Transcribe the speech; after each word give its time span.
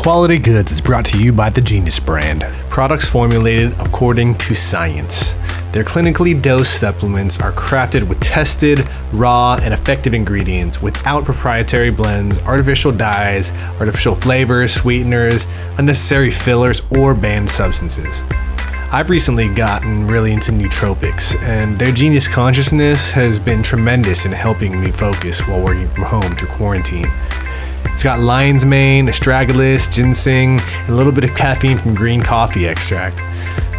Quality 0.00 0.38
Goods 0.38 0.72
is 0.72 0.80
brought 0.80 1.04
to 1.04 1.22
you 1.22 1.30
by 1.30 1.50
the 1.50 1.60
Genius 1.60 2.00
brand. 2.00 2.40
Products 2.70 3.06
formulated 3.06 3.78
according 3.80 4.34
to 4.38 4.54
science. 4.54 5.34
Their 5.72 5.84
clinically 5.84 6.40
dosed 6.40 6.80
supplements 6.80 7.38
are 7.38 7.52
crafted 7.52 8.08
with 8.08 8.18
tested, 8.20 8.88
raw, 9.12 9.58
and 9.60 9.74
effective 9.74 10.14
ingredients 10.14 10.80
without 10.80 11.26
proprietary 11.26 11.90
blends, 11.90 12.38
artificial 12.38 12.92
dyes, 12.92 13.52
artificial 13.78 14.14
flavors, 14.14 14.72
sweeteners, 14.72 15.46
unnecessary 15.76 16.30
fillers, 16.30 16.80
or 16.90 17.12
banned 17.12 17.50
substances. 17.50 18.24
I've 18.90 19.10
recently 19.10 19.50
gotten 19.50 20.06
really 20.06 20.32
into 20.32 20.50
nootropics, 20.50 21.38
and 21.42 21.76
their 21.76 21.92
genius 21.92 22.26
consciousness 22.26 23.10
has 23.10 23.38
been 23.38 23.62
tremendous 23.62 24.24
in 24.24 24.32
helping 24.32 24.80
me 24.80 24.92
focus 24.92 25.46
while 25.46 25.62
working 25.62 25.90
from 25.90 26.04
home 26.04 26.36
through 26.36 26.48
quarantine. 26.48 27.08
It's 27.92 28.02
got 28.02 28.20
lion's 28.20 28.64
mane, 28.64 29.06
astragalus, 29.06 29.92
ginseng, 29.92 30.60
and 30.60 30.88
a 30.88 30.94
little 30.94 31.12
bit 31.12 31.24
of 31.24 31.34
caffeine 31.36 31.78
from 31.78 31.94
green 31.94 32.22
coffee 32.22 32.66
extract. 32.66 33.20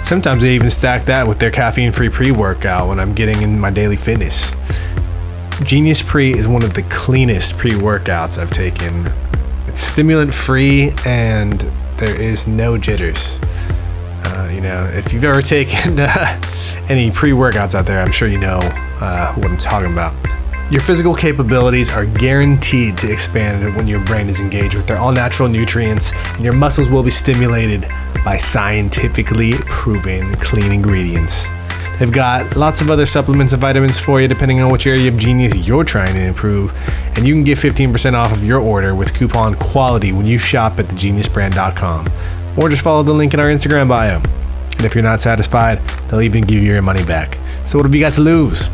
Sometimes 0.06 0.42
they 0.42 0.54
even 0.56 0.70
stack 0.70 1.06
that 1.06 1.28
with 1.28 1.40
their 1.40 1.52
caffeine 1.52 1.92
free 1.92 2.10
pre 2.10 2.32
workout 2.32 2.90
when 2.90 3.00
I'm 3.00 3.14
getting 3.14 3.42
in 3.42 3.60
my 3.60 3.70
daily 3.70 3.96
fitness. 3.96 4.54
Genius 5.64 6.02
Pre 6.02 6.32
is 6.32 6.48
one 6.48 6.64
of 6.64 6.74
the 6.74 6.82
cleanest 6.84 7.58
pre 7.58 7.72
workouts 7.72 8.38
I've 8.38 8.52
taken. 8.52 9.08
It's 9.68 9.80
stimulant 9.80 10.34
free 10.34 10.94
and 11.06 11.60
there 11.98 12.20
is 12.20 12.48
no 12.48 12.78
jitters. 12.78 13.40
Uh, 14.24 14.50
you 14.52 14.60
know, 14.60 14.84
if 14.86 15.14
you've 15.14 15.24
ever 15.24 15.42
taken 15.42 16.00
uh, 16.00 16.42
any 16.90 17.12
pre 17.12 17.32
workouts 17.32 17.76
out 17.76 17.86
there, 17.86 18.02
I'm 18.02 18.12
sure 18.12 18.28
you 18.28 18.40
know 18.40 18.60
uh, 19.00 19.34
what 19.36 19.50
I'm 19.50 19.58
talking 19.58 19.92
about. 19.92 20.14
Your 20.72 20.80
physical 20.80 21.14
capabilities 21.14 21.90
are 21.90 22.06
guaranteed 22.06 22.98
to 23.00 23.12
expand 23.12 23.76
when 23.76 23.90
your 23.90 24.00
brain 24.06 24.30
is 24.30 24.40
engaged 24.40 24.76
with 24.76 24.88
their 24.88 24.96
all 24.96 25.12
natural 25.12 25.50
nutrients, 25.50 26.14
and 26.36 26.46
your 26.46 26.54
muscles 26.54 26.90
will 26.90 27.04
be 27.04 27.12
stimulated 27.12 27.82
by 28.24 28.38
scientifically 28.38 29.52
proven 29.66 30.34
clean 30.36 30.72
ingredients. 30.72 31.46
They've 32.00 32.10
got 32.10 32.56
lots 32.56 32.80
of 32.80 32.90
other 32.90 33.06
supplements 33.06 33.52
and 33.52 33.62
vitamins 33.62 34.00
for 34.00 34.22
you 34.22 34.30
depending 34.30 34.62
on 34.62 34.72
which 34.72 34.88
area 34.88 35.10
of 35.10 35.18
genius 35.18 35.68
you're 35.68 35.84
trying 35.84 36.16
to 36.16 36.22
improve. 36.22 36.74
And 37.18 37.28
you 37.28 37.34
can 37.34 37.44
get 37.44 37.58
15% 37.58 38.14
off 38.14 38.32
of 38.32 38.42
your 38.42 38.62
order 38.62 38.96
with 38.96 39.14
coupon 39.14 39.56
QUALITY 39.56 40.14
when 40.14 40.26
you 40.26 40.38
shop 40.38 40.80
at 40.80 40.86
thegeniusbrand.com. 40.86 42.10
Or 42.58 42.70
just 42.70 42.82
follow 42.82 43.04
the 43.04 43.14
link 43.14 43.34
in 43.34 43.42
our 43.42 43.48
Instagram 43.48 43.90
bio. 43.90 44.20
And 44.20 44.86
if 44.86 44.96
you're 44.96 45.04
not 45.04 45.20
satisfied, 45.20 45.80
they'll 46.08 46.22
even 46.22 46.46
give 46.46 46.64
you 46.64 46.72
your 46.72 46.82
money 46.82 47.04
back. 47.04 47.38
So 47.66 47.78
what 47.78 47.86
have 47.86 47.94
you 47.94 48.00
got 48.00 48.14
to 48.14 48.22
lose? 48.22 48.70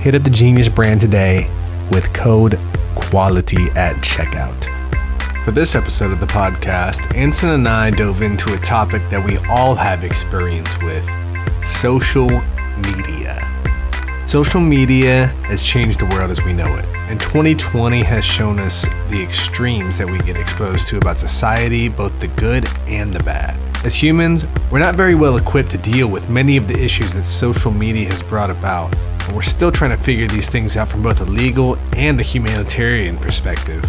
Hit 0.00 0.14
up 0.14 0.22
the 0.22 0.30
Genius 0.30 0.66
brand 0.66 0.98
today 0.98 1.46
with 1.90 2.10
code 2.14 2.58
QUALITY 2.94 3.68
at 3.76 3.96
checkout. 3.96 4.64
For 5.44 5.50
this 5.50 5.74
episode 5.74 6.10
of 6.10 6.20
the 6.20 6.26
podcast, 6.26 7.14
Anson 7.14 7.50
and 7.50 7.68
I 7.68 7.90
dove 7.90 8.22
into 8.22 8.54
a 8.54 8.56
topic 8.56 9.02
that 9.10 9.22
we 9.22 9.36
all 9.50 9.74
have 9.74 10.02
experience 10.02 10.80
with 10.82 11.06
social 11.62 12.30
media. 12.78 13.46
Social 14.26 14.60
media 14.60 15.26
has 15.48 15.62
changed 15.62 16.00
the 16.00 16.06
world 16.06 16.30
as 16.30 16.42
we 16.44 16.54
know 16.54 16.76
it, 16.76 16.86
and 17.10 17.20
2020 17.20 18.02
has 18.02 18.24
shown 18.24 18.58
us 18.58 18.86
the 19.10 19.22
extremes 19.22 19.98
that 19.98 20.08
we 20.08 20.16
get 20.20 20.36
exposed 20.36 20.88
to 20.88 20.96
about 20.96 21.18
society, 21.18 21.88
both 21.90 22.18
the 22.20 22.28
good 22.28 22.66
and 22.86 23.12
the 23.12 23.22
bad. 23.22 23.54
As 23.84 23.94
humans, 23.94 24.46
we're 24.70 24.78
not 24.78 24.94
very 24.94 25.14
well 25.14 25.36
equipped 25.36 25.72
to 25.72 25.78
deal 25.78 26.08
with 26.08 26.30
many 26.30 26.56
of 26.56 26.68
the 26.68 26.82
issues 26.82 27.12
that 27.12 27.26
social 27.26 27.70
media 27.70 28.08
has 28.08 28.22
brought 28.22 28.50
about, 28.50 28.94
and 29.30 29.36
we're 29.36 29.42
still 29.42 29.70
trying 29.70 29.96
to 29.96 30.02
figure 30.02 30.26
these 30.26 30.50
things 30.50 30.76
out 30.76 30.88
from 30.88 31.04
both 31.04 31.20
a 31.20 31.24
legal 31.24 31.76
and 31.94 32.18
a 32.18 32.22
humanitarian 32.22 33.16
perspective. 33.16 33.80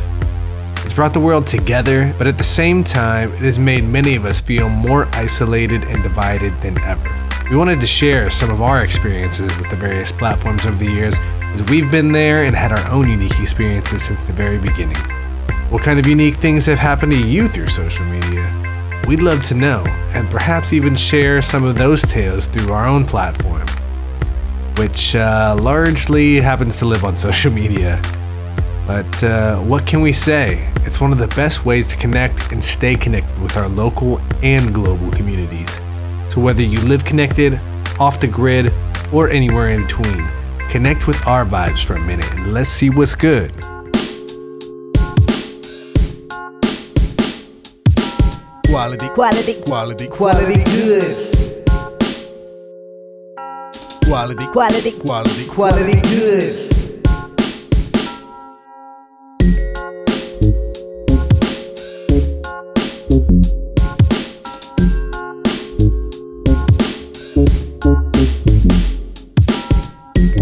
It's 0.86 0.94
brought 0.94 1.16
the 1.16 1.20
world 1.20 1.47
together, 1.47 2.14
but 2.20 2.28
at 2.28 2.38
the 2.38 2.44
same 2.44 2.84
time, 2.84 3.34
it 3.34 3.39
has 3.39 3.58
made 3.58 3.84
many 3.84 4.16
of 4.16 4.23
us 4.23 4.39
feel 4.39 4.69
more 4.69 5.08
isolated 5.14 5.86
and 5.86 6.03
divided 6.03 6.53
than 6.62 6.78
ever. 6.81 7.09
We 7.50 7.56
wanted 7.56 7.81
to 7.81 7.88
share 7.88 8.30
some 8.30 8.52
of 8.52 8.62
our 8.62 8.84
experiences 8.84 9.58
with 9.58 9.72
the 9.72 9.75
various 9.75 10.12
platforms 10.12 10.63
over 10.68 10.75
the 10.75 10.91
years, 10.91 11.16
as 11.19 11.63
we've 11.72 11.90
been 11.90 12.12
there 12.12 12.44
and 12.44 12.56
had 12.56 12.72
our 12.72 12.91
own 12.91 13.09
unique 13.09 13.40
experiences 13.40 14.03
since 14.03 14.22
the 14.22 14.34
very 14.34 14.59
beginning. 14.59 15.02
What 15.72 15.81
kind 15.81 15.97
of 15.97 16.06
unique 16.06 16.35
things 16.35 16.68
have 16.68 16.78
happened 16.78 17.13
to 17.13 17.28
you 17.28 17.47
through 17.47 17.69
social 17.69 18.06
media? 18.06 18.46
We'd 19.08 19.23
love 19.23 19.41
to 19.46 19.56
know, 19.56 19.84
and 20.13 20.29
perhaps 20.29 20.72
even 20.72 20.96
share 20.96 21.41
some 21.41 21.63
of 21.63 21.79
those 21.79 22.03
tales 22.03 22.46
through 22.46 22.72
our 22.72 22.85
own 22.85 23.06
platform 23.06 23.60
which 24.78 25.16
uh, 25.16 25.56
largely 25.59 26.42
happens 26.42 26.78
to 26.80 26.86
live 26.86 27.04
on 27.04 27.16
social 27.28 27.52
media. 27.52 28.02
But 28.88 29.24
uh, 29.24 29.58
what 29.59 29.86
can 29.86 30.02
we 30.02 30.12
say? 30.12 30.68
It's 30.86 31.00
one 31.00 31.12
of 31.12 31.18
the 31.20 31.28
best 31.28 31.66
ways 31.66 31.88
to 31.90 31.96
connect 31.98 32.52
and 32.52 32.64
stay 32.64 32.96
connected 32.96 33.38
with 33.42 33.56
our 33.56 33.70
local 33.70 34.20
and 34.42 34.74
global 34.74 35.12
communities. 35.12 35.70
So, 36.30 36.42
whether 36.42 36.62
you 36.64 36.80
live 36.82 37.06
connected, 37.06 37.59
off 38.00 38.20
the 38.20 38.28
grid, 38.28 38.74
or 39.14 39.30
anywhere 39.30 39.70
in 39.70 39.84
between, 39.84 40.28
connect 40.70 41.08
with 41.08 41.26
our 41.28 41.46
vibes 41.46 41.84
for 41.84 41.96
a 41.96 42.00
minute 42.00 42.32
and 42.34 42.53
let's 42.53 42.70
see 42.70 42.90
what's 42.90 43.16
good. 43.16 43.52
Quality, 48.68 49.09
Quality. 49.09 49.62
quality, 49.62 50.08
quality 50.08 50.64
goods. 50.64 51.31
Quality, 54.11 54.45
Quality. 54.47 54.91
quality, 54.99 55.45
quality 55.47 56.01
goods. 56.01 56.67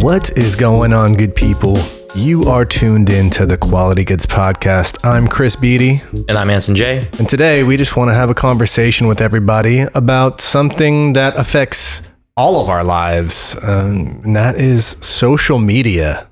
What 0.01 0.37
is 0.37 0.55
going 0.55 0.93
on, 0.93 1.13
good 1.15 1.35
people? 1.35 1.77
You 2.15 2.43
are 2.43 2.65
tuned 2.65 3.09
in 3.09 3.29
to 3.31 3.45
the 3.45 3.57
Quality 3.57 4.03
Goods 4.03 4.25
Podcast. 4.25 5.05
I'm 5.05 5.27
Chris 5.27 5.55
Beatty, 5.55 6.01
And 6.27 6.37
I'm 6.37 6.49
Anson 6.49 6.75
Jay. 6.75 7.07
and 7.19 7.29
today 7.29 7.63
we 7.63 7.77
just 7.77 7.95
want 7.95 8.09
to 8.09 8.13
have 8.15 8.29
a 8.29 8.33
conversation 8.33 9.07
with 9.07 9.21
everybody 9.21 9.85
about 9.93 10.41
something 10.41 11.13
that 11.13 11.37
affects 11.37 12.01
all 12.39 12.61
of 12.61 12.69
our 12.69 12.85
lives, 12.85 13.57
um, 13.63 14.21
and 14.23 14.35
that 14.35 14.55
is 14.55 14.97
social 15.01 15.59
media. 15.59 16.29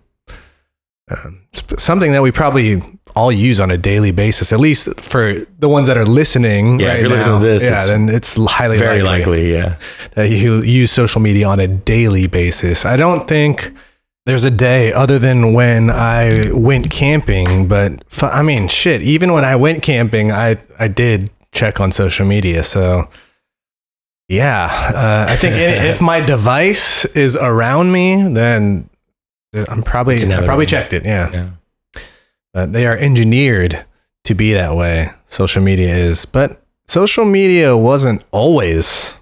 Um, 1.10 1.48
something 1.78 2.14
that 2.14 2.22
we 2.22 2.32
probably 2.32 2.82
all 3.14 3.32
use 3.32 3.60
on 3.60 3.72
a 3.72 3.78
daily 3.78 4.12
basis, 4.12 4.54
at 4.54 4.60
least 4.60 5.02
for 5.02 5.46
the 5.60 5.68
ones 5.68 5.88
that 5.88 5.98
are 5.98 6.06
listening. 6.06 6.80
Yeah, 6.80 6.88
if 6.88 6.92
right 6.94 7.00
you're 7.02 7.10
listening 7.10 7.40
to 7.42 7.46
this, 7.46 7.64
yeah, 7.64 7.80
it's 7.80 7.88
then 7.88 8.10
it's 8.10 8.34
highly 8.36 8.78
Very 8.78 9.02
likely 9.02 9.52
likely, 9.52 9.52
yeah. 9.52 9.78
that 10.16 10.30
you 10.30 10.62
use 10.62 10.92
social 10.92 11.22
media 11.22 11.46
on 11.48 11.60
a 11.60 11.68
daily 11.68 12.28
basis. 12.28 12.86
I 12.86 12.96
don't 12.96 13.28
think 13.28 13.74
there's 14.26 14.46
a 14.46 14.52
day 14.52 14.94
other 14.94 15.20
than 15.20 15.52
when 15.54 15.90
I 15.90 16.52
went 16.54 16.90
camping, 16.90 17.68
but 17.68 17.92
f- 18.12 18.32
I 18.40 18.44
mean, 18.44 18.70
shit, 18.70 19.02
even 19.02 19.34
when 19.34 19.44
I 19.44 19.56
went 19.56 19.84
camping, 19.84 20.32
I, 20.32 20.58
I 20.80 20.88
did 20.88 21.30
check 21.52 21.82
on 21.82 21.92
social 21.92 22.26
media. 22.26 22.64
So, 22.64 23.10
yeah, 24.28 24.68
uh, 24.94 25.26
I 25.30 25.36
think 25.38 25.56
if 25.58 26.02
my 26.02 26.20
device 26.22 27.06
is 27.16 27.36
around 27.36 27.92
me, 27.92 28.28
then 28.28 28.90
I'm 29.70 29.82
probably, 29.84 30.18
I 30.34 30.46
probably 30.46 30.66
checked 30.66 30.94
it. 30.94 31.06
Yeah. 31.06 31.32
Yeah. 31.32 31.50
But 32.54 32.74
they 32.74 32.86
are 32.88 32.98
engineered 32.98 33.86
to 34.26 34.34
be 34.36 34.54
that 34.54 34.76
way. 34.76 35.08
Social 35.26 35.62
media 35.62 35.96
is, 35.96 36.26
but 36.26 36.62
social 36.88 37.26
media 37.26 37.76
wasn't 37.78 38.24
always 38.32 39.14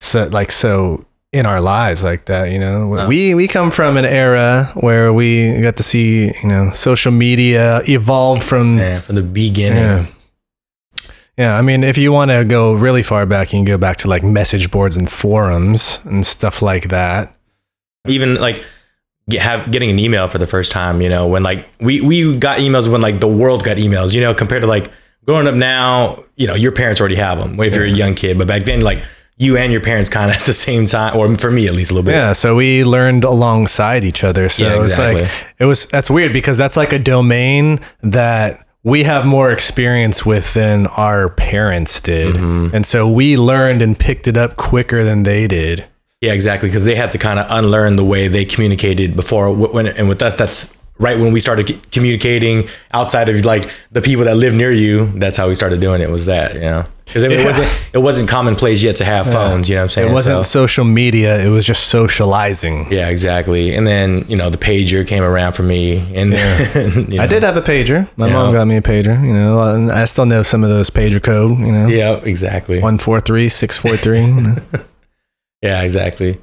so 0.00 0.26
like 0.28 0.50
so 0.50 1.04
in 1.32 1.46
our 1.46 1.60
lives 1.60 2.02
like 2.02 2.24
that. 2.26 2.50
You 2.50 2.58
know, 2.58 2.94
No. 2.94 3.08
we 3.08 3.34
we 3.34 3.46
come 3.48 3.70
from 3.70 3.96
an 3.96 4.04
era 4.04 4.70
where 4.74 5.12
we 5.12 5.60
got 5.60 5.76
to 5.76 5.82
see 5.82 6.32
you 6.42 6.48
know 6.48 6.70
social 6.70 7.12
media 7.12 7.82
evolve 7.86 8.42
from 8.42 8.78
Yeah, 8.78 9.00
from 9.00 9.14
the 9.16 9.22
beginning. 9.22 9.82
yeah. 9.82 10.06
Yeah, 11.40 11.56
I 11.56 11.62
mean, 11.62 11.84
if 11.84 11.96
you 11.96 12.12
want 12.12 12.30
to 12.30 12.44
go 12.44 12.74
really 12.74 13.02
far 13.02 13.24
back, 13.24 13.50
you 13.54 13.56
can 13.60 13.64
go 13.64 13.78
back 13.78 13.96
to 13.98 14.08
like 14.08 14.22
message 14.22 14.70
boards 14.70 14.98
and 14.98 15.10
forums 15.10 15.98
and 16.04 16.26
stuff 16.26 16.60
like 16.60 16.90
that. 16.90 17.34
Even 18.06 18.34
like 18.34 18.62
get, 19.26 19.40
have 19.40 19.70
getting 19.70 19.88
an 19.88 19.98
email 19.98 20.28
for 20.28 20.36
the 20.36 20.46
first 20.46 20.70
time, 20.70 21.00
you 21.00 21.08
know, 21.08 21.26
when 21.26 21.42
like 21.42 21.66
we 21.80 22.02
we 22.02 22.36
got 22.36 22.58
emails 22.58 22.92
when 22.92 23.00
like 23.00 23.20
the 23.20 23.28
world 23.28 23.64
got 23.64 23.78
emails, 23.78 24.12
you 24.12 24.20
know, 24.20 24.34
compared 24.34 24.60
to 24.60 24.68
like 24.68 24.92
growing 25.24 25.46
up 25.48 25.54
now, 25.54 26.22
you 26.36 26.46
know, 26.46 26.54
your 26.54 26.72
parents 26.72 27.00
already 27.00 27.14
have 27.14 27.38
them 27.38 27.58
if 27.58 27.74
you're 27.74 27.84
a 27.84 27.88
young 27.88 28.14
kid, 28.14 28.36
but 28.36 28.46
back 28.46 28.64
then 28.64 28.82
like 28.82 29.02
you 29.38 29.56
and 29.56 29.72
your 29.72 29.80
parents 29.80 30.10
kind 30.10 30.30
of 30.30 30.36
at 30.40 30.44
the 30.44 30.52
same 30.52 30.84
time 30.84 31.16
or 31.16 31.34
for 31.38 31.50
me 31.50 31.64
at 31.64 31.72
least 31.72 31.90
a 31.90 31.94
little 31.94 32.04
bit. 32.04 32.12
Yeah, 32.16 32.34
so 32.34 32.54
we 32.56 32.84
learned 32.84 33.24
alongside 33.24 34.04
each 34.04 34.24
other. 34.24 34.50
So 34.50 34.64
Yeah, 34.64 34.76
exactly. 34.78 35.22
it's 35.22 35.40
like 35.40 35.46
it 35.58 35.64
was 35.64 35.86
that's 35.86 36.10
weird 36.10 36.34
because 36.34 36.58
that's 36.58 36.76
like 36.76 36.92
a 36.92 36.98
domain 36.98 37.80
that 38.02 38.66
we 38.82 39.02
have 39.04 39.26
more 39.26 39.50
experience 39.50 40.24
with 40.24 40.54
than 40.54 40.86
our 40.88 41.28
parents 41.28 42.00
did. 42.00 42.36
Mm-hmm. 42.36 42.74
And 42.74 42.86
so 42.86 43.08
we 43.08 43.36
learned 43.36 43.82
and 43.82 43.98
picked 43.98 44.26
it 44.26 44.36
up 44.36 44.56
quicker 44.56 45.04
than 45.04 45.24
they 45.24 45.46
did. 45.46 45.86
Yeah, 46.20 46.32
exactly. 46.32 46.68
Because 46.68 46.84
they 46.84 46.94
had 46.94 47.12
to 47.12 47.18
kind 47.18 47.38
of 47.38 47.46
unlearn 47.48 47.96
the 47.96 48.04
way 48.04 48.28
they 48.28 48.44
communicated 48.44 49.16
before. 49.16 49.52
When 49.52 49.86
and 49.86 50.08
with 50.08 50.22
us, 50.22 50.34
that's 50.34 50.72
right 51.00 51.18
when 51.18 51.32
we 51.32 51.40
started 51.40 51.66
c- 51.68 51.80
communicating 51.90 52.68
outside 52.92 53.28
of 53.28 53.44
like 53.44 53.64
the 53.90 54.00
people 54.02 54.24
that 54.26 54.36
live 54.36 54.54
near 54.54 54.70
you, 54.70 55.06
that's 55.18 55.36
how 55.36 55.48
we 55.48 55.54
started 55.54 55.80
doing 55.80 56.00
it. 56.02 56.10
Was 56.10 56.26
that 56.26 56.54
you 56.54 56.60
know? 56.60 56.84
Because 57.04 57.24
it, 57.24 57.32
Yeah. 57.32 57.44
wasn't 57.44 57.68
it 57.92 57.98
wasn't 57.98 58.28
commonplace 58.28 58.82
yet 58.84 58.94
to 58.96 59.04
have 59.04 59.26
phones. 59.26 59.68
You 59.68 59.74
know 59.74 59.80
what 59.80 59.84
I'm 59.84 59.88
saying? 59.90 60.10
It 60.10 60.12
wasn't 60.12 60.44
So- 60.46 60.60
social 60.66 60.84
media. 60.84 61.44
It 61.44 61.48
was 61.48 61.64
just 61.64 61.88
socializing. 61.88 62.86
yeah, 62.92 63.08
exactly. 63.08 63.74
And 63.74 63.84
then 63.86 64.24
you 64.28 64.36
know 64.36 64.48
the 64.50 64.58
pager 64.58 65.04
came 65.04 65.24
around 65.24 65.54
for 65.54 65.64
me, 65.64 66.06
and 66.14 66.32
then, 66.32 67.06
you 67.10 67.16
know, 67.16 67.22
I 67.24 67.26
did 67.26 67.42
have 67.42 67.56
a 67.56 67.62
pager. 67.62 68.06
My 68.16 68.26
Yeah. 68.28 68.32
mom 68.34 68.52
got 68.54 68.66
me 68.68 68.76
a 68.76 68.82
pager. 68.82 69.16
You 69.26 69.32
know, 69.32 69.60
and 69.74 69.90
I 69.90 70.04
still 70.04 70.26
know 70.26 70.42
some 70.44 70.62
of 70.62 70.70
those 70.70 70.88
pager 70.90 71.20
code. 71.22 71.58
You 71.58 71.72
know, 71.72 71.86
Yeah, 71.88 72.20
exactly. 72.22 72.78
one 72.80 72.98
four 72.98 73.20
three 73.20 73.48
six 73.48 73.76
four 73.76 73.96
three. 73.96 74.26
Yeah, 75.62 75.82
exactly. 75.82 76.38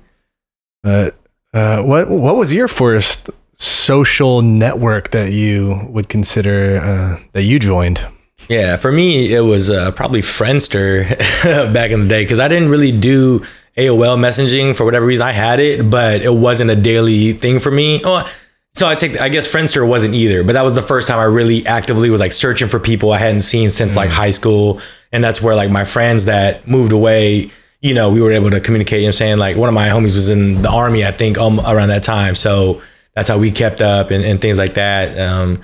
But 0.83 1.15
uh, 1.53 1.81
what 1.81 2.09
what 2.09 2.35
was 2.35 2.53
your 2.53 2.67
first 2.67 3.29
social 3.57 4.41
network 4.41 5.11
that 5.11 5.31
you 5.31 5.87
would 5.89 6.09
consider 6.09 6.77
uh, 6.77 7.23
that 7.33 7.43
you 7.43 7.59
joined? 7.59 8.05
Yeah, 8.49 8.77
for 8.77 8.91
me, 8.91 9.33
it 9.33 9.41
was 9.41 9.69
uh, 9.69 9.91
probably 9.91 10.21
Friendster 10.21 11.17
back 11.73 11.91
in 11.91 12.01
the 12.01 12.07
day 12.07 12.23
because 12.23 12.39
I 12.39 12.47
didn't 12.47 12.69
really 12.69 12.97
do 12.97 13.45
AOL 13.77 14.17
messaging 14.17 14.75
for 14.75 14.85
whatever 14.85 15.05
reason. 15.05 15.27
I 15.27 15.31
had 15.31 15.59
it, 15.59 15.89
but 15.89 16.21
it 16.21 16.33
wasn't 16.33 16.71
a 16.71 16.75
daily 16.75 17.33
thing 17.33 17.59
for 17.59 17.71
me. 17.71 18.01
Oh, 18.03 18.29
so 18.73 18.87
I 18.87 18.95
take, 18.95 19.19
I 19.19 19.29
guess 19.29 19.51
Friendster 19.51 19.87
wasn't 19.87 20.13
either, 20.13 20.43
but 20.43 20.53
that 20.53 20.61
was 20.61 20.75
the 20.75 20.81
first 20.81 21.07
time 21.07 21.17
I 21.19 21.23
really 21.23 21.65
actively 21.65 22.09
was 22.09 22.19
like 22.19 22.31
searching 22.31 22.67
for 22.67 22.79
people 22.79 23.11
I 23.11 23.17
hadn't 23.17 23.41
seen 23.41 23.69
since 23.69 23.95
like 23.95 24.09
high 24.09 24.31
school, 24.31 24.79
and 25.11 25.23
that's 25.23 25.41
where 25.41 25.55
like 25.55 25.71
my 25.71 25.83
friends 25.83 26.25
that 26.25 26.67
moved 26.67 26.91
away. 26.91 27.51
You 27.81 27.93
know, 27.93 28.11
we 28.11 28.21
were 28.21 28.31
able 28.31 28.49
to 28.51 28.59
communicate. 28.59 28.99
You 28.99 29.05
know 29.05 29.09
what 29.09 29.15
I'm 29.15 29.17
saying? 29.17 29.37
Like 29.37 29.57
one 29.57 29.69
of 29.69 29.75
my 29.75 29.87
homies 29.87 30.15
was 30.15 30.29
in 30.29 30.61
the 30.61 30.69
army, 30.69 31.05
I 31.05 31.11
think, 31.11 31.37
um, 31.37 31.59
around 31.59 31.89
that 31.89 32.03
time. 32.03 32.35
So 32.35 32.81
that's 33.17 33.29
how 33.29 33.39
we 33.39 33.49
kept 33.49 33.81
up 33.81 34.11
and, 34.11 34.23
and 34.23 34.39
things 34.39 34.59
like 34.59 34.75
that. 34.75 35.17
Um, 35.19 35.63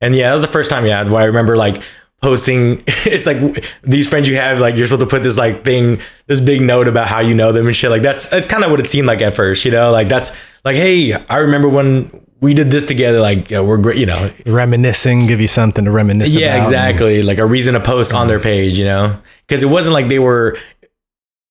and 0.00 0.14
yeah, 0.14 0.28
that 0.28 0.34
was 0.34 0.42
the 0.42 0.48
first 0.48 0.70
time, 0.70 0.86
yeah, 0.86 1.02
where 1.02 1.20
I 1.20 1.24
remember 1.24 1.56
like 1.56 1.82
posting. 2.22 2.84
It's 3.04 3.26
like 3.26 3.64
these 3.82 4.08
friends 4.08 4.28
you 4.28 4.36
have, 4.36 4.60
like 4.60 4.76
you're 4.76 4.86
supposed 4.86 5.00
to 5.00 5.08
put 5.08 5.24
this 5.24 5.36
like 5.36 5.64
thing, 5.64 6.00
this 6.28 6.40
big 6.40 6.62
note 6.62 6.86
about 6.86 7.08
how 7.08 7.18
you 7.18 7.34
know 7.34 7.50
them 7.50 7.66
and 7.66 7.74
shit. 7.74 7.90
Like 7.90 8.02
that's 8.02 8.28
that's 8.28 8.46
kind 8.46 8.62
of 8.62 8.70
what 8.70 8.78
it 8.78 8.86
seemed 8.86 9.08
like 9.08 9.20
at 9.20 9.34
first, 9.34 9.64
you 9.64 9.72
know. 9.72 9.90
Like 9.90 10.06
that's 10.06 10.30
like, 10.64 10.76
hey, 10.76 11.12
I 11.28 11.38
remember 11.38 11.68
when 11.68 12.24
we 12.40 12.54
did 12.54 12.70
this 12.70 12.86
together. 12.86 13.20
Like 13.20 13.50
yeah, 13.50 13.62
we're 13.62 13.78
great, 13.78 13.98
you 13.98 14.06
know. 14.06 14.30
Reminiscing, 14.46 15.26
give 15.26 15.40
you 15.40 15.48
something 15.48 15.84
to 15.84 15.90
reminisce. 15.90 16.32
Yeah, 16.32 16.54
about. 16.54 16.58
exactly. 16.58 17.22
Like 17.24 17.38
a 17.38 17.46
reason 17.46 17.74
to 17.74 17.80
post 17.80 18.14
on 18.14 18.28
their 18.28 18.38
page, 18.38 18.78
you 18.78 18.84
know, 18.84 19.18
because 19.48 19.64
it 19.64 19.68
wasn't 19.68 19.94
like 19.94 20.06
they 20.06 20.20
were 20.20 20.56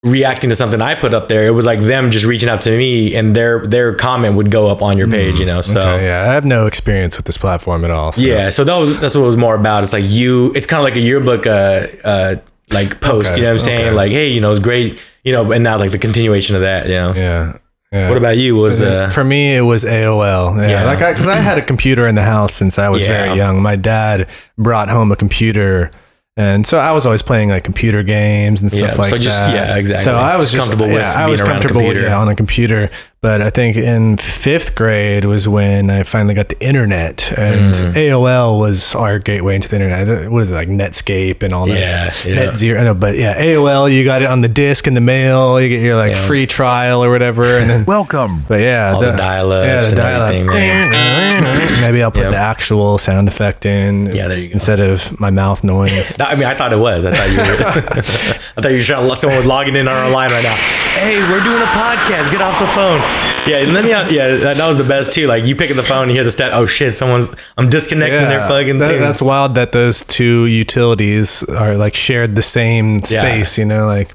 reacting 0.02 0.50
to 0.50 0.56
something 0.56 0.82
I 0.82 0.94
put 0.96 1.14
up 1.14 1.28
there. 1.28 1.46
It 1.46 1.50
was 1.52 1.64
like 1.64 1.78
them 1.78 2.10
just 2.10 2.24
reaching 2.24 2.48
out 2.48 2.62
to 2.62 2.76
me, 2.76 3.14
and 3.14 3.34
their 3.36 3.66
their 3.66 3.94
comment 3.94 4.34
would 4.36 4.50
go 4.50 4.68
up 4.68 4.82
on 4.82 4.98
your 4.98 5.08
page, 5.08 5.38
you 5.38 5.46
know. 5.46 5.60
So. 5.62 5.80
Okay, 5.80 6.06
yeah, 6.06 6.22
I 6.22 6.34
have 6.34 6.44
no 6.44 6.66
experience 6.66 7.16
with 7.16 7.26
this 7.26 7.38
platform 7.38 7.84
at 7.84 7.90
all. 7.90 8.12
so- 8.12 8.20
Yeah, 8.22 8.50
so 8.50 8.64
that 8.64 8.76
was 8.76 8.98
that's 9.00 9.14
what 9.14 9.22
it 9.22 9.26
was 9.26 9.36
more 9.36 9.54
about. 9.54 9.82
It's 9.84 9.92
like 9.92 10.04
you, 10.06 10.52
it's 10.54 10.66
kind 10.66 10.80
of 10.80 10.84
like 10.84 10.96
a 10.96 11.00
yearbook, 11.00 11.46
uh, 11.46 11.86
uh, 12.04 12.36
like 12.70 13.00
post. 13.00 13.32
Okay, 13.32 13.36
You 13.40 13.42
know 13.44 13.50
what 13.50 13.52
I'm 13.54 13.58
saying? 13.60 13.86
okay. 13.88 13.94
Like, 13.96 14.12
hey, 14.12 14.28
you 14.32 14.40
know, 14.40 14.50
it's 14.52 14.60
great. 14.62 14.98
You 15.24 15.32
know, 15.32 15.52
and 15.52 15.62
now 15.62 15.78
like 15.78 15.92
the 15.92 15.98
continuation 15.98 16.56
of 16.56 16.62
that. 16.62 16.86
You 16.88 16.94
know, 16.94 17.12
yeah. 17.14 17.58
yeah. 17.92 18.08
what 18.08 18.18
about 18.18 18.36
you? 18.38 18.56
Was 18.56 18.82
uh, 18.82 19.08
For 19.10 19.22
me, 19.22 19.54
it 19.54 19.60
was 19.62 19.84
AOL. 19.84 20.56
Yeah, 20.60 20.68
Yeah. 20.68 20.84
like 20.84 20.98
because 20.98 21.28
I, 21.28 21.36
had 21.36 21.58
a 21.58 21.62
computer 21.62 22.08
in 22.08 22.16
the 22.16 22.24
house 22.24 22.54
since 22.54 22.76
I 22.76 22.88
was 22.88 23.06
Yeah. 23.06 23.26
very 23.26 23.36
young. 23.36 23.62
My 23.62 23.76
dad 23.76 24.28
brought 24.58 24.88
home 24.88 25.12
a 25.12 25.16
computer, 25.16 25.92
and 26.36 26.66
so 26.66 26.78
I 26.78 26.92
was 26.92 27.04
always 27.04 27.22
playing 27.22 27.50
like 27.50 27.64
computer 27.64 28.02
games 28.02 28.62
and 28.62 28.70
stuff 28.70 28.92
Yeah, 28.92 28.96
like 28.96 29.10
so 29.10 29.16
just- 29.18 29.36
that. 29.38 29.54
yeah, 29.54 29.76
exactly. 29.76 30.04
So 30.04 30.14
I 30.14 30.36
was 30.36 30.50
Just 30.52 30.68
comfortable 30.70 30.92
with 30.92 31.02
yeah, 31.02 31.12
I 31.14 31.26
was 31.28 31.40
comfortable 31.40 31.82
yeah, 31.94 32.18
on 32.18 32.28
a 32.28 32.34
computer. 32.34 32.90
But 33.22 33.40
I 33.40 33.50
think 33.50 33.76
in 33.76 34.16
fifth 34.16 34.74
grade 34.74 35.24
was 35.26 35.46
when 35.46 35.90
I 35.90 36.02
finally 36.02 36.34
got 36.34 36.48
the 36.48 36.58
internet, 36.58 37.30
and 37.38 37.72
Mm. 37.72 37.94
AOL 37.94 38.58
was 38.58 38.96
our 38.96 39.20
gateway 39.20 39.54
into 39.54 39.68
the 39.68 39.76
internet. 39.76 40.28
What 40.28 40.42
is 40.42 40.50
it 40.50 40.54
like 40.54 40.66
Netscape 40.68 41.44
and 41.44 41.54
all 41.54 41.66
that? 41.66 41.78
Yeah, 41.78 42.12
yeah. 42.26 42.34
Net 42.46 42.56
zero. 42.56 42.80
I 42.80 42.82
know, 42.82 42.94
but 42.94 43.14
yeah, 43.16 43.40
AOL. 43.40 43.86
You 43.88 44.04
got 44.04 44.22
it 44.22 44.24
on 44.28 44.40
the 44.40 44.48
disc 44.48 44.88
in 44.88 44.94
the 44.94 45.00
mail. 45.00 45.60
You 45.60 45.68
get 45.68 45.82
your 45.82 45.94
like 45.94 46.14
Yeah. 46.16 46.26
free 46.26 46.46
trial 46.48 47.04
or 47.04 47.10
whatever, 47.12 47.58
and 47.58 47.70
then 47.70 47.84
Welcome. 47.84 48.44
but 48.48 48.58
yeah, 48.58 48.90
all 48.92 49.00
the, 49.00 49.12
dial-ups 49.12 49.66
yeah, 49.68 49.84
the 49.90 49.94
dial-up. 49.94 51.80
Maybe 51.80 52.02
I'll 52.02 52.10
put 52.10 52.24
Yeah. 52.24 52.30
the 52.30 52.36
actual 52.38 52.98
sound 52.98 53.28
effect 53.28 53.64
in. 53.64 54.06
Yeah, 54.12 54.26
there 54.26 54.38
you 54.38 54.48
go. 54.48 54.54
Instead 54.54 54.80
of 54.80 55.20
my 55.20 55.30
mouth 55.30 55.62
noise. 55.62 56.08
That- 56.18 56.30
I 56.30 56.34
mean, 56.34 56.46
I 56.46 56.54
thought 56.54 56.72
it 56.72 56.78
was. 56.80 57.04
I 57.04 57.12
thought 57.12 57.30
you. 57.30 57.36
Were, 57.38 57.44
I 58.58 58.60
thought 58.62 58.72
you 58.72 58.78
were 58.78 58.82
trying 58.82 59.08
to. 59.08 59.14
Someone 59.14 59.36
was 59.36 59.46
logging 59.46 59.76
in 59.76 59.86
on 59.86 59.94
our 59.94 60.10
line 60.10 60.30
right 60.32 60.42
now. 60.42 60.56
Hey, 60.98 61.18
we're 61.30 61.42
doing 61.46 61.62
a 61.62 61.70
podcast. 61.70 62.32
Get 62.32 62.42
off 62.42 62.58
the 62.58 62.66
phone. 62.66 63.00
Yeah, 63.44 63.56
and 63.58 63.74
then 63.74 63.86
yeah, 63.88 64.08
yeah, 64.08 64.36
that, 64.36 64.56
that 64.58 64.68
was 64.68 64.76
the 64.78 64.84
best 64.84 65.12
too. 65.14 65.26
Like 65.26 65.44
you 65.44 65.56
pick 65.56 65.70
up 65.70 65.76
the 65.76 65.82
phone, 65.82 66.08
you 66.08 66.14
hear 66.14 66.22
the 66.24 66.30
stat. 66.30 66.52
Oh 66.54 66.64
shit, 66.64 66.92
someone's. 66.92 67.28
I'm 67.58 67.68
disconnecting 67.68 68.28
their 68.28 68.46
fucking 68.46 68.78
that- 68.78 68.88
thing. 68.90 69.00
that's 69.00 69.20
wild 69.20 69.56
that 69.56 69.72
those 69.72 70.04
two 70.04 70.46
utilities 70.46 71.42
are 71.44 71.76
like 71.76 71.94
shared 71.94 72.36
the 72.36 72.42
same 72.42 72.94
Yeah. 73.08 73.24
space. 73.24 73.58
You 73.58 73.64
know, 73.64 73.86
like 73.86 74.14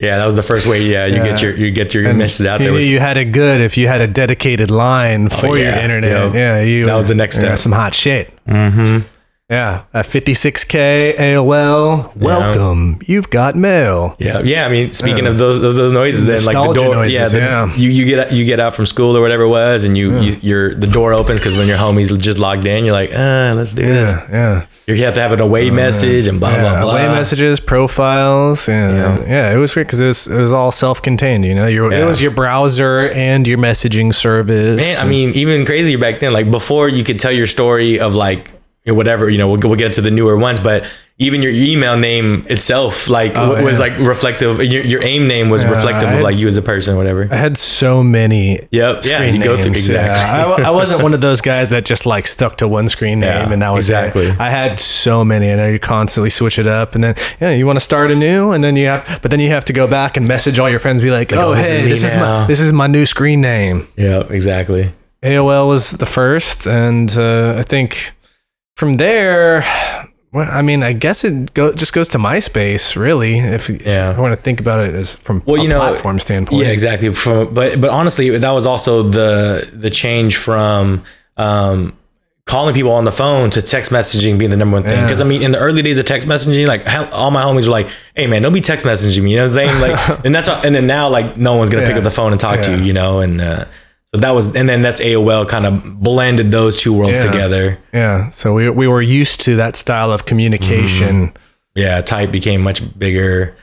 yeah, 0.00 0.18
that 0.18 0.26
was 0.26 0.34
the 0.34 0.42
first 0.42 0.66
way. 0.66 0.82
Yeah, 0.82 1.06
you 1.06 1.16
Yeah. 1.16 1.24
get 1.24 1.40
your 1.42 1.52
you 1.54 1.70
get 1.70 1.94
your 1.94 2.04
and 2.08 2.18
message 2.18 2.46
out 2.46 2.58
there. 2.58 2.72
Was, 2.72 2.90
you 2.90 2.98
had 2.98 3.16
it 3.16 3.26
good 3.26 3.60
if 3.60 3.76
you 3.78 3.86
had 3.86 4.00
a 4.00 4.08
dedicated 4.08 4.72
line 4.72 5.28
for 5.28 5.56
your 5.56 5.66
yeah, 5.68 5.82
internet. 5.84 6.34
yeah. 6.34 6.56
Yeah, 6.58 6.62
you. 6.62 6.86
That 6.86 6.96
was 6.96 7.06
the 7.06 7.14
next 7.14 7.36
step. 7.36 7.56
Some 7.58 7.72
hot 7.72 7.94
shit. 7.94 8.32
Mm-hmm. 8.46 9.06
Yeah, 9.50 9.84
at 9.92 10.06
56k 10.06 11.16
AOL. 11.16 12.16
Welcome. 12.16 12.98
You've 13.04 13.28
got 13.28 13.54
mail. 13.54 14.16
Yeah, 14.18 14.40
yeah. 14.40 14.64
I 14.64 14.70
mean, 14.70 14.90
speaking 14.90 15.26
of 15.26 15.36
those 15.36 15.60
those, 15.60 15.76
those 15.76 15.92
noises, 15.92 16.24
then 16.24 16.42
like 16.46 16.56
the 16.56 16.72
door, 16.80 16.94
noises, 16.94 17.34
yeah, 17.34 17.66
yeah. 17.66 17.76
you 17.76 17.90
you 17.90 18.06
get 18.06 18.32
you 18.32 18.46
get 18.46 18.58
out 18.58 18.72
from 18.72 18.86
school 18.86 19.14
or 19.14 19.20
whatever 19.20 19.42
it 19.42 19.48
was, 19.48 19.84
and 19.84 19.98
you, 19.98 20.18
you 20.18 20.36
you're 20.40 20.74
the 20.74 20.86
door 20.86 21.12
opens 21.12 21.40
because 21.40 21.54
when 21.58 21.68
your 21.68 21.76
homies 21.76 22.18
just 22.18 22.38
logged 22.38 22.66
in, 22.66 22.86
you're 22.86 22.94
like, 22.94 23.10
ah, 23.12 23.52
let's 23.54 23.74
do 23.74 23.82
this. 23.82 24.12
Yeah, 24.12 24.28
yeah. 24.32 24.66
You 24.86 25.04
have 25.04 25.12
to 25.14 25.20
have 25.20 25.32
an 25.32 25.40
away 25.40 25.70
message 25.70 26.26
and 26.26 26.40
blah 26.40 26.48
yeah, 26.52 26.60
blah 26.62 26.80
blah. 26.80 26.92
away 26.92 27.08
messages, 27.08 27.60
profiles, 27.60 28.66
and 28.66 28.96
yeah, 28.96 29.28
Yeah. 29.28 29.54
it 29.54 29.58
was 29.58 29.74
great 29.74 29.86
because 29.86 30.00
it 30.00 30.06
was, 30.06 30.26
it 30.26 30.40
was 30.40 30.52
all 30.52 30.72
self-contained. 30.72 31.44
You 31.44 31.54
know, 31.54 31.66
your 31.66 31.92
it 31.92 32.06
was 32.06 32.22
your 32.22 32.30
browser 32.30 33.10
and 33.10 33.46
your 33.46 33.58
messaging 33.58 34.14
service. 34.14 34.78
Man, 34.78 35.04
I 35.04 35.06
mean, 35.06 35.30
even 35.34 35.66
crazier 35.66 35.98
back 35.98 36.20
then. 36.20 36.32
Like 36.32 36.50
before, 36.50 36.88
you 36.88 37.04
could 37.04 37.20
tell 37.20 37.32
your 37.32 37.46
story 37.46 38.00
of 38.00 38.14
like 38.14 38.53
whatever. 38.92 39.30
You 39.30 39.38
know, 39.38 39.48
we'll, 39.48 39.60
we'll 39.62 39.76
get 39.76 39.94
to 39.94 40.02
the 40.02 40.10
newer 40.10 40.36
ones, 40.36 40.60
but 40.60 40.84
even 41.16 41.40
your 41.42 41.52
email 41.52 41.96
name 41.96 42.44
itself, 42.50 43.08
like 43.08 43.32
Oh, 43.36 43.62
was 43.64 43.74
yeah. 43.74 43.78
like 43.78 43.98
reflective. 43.98 44.62
Your, 44.64 44.82
your 44.82 45.02
aim 45.02 45.26
name 45.28 45.48
was 45.48 45.62
Yeah, 45.62 45.70
reflective 45.70 46.08
I 46.08 46.14
of 46.16 46.22
like 46.22 46.36
you 46.36 46.48
as 46.48 46.56
a 46.56 46.62
person, 46.62 46.94
or 46.94 46.96
whatever. 46.98 47.28
I 47.30 47.36
had 47.36 47.56
so 47.56 48.02
many. 48.04 48.58
Yep. 48.72 49.04
Yeah. 49.04 49.16
Screen 49.18 49.36
You 49.36 49.42
go 49.44 49.54
through 49.56 49.70
names. 49.72 49.88
exactly. 49.88 50.62
Yeah, 50.62 50.68
I, 50.68 50.68
I 50.68 50.70
wasn't 50.72 51.02
one 51.02 51.14
of 51.14 51.20
those 51.28 51.40
guys 51.40 51.70
that 51.70 51.84
just 51.86 52.04
like 52.04 52.26
stuck 52.26 52.56
to 52.56 52.68
one 52.68 52.88
screen 52.88 53.20
name 53.20 53.52
and 53.52 53.62
that 53.62 53.70
was 53.70 53.88
exactly. 53.88 54.26
it. 54.26 54.40
I 54.40 54.50
had 54.50 54.78
so 54.80 55.24
many, 55.24 55.48
and 55.48 55.72
you 55.72 55.78
constantly 55.78 56.30
switch 56.30 56.58
it 56.58 56.66
up, 56.66 56.94
and 56.96 57.02
then 57.04 57.14
yeah, 57.40 57.50
you 57.52 57.64
want 57.64 57.76
to 57.78 57.84
start 57.84 58.10
anew, 58.10 58.50
and 58.50 58.62
then 58.64 58.74
you 58.76 58.86
have, 58.86 59.20
but 59.22 59.30
then 59.30 59.40
you 59.40 59.48
have 59.50 59.64
to 59.66 59.72
go 59.72 59.86
back 59.86 60.16
and 60.18 60.26
message 60.28 60.58
all 60.58 60.68
your 60.68 60.80
friends, 60.80 61.00
be 61.00 61.10
like, 61.12 61.32
oh, 61.32 61.52
oh, 61.52 61.54
this 61.54 61.70
is 61.70 61.78
hey, 61.78 61.88
this 61.88 62.04
is 62.04 62.14
my 62.16 62.46
this 62.48 62.60
is 62.60 62.72
my 62.72 62.86
new 62.88 63.06
screen 63.06 63.40
name. 63.40 63.86
Yeah. 63.96 64.24
Exactly. 64.28 64.92
AOL 65.22 65.68
was 65.68 65.92
the 65.92 66.06
first, 66.06 66.66
and 66.66 67.16
uh, 67.16 67.54
I 67.56 67.62
think 67.62 68.12
from 68.74 68.94
there, 68.94 69.64
well, 70.32 70.48
I 70.50 70.62
mean, 70.62 70.82
I 70.82 70.92
guess 70.92 71.22
it 71.22 71.54
go, 71.54 71.72
just 71.72 71.92
goes 71.92 72.08
to 72.08 72.18
MySpace, 72.18 72.96
really. 72.96 73.38
If, 73.38 73.70
if 73.70 73.86
you 73.86 74.20
want 74.20 74.34
to 74.34 74.40
think 74.40 74.58
about 74.58 74.80
it 74.80 74.94
as 74.94 75.14
from 75.14 75.42
Well, 75.46 75.60
a 75.60 75.62
you 75.62 75.68
know, 75.68 75.78
platform 75.78 76.18
standpoint. 76.18 76.64
Yeah, 76.64 76.72
exactly. 76.72 77.12
From 77.12 77.54
but 77.54 77.80
but 77.80 77.90
honestly, 77.90 78.36
that 78.36 78.50
was 78.50 78.66
also 78.66 79.04
the 79.04 79.70
the 79.72 79.90
change 79.90 80.36
from 80.36 81.04
um, 81.36 81.96
calling 82.46 82.74
people 82.74 82.90
on 82.90 83.04
the 83.04 83.12
phone 83.12 83.50
to 83.50 83.62
text 83.62 83.92
messaging 83.92 84.36
being 84.36 84.50
the 84.50 84.56
number 84.56 84.74
one 84.74 84.82
thing. 84.82 84.94
Yeah. 84.94 85.04
Because 85.04 85.20
I 85.20 85.24
mean, 85.24 85.42
in 85.42 85.52
the 85.52 85.58
early 85.58 85.82
days 85.82 85.98
of 85.98 86.06
text 86.06 86.26
messaging, 86.26 86.66
like 86.66 86.82
all 87.12 87.30
my 87.30 87.42
homies 87.44 87.66
were 87.66 87.72
like, 87.72 87.88
"Hey 88.16 88.26
man, 88.26 88.42
don't 88.42 88.52
be 88.52 88.60
text 88.60 88.84
messaging 88.84 89.22
me." 89.22 89.30
You 89.30 89.36
know 89.36 89.48
what 89.48 89.56
I'm 89.56 89.68
saying? 89.68 89.80
Like, 89.80 90.24
and 90.24 90.34
that's 90.34 90.48
and 90.48 90.74
then 90.74 90.88
now 90.88 91.08
like 91.08 91.36
no 91.36 91.56
one's 91.56 91.70
gonna 91.70 91.86
pick 91.86 91.96
up 91.96 92.02
the 92.02 92.10
phone 92.10 92.32
and 92.32 92.40
talk 92.40 92.60
to 92.62 92.76
you. 92.76 92.82
You 92.82 92.92
know, 92.92 93.20
and 93.20 93.40
uh, 93.40 93.66
so 94.14 94.20
that 94.20 94.30
was 94.30 94.54
and 94.54 94.68
then 94.68 94.80
that's 94.82 95.00
AOL 95.00 95.48
kind 95.48 95.66
of 95.66 96.00
blended 96.00 96.52
those 96.52 96.76
two 96.76 96.92
worlds 96.92 97.18
Yeah. 97.18 97.30
together. 97.32 97.78
Yeah. 97.92 98.30
So 98.30 98.54
we, 98.54 98.70
we 98.70 98.86
were 98.86 99.02
used 99.02 99.40
to 99.42 99.56
that 99.56 99.74
style 99.74 100.12
of 100.12 100.24
communication. 100.24 101.32
Yeah, 101.74 102.00
type 102.00 102.30
became 102.30 102.60
much 102.62 102.80
bigger. 102.96 103.56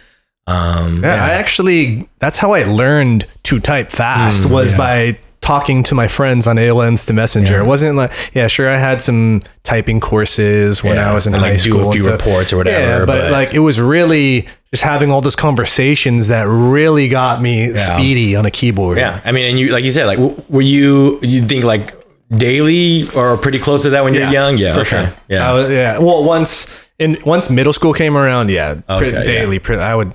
Um, 0.48 1.03
Yeah, 1.03 1.24
I 1.24 1.29
actually 1.31 2.10
that's 2.20 2.38
how 2.38 2.51
I 2.51 2.63
learned 2.63 3.25
to 3.43 3.60
type 3.62 3.91
fast 3.91 4.43
Hmm, 4.43 4.51
was 4.51 4.74
by 4.74 5.17
talking 5.39 5.84
to 5.84 5.96
my 5.96 6.08
friends 6.08 6.46
on 6.48 6.58
AOL 6.58 6.86
Instant 6.88 7.15
Messenger. 7.15 7.62
It 7.62 7.65
wasn't 7.65 7.96
like 7.96 8.12
yeah, 8.34 8.48
sure 8.48 8.67
I 8.70 8.77
had 8.77 9.01
some 9.01 9.43
typing 9.63 10.00
courses 10.01 10.84
when 10.84 10.98
Yeah, 10.98 11.10
I 11.12 11.13
was 11.13 11.27
in 11.27 11.34
and, 11.34 11.41
high 11.43 11.51
like, 11.53 11.62
do 11.63 11.77
a 11.77 11.79
school. 11.79 11.91
few 11.93 12.12
reports 12.12 12.51
or 12.51 12.58
whatever, 12.58 12.79
Yeah, 12.86 13.00
but, 13.05 13.08
but- 13.08 13.31
like 13.31 13.53
it 13.53 13.60
was 13.60 13.79
really 13.79 14.48
just 14.74 14.84
having 14.84 15.12
all 15.12 15.22
those 15.22 15.36
conversations 15.36 16.28
that 16.28 16.44
really 16.48 17.08
got 17.08 17.42
me 17.42 17.74
speedy 17.75 18.36
on 18.36 18.46
a 18.46 18.51
keyboard. 18.51 18.98
Yeah, 18.98 19.20
I 19.25 19.32
mean, 19.32 19.50
and 19.50 19.60
you 19.60 19.70
like 19.70 19.84
you 19.84 19.92
said, 19.92 20.06
like, 20.06 20.18
w- 20.18 20.42
were 20.50 20.62
you 20.62 21.20
you 21.22 21.44
think 21.46 21.63
like 21.63 21.94
daily 22.30 23.10
or 23.16 23.36
pretty 23.38 23.60
close 23.60 23.84
to 23.84 23.90
that 23.92 24.04
when 24.04 24.13
you're 24.13 24.30
young? 24.30 24.58
Yeah, 24.58 24.74
for 24.74 24.80
okay. 24.82 24.90
sure. 25.08 25.13
Yeah, 25.28 25.51
was- 25.54 25.70
yeah. 25.70 26.00
Well, 26.00 26.24
once 26.24 26.90
in 27.00 27.18
once 27.25 27.50
middle 27.50 27.74
school 27.74 27.94
came 27.94 28.16
around, 28.16 28.50
yeah, 28.50 28.75
Okay, 28.90 29.12
yeah. 29.12 29.24
daily. 29.25 29.60
Pre- 29.60 29.78
I 29.78 29.94
would. 29.96 30.13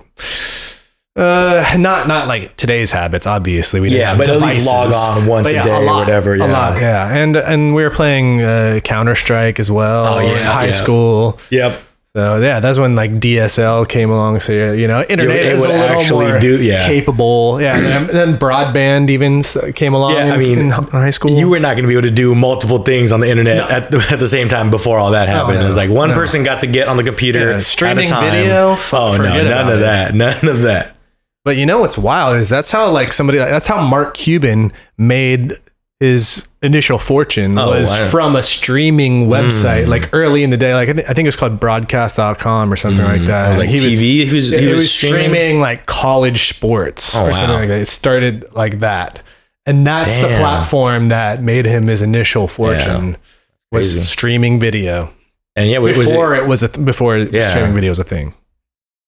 Uh, 1.15 1.65
not 1.79 2.07
not 2.09 2.29
like 2.29 2.55
today's 2.57 2.93
habits. 2.93 3.27
Obviously, 3.27 3.81
we 3.81 3.89
didn't 3.89 4.01
Yeah, 4.01 4.17
but 4.19 4.29
at 4.29 4.41
least 4.43 4.67
log 4.67 4.93
on 4.93 5.27
once 5.27 5.51
But 5.51 5.61
a 5.61 5.65
day 5.65 5.75
or 5.75 5.87
whatever, 5.87 6.35
A 6.35 6.39
yeah. 6.39 6.45
lot, 6.45 6.79
yeah. 6.81 7.15
And 7.15 7.37
and 7.37 7.75
we 7.75 7.83
were 7.85 7.91
playing 7.91 8.43
uh, 8.43 8.81
Counter 8.85 9.15
Strike 9.15 9.59
as 9.59 9.71
well 9.71 10.15
Oh, 10.15 10.19
in 10.19 10.27
yeah, 10.27 10.45
high 10.53 10.67
yeah. 10.67 10.73
school. 10.73 11.39
Yep. 11.51 11.81
So 12.17 12.39
yeah, 12.39 12.61
that's 12.61 12.79
when 12.79 12.97
like 12.97 13.11
DSL 13.21 13.87
came 13.87 14.09
along. 14.09 14.41
So 14.41 14.73
you 14.73 14.89
know, 14.89 15.03
internet 15.03 15.37
it 15.37 15.53
is 15.53 15.63
a 15.63 15.69
little 15.69 15.83
actually 15.83 16.31
more 16.31 16.41
do- 16.41 16.63
yeah. 16.63 16.87
capable. 16.87 17.61
Yeah, 17.61 17.77
and 17.77 17.85
then, 17.85 18.03
and 18.05 18.09
then 18.09 18.39
broadband 18.39 19.11
even 19.11 19.43
came 19.75 19.93
along. 19.93 20.13
Yeah, 20.13 20.25
in, 20.25 20.33
I 20.33 20.37
mean, 20.39 20.59
in 20.59 20.71
high 20.71 21.11
school. 21.11 21.33
You 21.33 21.51
were 21.51 21.61
not 21.61 21.75
going 21.75 21.83
to 21.83 21.89
be 21.89 21.93
able 21.93 22.09
to 22.09 22.11
do 22.11 22.35
multiple 22.35 22.79
things 22.79 23.13
on 23.13 23.21
the 23.21 23.29
internet 23.29 23.71
at, 23.71 23.91
the, 23.91 23.99
at 24.11 24.19
the 24.19 24.29
same 24.29 24.49
time 24.49 24.71
before 24.71 24.99
all 24.99 25.11
that 25.11 25.29
happened. 25.29 25.57
no, 25.59 25.65
it 25.65 25.69
was 25.69 25.77
like 25.77 25.91
one 25.91 26.09
no. 26.09 26.15
person 26.15 26.43
got 26.43 26.61
to 26.61 26.67
get 26.67 26.89
on 26.89 26.97
the 26.97 27.05
computer, 27.05 27.51
Yeah, 27.51 27.61
streaming 27.61 28.09
video, 28.09 28.73
f- 28.73 28.95
Oh 28.95 29.15
no, 29.19 29.25
none 29.25 29.69
of 29.69 29.77
it. 29.77 29.81
that. 29.83 30.15
None 30.15 30.49
of 30.49 30.63
that. 30.63 30.97
But 31.45 31.59
you 31.59 31.67
know 31.67 31.81
what's 31.81 31.99
wild 31.99 32.39
is 32.39 32.49
that's 32.49 32.71
how 32.71 32.91
like 32.91 33.13
somebody 33.13 33.37
that's 33.37 33.67
how 33.67 33.87
Mark 33.87 34.15
Cuban 34.15 34.73
made 34.97 35.53
his 36.01 36.47
initial 36.63 36.99
fortune 36.99 37.57
Oh, 37.59 37.71
was 37.71 37.91
wow. 37.91 38.09
from 38.09 38.37
a 38.37 38.43
streaming 38.43 39.29
website 39.29 39.85
Hmm. 39.85 39.91
like 39.91 40.11
early 40.13 40.43
in 40.43 40.51
the 40.51 40.57
day 40.59 40.75
like 40.75 40.89
I, 40.91 40.93
thi- 40.93 41.05
I 41.05 41.15
think 41.15 41.21
it 41.21 41.29
was 41.29 41.37
called 41.37 41.59
broadcast.com 41.59 42.71
or 42.73 42.77
something 42.77 43.05
like 43.05 43.25
that. 43.25 43.47
It 43.47 43.49
was 43.51 43.59
like 43.59 43.69
he 43.71 43.77
TV. 43.79 44.27
He 44.29 44.35
was, 44.35 44.53
it 44.53 44.61
he 44.61 44.73
was, 44.73 44.93
streaming? 44.93 45.61
like 45.61 45.87
college 45.87 46.49
sports 46.51 47.17
Oh, 47.17 47.27
or 47.27 47.33
something 47.33 47.55
like 47.57 47.69
that. 47.69 47.81
It 47.81 47.89
started 47.89 48.45
like 48.53 48.81
that. 48.81 49.23
And 49.65 49.87
that's 49.87 50.15
the 50.17 50.29
platform 50.39 51.09
that 51.09 51.43
made 51.43 51.65
him 51.67 51.87
his 51.87 52.03
initial 52.03 52.47
fortune 52.47 53.17
was 53.73 53.95
Crazy. 53.95 54.05
streaming 54.05 54.61
video. 54.61 55.13
And 55.57 55.69
yeah, 55.71 55.79
was 55.79 55.97
it, 55.99 56.05
Before 56.11 56.35
it, 56.35 56.47
was 56.47 56.63
a 56.63 56.69
th- 56.69 56.85
before 56.85 57.17
Yeah. 57.17 57.51
streaming 57.51 57.75
video 57.75 57.91
was 57.91 57.99
a 57.99 58.05
thing. 58.05 58.35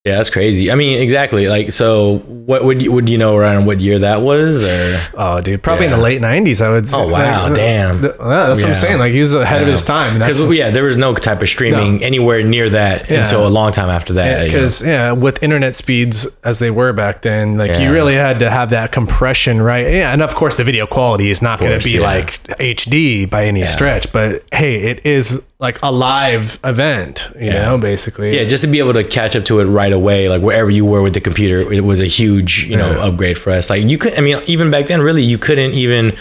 Yeah, 0.05 0.15
that's 0.15 0.29
crazy. 0.29 0.71
I 0.71 0.75
mean, 0.75 1.01
exactly. 1.01 1.49
Like, 1.49 1.73
so 1.73 2.19
what 2.19 2.63
would 2.63 2.81
you 2.81 2.89
would 2.93 3.09
you 3.09 3.17
know 3.17 3.35
around 3.35 3.65
what 3.65 3.81
year 3.81 3.99
that 3.99 4.21
was? 4.21 4.63
Or 4.63 4.97
Oh, 5.17 5.41
dude, 5.41 5.61
probably 5.61 5.85
in 5.87 5.91
the 5.91 5.97
late 5.97 6.21
'90s. 6.21 6.61
I 6.65 6.69
would. 6.69 6.85
Oh, 6.85 6.87
say. 6.87 6.97
Oh, 6.97 7.07
wow, 7.09 7.43
Like, 7.47 7.55
damn. 7.55 8.01
yeah, 8.03 8.09
that's 8.17 8.61
what 8.61 8.69
I'm 8.69 8.75
saying. 8.75 8.97
Like 8.99 9.11
he 9.11 9.19
was 9.19 9.33
ahead 9.33 9.61
of 9.61 9.67
his 9.67 9.83
time. 9.83 10.13
because 10.17 10.39
yeah, 10.55 10.69
there 10.69 10.85
was 10.85 10.95
no 10.95 11.13
type 11.13 11.41
of 11.41 11.49
streaming 11.49 12.01
anywhere 12.01 12.41
near 12.43 12.69
that 12.69 13.09
Yeah. 13.09 13.19
until 13.21 13.45
a 13.45 13.49
long 13.49 13.73
time 13.73 13.89
after 13.89 14.13
that. 14.13 14.45
because 14.45 14.85
yeah, 14.85 15.11
with 15.11 15.43
internet 15.43 15.75
speeds 15.75 16.25
as 16.45 16.59
they 16.59 16.71
were 16.71 16.93
back 16.93 17.21
then, 17.21 17.57
like 17.57 17.71
Yeah. 17.71 17.79
you 17.81 17.91
really 17.91 18.15
had 18.15 18.39
to 18.39 18.49
have 18.49 18.69
that 18.69 18.93
compression, 18.93 19.61
right? 19.61 19.85
Yeah, 19.85 20.13
and 20.13 20.21
of 20.21 20.33
course 20.33 20.55
the 20.55 20.63
video 20.63 20.87
quality 20.87 21.29
is 21.29 21.41
not 21.41 21.59
going 21.59 21.77
to 21.77 21.83
be 21.85 21.95
yeah. 21.97 22.01
like 22.01 22.31
HD 22.57 23.29
by 23.29 23.43
any 23.45 23.65
stretch, 23.65 24.13
but 24.13 24.45
hey, 24.53 24.75
it 24.77 25.05
is 25.05 25.43
like 25.59 25.77
a 25.83 25.91
live 25.91 26.57
event, 26.63 27.27
you 27.39 27.51
know, 27.51 27.77
basically. 27.77 28.35
Yeah, 28.37 28.45
just 28.45 28.63
to 28.63 28.67
be 28.69 28.79
able 28.79 28.93
to 28.93 29.03
catch 29.03 29.35
up 29.35 29.43
to 29.45 29.59
it 29.59 29.65
right 29.65 29.91
away, 29.91 30.29
like 30.29 30.41
wherever 30.41 30.69
you 30.69 30.85
were 30.85 31.01
with 31.01 31.13
the 31.13 31.19
computer, 31.21 31.71
it 31.71 31.83
was 31.83 31.99
a 31.99 32.05
huge, 32.05 32.63
you 32.65 32.77
know, 32.77 32.91
Yeah. 32.91 33.07
upgrade 33.07 33.37
for 33.37 33.51
us. 33.51 33.69
Like 33.69 33.83
you 33.83 33.97
could, 33.97 34.17
I 34.17 34.21
mean, 34.21 34.41
even 34.47 34.71
back 34.71 34.87
then, 34.87 35.01
really, 35.01 35.21
you 35.23 35.37
couldn't 35.37 35.73
even 35.73 36.15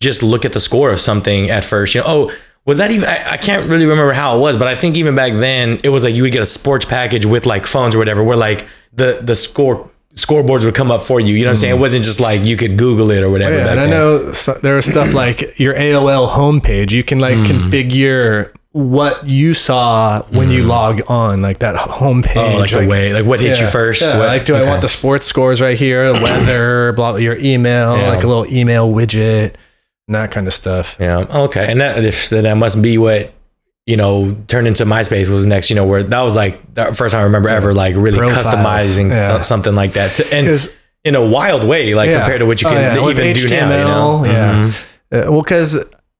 just 0.00 0.22
look 0.22 0.44
at 0.44 0.52
the 0.52 0.60
score 0.60 0.90
of 0.90 1.00
something 1.00 1.48
at 1.50 1.64
first. 1.64 1.94
You 1.94 2.02
know, 2.02 2.06
oh, 2.06 2.32
was 2.66 2.78
that 2.78 2.90
even? 2.90 3.08
I, 3.08 3.32
I 3.32 3.36
can't 3.38 3.70
really 3.72 3.86
remember 3.86 4.12
how 4.12 4.36
it 4.36 4.40
was, 4.40 4.56
but 4.58 4.68
I 4.68 4.76
think 4.76 4.96
even 4.96 5.14
back 5.14 5.32
then, 5.34 5.80
it 5.82 5.88
was 5.88 6.04
like 6.04 6.14
you 6.14 6.22
would 6.22 6.32
get 6.32 6.42
a 6.42 6.46
sports 6.46 6.84
package 6.84 7.24
with 7.24 7.46
like 7.46 7.66
phones 7.66 7.94
or 7.94 7.98
whatever, 7.98 8.22
where 8.22 8.36
like 8.36 8.66
the 8.92 9.20
the 9.22 9.34
score 9.34 9.88
scoreboards 10.14 10.64
would 10.64 10.74
come 10.74 10.90
up 10.90 11.02
for 11.02 11.18
you. 11.18 11.34
You 11.34 11.44
know 11.44 11.50
what 11.50 11.52
I'm 11.52 11.56
saying? 11.56 11.76
It 11.76 11.80
wasn't 11.80 12.04
just 12.04 12.20
like 12.20 12.42
you 12.42 12.56
could 12.58 12.76
Google 12.76 13.10
it 13.10 13.22
or 13.22 13.30
whatever. 13.30 13.56
Mm. 13.56 13.64
Yeah, 13.64 13.70
and 13.72 13.80
I 13.80 13.86
know 13.86 14.32
so, 14.32 14.52
there 14.52 14.74
was 14.74 14.84
stuff 14.86 15.14
like 15.14 15.58
your 15.58 15.74
AOL 15.74 16.28
homepage. 16.28 16.92
You 16.92 17.02
can 17.02 17.18
like 17.18 17.36
Hmm. 17.38 17.44
configure 17.44 18.52
what 18.72 19.26
you 19.26 19.52
saw 19.54 20.22
when 20.30 20.50
you 20.50 20.64
log 20.64 21.02
on, 21.10 21.42
like 21.42 21.58
that 21.58 21.74
homepage. 21.76 22.54
Oh, 22.54 22.58
like, 22.58 22.70
the 22.70 22.86
way, 22.86 23.12
like 23.12 23.26
what 23.26 23.38
hit 23.40 23.60
you 23.60 23.66
first? 23.66 24.00
yeah, 24.02 24.18
what- 24.18 24.28
like, 24.28 24.46
do 24.46 24.54
I 24.56 24.64
want 24.66 24.80
the 24.82 24.88
sports 24.88 25.26
scores 25.26 25.60
right 25.60 25.78
here, 25.78 26.12
weather, 26.14 26.92
blah, 26.96 27.16
your 27.16 27.36
email, 27.38 27.96
Yeah. 27.98 28.08
like 28.08 28.24
a 28.24 28.26
little 28.26 28.46
email 28.52 28.90
widget, 28.90 29.54
and 30.08 30.14
that 30.14 30.30
kind 30.30 30.46
of 30.46 30.54
stuff. 30.54 30.96
Yeah. 30.98 31.18
Okay. 31.18 31.70
And 31.70 31.80
that 31.80 32.02
if, 32.04 32.30
that 32.30 32.54
must 32.56 32.80
be 32.80 32.96
what 32.98 33.32
you 33.84 33.96
know 33.96 34.36
turned 34.48 34.66
into 34.68 34.84
MySpace 34.84 35.28
was 35.28 35.44
next. 35.44 35.68
You 35.68 35.76
know 35.76 35.86
where 35.86 36.02
that 36.02 36.20
was 36.22 36.34
like 36.36 36.74
the 36.74 36.94
first 36.94 37.12
time 37.12 37.20
I 37.20 37.24
remember 37.24 37.48
ever 37.50 37.74
like 37.74 37.94
really 37.96 38.18
Profiles, 38.18 38.46
customizing 38.46 39.10
yeah. 39.10 39.40
something 39.42 39.74
like 39.74 39.92
that, 39.94 40.16
to, 40.16 40.34
and 40.34 40.48
in 41.04 41.14
a 41.14 41.24
wild 41.26 41.64
way, 41.64 41.92
like 41.94 42.08
Yeah. 42.08 42.20
compared 42.20 42.38
to 42.40 42.46
what 42.46 42.62
you 42.62 42.68
Oh, 42.68 42.72
can 42.72 42.80
yeah, 42.96 43.04
with 43.04 43.18
even 43.18 43.36
do 43.36 43.48
now. 43.48 43.78
You 43.78 43.84
know? 43.84 44.24
Yeah. 44.32 44.62
Mhm. 44.64 44.88
Uh, 45.28 45.30
well, 45.32 45.42
because 45.42 45.76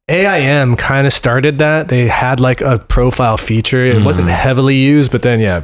AIM 0.08 0.76
kind 0.76 1.06
of 1.06 1.12
started 1.12 1.58
that. 1.58 1.88
They 1.88 2.06
had 2.08 2.40
like 2.40 2.60
a 2.60 2.78
profile 2.78 3.36
feature. 3.36 3.84
It 3.84 4.02
wasn't 4.02 4.28
Mm. 4.28 4.34
heavily 4.34 4.74
used, 4.76 5.12
but 5.12 5.22
then 5.22 5.40
yeah, 5.40 5.62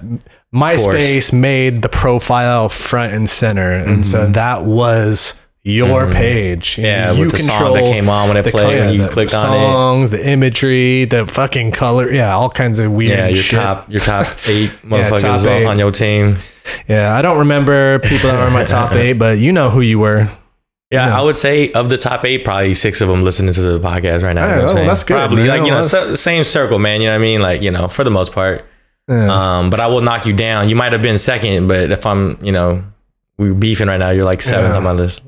MySpace 0.55 1.33
made 1.33 1.83
the 1.83 1.89
profile 1.89 2.69
front 2.69 3.13
and 3.13 3.29
center, 3.29 3.73
and 3.73 4.07
so 4.07 4.27
that 4.27 4.65
was 4.65 5.35
your 5.65 6.11
page. 6.11 6.75
Mm-hmm. 6.77 6.85
Yeah, 6.85 7.13
you 7.13 7.25
with 7.25 7.33
the 7.33 7.39
song 7.39 7.75
that 7.75 7.83
came 7.85 8.09
on 8.09 8.29
when 8.29 8.37
it 8.39 8.47
played, 8.47 8.81
when 8.81 8.95
you 8.95 9.03
the- 9.03 9.09
clicked 9.09 9.33
the 9.33 9.37
on 9.39 9.45
it. 9.47 9.51
songs, 9.51 10.11
the 10.13 10.27
imagery, 10.27 11.05
the 11.05 11.27
fucking 11.27 11.73
color. 11.73 12.11
Yeah, 12.11 12.35
all 12.35 12.49
kinds 12.49 12.79
of 12.79 12.91
weird 12.93 13.19
Yeah, 13.19 13.27
your 13.29 13.43
shit. 13.43 13.59
top, 13.61 13.91
your 13.91 14.01
top 14.01 14.27
eight 14.49 14.71
Yeah, 14.89 14.89
motherfuckers 15.11 15.21
top 15.21 15.41
on- 15.41 15.49
eight. 15.49 15.67
on 15.67 15.79
your 15.79 15.91
team. 15.91 16.37
Yeah, 16.89 17.15
I 17.15 17.21
don't 17.23 17.39
remember 17.39 17.99
people 17.99 18.31
that 18.31 18.39
were 18.39 18.47
in 18.47 18.53
my 18.53 18.65
top 18.65 18.93
eight, 18.95 19.15
but 19.15 19.39
you 19.39 19.53
know 19.53 19.69
who 19.69 19.81
you 19.83 19.99
were. 19.99 20.29
Yeah, 20.91 21.07
Yeah. 21.09 21.19
I 21.19 21.23
would 21.23 21.37
say 21.39 21.71
of 21.73 21.91
the 21.91 21.99
top 21.99 22.25
eight, 22.25 22.45
probably 22.45 22.75
six 22.75 23.01
of 23.01 23.09
them 23.09 23.23
listening 23.25 23.53
to 23.55 23.61
the 23.61 23.79
podcast 23.79 24.23
right 24.23 24.33
now. 24.33 24.49
you 24.49 24.63
know 24.63 24.73
Yeah, 24.75 24.81
oh, 24.83 24.87
that's 24.87 25.05
good, 25.05 25.15
Probably 25.17 25.43
man. 25.43 25.49
like 25.49 25.63
you 25.67 25.71
know, 25.71 25.83
so, 25.83 26.15
same 26.15 26.45
circle, 26.45 26.79
man. 26.79 27.01
You 27.01 27.09
know 27.09 27.13
what 27.15 27.19
I 27.19 27.23
mean? 27.23 27.41
Like 27.43 27.63
you 27.63 27.71
know, 27.71 27.89
for 27.89 28.05
the 28.05 28.11
most 28.11 28.33
part. 28.33 28.65
Yeah. 29.09 29.59
Um, 29.59 29.71
but 29.71 29.81
I 29.81 29.87
will 29.87 30.01
knock 30.03 30.27
you 30.27 30.33
down. 30.35 30.69
You 30.69 30.77
might 30.77 30.93
have 30.93 31.01
been 31.03 31.17
second, 31.19 31.67
but 31.67 31.91
if 31.91 32.05
I'm, 32.05 32.39
you 32.45 32.53
know, 32.53 32.85
we're 33.39 33.55
beefing 33.55 33.89
right 33.89 33.97
now, 33.97 34.11
you're 34.11 34.25
like 34.27 34.43
seventh 34.43 34.73
Yeah. 34.73 34.77
on 34.79 34.83
my 34.85 34.93
list. 34.93 35.23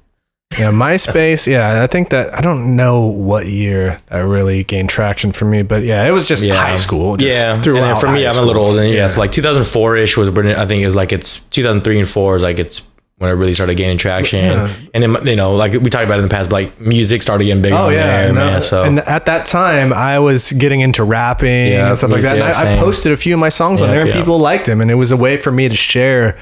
Yeah, 0.59 0.73
MySpace. 0.73 1.47
Yeah, 1.47 1.81
I 1.83 1.87
think 1.87 2.11
that 2.11 2.35
I 2.37 2.41
don't 2.41 2.75
know 2.75 3.07
what 3.07 3.47
year 3.47 4.01
that 4.09 4.19
really 4.19 4.65
gained 4.65 4.89
traction 4.91 5.31
for 5.31 5.45
me, 5.45 5.63
but 5.63 5.85
yeah, 5.85 6.05
it 6.07 6.11
was 6.11 6.27
just 6.27 6.43
Yeah. 6.43 6.57
high 6.57 6.75
school. 6.77 7.17
Just 7.17 7.31
yeah, 7.33 7.55
and 7.55 7.63
throughout 7.63 7.81
then 7.87 7.97
for 8.01 8.11
me, 8.11 8.27
I'm 8.27 8.37
a 8.37 8.43
little 8.43 8.65
older. 8.65 8.85
Yeah, 8.85 9.07
so 9.07 9.21
like 9.21 9.31
2004 9.31 9.97
ish 9.97 10.17
was 10.17 10.29
when 10.29 10.49
I 10.49 10.67
think 10.67 10.83
it 10.83 10.87
was 10.87 10.97
like 10.97 11.13
it's 11.13 11.41
2003 11.51 12.01
and 12.01 12.09
four 12.09 12.35
is 12.35 12.43
like 12.43 12.59
it's 12.59 12.81
when 13.21 13.31
it 13.31 13.35
really 13.35 13.53
started 13.53 13.75
gaining 13.75 13.99
traction. 13.99 14.43
Yeah. 14.43 14.75
And 14.95 15.03
then 15.03 15.27
you 15.27 15.37
know, 15.37 15.55
like 15.55 15.75
we 15.75 15.91
talked 15.91 16.07
about 16.07 16.15
it 16.15 16.23
in 16.23 16.29
the 16.29 16.35
past, 16.35 16.49
but 16.49 16.65
like 16.65 16.81
music 16.81 17.21
started 17.21 17.45
getting 17.45 17.63
big. 17.63 17.75
Oh 17.75 17.91
yeah, 17.91 18.07
there, 18.07 18.29
and, 18.31 18.39
uh. 18.39 18.61
So 18.63 18.83
and 18.83 18.99
at 19.01 19.27
that 19.27 19.45
time, 19.45 19.93
I 19.93 20.19
was 20.19 20.53
getting 20.53 20.81
into 20.81 21.05
rapping 21.05 21.49
Yeah, 21.49 21.89
and 21.89 21.99
stuff 21.99 22.13
like 22.13 22.23
that. 22.23 22.37
And 22.37 22.43
I, 22.43 22.77
I 22.77 22.79
posted 22.79 23.13
a 23.13 23.19
few 23.19 23.35
of 23.35 23.41
my 23.41 23.51
songs 23.51 23.83
on 23.83 23.91
there, 23.91 24.07
and 24.07 24.13
people 24.13 24.39
liked 24.39 24.65
them, 24.65 24.81
and 24.81 24.91
it 24.91 24.95
was 24.95 25.11
a 25.13 25.19
way 25.19 25.37
for 25.37 25.53
me 25.53 25.69
to 25.69 25.77
share 25.77 26.39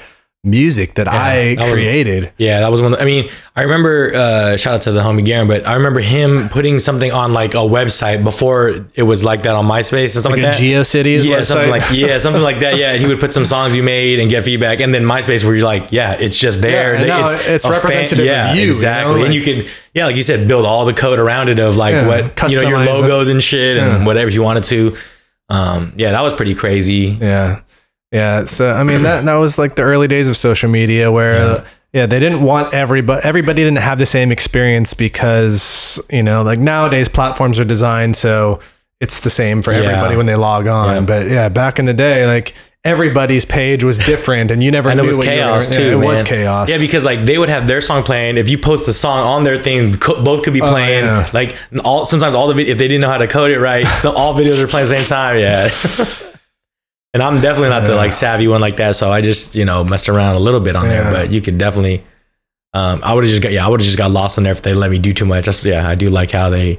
music 0.50 0.95
that 0.95 1.09
I 1.09 1.55
that 1.55 1.64
was- 1.64 1.73
created. 1.73 2.33
Yeah, 2.38 2.61
that 2.61 2.71
was 2.71 2.81
one. 2.83 2.95
Of, 2.95 3.00
I 3.00 3.05
mean, 3.05 3.28
I 3.57 3.62
remember. 3.62 4.12
Uh, 4.14 4.57
shout 4.57 4.75
out 4.75 4.83
to 4.83 4.93
the 4.93 5.00
homie 5.00 5.25
Garen, 5.25 5.49
but 5.49 5.67
I 5.67 5.75
remember 5.75 6.00
him 6.00 6.49
putting 6.49 6.78
something 6.78 7.12
on 7.12 7.33
like 7.33 7.55
a 7.55 7.59
website 7.59 8.25
before 8.25 8.87
it 8.95 9.02
was 9.02 9.25
like 9.25 9.43
that 9.45 9.55
on 9.55 9.67
MySpace 9.67 10.14
and 10.14 10.21
stuff 10.23 10.33
like, 10.33 10.43
Like 10.43 10.55
a 10.55 10.59
that. 10.59 10.61
GeoCities 10.61 11.25
yeah, 11.25 11.37
website. 11.40 11.45
something 11.47 11.71
like 11.71 11.83
yeah, 11.93 12.19
something 12.19 12.43
like 12.43 12.61
that. 12.61 12.76
Yeah, 12.76 12.93
and 12.93 13.00
he 13.02 13.09
would 13.09 13.21
put 13.21 13.33
some 13.33 13.45
songs 13.45 13.75
you 13.75 13.83
made 13.83 14.21
and 14.21 14.31
get 14.31 14.45
feedback, 14.45 14.81
and 14.81 14.95
then 14.95 15.05
MySpace 15.05 15.45
where 15.45 15.55
you're 15.55 15.64
like, 15.64 15.93
yeah, 15.93 16.17
it's 16.19 16.38
just 16.38 16.61
there. 16.62 16.95
Yeah, 16.99 17.07
now 17.07 17.28
it's 17.31 17.69
representative 17.69 18.21
of 18.21 18.25
yeah, 18.25 18.52
you, 18.55 18.61
you 18.61 18.67
know, 18.67 18.73
exactly. 18.73 19.25
and 19.25 19.35
you 19.35 19.40
like- 19.57 19.64
can 19.67 19.75
yeah, 19.95 20.07
like 20.07 20.17
you 20.17 20.23
said, 20.23 20.47
build 20.47 20.64
all 20.64 20.85
the 20.85 20.95
code 20.95 21.19
around 21.19 21.49
it 21.49 21.59
of 21.59 21.76
like 21.76 21.93
Yeah, 21.95 22.07
what 22.07 22.50
you 22.50 22.61
know 22.61 22.69
your 22.69 22.78
customize 22.78 22.87
it. 22.87 23.02
logos 23.02 23.28
and 23.31 23.43
shit 23.43 23.76
Yeah. 23.78 23.97
and 23.97 24.07
whatever 24.07 24.31
you 24.31 24.43
wanted 24.43 24.64
to. 24.64 24.97
Um, 25.49 25.95
yeah, 25.97 26.11
that 26.12 26.21
was 26.21 26.35
pretty 26.35 26.55
crazy. 26.55 27.17
Yeah. 27.21 27.61
Yeah. 28.12 28.45
So 28.47 28.73
I 28.73 28.83
mean 28.85 29.03
that 29.03 29.25
that 29.25 29.35
was 29.37 29.59
like 29.59 29.75
the 29.77 29.83
early 29.83 30.09
days 30.09 30.29
of 30.29 30.37
social 30.37 30.71
media 30.71 31.11
where 31.12 31.41
uh, 31.41 31.65
yeah, 31.93 32.07
they 32.07 32.19
didn't 32.19 32.43
want 32.43 32.73
everybody 32.75 33.21
everybody 33.25 33.62
didn't 33.62 33.79
have 33.79 33.99
the 33.99 34.07
same 34.07 34.31
experience 34.33 34.95
because, 34.95 36.00
you 36.11 36.23
know, 36.23 36.43
like 36.43 36.59
nowadays 36.59 37.09
platforms 37.09 37.59
are 37.61 37.65
designed 37.65 38.17
so 38.17 38.61
it's 39.00 39.21
the 39.21 39.31
same 39.31 39.62
for 39.62 39.73
Yeah. 39.73 39.79
everybody 39.81 40.17
when 40.17 40.27
they 40.27 40.37
log 40.37 40.67
on. 40.67 40.95
Yeah. 40.95 41.00
But 41.03 41.29
yeah, 41.29 41.49
back 41.49 41.79
in 41.79 41.85
the 41.85 41.95
day, 41.95 42.27
like 42.27 42.55
everybody's 42.85 43.45
page 43.45 43.85
was 43.85 43.99
different 43.99 44.50
and 44.50 44.62
you 44.62 44.71
never 44.71 44.88
and 44.88 44.99
it 44.99 45.03
knew 45.03 45.09
was 45.09 45.19
what 45.19 45.25
you 45.27 45.33
were 45.33 45.37
chaos 45.37 45.67
too. 45.67 45.83
yeah, 45.85 45.93
it 45.93 45.97
was 45.97 46.23
chaos. 46.23 46.71
Yeah, 46.71 46.79
because 46.79 47.05
like 47.05 47.21
they 47.27 47.37
would 47.38 47.49
have 47.50 47.67
their 47.69 47.81
song 47.81 48.03
playing. 48.03 48.38
If 48.38 48.49
you 48.49 48.57
post 48.59 48.88
a 48.88 48.93
song 48.93 49.19
on 49.21 49.45
their 49.45 49.62
thing, 49.62 49.95
co- 49.95 50.23
both 50.23 50.45
could 50.45 50.53
be 50.55 50.61
playing. 50.61 51.05
Oh, 51.05 51.07
yeah. 51.07 51.31
Like 51.35 51.57
all 51.85 52.05
sometimes 52.07 52.35
all 52.35 52.53
the 52.53 52.61
if 52.61 52.79
they 52.79 52.88
didn't 52.88 53.03
know 53.03 53.11
how 53.11 53.19
to 53.19 53.29
code 53.29 53.50
it 53.50 53.61
right, 53.61 53.87
so 53.87 54.12
all 54.12 54.35
videos 54.35 54.62
are 54.62 54.67
playing 54.69 54.87
at 54.87 54.88
the 54.88 54.95
same 54.95 55.05
time. 55.05 55.38
Yeah. 55.38 56.25
and 57.15 57.23
I'm 57.23 57.41
definitely 57.41 57.71
not 57.71 57.87
the 57.87 57.95
like 57.95 58.12
savvy 58.12 58.49
one 58.49 58.61
like 58.61 58.77
that, 58.77 58.97
so 58.97 59.11
I 59.11 59.21
just 59.21 59.55
you 59.55 59.65
know 59.65 59.85
messed 59.85 60.09
around 60.09 60.37
a 60.37 60.41
little 60.41 60.61
bit 60.61 60.77
on 60.77 60.85
Yeah. 60.85 61.03
there. 61.05 61.12
But 61.12 61.31
you 61.31 61.41
could 61.41 61.59
definitely. 61.59 62.05
Um, 62.75 63.00
I 63.03 63.15
would 63.15 63.25
have 63.25 63.31
just 63.31 63.43
got 63.43 63.53
yeah, 63.53 63.65
I 63.65 63.69
would 63.69 63.81
have 63.81 63.87
just 63.87 63.97
got 63.99 64.11
lost 64.11 64.37
in 64.38 64.45
there 64.45 64.53
if 64.53 64.61
they 64.62 64.75
let 64.75 64.91
me 64.91 64.99
do 64.99 65.15
too 65.15 65.25
much. 65.25 65.47
That's, 65.47 65.65
yeah, 65.65 65.88
I 65.88 65.95
do 65.95 66.11
like 66.11 66.31
how 66.31 66.50
they 66.50 66.79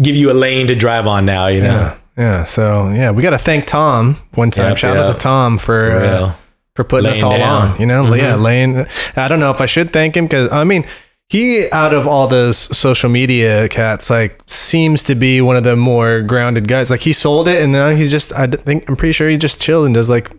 give 0.00 0.16
you 0.16 0.30
a 0.30 0.34
lane 0.34 0.66
to 0.68 0.74
drive 0.74 1.06
on 1.06 1.26
now. 1.26 1.48
You 1.48 1.60
know. 1.62 1.68
yeah. 1.68 1.96
Yeah. 2.16 2.44
So 2.44 2.88
yeah, 2.88 3.10
we 3.10 3.22
got 3.22 3.30
to 3.30 3.38
thank 3.38 3.66
Tom 3.66 4.16
one 4.34 4.50
time. 4.50 4.68
Yep, 4.70 4.76
Shout 4.78 4.96
out 4.96 5.12
to 5.12 5.18
Tom 5.18 5.58
for 5.58 5.90
For 5.90 5.96
uh, 5.98 6.32
for 6.74 6.84
putting 6.84 7.10
us 7.10 7.22
all 7.22 7.36
down. 7.36 7.72
on. 7.72 7.80
You 7.80 7.84
know, 7.86 8.14
yeah, 8.14 8.34
laying. 8.36 8.86
I 9.16 9.28
don't 9.28 9.38
know 9.40 9.50
if 9.50 9.60
I 9.60 9.66
should 9.66 9.92
thank 9.92 10.16
him 10.16 10.24
because 10.24 10.50
I 10.50 10.64
mean, 10.64 10.86
he 11.28 11.70
out 11.72 11.92
of 11.92 12.06
all 12.06 12.28
those 12.28 12.56
social 12.56 13.10
media 13.10 13.68
cats, 13.68 14.10
like 14.10 14.40
seems 14.46 15.02
to 15.04 15.14
be 15.14 15.40
one 15.40 15.56
of 15.56 15.64
the 15.64 15.76
more 15.76 16.22
grounded 16.22 16.68
guys. 16.68 16.90
Like 16.90 17.00
he 17.00 17.12
sold 17.12 17.48
it, 17.48 17.62
and 17.62 17.72
now 17.72 17.90
he's 17.90 18.10
just 18.10 18.32
i 18.32 18.46
think 18.46 18.88
I'm 18.88 18.96
pretty 18.96 19.12
sure 19.12 19.28
he 19.28 19.36
just 19.36 19.60
chilled 19.60 19.86
and 19.86 19.94
does 19.94 20.08
like 20.08 20.30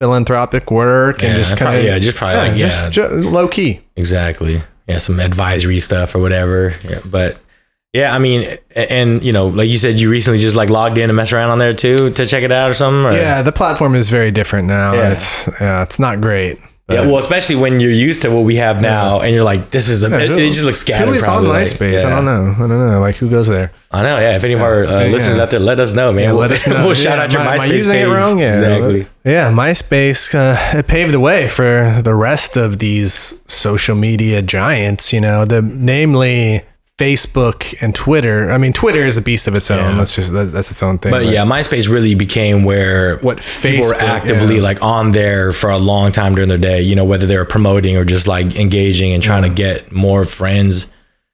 philanthropic 0.00 0.70
work 0.70 1.22
and 1.22 1.36
just 1.36 1.56
kind 1.56 1.78
of 1.78 1.84
yeah, 1.84 1.98
just 1.98 2.16
probably 2.16 2.36
like, 2.36 2.56
just 2.56 2.96
yeah. 2.96 3.06
low 3.06 3.48
key. 3.48 3.80
Exactly. 3.96 4.62
Yeah, 4.88 4.98
some 4.98 5.20
advisory 5.20 5.80
stuff 5.80 6.14
or 6.14 6.18
whatever. 6.18 6.74
Yeah, 6.82 7.00
but 7.06 7.38
yeah, 7.94 8.12
I 8.12 8.18
mean, 8.18 8.58
and 8.74 9.22
you 9.22 9.32
know, 9.32 9.46
like 9.46 9.68
you 9.68 9.78
said, 9.78 10.00
you 10.00 10.10
recently 10.10 10.40
just 10.40 10.56
like 10.56 10.68
logged 10.68 10.98
in 10.98 11.08
and 11.08 11.16
messed 11.16 11.32
around 11.32 11.50
on 11.50 11.58
there 11.58 11.74
too 11.74 12.10
to 12.10 12.26
check 12.26 12.42
it 12.42 12.50
out 12.50 12.70
or 12.70 12.74
something. 12.74 13.12
Or? 13.12 13.16
Yeah, 13.16 13.42
the 13.42 13.52
platform 13.52 13.94
is 13.94 14.10
very 14.10 14.32
different 14.32 14.66
now. 14.66 14.94
Yeah. 14.94 15.12
It's 15.12 15.48
yeah, 15.60 15.82
it's 15.84 16.00
not 16.00 16.20
great. 16.20 16.58
Yeah, 16.86 17.06
well, 17.06 17.16
especially 17.16 17.56
when 17.56 17.80
you're 17.80 17.90
used 17.90 18.20
to 18.22 18.28
what 18.30 18.44
we 18.44 18.56
have 18.56 18.78
now, 18.82 19.20
and 19.22 19.34
you're 19.34 19.42
like, 19.42 19.70
this 19.70 19.88
is 19.88 20.02
a, 20.04 20.14
it, 20.14 20.30
it 20.32 20.52
just 20.52 20.66
looks 20.66 20.80
scattered. 20.80 21.08
Who 21.08 21.14
is 21.14 21.24
on 21.24 21.42
probably, 21.42 21.48
like, 21.48 21.66
MySpace? 21.68 22.02
yeah. 22.02 22.06
I 22.08 22.10
don't 22.10 22.24
know. 22.26 22.52
I 22.56 22.68
don't 22.68 22.86
know. 22.86 23.00
Like 23.00 23.16
who 23.16 23.30
goes 23.30 23.46
there? 23.48 23.72
I 23.90 24.02
know. 24.02 24.18
Yeah, 24.18 24.36
if 24.36 24.44
any 24.44 24.52
of 24.52 24.60
our 24.60 24.84
uh, 24.84 25.04
Yeah. 25.04 25.10
listeners 25.10 25.38
out 25.38 25.48
there, 25.50 25.60
let 25.60 25.80
us 25.80 25.94
know, 25.94 26.12
man. 26.12 26.24
Yeah, 26.24 26.32
we'll, 26.32 26.40
let 26.42 26.52
us 26.52 26.66
know. 26.66 26.84
we'll 26.84 26.94
shout 26.94 27.16
Yeah, 27.16 27.24
out 27.24 27.32
your 27.32 27.40
am 27.40 27.48
I- 27.48 27.54
am 27.54 27.60
I 27.60 27.64
MySpace 27.64 27.72
using 27.74 27.92
page. 27.92 28.06
it 28.06 28.10
wrong? 28.10 28.38
Yeah, 28.38 28.48
exactly. 28.50 29.06
Yeah, 29.24 29.50
MySpace 29.50 30.34
uh, 30.34 30.78
it 30.78 30.86
paved 30.86 31.12
the 31.12 31.20
way 31.20 31.48
for 31.48 32.02
the 32.04 32.14
rest 32.14 32.58
of 32.58 32.78
these 32.80 33.40
social 33.50 33.96
media 33.96 34.42
giants. 34.42 35.10
You 35.10 35.22
know, 35.22 35.46
the 35.46 35.62
namely 35.62 36.60
Facebook 36.98 37.74
and 37.82 37.94
Twitter. 37.94 38.50
I 38.52 38.58
mean, 38.58 38.72
Twitter 38.72 39.04
is 39.04 39.16
a 39.16 39.22
beast 39.22 39.48
of 39.48 39.54
its 39.54 39.70
own. 39.70 39.78
Yeah. 39.78 39.96
That's 39.96 40.14
just 40.14 40.32
that, 40.32 40.52
that's 40.52 40.70
its 40.70 40.82
own 40.82 40.98
thing. 40.98 41.10
But 41.10 41.26
yeah, 41.26 41.44
MySpace 41.44 41.88
really 41.88 42.14
became 42.14 42.62
where 42.62 43.18
What 43.18 43.40
people 43.62 43.88
were 43.88 43.94
actively 43.94 44.56
yeah. 44.56 44.62
like 44.62 44.80
on 44.80 45.12
there 45.12 45.52
for 45.52 45.70
a 45.70 45.78
long 45.78 46.12
time 46.12 46.34
during 46.34 46.48
their 46.48 46.58
day. 46.58 46.82
You 46.82 46.94
know, 46.94 47.04
whether 47.04 47.26
they 47.26 47.36
were 47.36 47.44
promoting 47.44 47.96
or 47.96 48.04
just 48.04 48.28
like 48.28 48.54
engaging 48.56 49.12
and 49.12 49.22
trying 49.22 49.42
to 49.42 49.50
get 49.50 49.90
more 49.90 50.24
friends. 50.24 50.92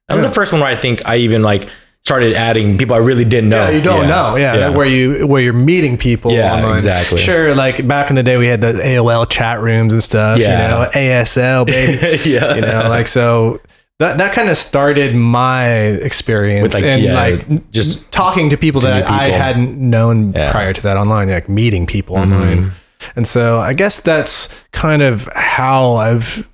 That 0.09 0.14
was 0.14 0.25
the 0.25 0.31
first 0.31 0.50
one 0.50 0.61
where 0.62 0.71
I 0.71 0.76
think 0.76 1.07
I 1.07 1.19
even 1.19 1.43
like 1.43 1.69
started 2.02 2.35
adding 2.35 2.79
people 2.79 2.97
I 2.97 2.99
really 2.99 3.26
didn't 3.26 3.50
know. 3.50 3.69
Yeah, 3.69 3.76
you 3.76 3.83
don't 3.83 4.09
know. 4.09 4.37
Yeah, 4.37 4.57
that 4.57 4.75
where 4.75 4.87
you 4.87 5.26
where 5.26 5.43
you're 5.43 5.52
meeting 5.52 5.99
people. 5.99 6.33
Yeah, 6.33 6.55
online. 6.55 6.73
exactly. 6.73 7.19
Sure, 7.19 7.55
like 7.55 7.87
back 7.87 8.09
in 8.09 8.17
the 8.17 8.23
day, 8.23 8.38
we 8.38 8.47
had 8.47 8.62
the 8.62 8.73
AOL 8.73 9.29
chat 9.29 9.61
rooms 9.61 9.93
and 9.93 10.02
stuff. 10.02 10.38
Yeah. 10.38 10.62
You 10.62 10.69
know, 10.69 10.90
ASL, 10.90 11.67
baby. 11.67 12.19
Yeah. 12.31 12.55
You 12.55 12.62
know, 12.62 12.88
like 12.88 13.09
so. 13.09 13.61
That, 14.00 14.16
that 14.19 14.33
kind 14.33 14.49
of 14.49 14.57
started 14.57 15.14
my 15.14 15.69
experience 15.69 16.62
With, 16.62 16.75
like, 16.75 16.85
and 16.85 17.02
yeah, 17.02 17.12
like 17.14 17.71
just 17.71 18.11
talking 18.11 18.49
to 18.50 18.57
people 18.57 18.80
that 18.80 19.04
new 19.04 19.14
I 19.14 19.28
hadn't 19.28 19.76
known 19.78 20.33
Yeah. 20.33 20.45
Mm-hmm. 20.45 20.52
prior 20.52 20.73
to 20.73 20.83
that 20.83 20.97
online, 20.97 21.28
like 21.28 21.49
meeting 21.49 21.87
people 21.87 22.16
online. 22.16 22.73
And 23.14 23.28
so 23.28 23.59
I 23.59 23.73
guess 23.75 24.00
that's 24.00 24.49
kind 24.73 25.02
of 25.02 25.28
how 25.35 25.95
I've 25.95 26.49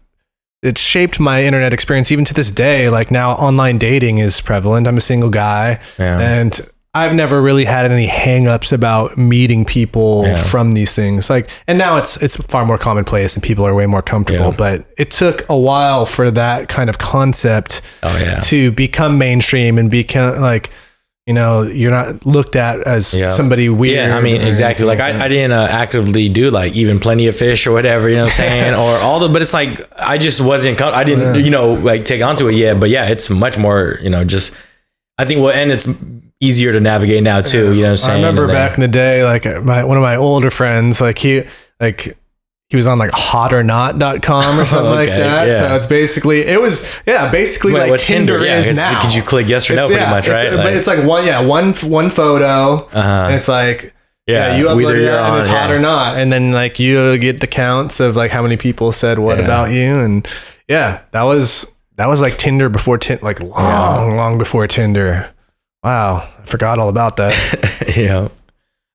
it's 0.63 0.81
shaped 0.81 1.21
my 1.21 1.45
internet 1.45 1.73
experience 1.73 2.11
even 2.11 2.25
to 2.25 2.35
this 2.35 2.51
day. 2.51 2.89
Like 2.91 3.11
now 3.13 3.33
online 3.33 3.79
dating 3.79 4.19
is 4.19 4.41
prevalent. 4.41 4.89
I'm 4.89 4.97
a 4.97 5.01
single 5.01 5.31
guy 5.31 5.79
Yeah. 5.99 6.19
and 6.19 6.61
I've 6.97 7.15
never 7.15 7.41
really 7.43 7.65
had 7.65 7.91
any 7.91 8.07
hangups 8.09 8.73
about 8.73 9.17
meeting 9.19 9.65
people 9.65 10.25
Yeah. 10.25 10.37
from 10.37 10.73
these 10.73 10.95
things. 10.95 11.29
Like 11.31 11.49
and 11.69 11.77
now 11.79 11.97
it's 11.97 12.17
it's 12.23 12.37
far 12.37 12.65
more 12.65 12.79
commonplace 12.79 13.35
and 13.35 13.43
people 13.43 13.65
are 13.67 13.75
way 13.75 13.87
more 13.87 14.03
comfortable, 14.03 14.51
Yeah. 14.51 14.57
but 14.57 14.87
it 14.97 15.11
took 15.11 15.45
a 15.49 15.57
while 15.57 16.07
for 16.07 16.31
that 16.31 16.69
kind 16.69 16.89
of 16.91 16.99
concept 16.99 17.83
Oh 18.03 18.19
yeah. 18.23 18.41
to 18.51 18.71
become 18.73 19.19
mainstream 19.19 19.79
and 19.79 19.91
become 19.91 20.41
like 20.41 20.71
you 21.27 21.35
know 21.35 21.63
you're 21.63 21.91
not 21.91 22.25
looked 22.25 22.55
at 22.55 22.81
as 22.87 23.09
somebody 23.35 23.69
weird. 23.69 24.09
Yeah, 24.09 24.17
I 24.17 24.21
mean, 24.21 24.41
exactly. 24.41 24.87
Like 24.87 25.01
anything 25.01 25.21
I, 25.23 25.25
I 25.25 25.29
didn't 25.29 25.53
uh, 25.53 25.67
actively 25.69 26.29
do 26.29 26.51
like 26.51 26.73
even 26.75 27.01
plenty 27.01 27.27
of 27.27 27.35
fish 27.35 27.67
or 27.67 27.73
whatever, 27.73 28.09
you 28.09 28.15
know 28.15 28.23
what 28.31 28.39
I'm 28.41 28.47
saying? 28.47 28.75
or 28.85 28.97
all 29.05 29.19
the, 29.19 29.29
but 29.29 29.43
it's 29.43 29.53
like, 29.53 29.73
I 30.01 30.19
just 30.19 30.41
wasn't, 30.41 30.79
com- 30.79 30.95
I 30.95 31.03
didn't, 31.03 31.45
you 31.45 31.51
know, 31.51 31.75
like 31.75 32.05
take 32.05 32.23
onto 32.23 32.47
it 32.47 32.55
yet. 32.55 32.79
But 32.79 32.91
yeah, 32.91 33.09
it's 33.09 33.29
much 33.29 33.59
more, 33.59 33.99
you 34.03 34.09
know, 34.09 34.23
just, 34.23 34.53
I 35.19 35.25
think, 35.25 35.43
well, 35.43 35.53
and 35.53 35.73
it's 35.73 35.89
easier 36.41 36.73
to 36.73 36.81
navigate 36.81 37.23
now 37.23 37.41
too, 37.41 37.73
you 37.75 37.83
know 37.83 37.89
what 37.89 37.91
I'm 37.93 37.97
saying? 37.99 38.25
I 38.25 38.27
remember 38.29 38.47
then- 38.47 38.55
back 38.57 38.77
in 38.77 38.81
the 38.83 38.89
day, 38.89 39.25
like 39.25 39.45
my 39.65 39.85
one 39.85 39.97
of 39.97 40.03
my 40.03 40.17
older 40.17 40.51
friends, 40.51 41.01
like 41.01 41.19
he 41.19 41.43
like 41.81 42.17
he 42.69 42.77
was 42.77 42.87
on 42.89 42.99
like 42.99 43.13
hotornot.com 43.13 43.55
or 43.55 43.63
not.com 43.63 44.59
or 44.61 44.67
something 44.67 44.91
like 44.93 45.09
that. 45.09 45.47
yeah. 45.47 45.59
So 45.59 45.77
it's 45.77 45.87
basically 45.87 46.41
it 46.41 46.61
was 46.61 46.85
yeah, 47.07 47.31
basically 47.31 47.73
Wait, 47.75 47.81
like 47.83 47.91
what 47.91 48.01
Tinder, 48.01 48.45
Yeah, 48.45 48.59
is 48.59 48.69
it's- 48.69 48.77
now. 48.77 49.01
Could 49.03 49.15
you 49.15 49.23
click 49.23 49.49
yes 49.49 49.71
or 49.71 49.75
no 49.77 49.85
It's- 49.85 49.89
pretty 49.89 50.03
yeah, 50.03 50.11
much, 50.11 50.27
it's- 50.29 50.45
right? 50.45 50.57
but 50.57 50.65
Like, 50.67 50.75
it's 50.75 50.87
like 50.87 51.05
one 51.05 51.25
yeah, 51.25 51.41
one 51.41 51.73
one 51.75 52.11
photo 52.11 52.85
uh-huh. 52.87 52.99
and 53.27 53.35
it's 53.35 53.49
like 53.49 53.95
yeah, 54.27 54.49
yeah, 54.49 54.57
you 54.57 54.67
upload 54.67 54.97
it 55.01 55.09
and 55.09 55.37
it's 55.39 55.49
hot 55.49 55.71
or 55.71 55.79
not. 55.79 56.17
And 56.17 56.33
then 56.33 56.51
like 56.51 56.81
you 56.81 57.17
get 57.19 57.41
the 57.41 57.47
counts 57.47 58.01
of 58.01 58.17
like 58.17 58.33
how 58.33 58.43
many 58.43 58.57
people 58.57 58.91
said 58.91 59.21
what 59.21 59.39
about 59.39 59.71
you. 59.71 59.95
And 60.01 60.29
yeah, 60.69 61.03
that 61.13 61.23
was 61.23 61.71
that 61.95 62.09
was 62.09 62.21
like 62.21 62.37
Tinder 62.37 62.69
before 62.69 62.99
Tinder 62.99 63.25
like 63.25 63.39
long, 63.41 64.11
long 64.17 64.37
before 64.37 64.67
Tinder. 64.67 65.33
Wow. 65.87 66.29
I 66.39 66.45
forgot 66.47 66.79
all 66.79 66.89
about 66.89 67.17
that. 67.19 67.95
yeah. 67.97 68.29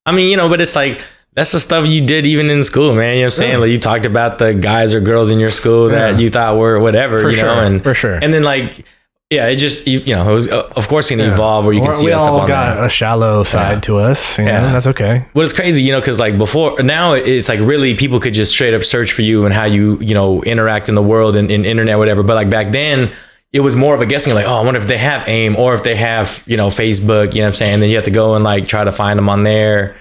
I 0.06 0.12
mean, 0.12 0.30
you 0.30 0.36
know, 0.38 0.50
but 0.50 0.60
it's 0.62 0.76
like 0.76 1.02
that's 1.34 1.54
the 1.54 1.60
stuff 1.62 1.88
you 1.88 2.06
did 2.06 2.26
even 2.26 2.50
in 2.50 2.64
school, 2.64 2.94
man. 2.94 3.16
You 3.16 3.22
know 3.22 3.28
what 3.28 3.34
I'm 3.34 3.38
saying? 3.38 3.52
Yeah. 3.54 3.58
Like 3.60 3.70
you 3.72 3.80
talked 3.80 4.06
about 4.06 4.40
the 4.40 4.54
guys 4.54 4.94
or 4.94 5.00
girls 5.00 5.30
in 5.30 5.40
your 5.40 5.52
school 5.52 5.88
that 5.90 6.14
Yeah. 6.14 6.20
you 6.20 6.30
thought 6.30 6.58
were 6.58 6.80
whatever, 6.80 7.20
For 7.20 7.30
you 7.30 7.36
sure, 7.38 7.46
know, 7.56 7.62
and 7.62 7.82
for 7.82 7.94
sure. 7.94 8.16
And 8.22 8.34
then 8.34 8.44
like, 8.44 8.86
yeah, 9.30 9.48
it 9.48 9.56
just 9.56 9.88
you, 9.88 10.00
you 10.00 10.14
know, 10.14 10.30
it 10.30 10.34
was 10.34 10.50
uh, 10.52 10.68
of 10.76 10.90
course 10.90 11.10
going 11.10 11.20
to 11.20 11.32
evolve 11.32 11.64
where 11.64 11.74
you 11.74 11.80
can 11.80 11.92
Or 11.92 11.94
see 11.94 12.08
we 12.08 12.12
all 12.12 12.46
got 12.46 12.76
there. 12.76 12.86
a 12.86 12.90
shallow 12.90 13.44
side 13.44 13.76
Yeah. 13.76 13.80
to 13.82 13.98
us, 13.98 14.38
you 14.38 14.44
know, 14.44 14.52
Yeah. 14.52 14.66
and 14.66 14.76
that's 14.76 14.88
okay. 14.88 15.26
But 15.34 15.46
it's 15.46 15.54
crazy, 15.54 15.82
you 15.82 15.94
know, 15.94 16.02
because 16.02 16.20
like 16.20 16.38
before 16.38 16.84
now 16.84 17.14
it's 17.14 17.48
like 17.48 17.62
really 17.62 17.96
people 17.96 18.20
could 18.20 18.34
just 18.34 18.52
straight 18.52 18.74
up 18.74 18.84
search 18.84 19.14
for 19.14 19.22
you 19.22 19.46
and 19.46 19.54
how 19.54 19.64
you 19.64 19.98
you 20.02 20.14
know 20.14 20.44
interact 20.44 20.90
in 20.90 20.96
the 20.96 21.02
world 21.02 21.38
and 21.38 21.50
in 21.50 21.64
internet 21.64 21.98
whatever. 21.98 22.24
But 22.24 22.36
like 22.36 22.50
back 22.50 22.72
then. 22.74 23.10
It 23.54 23.60
was 23.60 23.76
more 23.76 23.94
of 23.94 24.02
a 24.02 24.06
guessing, 24.06 24.34
like, 24.34 24.46
oh, 24.46 24.62
I 24.62 24.64
wonder 24.64 24.80
if 24.80 24.88
they 24.88 24.98
have 24.98 25.28
AIM 25.28 25.58
or 25.58 25.76
if 25.76 25.84
they 25.84 25.96
have, 25.96 26.44
you 26.46 26.56
know, 26.56 26.68
Facebook, 26.68 27.34
you 27.34 27.42
know 27.42 27.48
what 27.48 27.50
I'm 27.50 27.56
saying? 27.56 27.80
then 27.82 27.90
you 27.90 27.98
have 27.98 28.06
to 28.06 28.12
go 28.12 28.36
and 28.36 28.44
like 28.44 28.68
try 28.68 28.84
to 28.84 28.92
find 28.92 29.18
them 29.18 29.28
on 29.28 29.44
there. 29.44 29.98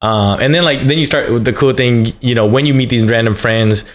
Um, 0.00 0.40
and 0.40 0.54
then 0.54 0.64
like 0.64 0.80
then 0.80 0.98
you 0.98 1.06
start 1.06 1.30
with 1.30 1.44
the 1.44 1.52
cool 1.52 1.72
thing, 1.72 2.06
you 2.20 2.34
know, 2.34 2.46
when 2.46 2.66
you 2.66 2.74
meet 2.74 2.90
these 2.90 3.04
random 3.04 3.34
friends, 3.34 3.88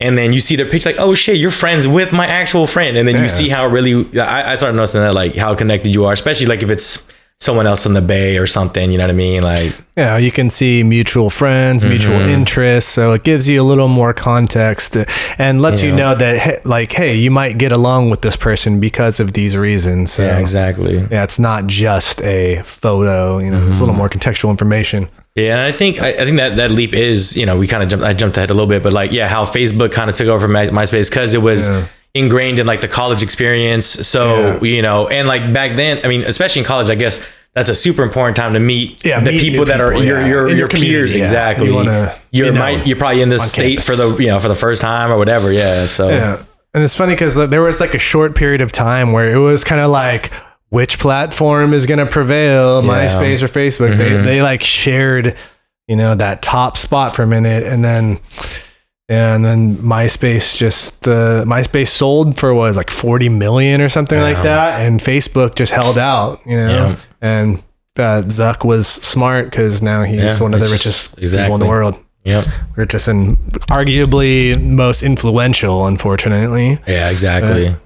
and 0.00 0.16
then 0.18 0.34
you 0.34 0.40
see 0.40 0.56
their 0.56 0.68
picture, 0.68 0.90
like, 0.90 1.00
oh 1.00 1.14
shit, 1.14 1.36
you're 1.38 1.50
friends 1.50 1.88
with 1.88 2.12
my 2.12 2.26
actual 2.26 2.66
friend, 2.66 2.98
and 2.98 3.08
then 3.08 3.22
you 3.22 3.30
see 3.30 3.48
how 3.48 3.66
really 3.66 4.04
I, 4.20 4.52
I 4.52 4.56
started 4.56 4.76
noticing 4.76 5.00
that 5.00 5.14
like 5.14 5.34
how 5.36 5.54
connected 5.54 5.94
you 5.94 6.04
are, 6.04 6.12
especially 6.12 6.46
like 6.46 6.62
if 6.62 6.68
it's 6.68 7.08
someone 7.40 7.66
else 7.66 7.84
in 7.84 7.92
the 7.92 8.00
bay 8.00 8.38
or 8.38 8.46
something, 8.46 8.90
you 8.90 8.96
know 8.98 9.04
what 9.04 9.10
I 9.10 9.14
mean? 9.14 9.42
Like, 9.42 9.70
Yeah, 9.96 10.16
you 10.16 10.30
can 10.30 10.48
see 10.50 10.82
mutual 10.82 11.28
friends, 11.30 11.84
mutual 11.84 12.16
Mm-hmm. 12.16 12.30
interests, 12.30 12.90
so 12.90 13.12
it 13.12 13.24
gives 13.24 13.46
you 13.46 13.60
a 13.60 13.62
little 13.64 13.88
more 13.88 14.14
context 14.14 14.96
and 15.38 15.60
lets 15.60 15.82
you 15.82 15.94
know 15.94 16.14
that 16.14 16.64
like 16.64 16.92
hey, 16.92 17.14
you 17.14 17.30
might 17.30 17.58
get 17.58 17.72
along 17.72 18.08
with 18.10 18.22
this 18.22 18.36
person 18.36 18.80
because 18.80 19.20
of 19.20 19.32
these 19.32 19.54
reasons. 19.56 20.12
So 20.12 20.22
yeah, 20.24 20.38
exactly. 20.38 20.96
yeah, 21.10 21.24
it's 21.24 21.38
not 21.38 21.66
just 21.66 22.20
a 22.22 22.62
photo, 22.64 23.38
you 23.38 23.50
know, 23.50 23.58
there's 23.64 23.68
a 23.68 23.72
Mm-hmm. 23.72 23.80
little 23.80 23.94
more 23.94 24.08
contextual 24.08 24.50
information. 24.50 25.08
Yeah, 25.34 25.52
and 25.52 25.60
I 25.60 25.72
think 25.72 26.00
I, 26.00 26.08
I 26.08 26.24
think 26.24 26.38
that 26.38 26.56
that 26.56 26.70
leap 26.70 26.94
is 26.94 27.36
you 27.36 27.44
know 27.44 27.58
we 27.58 27.66
kind 27.68 27.82
of 27.82 27.90
jumped 27.90 28.04
I 28.06 28.14
jumped 28.14 28.38
ahead 28.38 28.50
a 28.50 28.54
little 28.54 28.66
bit, 28.68 28.82
but 28.82 28.94
like 28.94 29.12
yeah, 29.12 29.28
how 29.28 29.44
Facebook 29.44 29.92
kind 29.92 30.08
of 30.08 30.16
took 30.16 30.28
over 30.28 30.48
My, 30.48 30.68
MySpace 30.68 31.10
because 31.10 31.34
it 31.34 31.42
was 31.42 31.68
Yeah. 31.68 31.86
Ingrained 32.16 32.58
in 32.58 32.66
like 32.66 32.80
the 32.80 32.88
college 32.88 33.22
experience. 33.22 33.86
So 33.86 34.62
you 34.62 34.82
know, 34.82 35.08
and 35.08 35.28
like 35.28 35.52
back 35.52 35.76
then, 35.76 36.04
I 36.04 36.08
mean, 36.08 36.22
especially 36.22 36.60
in 36.60 36.66
college, 36.66 36.90
I 36.90 36.94
guess 36.94 37.24
that's 37.52 37.70
a 37.70 37.74
super 37.74 38.02
important 38.02 38.36
time 38.36 38.52
to 38.52 38.60
meet 38.60 39.04
Yeah, 39.04 39.20
the 39.20 39.30
meet 39.30 39.40
people 39.40 39.64
that 39.66 39.80
are 39.80 39.94
your 39.94 40.20
yeah. 40.20 40.26
your 40.26 40.48
In 40.48 40.56
your, 40.56 40.58
your 40.58 40.68
peers 40.68 41.14
yeah. 41.14 41.20
exactly. 41.20 41.68
You 41.68 41.74
wanna 41.74 42.18
you're 42.30 42.46
be 42.46 42.52
known 42.52 42.60
might 42.60 42.86
you're 42.86 42.98
probably 42.98 43.22
in 43.22 43.28
this 43.28 43.50
state 43.50 43.82
for 43.82 43.96
the 43.96 44.16
you 44.18 44.28
know 44.28 44.38
for 44.40 44.48
the 44.48 44.54
first 44.54 44.80
time 44.80 45.10
or 45.10 45.16
whatever. 45.18 45.52
Yeah, 45.52 45.86
so 45.86 46.08
Yeah. 46.08 46.42
And 46.74 46.84
it's 46.84 46.94
funny 46.94 47.14
because 47.14 47.36
there 47.36 47.62
was 47.62 47.80
like 47.80 47.94
a 47.94 47.98
short 47.98 48.36
period 48.36 48.60
of 48.60 48.70
time 48.70 49.12
where 49.12 49.30
it 49.30 49.38
was 49.38 49.64
kind 49.64 49.80
of 49.80 49.90
like, 49.90 50.30
which 50.68 50.98
platform 50.98 51.72
is 51.72 51.86
going 51.86 52.00
to 52.00 52.04
prevail, 52.04 52.82
MySpace 52.82 53.42
or 53.42 53.48
Facebook? 53.48 53.96
Mm-hmm. 53.96 53.98
They, 53.98 54.32
they 54.32 54.42
like 54.42 54.62
shared, 54.62 55.36
you 55.88 55.96
know, 55.96 56.14
that 56.14 56.42
top 56.42 56.76
spot 56.76 57.16
for 57.16 57.22
a 57.22 57.26
minute. 57.26 57.62
And 57.62 57.82
then, 57.82 58.10
yeah, 58.10 58.18
and 59.08 59.44
then 59.44 59.76
MySpace 59.76 60.56
just, 60.56 61.06
uh, 61.06 61.44
MySpace 61.44 61.88
sold 61.88 62.36
for 62.38 62.52
what 62.54 62.62
was 62.62 62.76
like 62.76 62.90
40 62.90 63.28
million 63.28 63.80
or 63.80 63.88
something 63.88 64.20
like 64.20 64.42
that. 64.42 64.80
And 64.80 65.00
Facebook 65.00 65.54
just 65.54 65.72
held 65.72 65.96
out, 65.98 66.40
you 66.44 66.56
know, 66.56 66.68
Yeah. 66.90 66.96
and 67.20 67.58
uh, 67.96 68.22
Zuck 68.26 68.64
was 68.64 68.86
smart 68.88 69.50
because 69.50 69.80
now 69.82 70.02
he's 70.02 70.22
Yeah, 70.22 70.42
one 70.42 70.52
of 70.54 70.60
the 70.60 70.66
richest 70.68 71.16
just- 71.18 71.36
people 71.38 71.54
in 71.54 71.60
the 71.60 71.66
world. 71.66 71.94
Yep. 72.24 72.44
Richest 72.74 73.06
and 73.06 73.36
arguably 73.70 74.60
most 74.60 75.04
influential, 75.04 75.86
unfortunately. 75.86 76.80
Yeah, 76.86 77.08
exactly. 77.08 77.76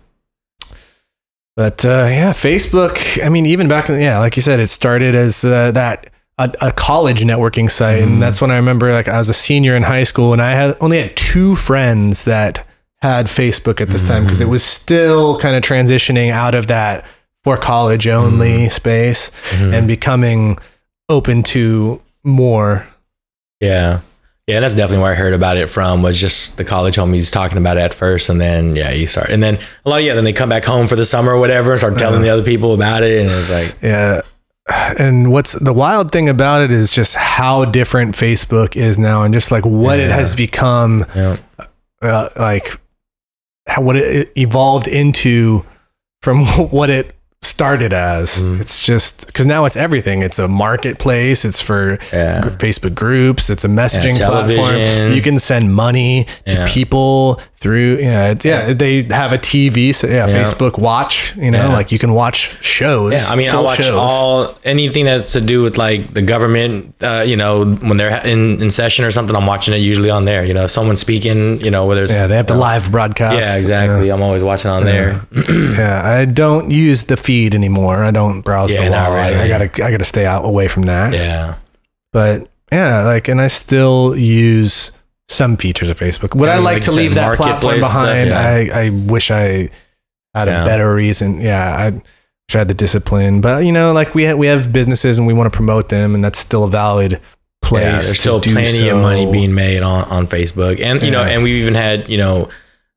But 1.56 1.84
uh, 1.84 2.06
yeah, 2.08 2.32
Facebook. 2.32 3.22
I 3.22 3.28
mean, 3.28 3.44
even 3.44 3.68
back 3.68 3.90
in 3.90 4.00
yeah, 4.00 4.18
like 4.18 4.36
you 4.36 4.42
said, 4.42 4.58
it 4.58 4.68
started 4.68 5.14
as 5.14 5.44
uh, 5.44 5.72
that 5.72 6.06
a, 6.40 6.52
a 6.62 6.72
college 6.72 7.20
networking 7.20 7.70
site, 7.70 8.02
Mm-hmm. 8.02 8.12
and 8.14 8.22
that's 8.22 8.40
when 8.40 8.50
I 8.50 8.56
remember 8.56 8.92
like 8.92 9.08
I 9.08 9.18
was 9.18 9.28
a 9.28 9.34
senior 9.34 9.76
in 9.76 9.82
high 9.84 10.04
school, 10.04 10.32
and 10.32 10.40
I 10.42 10.52
had 10.52 10.76
only 10.80 11.00
had 11.00 11.16
two 11.16 11.54
friends 11.56 12.24
that 12.24 12.66
had 13.02 13.26
Facebook 13.26 13.80
at 13.80 13.88
this 13.90 14.06
time 14.06 14.24
because 14.24 14.40
it 14.40 14.44
Mm-hmm. 14.44 14.50
was 14.52 14.64
still 14.64 15.38
kind 15.38 15.54
of 15.56 15.62
transitioning 15.62 16.30
out 16.30 16.54
of 16.54 16.66
that 16.66 17.04
for 17.44 17.56
college 17.56 18.06
only 18.08 18.50
Mm-hmm. 18.66 18.68
space 18.70 19.30
and 19.60 19.86
becoming 19.86 20.58
open 21.08 21.42
to 21.42 22.00
more. 22.24 22.86
Yeah. 23.60 24.00
Yeah, 24.46 24.58
that's 24.60 24.74
definitely 24.74 25.02
where 25.04 25.12
I 25.12 25.14
heard 25.14 25.32
about 25.34 25.56
it 25.58 25.68
from 25.68 26.02
was 26.02 26.18
just 26.20 26.56
the 26.56 26.64
college 26.64 26.96
homies 26.96 27.30
talking 27.32 27.56
about 27.58 27.76
it 27.76 27.80
at 27.80 27.94
first 27.94 28.28
and 28.28 28.40
then 28.40 28.74
yeah, 28.74 28.90
you 28.90 29.06
start 29.06 29.30
and 29.30 29.40
then 29.42 29.58
a 29.84 29.88
lot 29.90 30.00
of 30.00 30.04
yeah, 30.04 30.14
then 30.14 30.24
they 30.24 30.32
come 30.32 30.48
back 30.48 30.64
home 30.64 30.88
for 30.88 30.96
the 30.96 31.04
summer 31.04 31.32
or 31.32 31.38
whatever 31.38 31.70
and 31.70 31.78
start 31.78 31.96
telling 31.98 32.20
the 32.20 32.28
other 32.30 32.42
people 32.42 32.74
about 32.74 33.02
it 33.04 33.20
and 33.20 33.30
it's 33.30 33.50
like 33.50 33.76
Yeah. 33.82 34.22
And 34.98 35.30
what's 35.32 35.52
the 35.54 35.72
wild 35.72 36.12
thing 36.12 36.28
about 36.28 36.62
it 36.62 36.72
is 36.72 36.90
just 36.90 37.14
how 37.16 37.64
different 37.64 38.14
Facebook 38.14 38.76
is 38.76 38.98
now, 38.98 39.22
and 39.22 39.34
just 39.34 39.50
like 39.50 39.64
what 39.64 39.98
it 39.98 40.10
has 40.10 40.34
become, 40.34 41.04
Yeah. 41.14 41.36
uh, 42.02 42.28
like 42.38 42.78
how, 43.66 43.82
what 43.82 43.96
it 43.96 44.30
evolved 44.36 44.86
into 44.88 45.64
from 46.22 46.44
what 46.70 46.90
it 46.90 47.14
started 47.42 47.92
as. 47.94 48.38
Mm. 48.38 48.60
It's 48.60 48.80
just 48.84 49.26
because 49.26 49.46
now 49.46 49.64
it's 49.64 49.76
everything. 49.76 50.22
It's 50.22 50.38
a 50.38 50.46
marketplace. 50.46 51.44
It's 51.44 51.60
for 51.60 51.98
Yeah. 52.12 52.40
Facebook 52.42 52.94
groups. 52.94 53.48
It's 53.48 53.64
a 53.64 53.68
messaging 53.68 54.16
platform. 54.18 55.12
You 55.12 55.22
can 55.22 55.38
send 55.40 55.74
money 55.74 56.26
to 56.46 56.54
Yeah. 56.54 56.68
people 56.68 57.40
through. 57.60 57.98
Yeah, 58.00 58.30
it's, 58.30 58.44
yeah. 58.44 58.72
They 58.72 59.02
have 59.04 59.32
a 59.32 59.38
TV. 59.38 59.94
So 59.94 60.06
yeah, 60.06 60.26
Yeah. 60.26 60.42
Facebook 60.44 60.78
Watch. 60.78 61.36
You 61.36 61.50
know, 61.50 61.58
Yeah. 61.68 61.72
like 61.74 61.92
you 61.92 61.98
can 61.98 62.14
watch 62.14 62.56
shows. 62.64 63.12
Yeah, 63.12 63.24
I 63.28 63.36
mean, 63.36 63.50
I 63.50 63.60
watch 63.60 63.78
shows. 63.78 63.90
all 63.94 64.58
anything 64.64 65.04
that's 65.04 65.32
to 65.34 65.40
do 65.42 65.62
with 65.62 65.76
like 65.76 66.14
the 66.14 66.22
government. 66.22 66.94
Uh, 67.02 67.22
you 67.26 67.36
know, 67.36 67.64
when 67.66 67.98
they're 67.98 68.24
in, 68.26 68.62
in 68.62 68.70
session 68.70 69.04
or 69.04 69.10
something, 69.10 69.36
I'm 69.36 69.46
watching 69.46 69.74
it 69.74 69.78
usually 69.78 70.08
on 70.10 70.24
there. 70.24 70.42
You 70.44 70.54
know, 70.54 70.66
someone 70.66 70.96
speaking. 70.96 71.60
You 71.60 71.70
know, 71.70 71.84
whether 71.84 72.04
it's 72.04 72.12
Yeah, 72.14 72.26
they 72.26 72.36
have 72.36 72.46
the 72.46 72.54
know, 72.54 72.60
live 72.60 72.90
broadcast. 72.90 73.36
Yeah, 73.46 73.56
exactly. 73.56 74.10
I'm 74.10 74.22
always 74.22 74.42
watching 74.42 74.70
on 74.70 74.84
there. 74.84 75.20
Yeah, 75.80 76.02
I 76.04 76.24
don't 76.24 76.70
use 76.70 77.04
the 77.04 77.16
feed 77.16 77.54
anymore. 77.54 78.02
I 78.04 78.10
don't 78.10 78.40
browse 78.42 78.72
Yeah, 78.72 78.84
the 78.86 78.90
wall. 78.90 79.12
I- 79.12 79.42
I, 79.44 79.48
gotta, 79.48 79.64
I 79.84 79.90
gotta 79.90 80.04
stay 80.04 80.26
out 80.26 80.44
away 80.44 80.66
from 80.68 80.84
that. 80.84 81.12
Yeah, 81.12 81.54
But 82.12 82.48
yeah, 82.72 83.02
like, 83.04 83.28
and 83.28 83.40
I 83.40 83.46
still 83.48 84.16
use 84.16 84.92
some 85.30 85.56
features 85.56 85.88
of 85.88 85.98
Facebook. 85.98 86.34
Would 86.34 86.46
Yeah, 86.46 86.54
I 86.56 86.58
like, 86.58 86.74
like 86.74 86.82
to 86.84 86.92
leave 86.92 87.14
that 87.14 87.36
platform 87.36 87.80
marketplace 87.80 87.90
stuff, 87.90 87.92
behind? 88.04 88.28
yeah. 88.30 88.74
I, 88.74 88.86
I 88.86 88.90
wish 88.90 89.30
I 89.30 89.68
had 90.34 90.48
a 90.48 90.64
better 90.64 90.92
reason. 90.94 91.40
Yeah, 91.40 91.64
I 91.76 91.90
wish 91.90 92.02
I 92.54 92.58
had 92.58 92.68
the 92.68 92.74
discipline. 92.74 93.40
But 93.40 93.64
you 93.64 93.72
know, 93.72 93.92
like 93.92 94.14
we 94.14 94.26
ha- 94.26 94.34
we 94.34 94.46
have 94.48 94.72
businesses 94.72 95.18
and 95.18 95.26
we 95.26 95.32
want 95.34 95.52
to 95.52 95.56
promote 95.56 95.88
them, 95.88 96.14
and 96.14 96.24
that's 96.24 96.38
still 96.38 96.64
a 96.64 96.68
valid 96.70 97.20
place. 97.62 97.82
yeah. 97.82 97.90
There's 97.92 98.18
still 98.18 98.40
plenty 98.40 98.88
so. 98.88 98.96
of 98.96 99.02
money 99.02 99.30
being 99.30 99.54
made 99.54 99.82
on 99.82 100.04
on 100.04 100.26
Facebook, 100.26 100.80
and 100.80 101.02
you 101.02 101.10
know, 101.10 101.22
and 101.22 101.42
we 101.42 101.60
even 101.60 101.74
had 101.74 102.08
you 102.08 102.18
know, 102.18 102.48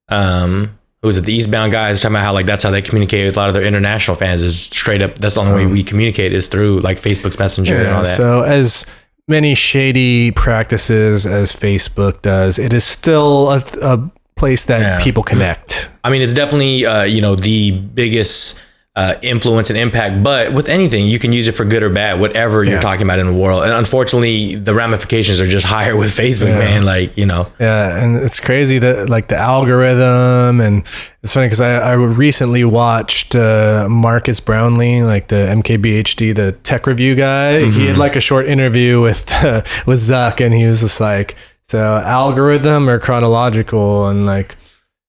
um, 0.09 0.77
who 1.01 1.07
was 1.07 1.17
it? 1.17 1.21
The 1.25 1.33
Eastbound 1.33 1.71
guys 1.71 2.01
talking 2.01 2.15
about 2.15 2.23
how 2.23 2.33
like 2.33 2.45
that's 2.45 2.63
how 2.63 2.71
they 2.71 2.81
communicate 2.81 3.25
with 3.25 3.35
a 3.37 3.39
lot 3.39 3.49
of 3.49 3.53
their 3.55 3.63
international 3.63 4.15
fans 4.15 4.41
is 4.41 4.59
straight 4.59 5.01
up. 5.01 5.15
That's 5.15 5.35
the 5.35 5.41
only 5.41 5.53
way 5.53 5.65
we 5.71 5.83
communicate 5.83 6.33
is 6.33 6.47
through 6.47 6.79
like 6.79 6.97
Facebook's 7.01 7.37
Messenger 7.39 7.75
and 7.77 7.87
Um, 7.89 7.95
all 7.97 8.03
that. 8.03 8.17
so 8.17 8.41
as 8.43 8.85
many 9.27 9.55
shady 9.55 10.31
practices 10.31 11.25
as 11.25 11.53
Facebook 11.55 12.21
does, 12.21 12.59
it 12.59 12.73
is 12.73 12.83
still 12.83 13.49
a, 13.51 13.63
a 13.81 14.11
place 14.35 14.65
that 14.65 14.81
Yeah. 14.81 15.03
people 15.03 15.23
connect. 15.23 15.89
I 16.03 16.09
mean, 16.09 16.21
it's 16.21 16.33
definitely 16.33 16.85
uh, 16.85 17.03
you 17.03 17.21
know 17.21 17.35
the 17.35 17.71
biggest 17.93 18.61
uh, 18.95 19.15
influence 19.23 19.71
and 19.71 19.77
impact. 19.79 20.21
But 20.21 20.53
with 20.53 20.69
anything, 20.69 21.07
you 21.07 21.17
can 21.17 21.33
use 21.33 21.47
it 21.47 21.53
for 21.53 21.65
good 21.65 21.81
or 21.81 21.89
bad, 21.89 22.19
whatever 22.19 22.63
Yeah. 22.63 22.73
you're 22.73 22.81
talking 22.81 23.01
about 23.01 23.17
in 23.17 23.25
the 23.25 23.33
world. 23.33 23.63
And 23.63 23.73
unfortunately, 23.73 24.53
the 24.53 24.75
ramifications 24.75 25.39
are 25.41 25.47
just 25.47 25.65
higher 25.77 25.95
with 25.97 26.11
Facebook, 26.11 26.49
Yeah. 26.49 26.59
man. 26.59 26.85
Like 26.85 27.17
you 27.17 27.25
know, 27.25 27.47
Yeah, 27.59 28.03
and 28.03 28.15
it's 28.17 28.39
crazy 28.39 28.77
that 28.79 29.09
like 29.09 29.29
the 29.29 29.37
algorithm, 29.37 30.61
and 30.61 30.83
it's 31.23 31.33
funny 31.33 31.47
because 31.47 31.61
I, 31.61 31.79
I 31.79 31.93
recently 31.93 32.63
watched 32.65 33.35
uh, 33.35 33.87
Marques 33.89 34.39
Brownlee, 34.39 35.01
like 35.03 35.27
the 35.29 35.47
MKBHD, 35.57 36.35
the 36.35 36.51
tech 36.63 36.85
review 36.85 37.15
guy. 37.15 37.65
He 37.71 37.87
had 37.87 37.97
like 37.97 38.15
a 38.15 38.21
short 38.21 38.45
interview 38.45 39.01
with 39.01 39.25
uh, 39.43 39.63
with 39.87 39.99
Zuck, 40.01 40.39
and 40.39 40.53
he 40.53 40.67
was 40.67 40.81
just 40.81 40.99
like, 41.01 41.35
"So 41.67 41.79
algorithm 42.05 42.87
or 42.87 42.99
chronological?" 42.99 44.07
And 44.07 44.27
like, 44.27 44.55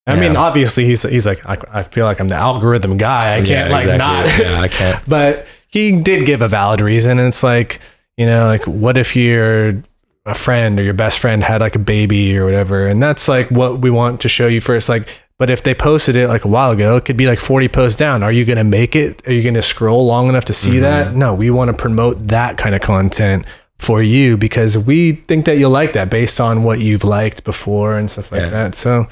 I 0.06 0.20
mean, 0.20 0.36
obviously 0.36 0.84
he's 0.84 1.02
he's 1.02 1.26
like, 1.26 1.44
I, 1.46 1.56
I 1.72 1.82
feel 1.82 2.04
like 2.04 2.20
I'm 2.20 2.28
the 2.28 2.34
algorithm 2.34 2.96
guy. 2.98 3.36
I 3.36 3.38
can't 3.38 3.48
Yeah, 3.48 3.68
like 3.68 3.86
exactly. 3.86 3.98
not. 3.98 4.38
Yeah, 4.52 4.60
I 4.60 4.68
can't. 4.68 5.02
but 5.08 5.46
he 5.66 6.00
did 6.00 6.26
give 6.26 6.40
a 6.42 6.48
valid 6.48 6.80
reason 6.80 7.18
and 7.18 7.26
it's 7.26 7.42
like 7.42 7.80
you 8.16 8.24
know 8.26 8.46
like 8.46 8.64
what 8.64 8.96
if 8.96 9.16
you're 9.16 9.82
a 10.24 10.34
friend 10.34 10.78
or 10.78 10.84
your 10.84 10.94
best 10.94 11.18
friend 11.18 11.42
had 11.42 11.60
like 11.60 11.74
a 11.74 11.80
baby 11.80 12.38
or 12.38 12.44
whatever 12.44 12.86
and 12.86 13.02
that's 13.02 13.26
like 13.26 13.50
what 13.50 13.80
we 13.80 13.90
want 13.90 14.20
to 14.20 14.28
show 14.28 14.46
you 14.46 14.60
first 14.60 14.88
like 14.88 15.20
but 15.36 15.50
if 15.50 15.64
they 15.64 15.74
posted 15.74 16.14
it 16.14 16.28
like 16.28 16.44
a 16.44 16.48
while 16.48 16.70
ago 16.70 16.96
it 16.96 17.04
could 17.04 17.16
be 17.16 17.26
like 17.26 17.40
40 17.40 17.66
posts 17.68 17.98
down 17.98 18.22
are 18.22 18.30
you 18.30 18.44
going 18.44 18.56
to 18.56 18.62
make 18.64 18.94
it 18.94 19.26
are 19.26 19.32
you 19.32 19.42
going 19.42 19.54
to 19.54 19.62
scroll 19.62 20.06
long 20.06 20.28
enough 20.28 20.44
to 20.44 20.52
see 20.52 20.74
mm-hmm. 20.74 20.82
that 20.82 21.14
no 21.16 21.34
we 21.34 21.50
want 21.50 21.72
to 21.72 21.76
promote 21.76 22.28
that 22.28 22.56
kind 22.56 22.76
of 22.76 22.80
content 22.80 23.44
for 23.78 24.00
you 24.00 24.36
because 24.36 24.78
we 24.78 25.12
think 25.12 25.44
that 25.46 25.58
you'll 25.58 25.72
like 25.72 25.92
that 25.94 26.08
based 26.08 26.40
on 26.40 26.62
what 26.62 26.78
you've 26.78 27.02
liked 27.04 27.42
before 27.42 27.98
and 27.98 28.08
stuff 28.12 28.30
like 28.30 28.42
Yeah. 28.42 28.48
that 28.50 28.74
so 28.76 29.08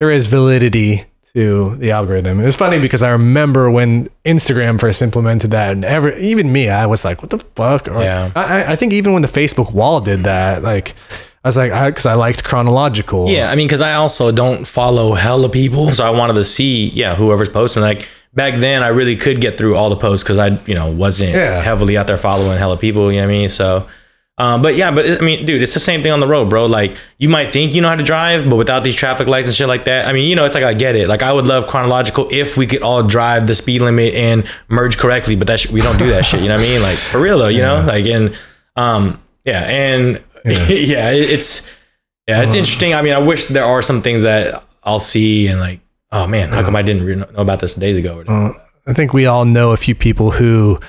there 0.00 0.10
is 0.10 0.26
validity 0.26 1.04
to 1.34 1.76
the 1.76 1.90
algorithm. 1.90 2.40
It 2.40 2.44
was 2.46 2.56
funny 2.56 2.78
because 2.78 3.02
I 3.02 3.10
remember 3.10 3.70
when 3.70 4.08
Instagram 4.24 4.80
first 4.80 5.02
implemented 5.02 5.50
that, 5.52 5.72
and 5.72 5.84
ever 5.84 6.10
even 6.16 6.52
me, 6.52 6.68
I 6.68 6.86
was 6.86 7.04
like, 7.04 7.22
"What 7.22 7.30
the 7.30 7.38
fuck?" 7.38 7.88
Or, 7.88 8.00
Yeah. 8.02 8.30
I, 8.34 8.62
I- 8.62 8.72
I 8.72 8.76
think 8.76 8.92
even 8.92 9.12
when 9.12 9.22
the 9.22 9.28
Facebook 9.28 9.72
wall 9.72 10.00
did 10.00 10.24
that, 10.24 10.62
like, 10.62 10.94
I 11.44 11.48
was 11.48 11.56
like, 11.56 11.72
because 11.86 12.06
I, 12.06 12.14
liked 12.14 12.42
chronological. 12.42 13.28
Yeah, 13.30 13.50
I 13.50 13.54
mean, 13.56 13.68
because 13.68 13.80
I 13.80 13.94
also 13.94 14.32
don't 14.32 14.66
follow 14.66 15.14
hella 15.14 15.48
people, 15.48 15.92
so 15.92 16.04
I 16.04 16.10
wanted 16.10 16.34
to 16.34 16.44
see, 16.44 16.88
yeah, 16.88 17.14
whoever's 17.14 17.48
posting. 17.48 17.82
Like 17.82 18.08
back 18.34 18.58
then, 18.60 18.82
I 18.82 18.88
really 18.88 19.14
could 19.16 19.40
get 19.40 19.56
through 19.56 19.76
all 19.76 19.88
the 19.88 19.96
posts 19.96 20.22
because 20.24 20.38
I, 20.38 20.58
you 20.66 20.74
know, 20.74 20.90
wasn't 20.90 21.30
Yeah. 21.34 21.62
heavily 21.62 21.96
out 21.96 22.06
there 22.08 22.16
following 22.16 22.58
hella 22.58 22.76
people. 22.76 23.12
You 23.12 23.20
know 23.20 23.28
what 23.28 23.34
I 23.34 23.38
mean? 23.38 23.48
So, 23.48 23.86
um, 24.38 24.60
but 24.60 24.76
yeah, 24.76 24.90
but 24.90 25.06
it, 25.06 25.20
I 25.20 25.24
mean, 25.24 25.46
dude, 25.46 25.62
it's 25.62 25.72
the 25.74 25.80
same 25.80 26.02
thing 26.02 26.12
on 26.12 26.20
the 26.20 26.26
road, 26.26 26.50
bro. 26.50 26.66
Like 26.66 26.96
you 27.18 27.28
might 27.28 27.52
think 27.52 27.74
you 27.74 27.80
know 27.80 27.88
how 27.88 27.94
to 27.96 28.02
drive, 28.02 28.48
but 28.48 28.56
without 28.56 28.84
these 28.84 28.94
traffic 28.94 29.28
lights 29.28 29.48
and 29.48 29.56
shit 29.56 29.68
like 29.68 29.86
that, 29.86 30.06
I 30.06 30.12
mean, 30.12 30.28
you 30.28 30.36
know, 30.36 30.44
it's 30.44 30.54
like 30.54 30.64
I 30.64 30.74
get 30.74 30.94
it. 30.94 31.08
Like 31.08 31.22
I 31.22 31.32
would 31.32 31.46
love 31.46 31.66
chronological 31.66 32.28
if 32.30 32.56
we 32.56 32.66
could 32.66 32.82
all 32.82 33.02
drive 33.02 33.46
the 33.46 33.54
speed 33.54 33.80
limit 33.80 34.14
and 34.14 34.46
merge 34.68 34.98
correctly, 34.98 35.36
but 35.36 35.46
that 35.46 35.60
sh- 35.60 35.70
we 35.70 35.80
don't 35.80 35.98
do 35.98 36.08
that 36.08 36.26
shit. 36.26 36.42
You 36.42 36.48
know 36.48 36.56
what 36.56 36.64
I 36.66 36.68
mean? 36.68 36.82
Like 36.82 36.98
for 36.98 37.20
real 37.20 37.38
though, 37.38 37.48
you 37.48 37.62
know, 37.62 37.82
like 37.86 38.04
and 38.06 38.36
um, 38.76 39.22
yeah, 39.44 39.62
and 39.62 40.22
yeah, 40.44 41.10
it, 41.12 41.30
it's. 41.30 41.66
Yeah, 42.28 42.42
it's 42.42 42.56
interesting. 42.56 42.92
I 42.92 43.02
mean, 43.02 43.12
I 43.14 43.18
wish 43.18 43.46
there 43.46 43.64
are 43.64 43.80
some 43.80 44.02
things 44.02 44.22
that 44.22 44.64
I'll 44.82 44.98
see 44.98 45.46
and 45.46 45.60
like, 45.60 45.78
oh 46.10 46.26
man, 46.26 46.48
how 46.48 46.64
come 46.64 46.74
I 46.74 46.82
didn't 46.82 47.04
re- 47.04 47.14
know 47.14 47.26
about 47.36 47.60
this 47.60 47.76
days 47.76 47.96
ago? 47.96 48.24
Uh, 48.26 48.50
I 48.84 48.92
think 48.94 49.12
we 49.12 49.26
all 49.26 49.44
know 49.44 49.70
a 49.70 49.76
few 49.76 49.94
people 49.94 50.32
who 50.32 50.80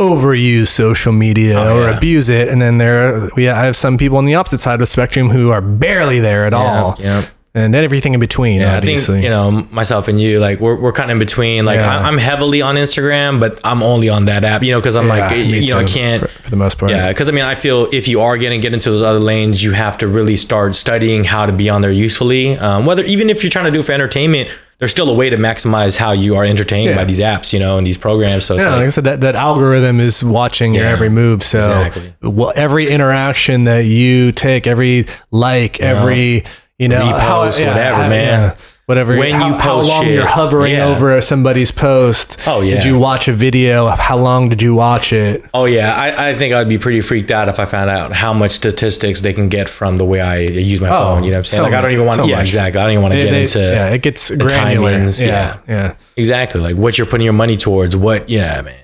overuse 0.00 0.68
social 0.68 1.12
media 1.12 1.54
Oh, 1.58 1.78
or 1.78 1.90
yeah. 1.90 1.96
abuse 1.96 2.28
it, 2.28 2.48
and 2.48 2.60
then 2.60 2.78
there, 2.78 3.28
we 3.36 3.48
I 3.48 3.64
have 3.66 3.76
some 3.76 3.96
people 3.98 4.18
on 4.18 4.24
the 4.24 4.34
opposite 4.34 4.60
side 4.60 4.74
of 4.74 4.80
the 4.80 4.86
spectrum 4.86 5.30
who 5.30 5.50
are 5.50 5.60
barely 5.60 6.18
there 6.20 6.44
at 6.46 6.54
all, 6.54 6.96
yeah. 6.98 7.24
and 7.54 7.72
then 7.72 7.84
everything 7.84 8.14
in 8.14 8.20
between. 8.20 8.60
Yeah, 8.62 8.76
I 8.78 8.80
think 8.80 9.06
you 9.22 9.28
know 9.30 9.50
myself 9.70 10.08
and 10.08 10.20
you, 10.20 10.40
like 10.40 10.58
we're, 10.60 10.74
we're 10.80 10.92
kind 10.92 11.10
of 11.10 11.16
in 11.16 11.18
between. 11.20 11.64
Like 11.64 11.78
Yeah. 11.80 11.98
I'm 11.98 12.18
heavily 12.18 12.62
on 12.62 12.76
Instagram, 12.76 13.38
but 13.38 13.60
I'm 13.64 13.82
only 13.82 14.08
on 14.08 14.24
that 14.24 14.44
app, 14.44 14.62
you 14.62 14.72
know, 14.72 14.80
because 14.80 14.96
I'm 14.96 15.06
like, 15.08 15.30
Yeah, 15.30 15.36
me 15.44 15.58
you 15.60 15.70
know, 15.70 15.78
I 15.78 15.84
can't. 15.84 16.22
for, 16.22 16.28
for 16.28 16.50
the 16.50 16.56
most 16.56 16.78
part. 16.78 16.90
Yeah, 16.90 17.08
because 17.12 17.28
I 17.28 17.32
mean, 17.32 17.44
I 17.44 17.54
feel 17.54 17.88
if 17.92 18.08
you 18.08 18.22
are 18.22 18.36
going 18.38 18.52
to 18.52 18.58
get 18.58 18.72
into 18.74 18.90
those 18.90 19.02
other 19.02 19.20
lanes, 19.20 19.62
you 19.62 19.72
have 19.72 19.98
to 19.98 20.08
really 20.08 20.36
start 20.36 20.74
studying 20.74 21.22
how 21.24 21.46
to 21.46 21.52
be 21.52 21.68
on 21.70 21.82
there 21.82 21.92
usefully. 21.92 22.56
Um, 22.58 22.86
whether 22.86 23.04
even 23.04 23.30
if 23.30 23.44
you're 23.44 23.50
trying 23.50 23.66
to 23.66 23.70
do 23.70 23.82
for 23.82 23.92
entertainment, 23.92 24.48
there's 24.78 24.90
still 24.90 25.08
a 25.08 25.14
way 25.14 25.30
to 25.30 25.36
maximize 25.36 25.96
how 25.96 26.12
you 26.12 26.36
are 26.36 26.44
entertained 26.44 26.90
Yeah. 26.90 26.96
by 26.96 27.04
these 27.04 27.20
apps, 27.20 27.52
you 27.52 27.60
know, 27.60 27.78
and 27.78 27.86
these 27.86 27.98
programs. 27.98 28.44
So 28.44 28.56
Yeah, 28.56 28.74
like 28.76 28.86
I 28.86 28.88
said, 28.88 29.04
that, 29.04 29.20
that 29.20 29.34
algorithm 29.34 30.00
is 30.00 30.24
watching 30.24 30.74
your 30.74 30.86
every 30.86 31.08
move. 31.08 31.42
So 31.42 31.58
exactly. 31.58 32.14
well, 32.22 32.52
every 32.56 32.88
interaction 32.88 33.64
that 33.64 33.84
you 33.84 34.32
take, 34.32 34.66
every 34.66 35.06
like, 35.30 35.80
every 35.80 36.44
you 36.78 36.88
know, 36.88 37.00
Repost, 37.00 37.64
whatever, 37.64 38.08
man. 38.08 38.56
Whatever. 38.86 39.16
When 39.16 39.32
how, 39.34 39.48
you 39.48 39.54
how 39.54 39.80
long 39.82 40.04
shit. 40.04 40.14
you're 40.14 40.26
hovering 40.26 40.74
Yeah. 40.74 40.86
over 40.86 41.20
somebody's 41.20 41.70
post. 41.70 42.38
Oh, 42.46 42.60
yeah. 42.60 42.74
Did 42.76 42.84
you 42.84 42.98
watch 42.98 43.28
a 43.28 43.32
video? 43.32 43.86
How 43.88 44.16
long 44.16 44.48
did 44.48 44.60
you 44.62 44.74
watch 44.74 45.12
it? 45.12 45.44
oh 45.54 45.64
yeah, 45.66 45.94
I, 45.94 46.30
I 46.30 46.34
think 46.34 46.52
I'd 46.54 46.68
be 46.68 46.78
pretty 46.78 47.00
freaked 47.00 47.30
out 47.30 47.48
if 47.48 47.58
I 47.58 47.64
found 47.64 47.90
out 47.90 48.12
how 48.12 48.32
much 48.32 48.50
statistics 48.52 49.20
they 49.20 49.32
can 49.32 49.48
get 49.48 49.68
from 49.68 49.98
the 49.98 50.04
way 50.04 50.20
I 50.20 50.38
use 50.40 50.80
my 50.80 50.88
Oh, 50.88 50.90
phone. 50.90 51.24
You 51.24 51.30
know 51.30 51.36
what 51.36 51.38
I'm 51.38 51.44
saying? 51.44 51.58
so 51.60 51.64
like 51.64 51.72
I 51.74 51.80
don't 51.80 51.92
even 51.92 52.06
want 52.06 52.18
to. 52.18 52.24
so 52.24 52.28
yeah, 52.28 52.36
much. 52.36 52.46
exactly. 52.48 52.80
I 52.80 52.84
don't 52.84 52.92
even 52.92 53.02
want 53.02 53.14
to 53.14 53.22
get 53.22 53.30
they- 53.30 53.42
into. 53.42 53.58
yeah, 53.60 53.90
it 53.90 54.02
gets 54.02 54.30
granular. 54.30 54.90
timings, 54.92 55.20
yeah, 55.20 55.26
yeah. 55.28 55.58
yeah. 55.68 55.94
Exactly. 56.16 56.60
Like 56.60 56.76
what 56.76 56.98
you're 56.98 57.06
putting 57.06 57.24
your 57.24 57.32
money 57.34 57.56
towards. 57.56 57.96
What? 57.96 58.28
Yeah, 58.28 58.62
man. 58.62 58.74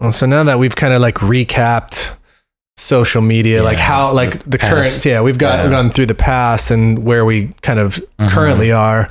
Well, 0.00 0.10
so 0.12 0.26
now 0.26 0.42
that 0.44 0.58
we've 0.58 0.74
kind 0.74 0.92
of 0.92 1.00
like 1.00 1.16
recapped 1.16 2.16
social 2.82 3.22
media, 3.22 3.62
like 3.62 3.78
how 3.78 4.12
like 4.12 4.42
the, 4.44 4.58
current, 4.58 4.84
past. 4.84 5.04
yeah, 5.04 5.20
we've 5.22 5.38
got 5.38 5.54
Yeah. 5.54 5.62
Mm-hmm. 5.62 5.70
gone 5.72 5.90
through 5.90 6.06
the 6.06 6.14
past 6.14 6.70
and 6.70 7.04
where 7.04 7.24
we 7.24 7.48
kind 7.62 7.78
of 7.78 8.00
currently 8.28 8.72
are. 8.72 9.08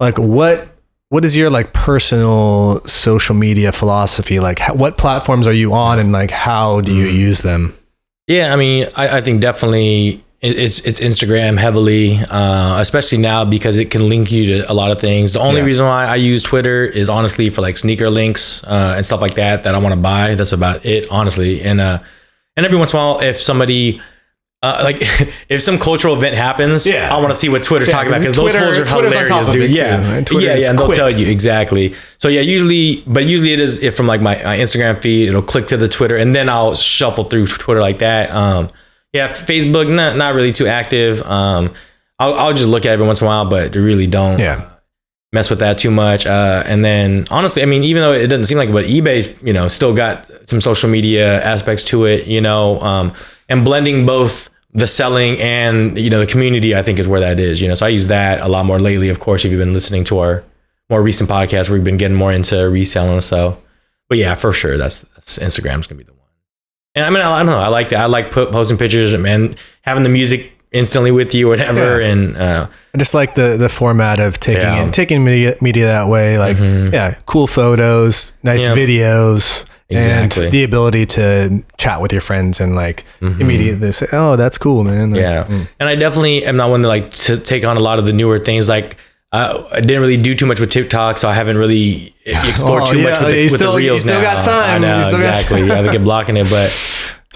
Like 0.00 0.18
what 0.18 0.68
what 1.10 1.24
is 1.24 1.36
your 1.36 1.48
like 1.50 1.72
personal 1.72 2.80
social 2.86 3.34
media 3.34 3.70
philosophy? 3.72 4.40
Like 4.40 4.58
how, 4.58 4.74
what 4.74 4.98
platforms 4.98 5.46
are 5.46 5.52
you 5.52 5.72
on 5.72 5.98
and 5.98 6.12
like 6.12 6.30
how 6.32 6.80
do 6.80 6.92
Mm. 6.92 6.96
you 6.96 7.06
use 7.06 7.42
them? 7.42 7.74
Yeah, 8.26 8.52
I 8.52 8.56
mean, 8.56 8.86
I, 8.96 9.18
I 9.18 9.20
think 9.20 9.40
definitely 9.40 10.24
it's 10.40 10.80
it's 10.80 11.00
Instagram 11.00 11.58
heavily, 11.58 12.18
uh, 12.30 12.78
especially 12.80 13.18
now 13.18 13.44
because 13.44 13.76
it 13.78 13.90
can 13.90 14.08
link 14.08 14.30
you 14.32 14.46
to 14.62 14.70
a 14.70 14.74
lot 14.74 14.90
of 14.90 15.00
things. 15.00 15.32
The 15.32 15.40
only 15.40 15.60
Yeah. 15.60 15.66
reason 15.66 15.86
why 15.86 16.04
I 16.06 16.16
use 16.16 16.42
Twitter 16.42 16.84
is 16.84 17.08
honestly 17.08 17.48
for 17.50 17.62
like 17.62 17.76
sneaker 17.78 18.10
links 18.10 18.62
uh, 18.64 18.94
and 18.96 19.06
stuff 19.06 19.20
like 19.20 19.34
that 19.34 19.62
that 19.62 19.74
I 19.74 19.78
want 19.78 19.94
to 19.94 20.00
buy. 20.00 20.34
That's 20.34 20.52
about 20.52 20.84
it, 20.84 21.06
honestly. 21.10 21.62
And 21.62 21.80
uh, 21.80 21.98
and 22.56 22.64
every 22.66 22.78
once 22.78 22.92
in 22.92 22.98
a 22.98 23.00
while, 23.02 23.20
if 23.20 23.36
somebody 23.36 24.00
uh, 24.62 24.80
like 24.82 24.96
if 25.48 25.60
some 25.60 25.78
cultural 25.78 26.14
event 26.16 26.34
happens, 26.34 26.86
Yeah. 26.86 27.14
I 27.14 27.18
want 27.18 27.30
to 27.30 27.34
see 27.36 27.48
what 27.50 27.62
Twitter's 27.62 27.88
Yeah, 27.88 27.92
talking 27.94 28.08
about 28.08 28.20
because 28.20 28.36
those 28.36 28.54
fools 28.56 28.78
are 28.78 28.84
Twitter's 28.86 29.12
hilarious, 29.12 29.46
dude. 29.48 29.62
it, 29.64 29.66
too, 29.68 29.72
yeah, 30.40 30.54
yeah, 30.54 30.54
yeah, 30.56 30.70
and 30.70 30.78
they'll 30.78 30.86
quick. 30.86 30.96
tell 30.96 31.10
you 31.10 31.26
exactly. 31.26 31.94
So 32.18 32.28
yeah, 32.28 32.40
usually, 32.40 33.02
but 33.06 33.24
usually 33.24 33.52
it 33.52 33.60
is 33.60 33.82
if 33.82 33.94
from 33.94 34.06
like 34.06 34.22
my, 34.22 34.34
my 34.42 34.56
Instagram 34.56 35.00
feed, 35.02 35.28
it'll 35.28 35.42
click 35.42 35.66
to 35.68 35.76
the 35.76 35.88
Twitter, 35.88 36.16
and 36.16 36.34
then 36.34 36.48
I'll 36.48 36.74
shuffle 36.74 37.24
through 37.24 37.46
Twitter 37.48 37.80
like 37.82 37.98
that. 37.98 38.32
Um, 38.32 38.70
yeah, 39.12 39.28
Facebook, 39.28 39.88
not 39.94 40.16
not 40.16 40.34
really 40.34 40.52
too 40.52 40.66
active. 40.66 41.20
Um, 41.22 41.74
I'll, 42.18 42.34
I'll 42.34 42.52
just 42.54 42.68
look 42.68 42.86
at 42.86 42.90
it 42.90 42.92
every 42.94 43.06
once 43.06 43.20
in 43.20 43.26
a 43.26 43.28
while, 43.28 43.44
but 43.44 43.74
really 43.74 44.06
don't 44.06 44.38
Yeah. 44.38 44.70
Mess 45.34 45.50
with 45.50 45.58
that 45.58 45.76
too 45.76 45.90
much. 45.90 46.26
Uh, 46.26 46.62
and 46.64 46.84
then 46.84 47.26
honestly, 47.28 47.60
I 47.60 47.66
mean, 47.66 47.82
even 47.82 48.00
though 48.00 48.12
it 48.12 48.28
doesn't 48.28 48.44
seem 48.44 48.56
like 48.56 48.68
it, 48.68 48.72
but 48.72 48.84
eBay's, 48.84 49.34
you 49.42 49.52
know, 49.52 49.66
still 49.66 49.92
got 49.92 50.30
some 50.48 50.60
social 50.60 50.88
media 50.88 51.42
aspects 51.42 51.82
to 51.84 52.06
it, 52.06 52.28
you 52.28 52.40
know, 52.40 52.80
um, 52.80 53.12
and 53.48 53.64
blending 53.64 54.06
both 54.06 54.48
the 54.72 54.86
selling 54.86 55.38
and, 55.40 55.98
you 55.98 56.08
know, 56.08 56.20
the 56.20 56.26
community, 56.26 56.74
I 56.74 56.82
think 56.82 57.00
is 57.00 57.08
where 57.08 57.20
that 57.20 57.40
is, 57.40 57.60
you 57.60 57.66
know, 57.66 57.74
so 57.74 57.84
I 57.84 57.88
use 57.88 58.06
that 58.06 58.42
a 58.42 58.48
lot 58.48 58.64
more 58.64 58.78
lately. 58.78 59.08
Of 59.08 59.18
course, 59.18 59.44
if 59.44 59.50
you've 59.50 59.58
been 59.58 59.72
listening 59.72 60.04
to 60.04 60.20
our 60.20 60.44
more 60.88 61.02
recent 61.02 61.28
podcast, 61.28 61.68
we've 61.68 61.84
been 61.84 61.96
getting 61.96 62.16
more 62.16 62.32
into 62.32 62.70
reselling. 62.70 63.20
So, 63.20 63.60
but 64.08 64.18
yeah, 64.18 64.36
for 64.36 64.52
sure. 64.52 64.78
That's, 64.78 65.00
that's 65.00 65.38
Instagram's 65.38 65.88
gonna 65.88 65.98
be 65.98 66.04
the 66.04 66.12
one. 66.12 66.20
And 66.94 67.04
I 67.04 67.10
mean, 67.10 67.22
I, 67.22 67.32
I 67.32 67.38
don't 67.42 67.46
know. 67.46 67.58
I 67.58 67.68
like 67.68 67.88
that. 67.88 68.00
I 68.00 68.06
like 68.06 68.30
put, 68.30 68.52
posting 68.52 68.78
pictures 68.78 69.12
and, 69.12 69.26
and 69.26 69.56
having 69.82 70.04
the 70.04 70.08
music 70.08 70.52
instantly 70.74 71.10
with 71.12 71.34
you, 71.34 71.48
whatever. 71.48 72.00
Yeah. 72.00 72.08
And, 72.10 72.36
uh, 72.36 72.66
I 72.94 72.98
just 72.98 73.14
like 73.14 73.34
the 73.34 73.56
the 73.56 73.68
format 73.70 74.20
of 74.20 74.38
taking 74.38 74.62
Yeah. 74.62 74.78
Mm-hmm. 74.80 74.88
it, 74.88 74.94
taking 74.94 75.24
media 75.24 75.54
media 75.62 75.86
that 75.86 76.08
way. 76.08 76.38
Like, 76.38 76.58
yeah, 76.58 77.14
cool 77.26 77.46
photos, 77.46 78.32
nice 78.42 78.62
Yeah. 78.62 78.74
videos, 78.76 79.64
Exactly. 79.90 80.44
and 80.44 80.52
the 80.52 80.64
ability 80.64 81.06
to 81.06 81.62
chat 81.78 82.00
with 82.02 82.12
your 82.12 82.20
friends 82.22 82.60
and 82.60 82.74
like 82.76 83.04
immediately 83.20 83.92
say, 83.92 84.06
"Oh, 84.12 84.36
that's 84.36 84.58
cool, 84.58 84.84
man." 84.84 85.10
Like, 85.12 85.22
Mm-hmm. 85.24 85.52
Yeah, 85.52 85.64
and 85.80 85.88
I 85.88 85.94
definitely 85.96 86.44
am 86.44 86.56
not 86.56 86.70
one 86.70 86.82
to 86.82 86.88
like 86.88 87.10
to 87.26 87.36
take 87.38 87.64
on 87.64 87.76
a 87.76 87.80
lot 87.88 87.98
of 87.98 88.06
the 88.06 88.12
newer 88.12 88.38
things. 88.38 88.68
Like 88.68 88.96
uh, 89.32 89.64
I 89.72 89.80
didn't 89.80 90.00
really 90.00 90.16
do 90.16 90.34
too 90.34 90.46
much 90.46 90.60
with 90.60 90.70
TikTok, 90.70 91.18
so 91.18 91.28
I 91.28 91.34
haven't 91.34 91.56
really 91.58 92.14
explored 92.26 92.82
Oh, 92.84 92.92
too 92.92 92.98
yeah, 93.00 93.10
much 93.10 93.20
with 93.20 93.28
the, 93.30 93.36
you 93.36 93.44
with 93.50 93.60
still- 93.60 93.72
the 93.74 93.82
you 93.82 93.90
reels 93.90 94.02
still 94.02 94.20
now. 94.20 94.34
got 94.34 94.44
time. 94.44 94.70
I 94.76 94.78
know 94.78 94.98
You 95.00 95.12
exactly. 95.12 95.62
I 95.70 95.74
have 95.74 95.86
to 95.86 95.92
get 95.92 96.04
blocking 96.10 96.36
it, 96.36 96.48
but 96.48 96.70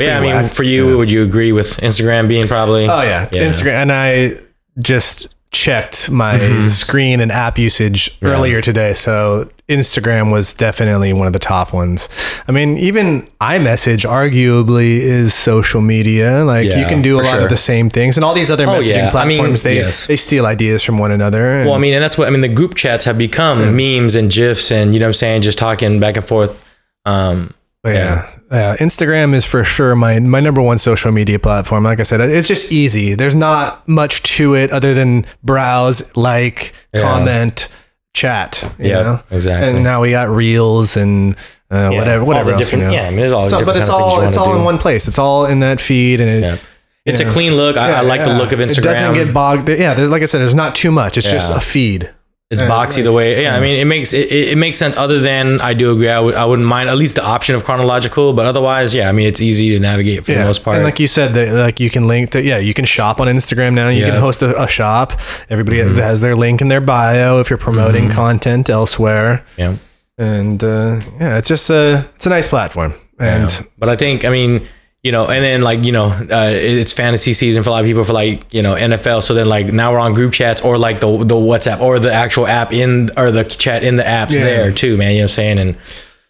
yeah, 0.06 0.18
I 0.18 0.20
mean, 0.20 0.34
whack. 0.34 0.50
for 0.50 0.62
you, 0.62 0.90
Yeah. 0.90 0.96
would 0.96 1.10
you 1.10 1.22
agree 1.22 1.52
with 1.52 1.76
Instagram 1.78 2.28
being 2.28 2.46
probably? 2.48 2.84
Oh 2.88 3.02
yeah, 3.02 3.26
Instagram. 3.26 3.82
And 3.82 3.92
I 3.92 4.32
just 4.78 5.26
checked 5.50 6.10
my 6.10 6.38
Mm-hmm. 6.38 6.68
screen 6.68 7.20
and 7.20 7.32
app 7.32 7.58
usage 7.58 8.16
earlier 8.22 8.60
today, 8.60 8.92
so 8.94 9.48
Instagram 9.66 10.30
was 10.30 10.52
definitely 10.54 11.12
one 11.14 11.26
of 11.26 11.32
the 11.32 11.38
top 11.38 11.72
ones. 11.72 12.08
I 12.46 12.52
mean, 12.52 12.76
even 12.76 13.26
iMessage 13.40 14.04
arguably 14.08 14.98
is 14.98 15.34
social 15.34 15.80
media. 15.80 16.44
Like 16.44 16.66
you 16.66 16.84
can 16.86 17.00
do 17.02 17.16
a 17.18 17.22
lot 17.22 17.32
sure. 17.32 17.40
of 17.44 17.48
the 17.50 17.56
same 17.56 17.88
things, 17.90 18.16
and 18.18 18.24
all 18.24 18.34
these 18.34 18.50
other 18.50 18.66
Oh, 18.66 18.74
messaging 18.78 18.96
yeah. 18.96 19.10
I 19.14 19.24
mean, 19.26 19.36
platforms 19.38 19.62
they 19.62 19.76
yes. 19.76 20.06
they 20.06 20.16
steal 20.16 20.44
ideas 20.46 20.84
from 20.84 20.98
one 20.98 21.10
another. 21.12 21.50
and- 21.50 21.66
Well, 21.66 21.74
I 21.74 21.78
mean, 21.78 21.94
and 21.94 22.02
that's 22.02 22.16
what 22.18 22.28
I 22.28 22.30
mean. 22.30 22.42
The 22.42 22.48
group 22.48 22.74
chats 22.74 23.04
have 23.06 23.16
become 23.18 23.74
memes 23.74 24.14
and 24.14 24.30
gifs, 24.30 24.70
and 24.70 24.92
you 24.94 25.00
know 25.00 25.06
what 25.06 25.08
I'm 25.10 25.14
saying, 25.14 25.42
just 25.42 25.58
talking 25.58 25.98
back 25.98 26.16
and 26.18 26.26
forth. 26.26 26.76
Um, 27.06 27.54
yeah. 27.86 28.28
Yeah. 28.50 28.76
Instagram 28.76 29.34
is 29.34 29.44
for 29.44 29.64
sure 29.64 29.94
my 29.96 30.18
my 30.20 30.40
number 30.40 30.62
one 30.62 30.78
social 30.78 31.12
media 31.12 31.38
platform. 31.38 31.84
Like 31.84 32.00
I 32.00 32.02
said, 32.04 32.20
it's 32.20 32.48
just 32.48 32.72
easy. 32.72 33.14
There's 33.14 33.34
not 33.36 33.86
much 33.88 34.22
to 34.36 34.54
it 34.54 34.70
other 34.70 34.94
than 34.94 35.24
browse, 35.42 36.16
like, 36.16 36.72
Yeah. 36.92 37.02
comment, 37.02 37.68
chat. 38.14 38.62
You 38.78 38.88
Yeah, 38.88 39.02
know? 39.02 39.20
exactly. 39.30 39.72
And 39.74 39.82
now 39.84 40.00
we 40.00 40.10
got 40.10 40.28
reels 40.28 40.96
and 40.96 41.36
uh, 41.70 41.90
yeah, 41.92 41.98
whatever 41.98 42.24
whatever 42.24 42.50
else. 42.52 42.60
different, 42.62 42.84
you 42.84 42.88
know? 42.90 42.94
yeah, 42.94 43.06
I 43.06 43.10
mean, 43.10 43.20
there's 43.20 43.32
all 43.32 43.48
So- 43.48 43.58
different 43.58 43.76
but 43.76 43.80
it's 43.82 43.90
kind 43.90 44.02
of 44.02 44.08
things 44.08 44.18
all 44.22 44.28
it's 44.28 44.36
wanna 44.36 44.50
all 44.52 44.58
in 44.58 44.64
one 44.64 44.78
place. 44.78 45.06
It's 45.08 45.18
all 45.18 45.44
in 45.46 45.60
that 45.60 45.80
feed, 45.80 46.20
and 46.20 46.30
it, 46.30 46.42
Yeah. 46.42 46.56
It's 47.04 47.20
know. 47.20 47.26
a 47.28 47.30
clean 47.30 47.54
look. 47.56 47.76
I, 47.78 47.92
I 47.92 48.00
like 48.02 48.24
the 48.24 48.34
look 48.34 48.52
of 48.52 48.58
Instagram. 48.58 48.78
It 48.78 48.82
doesn't 48.82 49.14
get 49.14 49.32
bogged. 49.32 49.68
Yeah, 49.68 49.94
there's 49.94 50.10
like 50.10 50.22
I 50.22 50.26
said, 50.26 50.40
there's 50.40 50.54
not 50.54 50.74
too 50.74 50.90
much. 50.90 51.16
It's 51.16 51.30
just 51.30 51.54
a 51.56 51.60
feed. 51.60 52.10
It's 52.50 52.62
Yeah, 52.62 52.68
boxy 52.68 52.96
right. 52.96 53.02
the 53.02 53.12
way. 53.12 53.42
Yeah, 53.42 53.54
I 53.56 53.60
mean, 53.60 53.78
it 53.78 53.84
makes 53.84 54.14
it, 54.14 54.32
it, 54.32 54.56
makes 54.56 54.78
sense. 54.78 54.96
Other 54.96 55.20
than 55.20 55.60
I 55.60 55.74
do 55.74 55.92
agree, 55.92 56.08
I 56.08 56.18
would 56.18 56.34
I 56.34 56.46
wouldn't 56.46 56.66
mind 56.66 56.88
at 56.88 56.96
least 56.96 57.16
the 57.16 57.22
option 57.24 57.54
of 57.54 57.62
chronological, 57.64 58.32
but 58.32 58.46
otherwise, 58.46 58.94
yeah, 58.94 59.10
I 59.10 59.12
mean, 59.12 59.26
it's 59.26 59.40
easy 59.42 59.68
to 59.70 59.78
navigate 59.78 60.24
for 60.24 60.32
the 60.32 60.44
most 60.44 60.64
part. 60.64 60.76
And 60.76 60.84
like 60.84 60.98
you 60.98 61.08
said, 61.08 61.34
that 61.34 61.52
like 61.52 61.78
you 61.78 61.90
can 61.90 62.08
link 62.08 62.30
that. 62.30 62.44
Yeah, 62.44 62.56
you 62.56 62.72
can 62.72 62.86
shop 62.86 63.20
on 63.20 63.28
Instagram 63.28 63.74
now. 63.74 63.88
You 63.90 63.98
Yeah. 63.98 64.04
Mm-hmm. 64.06 64.12
can 64.12 64.20
host 64.22 64.40
a, 64.42 64.62
a 64.62 64.66
shop. 64.66 65.12
Everybody 65.50 65.78
has 66.00 66.22
their 66.22 66.34
link 66.36 66.62
in 66.62 66.68
their 66.68 66.80
bio 66.80 67.38
if 67.40 67.50
you're 67.50 67.58
promoting 67.58 68.08
content 68.10 68.70
elsewhere. 68.70 69.44
yeah. 69.58 69.76
And 70.16 70.64
uh, 70.64 71.00
yeah, 71.20 71.36
it's 71.38 71.48
just 71.48 71.68
a 71.70 72.08
it's 72.16 72.24
a 72.26 72.30
nice 72.30 72.48
platform. 72.48 72.94
And 73.20 73.50
Yeah. 73.50 73.62
but 73.78 73.88
I 73.90 73.96
think 73.96 74.24
I 74.24 74.30
mean 74.30 74.66
you 75.02 75.12
know 75.12 75.26
and 75.28 75.44
then 75.44 75.62
like 75.62 75.84
you 75.84 75.92
know 75.92 76.06
uh, 76.08 76.50
it's 76.50 76.92
fantasy 76.92 77.32
season 77.32 77.62
for 77.62 77.70
a 77.70 77.72
lot 77.72 77.80
of 77.84 77.86
people 77.86 78.04
for 78.04 78.12
like 78.12 78.52
you 78.52 78.62
know 78.62 78.74
NFL 78.74 79.22
so 79.22 79.32
then 79.34 79.46
like 79.46 79.66
now 79.72 79.92
we're 79.92 79.98
on 80.00 80.12
group 80.14 80.32
chats 80.32 80.60
or 80.62 80.76
like 80.76 81.00
the 81.00 81.06
the 81.24 81.34
WhatsApp 81.36 81.80
or 81.80 81.98
the 82.00 82.12
actual 82.12 82.46
app 82.46 82.72
in 82.72 83.10
or 83.16 83.30
the 83.30 83.44
chat 83.44 83.84
in 83.84 83.96
the 83.96 84.02
apps 84.02 84.30
Yeah. 84.30 84.44
there 84.44 84.72
too 84.72 84.96
man 84.96 85.12
you 85.12 85.18
know 85.18 85.24
what 85.24 85.30
I'm 85.30 85.34
saying 85.34 85.58
and 85.58 85.76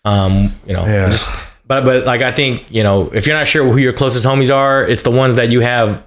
um 0.04 0.52
you 0.66 0.74
know 0.74 0.84
Yeah. 0.84 1.08
just 1.10 1.32
but 1.66 1.84
but 1.84 2.04
like 2.04 2.20
I 2.22 2.30
think 2.32 2.70
you 2.70 2.82
know 2.82 3.08
if 3.12 3.26
you're 3.26 3.36
not 3.36 3.46
sure 3.46 3.64
who 3.70 3.78
your 3.78 3.92
closest 3.94 4.26
homies 4.26 4.54
are 4.54 4.82
it's 4.84 5.02
the 5.02 5.10
ones 5.10 5.36
that 5.36 5.48
you 5.48 5.60
have 5.60 6.02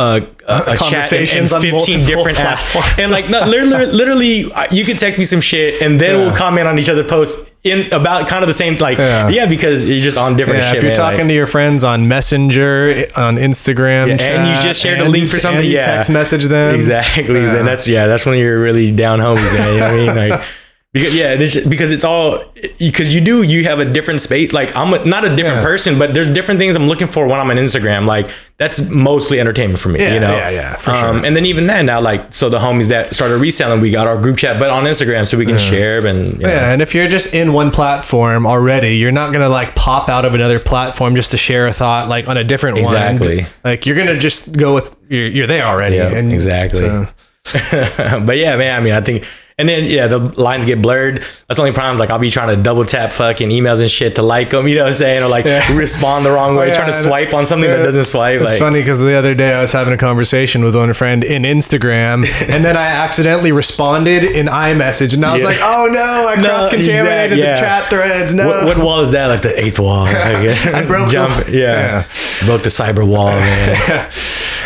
a, 0.00 0.16
a, 0.16 0.18
a 0.18 0.22
chat 0.22 0.48
and, 0.48 0.68
and 0.70 0.78
Conversations 0.78 1.52
on 1.52 1.60
15 1.60 1.72
multiple 1.72 2.04
different 2.06 2.38
apps 2.38 2.72
platforms. 2.72 2.98
and 2.98 3.10
like 3.10 3.28
no, 3.28 3.44
literally, 3.46 3.86
literally 3.86 4.52
uh, 4.52 4.64
you 4.70 4.84
can 4.84 4.96
text 4.96 5.18
me 5.18 5.24
some 5.24 5.40
shit 5.40 5.80
and 5.82 6.00
then 6.00 6.14
Yeah. 6.18 6.26
we'll 6.26 6.34
comment 6.36 6.66
on 6.68 6.78
each 6.78 6.88
other 6.88 7.04
posts 7.04 7.54
in 7.62 7.92
about 7.92 8.26
kind 8.26 8.42
of 8.42 8.48
the 8.48 8.54
same 8.54 8.76
like 8.76 8.96
Yeah. 8.98 9.28
yeah, 9.28 9.46
because 9.46 9.88
you're 9.88 10.00
just 10.00 10.16
on 10.16 10.36
different 10.36 10.60
yeah, 10.60 10.68
shit 10.70 10.76
if 10.78 10.82
you're 10.82 10.90
man, 10.92 10.96
talking 10.96 11.18
like- 11.20 11.28
to 11.28 11.34
your 11.34 11.46
friends 11.46 11.84
on 11.84 12.08
Messenger, 12.08 13.04
on 13.16 13.36
Instagram, 13.36 14.08
Yeah, 14.08 14.24
and 14.32 14.48
you 14.56 14.62
just 14.62 14.80
shared 14.80 15.00
a 15.00 15.08
link 15.08 15.28
for 15.28 15.38
something, 15.38 15.64
you 15.64 15.72
yeah. 15.72 15.96
text 15.96 16.10
message 16.10 16.44
them 16.44 16.74
Exactly. 16.74 17.34
Then 17.40 17.64
that's 17.66 17.86
yeah. 17.86 18.06
That's 18.06 18.24
when 18.24 18.38
you're 18.38 18.60
really 18.62 18.90
down 18.92 19.18
homies, 19.18 19.52
man. 19.52 19.74
You 19.74 19.80
know 19.80 19.84
what 19.90 19.94
I 19.94 19.96
mean? 20.24 20.30
Like 20.30 20.42
because 20.92 21.14
yeah, 21.14 21.34
it's 21.34 21.54
because 21.68 21.92
it's 21.92 22.02
all 22.04 22.42
because 22.80 23.14
you 23.14 23.20
do 23.20 23.42
you 23.42 23.62
have 23.64 23.78
a 23.78 23.84
different 23.84 24.20
space. 24.20 24.52
Like 24.52 24.74
I'm 24.76 24.92
a, 24.92 25.04
not 25.04 25.24
a 25.24 25.28
different 25.36 25.58
Yeah. 25.58 25.62
person, 25.62 25.98
but 26.00 26.14
there's 26.14 26.28
different 26.28 26.58
things 26.58 26.74
I'm 26.74 26.88
looking 26.88 27.06
for 27.06 27.28
when 27.28 27.38
I'm 27.38 27.48
on 27.48 27.56
Instagram. 27.58 28.06
Like 28.06 28.28
that's 28.56 28.80
mostly 28.90 29.38
entertainment 29.38 29.78
for 29.78 29.88
me. 29.88 30.00
Yeah, 30.00 30.14
you 30.14 30.20
know? 30.20 30.36
yeah, 30.36 30.50
yeah, 30.50 30.76
for 30.76 30.90
um, 30.90 30.96
sure. 31.18 31.26
And 31.26 31.36
then 31.36 31.46
even 31.46 31.68
then 31.68 31.86
now, 31.86 32.00
like 32.00 32.34
so 32.34 32.48
the 32.48 32.58
homies 32.58 32.88
that 32.88 33.14
started 33.14 33.38
reselling, 33.38 33.80
we 33.80 33.92
got 33.92 34.08
our 34.08 34.20
group 34.20 34.36
chat, 34.38 34.58
but 34.58 34.68
on 34.70 34.82
Instagram, 34.84 35.28
so 35.28 35.38
we 35.38 35.46
can 35.46 35.58
share 35.58 36.04
and 36.04 36.32
you 36.34 36.38
know, 36.40 36.48
Yeah, 36.48 36.72
and 36.72 36.82
if 36.82 36.92
you're 36.92 37.08
just 37.08 37.34
in 37.34 37.52
one 37.52 37.70
platform 37.70 38.44
already, 38.44 38.96
you're 38.96 39.12
not 39.12 39.32
gonna 39.32 39.48
like 39.48 39.76
pop 39.76 40.08
out 40.08 40.24
of 40.24 40.34
another 40.34 40.58
platform 40.58 41.14
just 41.14 41.30
to 41.30 41.36
share 41.36 41.68
a 41.68 41.72
thought 41.72 42.08
like 42.08 42.26
on 42.28 42.36
a 42.36 42.42
different 42.42 42.78
Exactly. 42.78 43.42
one. 43.42 43.46
Like 43.62 43.86
you're 43.86 43.96
gonna 43.96 44.18
just 44.18 44.50
go 44.52 44.74
with 44.74 44.96
you're, 45.08 45.28
you're 45.28 45.46
there 45.46 45.66
already. 45.66 45.96
Yeah, 45.96 46.08
and 46.08 46.32
exactly. 46.32 46.80
so- 46.80 47.08
but 47.54 48.36
yeah, 48.36 48.56
man. 48.56 48.78
I 48.78 48.84
mean, 48.84 48.92
I 48.92 49.00
think, 49.00 49.24
and 49.60 49.68
then 49.68 49.84
yeah, 49.84 50.06
the 50.08 50.18
lines 50.40 50.64
get 50.64 50.80
blurred. 50.82 51.16
That's 51.46 51.56
the 51.56 51.60
only 51.62 51.72
problem. 51.72 51.98
Like 51.98 52.10
I'll 52.10 52.18
be 52.18 52.30
trying 52.30 52.56
to 52.56 52.62
double 52.62 52.84
tap 52.84 53.12
fucking 53.12 53.50
emails 53.50 53.80
and 53.80 53.90
shit 53.90 54.16
to 54.16 54.22
like 54.22 54.50
them. 54.50 54.66
You 54.66 54.76
know 54.76 54.82
what 54.84 54.88
I'm 54.88 54.94
saying? 54.94 55.22
Or 55.22 55.28
like 55.28 55.44
Yeah. 55.44 55.64
respond 55.76 56.24
the 56.26 56.30
wrong 56.32 56.56
way, 56.56 56.68
yeah, 56.68 56.74
trying 56.74 56.92
to 56.92 56.98
swipe 56.98 57.32
on 57.34 57.46
something 57.46 57.68
that 57.70 57.82
doesn't 57.84 58.04
swipe. 58.04 58.40
It's 58.40 58.50
like, 58.50 58.58
funny 58.58 58.80
because 58.80 59.00
the 59.00 59.14
other 59.14 59.34
day 59.34 59.52
I 59.54 59.60
was 59.60 59.72
having 59.72 59.92
a 59.94 59.96
conversation 59.98 60.64
with 60.64 60.74
one 60.74 60.92
friend 60.92 61.22
in 61.22 61.42
Instagram, 61.42 62.26
and 62.48 62.64
then 62.64 62.76
I 62.76 62.86
accidentally 62.86 63.52
responded 63.52 64.24
in 64.24 64.46
iMessage, 64.46 65.14
and 65.14 65.24
I 65.24 65.32
was 65.32 65.42
Yeah. 65.42 65.48
like, 65.48 65.58
"Oh 65.60 65.88
no, 65.92 66.28
I 66.28 66.40
No, 66.40 66.48
cross 66.48 66.68
contaminated 66.68 67.38
yeah. 67.38 67.54
the 67.54 67.60
chat 67.60 67.82
threads." 67.90 68.34
No, 68.34 68.46
What, 68.46 68.64
what 68.66 68.78
wall 68.78 69.00
is 69.00 69.10
that? 69.12 69.26
Like 69.26 69.42
the 69.42 69.58
eighth 69.62 69.78
wall. 69.78 70.06
I 70.06 70.84
broke 70.86 71.10
Jump. 71.10 71.46
the- 71.46 71.52
Yeah. 71.52 72.04
Broke 72.46 72.62
the 72.62 72.70
cyber 72.70 73.06
wall, 73.06 73.26
man. 73.30 74.10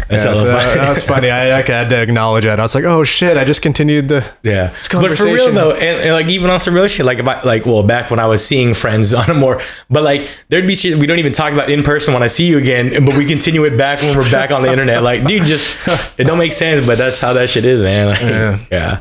That's 0.08 0.24
Yeah, 0.24 0.34
so 0.34 0.44
that, 0.46 0.62
funny. 0.62 0.80
that 0.80 0.88
was 0.90 1.04
funny. 1.06 1.30
I, 1.30 1.58
I 1.58 1.62
had 1.62 1.90
to 1.90 2.00
acknowledge 2.02 2.44
that. 2.44 2.58
I 2.58 2.62
was 2.62 2.74
like, 2.74 2.84
"Oh 2.84 3.04
shit!" 3.04 3.36
I 3.36 3.44
just 3.44 3.62
continued 3.62 4.08
the. 4.08 4.24
Yeah, 4.42 4.74
but 4.92 5.16
for 5.16 5.24
real 5.24 5.52
though, 5.52 5.70
and, 5.72 5.82
and 6.02 6.12
like 6.12 6.26
even 6.26 6.50
on 6.50 6.58
some 6.58 6.74
real 6.74 6.86
shit, 6.88 7.06
like 7.06 7.18
if 7.18 7.26
I 7.28 7.42
like, 7.42 7.66
well, 7.66 7.82
back 7.82 8.10
when 8.10 8.20
I 8.20 8.26
was 8.26 8.44
seeing 8.44 8.74
friends 8.74 9.12
on 9.20 9.28
a 9.30 9.34
more, 9.34 9.60
but 9.90 10.02
like 10.02 10.28
there'd 10.48 10.66
be 10.66 10.74
shit 10.74 10.98
we 10.98 11.06
don't 11.06 11.18
even 11.18 11.32
talk 11.32 11.52
about 11.52 11.70
in 11.70 11.82
person 11.82 12.14
when 12.14 12.22
I 12.22 12.28
see 12.28 12.46
you 12.46 12.58
again, 12.58 13.04
but 13.04 13.16
we 13.16 13.26
continue 13.26 13.64
it 13.64 13.76
back 13.76 14.00
when 14.00 14.16
we're 14.16 14.30
back 14.30 14.50
on 14.50 14.62
the 14.62 14.70
internet. 14.70 15.02
Like, 15.02 15.26
dude, 15.26 15.42
just 15.44 15.76
it 16.18 16.24
don't 16.24 16.38
make 16.38 16.52
sense, 16.52 16.86
but 16.86 16.98
that's 16.98 17.20
how 17.20 17.32
that 17.34 17.48
shit 17.48 17.64
is, 17.64 17.82
man. 17.82 18.08
Like, 18.08 18.20
Yeah. 18.20 18.58
yeah. 18.70 19.00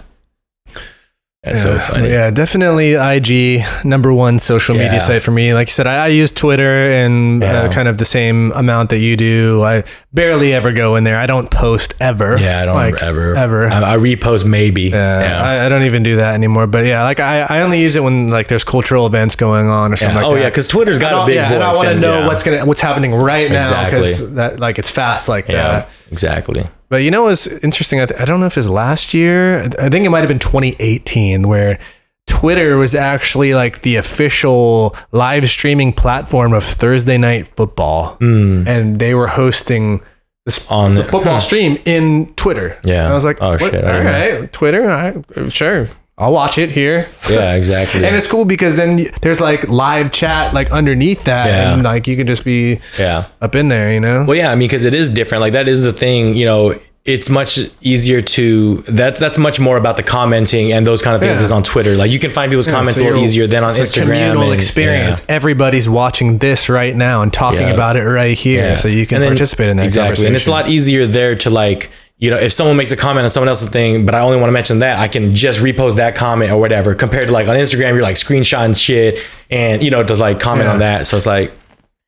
That's 1.43 1.61
so 1.61 1.73
Yeah, 1.73 1.87
funny. 1.89 2.09
Yeah, 2.09 2.31
definitely 2.31 2.93
IG 2.93 3.65
number 3.83 4.13
one 4.13 4.39
social 4.39 4.75
media 4.75 5.01
site 5.01 5.21
for 5.23 5.31
me. 5.31 5.53
Like 5.53 5.67
you 5.67 5.73
said, 5.73 5.87
I, 5.87 6.05
I 6.05 6.07
use 6.07 6.31
Twitter 6.31 6.91
and 6.91 7.43
uh, 7.43 7.69
kind 7.71 7.87
of 7.89 7.97
the 7.97 8.05
same 8.05 8.51
amount 8.53 8.91
that 8.91 8.99
you 8.99 9.17
do. 9.17 9.61
I 9.61 9.83
barely 10.13 10.53
ever 10.53 10.71
go 10.71 10.95
in 10.95 11.03
there. 11.03 11.17
I 11.17 11.25
don't 11.25 11.51
post 11.51 11.95
ever. 11.99 12.37
Yeah, 12.39 12.61
I 12.61 12.65
don't 12.65 12.75
like, 12.75 13.03
ever 13.03 13.35
ever. 13.35 13.67
I, 13.67 13.93
I 13.93 13.97
repost 13.97 14.45
maybe. 14.45 14.83
Yeah, 14.83 15.19
yeah. 15.21 15.43
I, 15.43 15.65
I 15.65 15.69
don't 15.69 15.83
even 15.83 16.01
do 16.01 16.15
that 16.15 16.33
anymore. 16.33 16.65
But 16.65 16.85
yeah, 16.85 17.03
like 17.03 17.19
I, 17.19 17.41
I 17.41 17.61
only 17.61 17.81
use 17.81 17.95
it 17.97 18.03
when 18.03 18.29
like 18.29 18.47
there's 18.47 18.63
cultural 18.63 19.05
events 19.05 19.35
going 19.35 19.67
on 19.67 19.91
or 19.91 19.97
something 19.97 20.15
Yeah. 20.15 20.23
like 20.23 20.31
oh 20.31 20.35
that. 20.35 20.41
yeah, 20.43 20.49
because 20.49 20.67
Twitter's 20.69 20.97
got 20.99 21.23
a 21.23 21.25
big 21.25 21.35
yeah, 21.35 21.49
voice. 21.49 21.55
and 21.55 21.63
I 21.63 21.73
want 21.73 21.87
to 21.89 21.99
know 21.99 22.19
yeah. 22.19 22.27
what's 22.27 22.43
gonna 22.43 22.65
what's 22.65 22.81
happening 22.81 23.13
right 23.13 23.51
now 23.51 23.83
because 23.85 24.33
that 24.35 24.59
like 24.61 24.79
it's 24.79 24.89
fast 24.89 25.27
like 25.27 25.49
Yeah, 25.49 25.55
that. 25.81 25.89
exactly. 26.09 26.63
But 26.93 27.01
you 27.01 27.09
know 27.09 27.23
what's 27.23 27.47
interesting? 27.47 27.99
I, 27.99 28.05
th- 28.05 28.19
I 28.21 28.25
don't 28.25 28.39
know 28.39 28.45
if 28.45 28.55
it's 28.55 28.67
last 28.69 29.15
year. 29.15 29.61
I 29.79 29.89
think 29.89 30.05
it 30.05 30.09
might 30.09 30.19
have 30.19 30.27
been 30.27 30.37
2018 30.37 31.41
where 31.41 31.79
Twitter 32.27 32.77
was 32.77 32.93
actually 32.93 33.55
like 33.55 33.81
the 33.81 33.95
official 33.95 34.95
live 35.11 35.49
streaming 35.49 35.91
platform 35.91 36.53
of 36.53 36.63
Thursday 36.63 37.17
night 37.17 37.47
football, 37.47 38.13
Hmm. 38.19 38.67
and 38.67 38.99
they 38.99 39.15
were 39.15 39.25
hosting 39.25 40.01
this 40.45 40.69
On 40.69 40.93
the 40.93 41.03
football 41.03 41.39
stream 41.49 41.79
in 41.85 42.31
Twitter. 42.35 42.77
Yeah. 42.85 43.05
And 43.05 43.07
I 43.11 43.13
was 43.15 43.25
like, 43.25 43.39
Oh, 43.41 43.51
what? 43.57 43.61
shit, 43.61 43.83
All 43.83 43.91
right, 43.91 44.53
Twitter. 44.53 44.87
I, 44.87 45.49
sure, 45.49 45.87
I'll 46.23 46.31
watch 46.31 46.57
it 46.57 46.71
here. 46.71 47.07
Yeah, 47.29 47.53
exactly. 47.55 48.05
And 48.05 48.15
it's 48.15 48.27
cool 48.29 48.45
because 48.45 48.75
then 48.75 49.05
there's 49.21 49.41
like 49.41 49.69
live 49.69 50.11
chat 50.11 50.53
like 50.53 50.71
underneath 50.71 51.23
that, 51.25 51.47
Yeah. 51.47 51.73
and 51.73 51.83
like 51.83 52.07
you 52.07 52.15
can 52.15 52.27
just 52.27 52.43
be 52.45 52.79
yeah. 52.99 53.25
up 53.41 53.55
in 53.55 53.67
there, 53.67 53.91
you 53.93 53.99
know. 53.99 54.25
Well, 54.27 54.35
yeah, 54.37 54.51
I 54.51 54.55
mean, 54.55 54.67
because 54.67 54.83
it 54.83 54.93
is 54.93 55.09
different. 55.09 55.41
Like 55.41 55.53
that 55.53 55.67
is 55.67 55.83
the 55.83 55.93
thing. 55.93 56.33
You 56.35 56.45
know, 56.45 56.79
it's 57.05 57.27
much 57.29 57.59
easier 57.81 58.21
to 58.21 58.77
that's 58.87 59.19
that's 59.19 59.37
much 59.37 59.59
more 59.59 59.75
about 59.75 59.97
the 59.97 60.03
commenting 60.03 60.71
and 60.71 60.87
those 60.87 61.01
kind 61.01 61.15
of 61.15 61.21
things 61.21 61.39
Yeah. 61.39 61.45
is 61.45 61.51
on 61.51 61.61
Twitter. 61.63 61.97
Like 61.97 62.09
you 62.11 62.17
can 62.19 62.31
find 62.31 62.49
people's 62.49 62.67
comments 62.67 62.95
So 62.95 63.03
a 63.03 63.05
little 63.05 63.23
easier 63.23 63.45
than 63.45 63.61
on 63.65 63.71
it's 63.71 63.79
a 63.79 63.83
Instagram. 63.83 64.03
communal 64.03 64.43
and- 64.43 64.53
experience. 64.53 65.25
Everybody's 65.27 65.89
watching 65.89 66.37
this 66.37 66.69
right 66.69 66.95
now 66.95 67.21
and 67.21 67.33
talking 67.33 67.67
Yeah. 67.67 67.73
about 67.73 67.97
it 67.97 68.03
right 68.05 68.37
here, 68.37 68.67
Yeah. 68.69 68.75
so 68.75 68.87
you 68.87 69.05
can 69.05 69.19
then- 69.19 69.29
participate 69.31 69.69
in 69.69 69.77
that 69.77 69.83
exactly. 69.85 70.25
And 70.27 70.35
it's 70.37 70.47
a 70.47 70.51
lot 70.51 70.69
easier 70.69 71.05
there 71.05 71.35
to 71.35 71.49
like, 71.49 71.89
you 72.17 72.29
know, 72.29 72.37
if 72.37 72.53
someone 72.53 72.77
makes 72.77 72.91
a 72.91 72.95
comment 72.95 73.25
on 73.25 73.31
someone 73.31 73.49
else's 73.49 73.69
thing, 73.69 74.05
but 74.05 74.15
I 74.15 74.19
only 74.21 74.37
want 74.37 74.47
to 74.47 74.53
mention 74.53 74.79
that, 74.79 74.99
I 74.99 75.07
can 75.07 75.33
just 75.35 75.59
repost 75.61 75.95
that 75.97 76.15
comment 76.15 76.51
or 76.51 76.59
whatever. 76.59 76.93
Compared 76.95 77.27
to 77.27 77.33
like 77.33 77.47
on 77.47 77.55
Instagram, 77.55 77.93
you're 77.93 78.01
like 78.01 78.15
screenshotting 78.15 78.79
shit 78.79 79.19
and 79.49 79.83
you 79.83 79.91
know 79.91 80.03
to 80.03 80.15
like 80.15 80.39
comment 80.39 80.65
Yeah. 80.67 80.73
on 80.73 80.79
that. 80.79 81.07
So 81.07 81.17
it's 81.17 81.25
like, 81.25 81.51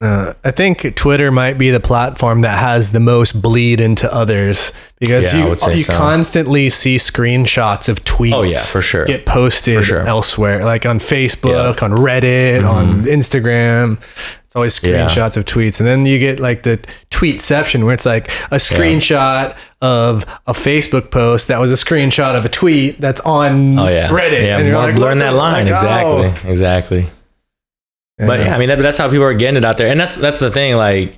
Uh, 0.01 0.33
I 0.43 0.51
think 0.51 0.93
Twitter 0.95 1.31
might 1.31 1.57
be 1.57 1.69
the 1.69 1.79
platform 1.79 2.41
that 2.41 2.59
has 2.59 2.91
the 2.91 2.99
most 2.99 3.41
bleed 3.41 3.79
into 3.79 4.13
others 4.13 4.73
because 4.99 5.33
Yeah, 5.33 5.45
you 5.45 5.49
you 5.73 5.83
so. 5.83 5.93
constantly 5.93 6.69
see 6.69 6.97
screenshots 6.97 7.87
of 7.87 8.03
tweets. 8.03 8.33
Oh, 8.33 8.43
yeah, 8.43 8.61
for 8.61 8.81
sure. 8.81 9.05
Get 9.05 9.25
posted 9.25 9.85
sure. 9.85 10.05
elsewhere, 10.05 10.65
like 10.65 10.85
on 10.85 10.99
Facebook, 10.99 11.51
Yeah. 11.51 11.73
Mm-hmm. 11.73 11.85
on 11.85 11.91
Reddit, 11.97 12.69
on 12.69 13.03
Instagram. 13.03 13.97
It's 14.43 14.53
always 14.53 14.83
Yeah. 14.83 15.07
screenshots 15.07 15.37
of 15.37 15.45
tweets, 15.45 15.79
and 15.79 15.87
then 15.87 16.05
you 16.05 16.19
get 16.19 16.41
like 16.41 16.63
the 16.63 16.77
tweetception 17.09 17.85
where 17.85 17.93
it's 17.93 18.05
like 18.05 18.27
a 18.51 18.57
screenshot 18.57 19.55
of 19.81 20.25
a 20.45 20.51
Facebook 20.53 21.09
post 21.09 21.47
that 21.47 21.61
was 21.61 21.71
a 21.71 21.75
screenshot 21.75 22.37
of 22.37 22.43
a 22.43 22.49
tweet 22.49 22.99
that's 22.99 23.21
on 23.21 23.79
oh 23.79 23.87
yeah, 23.87 24.09
Reddit, 24.09 24.45
yeah, 24.45 24.57
and 24.57 24.67
you're 24.67 24.77
like, 24.77 24.95
blurring 24.95 25.19
that 25.19 25.33
line. 25.35 25.67
like, 25.67 25.71
exactly, 25.71 26.49
oh. 26.49 26.51
exactly. 26.51 27.07
But 28.17 28.39
yeah, 28.39 28.55
I 28.55 28.59
mean 28.59 28.69
that, 28.69 28.79
that's 28.79 28.97
how 28.97 29.09
people 29.09 29.25
are 29.25 29.33
getting 29.33 29.57
it 29.57 29.65
out 29.65 29.77
there, 29.77 29.87
and 29.89 29.99
that's 29.99 30.15
that's 30.15 30.39
the 30.39 30.49
thing. 30.51 30.77
Like, 30.77 31.17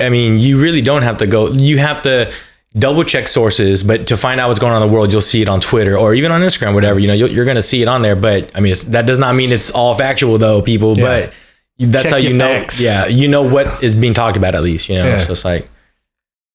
I 0.00 0.08
mean, 0.08 0.38
you 0.38 0.60
really 0.60 0.82
don't 0.82 1.02
have 1.02 1.18
to 1.18 1.26
go. 1.26 1.48
You 1.50 1.78
have 1.78 2.02
to 2.02 2.32
double 2.76 3.04
check 3.04 3.28
sources, 3.28 3.84
but 3.84 4.08
to 4.08 4.16
find 4.16 4.40
out 4.40 4.48
what's 4.48 4.58
going 4.58 4.72
on 4.72 4.82
in 4.82 4.88
the 4.88 4.92
world, 4.94 5.12
you'll 5.12 5.20
see 5.20 5.40
it 5.42 5.48
on 5.48 5.60
Twitter 5.60 5.96
or 5.96 6.12
even 6.14 6.32
on 6.32 6.40
Instagram, 6.40 6.74
whatever. 6.74 6.98
You 6.98 7.06
know, 7.06 7.14
you're, 7.14 7.28
you're 7.28 7.44
going 7.44 7.54
to 7.54 7.62
see 7.62 7.80
it 7.82 7.86
on 7.86 8.02
there. 8.02 8.16
But 8.16 8.50
I 8.56 8.60
mean, 8.60 8.72
it's, 8.72 8.82
that 8.84 9.06
does 9.06 9.20
not 9.20 9.36
mean 9.36 9.52
it's 9.52 9.70
all 9.70 9.94
factual, 9.94 10.38
though, 10.38 10.60
people. 10.60 10.98
Yeah. 10.98 11.26
But 11.26 11.32
that's 11.78 12.02
Check 12.04 12.10
how 12.12 12.18
you 12.18 12.32
know. 12.32 12.46
facts. 12.48 12.80
Yeah, 12.80 13.06
you 13.06 13.28
know 13.28 13.42
what 13.42 13.82
is 13.84 13.94
being 13.94 14.14
talked 14.14 14.36
about 14.36 14.56
at 14.56 14.62
least. 14.64 14.88
You 14.88 14.96
know, 14.96 15.06
Yeah. 15.06 15.18
so 15.18 15.32
it's 15.32 15.44
like, 15.44 15.68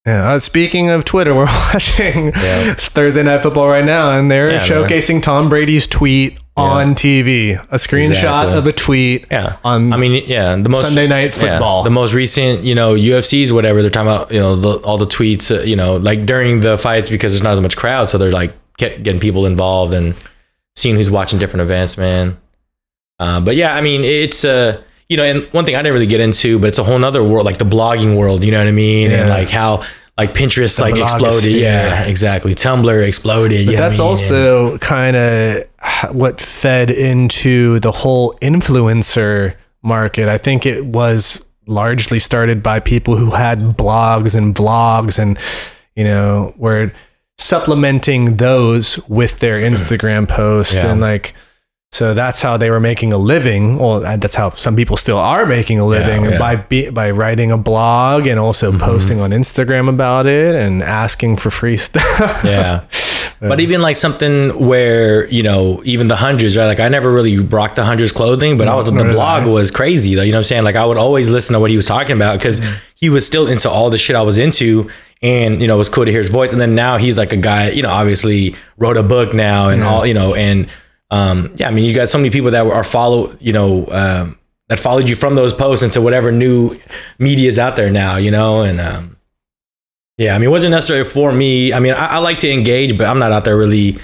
Yeah. 0.06 0.32
Uh, 0.32 0.40
speaking 0.40 0.90
of 0.90 1.06
Twitter, 1.06 1.34
we're 1.40 1.46
watching 1.46 2.28
Yeah. 2.34 2.74
Thursday 2.74 3.24
Night 3.24 3.42
Football 3.42 3.70
right 3.70 3.86
now, 3.86 4.12
and 4.12 4.30
they're 4.30 4.52
Yeah, 4.52 4.58
man. 4.58 4.68
showcasing 4.68 5.24
Tom 5.24 5.48
Brady's 5.48 5.88
tweet 5.88 6.38
on 6.60 6.96
TV. 6.96 7.56
A 7.72 7.76
screenshot 7.76 8.10
Exactly. 8.10 8.58
of 8.58 8.68
a 8.68 8.72
tweet 8.74 9.26
yeah. 9.32 9.58
on 9.64 9.92
I 9.94 9.98
mean, 9.98 10.24
yeah, 10.28 10.56
the 10.56 10.70
most 10.70 10.82
Sunday 10.84 11.08
Night 11.08 11.36
yeah, 11.36 11.54
Football. 11.58 11.84
the 11.84 11.90
most 11.90 12.14
recent, 12.14 12.64
you 12.64 12.76
know, 12.76 12.94
UFCs, 12.96 13.52
whatever. 13.52 13.82
They're 13.82 13.90
talking 13.92 14.08
about, 14.08 14.32
you 14.32 14.40
know, 14.40 14.56
the, 14.56 14.78
all 14.86 14.98
the 14.98 15.06
tweets, 15.08 15.56
uh, 15.56 15.62
you 15.64 15.76
know, 15.76 15.98
like 15.98 16.26
during 16.26 16.60
the 16.62 16.78
fights 16.78 17.10
because 17.10 17.34
there's 17.34 17.44
not 17.44 17.54
as 17.54 17.62
much 17.62 17.76
crowd, 17.78 18.10
so 18.10 18.18
they're 18.18 18.32
like 18.32 18.52
get, 18.78 19.04
getting 19.04 19.20
people 19.20 19.46
involved 19.46 19.94
and 19.94 20.16
seeing 20.76 20.96
who's 20.96 21.12
watching 21.12 21.40
different 21.40 21.62
events, 21.62 21.98
man. 21.98 22.38
Uh, 23.20 23.42
but 23.42 23.56
yeah, 23.56 23.76
I 23.76 23.82
mean, 23.82 24.04
it's 24.06 24.46
uh, 24.46 24.82
you 25.10 25.18
know, 25.18 25.24
and 25.24 25.46
one 25.48 25.66
thing 25.66 25.76
I 25.76 25.80
didn't 25.82 25.94
really 25.94 26.08
get 26.08 26.22
into, 26.22 26.60
but 26.60 26.68
it's 26.70 26.78
a 26.78 26.84
whole 26.84 27.00
nother 27.00 27.24
world, 27.24 27.46
like 27.46 27.58
the 27.58 27.66
blogging 27.66 28.18
world. 28.18 28.44
You 28.44 28.52
know 28.52 28.60
what 28.60 28.68
I 28.68 28.72
mean? 28.72 29.12
And 29.12 29.28
Yeah. 29.28 29.34
like 29.34 29.50
how 29.50 29.84
like 30.20 30.34
Pinterest 30.34 30.76
The 30.76 30.82
like 30.84 30.98
exploded. 30.98 31.54
Yeah, 31.54 32.04
exactly. 32.04 32.54
Tumblr 32.54 33.08
exploded. 33.08 33.68
But 33.68 33.78
that's 33.78 34.00
I 34.00 34.04
mean? 34.04 34.10
also 34.10 34.78
kind 34.80 35.16
of 35.16 35.64
what 36.12 36.42
fed 36.42 36.92
into 36.92 37.80
the 37.80 37.92
whole 37.92 38.34
influencer 38.42 39.56
market. 39.82 40.28
I 40.28 40.38
think 40.38 40.66
it 40.66 40.86
was 40.86 41.44
largely 41.68 42.20
started 42.20 42.62
by 42.62 42.80
people 42.80 43.16
who 43.16 43.32
had 43.32 43.60
blogs 43.78 44.36
and 44.36 44.54
vlogs 44.54 45.18
and, 45.18 45.40
you 45.96 46.04
know, 46.04 46.54
were 46.58 46.92
supplementing 47.38 48.38
those 48.38 49.00
with 49.08 49.40
their 49.40 49.60
Instagram 49.60 50.28
posts. 50.28 50.76
Yeah. 50.76 50.92
And 50.92 51.00
like, 51.00 51.34
so 51.92 52.14
that's 52.14 52.42
how 52.42 52.56
they 52.56 52.70
were 52.70 52.80
making 52.80 53.14
a 53.14 53.18
living. 53.18 53.78
Well, 53.80 54.00
that's 54.00 54.36
how 54.36 54.52
some 54.52 54.76
people 54.76 54.96
still 54.96 55.18
are 55.18 55.46
making 55.46 55.80
a 55.80 55.86
living 55.86 56.24
yeah. 56.24 56.30
Mm-hmm. 56.32 56.40
by 56.40 56.56
be, 56.58 56.90
by 56.90 57.12
writing 57.12 57.52
a 57.52 57.58
blog 57.58 58.28
and 58.28 58.40
also 58.40 58.78
posting 58.78 59.20
on 59.20 59.32
Instagram 59.32 59.90
about 59.90 60.28
it 60.28 60.54
and 60.54 60.84
asking 60.84 61.38
for 61.38 61.50
free 61.50 61.78
stuff. 61.90 62.44
yeah. 62.44 62.86
But 63.42 63.62
even 63.62 63.82
like 63.82 63.96
something 63.96 64.68
where 64.68 65.26
you 65.28 65.44
know 65.44 65.82
even 65.86 66.10
the 66.10 66.18
hundreds 66.18 66.58
right 66.58 66.66
like 66.66 66.82
I 66.82 66.90
never 66.90 67.10
really 67.10 67.40
rocked 67.40 67.76
the 67.76 67.86
hundreds 67.86 68.12
clothing 68.12 68.58
but 68.58 68.68
I 68.68 68.76
was 68.76 68.88
the 68.88 68.92
blog 68.92 69.44
I. 69.44 69.48
was 69.48 69.72
crazy 69.72 70.14
though 70.14 70.24
you 70.24 70.34
know 70.34 70.40
what 70.40 70.40
I'm 70.40 70.44
saying 70.44 70.64
like 70.66 70.76
I 70.76 70.86
would 70.86 70.98
always 70.98 71.30
listen 71.30 71.54
to 71.54 71.60
what 71.62 71.70
he 71.70 71.78
was 71.78 71.86
talking 71.86 72.18
about 72.18 72.38
because 72.38 72.62
he 72.96 73.10
was 73.10 73.26
still 73.26 73.48
into 73.48 73.70
all 73.70 73.90
the 73.90 73.98
shit 73.98 74.18
I 74.18 74.24
was 74.24 74.38
into 74.38 74.90
and 75.22 75.62
you 75.62 75.70
know 75.70 75.76
it 75.76 75.78
was 75.78 75.88
cool 75.88 76.04
to 76.04 76.12
hear 76.12 76.20
his 76.20 76.30
voice 76.30 76.52
and 76.52 76.60
then 76.60 76.76
now 76.76 76.98
he's 76.98 77.18
like 77.18 77.32
a 77.32 77.38
guy 77.38 77.70
you 77.70 77.82
know 77.82 77.88
obviously 77.90 78.58
wrote 78.78 78.98
a 78.98 79.04
book 79.04 79.34
now 79.34 79.70
and 79.70 79.84
all 79.84 80.06
you 80.06 80.14
know 80.14 80.36
and 80.36 80.70
um 81.12 81.52
yeah 81.58 81.68
I 81.68 81.72
mean 81.72 81.86
you 81.86 81.94
got 81.96 82.10
so 82.10 82.18
many 82.18 82.30
people 82.30 82.52
that 82.52 82.66
are 82.66 82.84
follow 82.84 83.36
you 83.40 83.54
know 83.54 83.88
um 83.92 84.38
that 84.68 84.80
followed 84.80 85.10
you 85.10 85.16
from 85.16 85.36
those 85.36 85.54
posts 85.54 85.84
into 85.84 86.00
whatever 86.02 86.32
new 86.32 86.76
media 87.18 87.50
is 87.50 87.58
out 87.58 87.76
there 87.76 87.90
now 87.90 88.18
you 88.18 88.32
know 88.32 88.62
and 88.62 88.80
um 88.80 89.16
yeah, 90.18 90.36
I 90.36 90.38
mean, 90.38 90.50
it 90.50 90.52
wasn't 90.52 90.72
necessarily 90.72 91.06
for 91.06 91.32
me. 91.32 91.72
I 91.72 91.80
mean, 91.80 91.94
I, 91.94 92.16
I 92.16 92.18
like 92.18 92.40
to 92.40 92.52
engage, 92.52 92.98
but 92.98 93.08
I'm 93.08 93.20
not 93.20 93.32
out 93.32 93.46
there 93.46 93.56
really, 93.56 93.98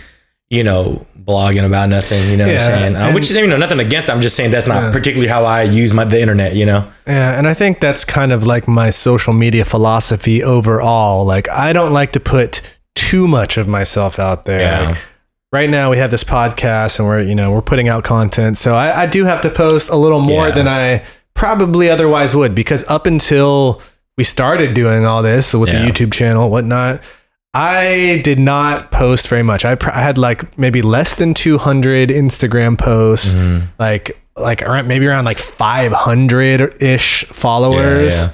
you 0.50 0.64
know, 0.64 1.06
blogging 1.22 1.66
about 1.66 1.90
nothing. 1.90 2.32
You 2.32 2.38
know 2.38 2.46
what 2.46 2.54
Yeah, 2.54 2.60
I'm 2.62 2.66
saying? 2.84 2.96
Uh, 2.96 3.12
which 3.12 3.30
is, 3.30 3.36
you 3.36 3.46
know, 3.46 3.58
nothing 3.58 3.82
against. 3.82 4.08
it. 4.08 4.14
I'm 4.14 4.22
just 4.22 4.38
saying 4.38 4.52
that's 4.52 4.66
not 4.66 4.82
Yeah. 4.82 4.92
particularly 4.94 5.28
how 5.28 5.44
I 5.44 5.64
use 5.64 5.92
my 5.94 6.06
the 6.06 6.22
internet. 6.22 6.56
You 6.56 6.68
know? 6.68 6.90
Yeah, 7.06 7.38
and 7.38 7.50
I 7.50 7.54
think 7.54 7.82
that's 7.82 8.06
kind 8.06 8.32
of 8.32 8.48
like 8.48 8.66
my 8.66 8.92
social 8.92 9.34
media 9.34 9.66
philosophy 9.66 10.42
overall. 10.42 11.26
Like 11.26 11.50
I 11.50 11.74
don't 11.74 11.92
like 11.92 12.14
to 12.14 12.22
put 12.22 12.62
too 12.96 13.28
much 13.28 13.58
of 13.58 13.68
myself 13.68 14.18
out 14.18 14.46
there. 14.46 14.62
Yeah. 14.62 14.88
Like, 14.92 14.98
right 15.56 15.70
now 15.70 15.90
we 15.90 15.98
have 15.98 16.12
this 16.12 16.24
podcast 16.24 17.00
and 17.00 17.08
we're, 17.08 17.22
you 17.22 17.34
know, 17.34 17.52
we're 17.52 17.62
putting 17.72 17.88
out 17.88 18.04
content. 18.04 18.58
So 18.58 18.76
I, 18.76 19.04
I 19.04 19.06
do 19.08 19.24
have 19.24 19.42
to 19.42 19.50
post 19.50 19.90
a 19.90 19.96
little 19.96 20.20
more 20.20 20.50
Yeah. 20.50 20.56
than 20.56 20.68
I 20.68 21.04
probably 21.34 21.90
otherwise 21.90 22.36
would 22.36 22.54
because 22.54 22.84
up 22.90 23.06
until 23.06 23.82
we 24.18 24.24
started 24.24 24.74
doing 24.74 25.06
all 25.06 25.22
this 25.24 25.54
with 25.54 25.70
Yeah. 25.70 25.82
the 25.86 25.88
YouTube 25.92 26.12
channel, 26.14 26.50
whatnot, 26.52 27.02
I 27.54 28.22
did 28.26 28.38
not 28.40 28.92
post 28.92 29.28
very 29.30 29.44
much. 29.44 29.64
I, 29.64 29.76
pr- 29.76 29.90
I 29.92 30.02
had 30.02 30.18
like 30.18 30.58
maybe 30.58 30.82
less 30.82 31.16
than 31.16 31.34
200 31.34 32.10
Instagram 32.10 32.78
posts, 32.78 33.34
Mm-hmm. 33.34 33.66
like 33.80 34.22
like 34.38 34.62
around, 34.64 34.86
maybe 34.90 35.08
around 35.08 35.24
like 35.24 35.38
500 35.38 36.82
ish 36.82 37.24
followers. 37.28 38.14
Yeah, 38.14 38.30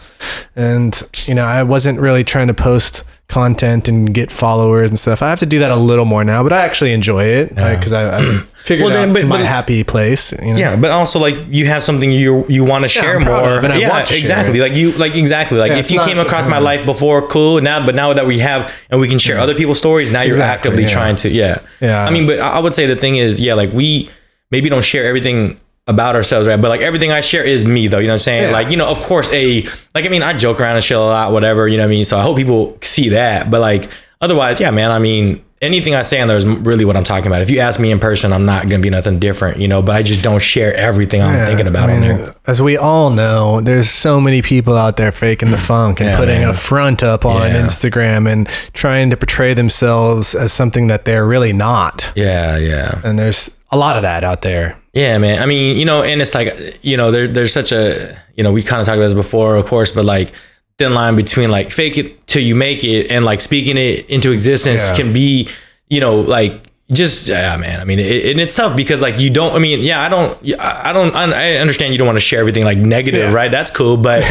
And 0.55 1.03
you 1.27 1.36
know, 1.36 1.45
I 1.45 1.62
wasn't 1.63 1.99
really 1.99 2.23
trying 2.23 2.47
to 2.47 2.55
post 2.55 3.03
content 3.32 3.88
and 3.88 4.13
get 4.13 4.32
followers 4.32 4.89
and 4.89 5.00
stuff. 5.00 5.22
I 5.24 5.30
have 5.30 5.39
to 5.39 5.46
do 5.46 5.58
that 5.60 5.72
a 5.72 5.76
little 5.76 6.06
more 6.06 6.24
now, 6.24 6.44
but 6.44 6.54
I 6.54 6.62
actually 6.63 6.94
enjoy 6.94 7.24
it 7.24 7.50
because 7.56 7.94
I, 7.94 8.20
I 8.20 8.22
figured 8.63 8.86
Well, 8.89 8.94
then, 8.94 9.10
out 9.17 9.28
my 9.28 9.38
but- 9.38 9.46
happy 9.46 9.84
place. 9.84 10.34
You 10.34 10.54
know? 10.54 10.60
Yeah, 10.60 10.76
but 10.76 10.91
also 10.91 11.17
like 11.20 11.36
you 11.50 11.65
have 11.67 11.84
something 11.84 12.12
you 12.12 12.46
you 12.50 12.63
want 12.65 12.84
to 12.84 12.88
share 12.89 13.20
more. 13.20 13.34
of 13.36 13.63
and 13.63 13.72
I 13.74 13.78
yeah, 13.78 13.89
want 13.89 14.06
to 14.08 14.13
share 14.13 14.20
exactly. 14.20 14.60
it. 14.60 14.62
Like 14.62 14.74
you, 14.74 14.91
like 14.91 15.15
exactly. 15.15 15.58
Like 15.58 15.72
Yeah, 15.72 15.78
if 15.78 15.89
you 15.89 15.98
not- 15.98 16.08
came 16.08 16.20
across 16.20 16.46
my 16.48 16.60
life 16.60 16.86
before, 16.86 17.22
cool. 17.28 17.62
Now, 17.62 17.86
but 17.86 17.96
now 17.96 18.12
that 18.13 18.26
we 18.28 18.39
have 18.39 18.72
and 18.89 19.00
we 19.00 19.08
can 19.08 19.17
share 19.17 19.39
other 19.39 19.56
people's 19.56 19.78
stories, 19.80 20.12
now 20.12 20.22
you're 20.22 20.32
Exactly, 20.36 20.70
actively 20.70 20.84
yeah. 20.84 20.89
trying 20.89 21.15
to. 21.17 21.30
Yeah, 21.30 21.62
Yeah. 21.80 22.04
I 22.06 22.12
mean, 22.12 22.28
but 22.28 22.39
I 22.39 22.60
would 22.60 22.76
say 22.76 22.86
the 22.86 22.96
thing 22.98 23.15
is, 23.15 23.39
yeah, 23.39 23.54
like 23.54 23.72
we 23.72 24.10
maybe 24.52 24.67
don't 24.67 24.84
share 24.84 25.06
everything 25.06 25.58
about 25.88 26.15
ourselves, 26.15 26.48
right? 26.48 26.62
But 26.62 26.70
like 26.70 26.82
everything 26.82 27.12
I 27.12 27.22
share 27.22 27.44
is 27.44 27.65
me, 27.65 27.88
though. 27.88 27.98
You 28.00 28.08
know 28.08 28.13
what 28.13 28.15
I'm 28.15 28.20
saying? 28.20 28.44
Yeah. 28.44 28.52
Like 28.52 28.72
you 28.72 28.78
know, 28.78 28.88
of 28.88 29.00
course, 29.00 29.32
a 29.34 29.63
like 29.96 30.06
I 30.06 30.10
mean, 30.10 30.24
I 30.24 30.38
joke 30.38 30.60
around 30.60 30.76
and 30.76 30.84
shit 30.84 30.98
a 30.98 31.02
lot, 31.02 31.32
whatever. 31.32 31.67
You 31.67 31.78
know 31.78 31.84
what 31.84 31.88
I 31.88 31.91
mean? 31.91 32.06
So 32.06 32.17
I 32.17 32.22
hope 32.22 32.38
people 32.38 32.78
see 32.82 33.10
that. 33.10 33.50
But 33.52 33.62
like 33.62 33.89
otherwise, 34.22 34.60
yeah, 34.60 34.72
man. 34.72 34.91
I 34.91 35.00
mean. 35.00 35.44
Anything 35.63 35.94
I 35.94 36.02
say 36.02 36.20
on 36.20 36.28
there 36.28 36.38
is 36.38 36.48
really 36.48 36.86
what 36.86 36.98
I'm 36.98 37.04
talking 37.04 37.28
about. 37.28 37.44
If 37.44 37.52
you 37.52 37.60
ask 37.60 37.80
me 37.80 37.91
in 37.91 38.00
person, 38.00 38.34
I'm 38.34 38.48
not 38.48 38.63
gonna 38.63 38.82
be 38.82 38.89
nothing 38.89 39.20
different, 39.20 39.60
you 39.60 39.67
know. 39.67 39.84
But 39.84 39.96
I 39.96 40.02
just 40.02 40.24
don't 40.24 40.41
share 40.41 40.74
everything 40.74 41.22
I'm 41.22 41.36
Yeah, 41.36 41.46
thinking 41.46 41.67
about 41.67 41.91
I 41.91 41.94
on 41.94 42.02
there. 42.02 42.36
As 42.48 42.63
we 42.63 42.78
all 42.78 43.12
know, 43.12 43.62
there's 43.62 43.88
so 43.88 44.20
many 44.20 44.41
people 44.41 44.76
out 44.76 44.98
there 44.98 45.12
faking 45.12 45.52
the 45.52 45.58
mm. 45.58 45.67
funk 45.67 46.00
and 46.00 46.10
Yeah, 46.10 46.17
putting 46.17 46.39
man. 46.39 46.50
a 46.50 46.54
front 46.56 47.04
up 47.04 47.26
on 47.26 47.52
Yeah. 47.52 47.62
Instagram 47.62 48.28
and 48.28 48.48
trying 48.74 49.12
to 49.12 49.17
portray 49.17 49.54
themselves 49.54 50.34
as 50.34 50.52
something 50.52 50.88
that 50.88 51.06
they're 51.06 51.28
really 51.28 51.54
not. 51.54 52.12
Yeah, 52.15 52.58
yeah, 52.58 53.00
And 53.04 53.20
there's 53.20 53.56
a 53.72 53.78
lot 53.78 53.98
of 53.98 54.02
that 54.02 54.24
out 54.24 54.41
there. 54.41 54.81
Yeah, 54.93 55.17
man. 55.17 55.41
I 55.41 55.45
mean, 55.45 55.77
you 55.77 55.86
know, 55.86 56.04
and 56.04 56.21
it's 56.21 56.36
like, 56.36 56.80
you 56.84 56.97
know, 56.97 57.12
there, 57.12 57.27
there's 57.27 57.54
such 57.54 57.71
a, 57.71 58.17
you 58.35 58.44
know, 58.44 58.52
we 58.52 58.62
kind 58.63 58.81
of 58.81 58.85
talked 58.85 58.98
about 58.98 59.06
this 59.06 59.13
before, 59.13 59.56
of 59.56 59.65
course, 59.65 59.92
but 59.92 60.06
like 60.06 60.33
thin 60.77 60.94
line 60.94 61.15
between 61.15 61.50
like 61.50 61.71
fake 61.71 61.98
it 61.98 62.25
till 62.27 62.42
you 62.42 62.56
make 62.56 62.83
it 62.83 63.12
and 63.12 63.23
like 63.23 63.39
speaking 63.42 63.77
it 63.77 64.10
into 64.10 64.31
existence 64.31 64.81
Yeah. 64.89 64.96
can 64.96 65.13
be, 65.13 65.50
you 65.89 66.00
know, 66.00 66.19
like 66.21 66.62
just 66.92 67.29
yeah, 67.29 67.56
man. 67.56 67.79
I 67.79 67.85
mean, 67.85 68.00
it, 68.00 68.25
and 68.31 68.39
it's 68.42 68.54
tough 68.56 68.75
because 68.75 69.02
like 69.02 69.17
you 69.19 69.29
don't. 69.29 69.54
I 69.56 69.60
mean, 69.60 69.79
yeah, 69.81 70.02
I 70.02 70.10
don't, 70.10 70.37
I 70.60 70.89
I 70.89 70.94
don't, 70.94 71.15
I 71.15 71.56
understand 71.58 71.94
you 71.94 71.98
don't 71.98 72.08
want 72.08 72.17
to 72.17 72.21
share 72.21 72.39
everything 72.42 72.65
like 72.65 72.77
negative, 72.77 73.29
Yeah. 73.29 73.33
right? 73.33 73.50
That's 73.50 73.71
cool, 73.71 73.96
but 73.96 74.23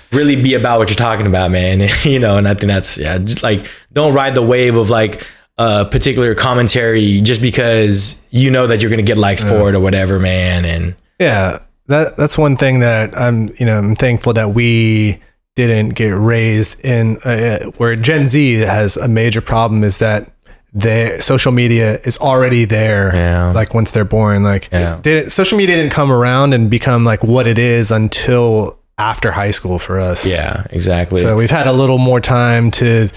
really 0.12 0.34
be 0.34 0.54
about 0.54 0.80
what 0.80 0.88
you're 0.90 0.96
talking 0.96 1.28
about, 1.28 1.52
man. 1.52 1.88
you 2.04 2.18
know, 2.18 2.36
and 2.36 2.48
I 2.48 2.54
think 2.54 2.68
that's 2.72 2.96
yeah, 2.98 3.18
just 3.18 3.44
like 3.44 3.66
don't 3.92 4.14
ride 4.14 4.34
the 4.34 4.42
wave 4.42 4.74
of 4.74 4.90
like 4.90 5.24
a 5.58 5.84
particular 5.84 6.34
commentary 6.34 7.20
just 7.20 7.42
because 7.42 8.20
you 8.30 8.50
know 8.50 8.66
that 8.68 8.80
you're 8.80 8.90
gonna 8.90 9.02
get 9.02 9.18
likes 9.18 9.42
for 9.42 9.68
it 9.68 9.74
or 9.74 9.80
whatever, 9.80 10.18
man. 10.18 10.64
And 10.64 10.94
Yeah, 11.18 11.58
that 11.88 12.16
that's 12.16 12.38
one 12.38 12.56
thing 12.56 12.78
that 12.80 13.16
I'm 13.18 13.50
you 13.58 13.66
know 13.66 13.78
I'm 13.78 13.96
thankful 13.96 14.32
that 14.34 14.54
we 14.54 15.20
didn't 15.56 15.90
get 15.90 16.10
raised 16.10 16.80
in 16.84 17.16
uh, 17.24 17.58
where 17.78 17.96
Gen 17.96 18.28
Z 18.28 18.54
has 18.60 18.96
a 18.96 19.08
major 19.08 19.40
problem 19.40 19.82
is 19.82 19.98
that 19.98 20.30
their 20.72 21.20
social 21.20 21.50
media 21.50 21.98
is 22.04 22.16
already 22.18 22.64
there 22.64 23.10
Yeah. 23.14 23.50
like 23.52 23.74
once 23.74 23.90
they're 23.90 24.04
born 24.04 24.44
like 24.44 24.68
Yeah. 24.70 25.00
did, 25.02 25.32
social 25.32 25.58
media 25.58 25.76
didn't 25.76 25.90
come 25.92 26.12
around 26.12 26.52
and 26.54 26.70
become 26.70 27.04
like 27.04 27.24
what 27.24 27.46
it 27.48 27.58
is 27.58 27.90
until 27.90 28.78
after 28.98 29.32
high 29.32 29.50
school 29.50 29.78
for 29.78 29.98
us 29.98 30.24
yeah, 30.26 30.64
exactly. 30.70 31.22
so 31.22 31.36
we've 31.36 31.50
had 31.50 31.66
a 31.66 31.72
little 31.72 31.98
more 31.98 32.20
time 32.20 32.70
to 32.72 33.08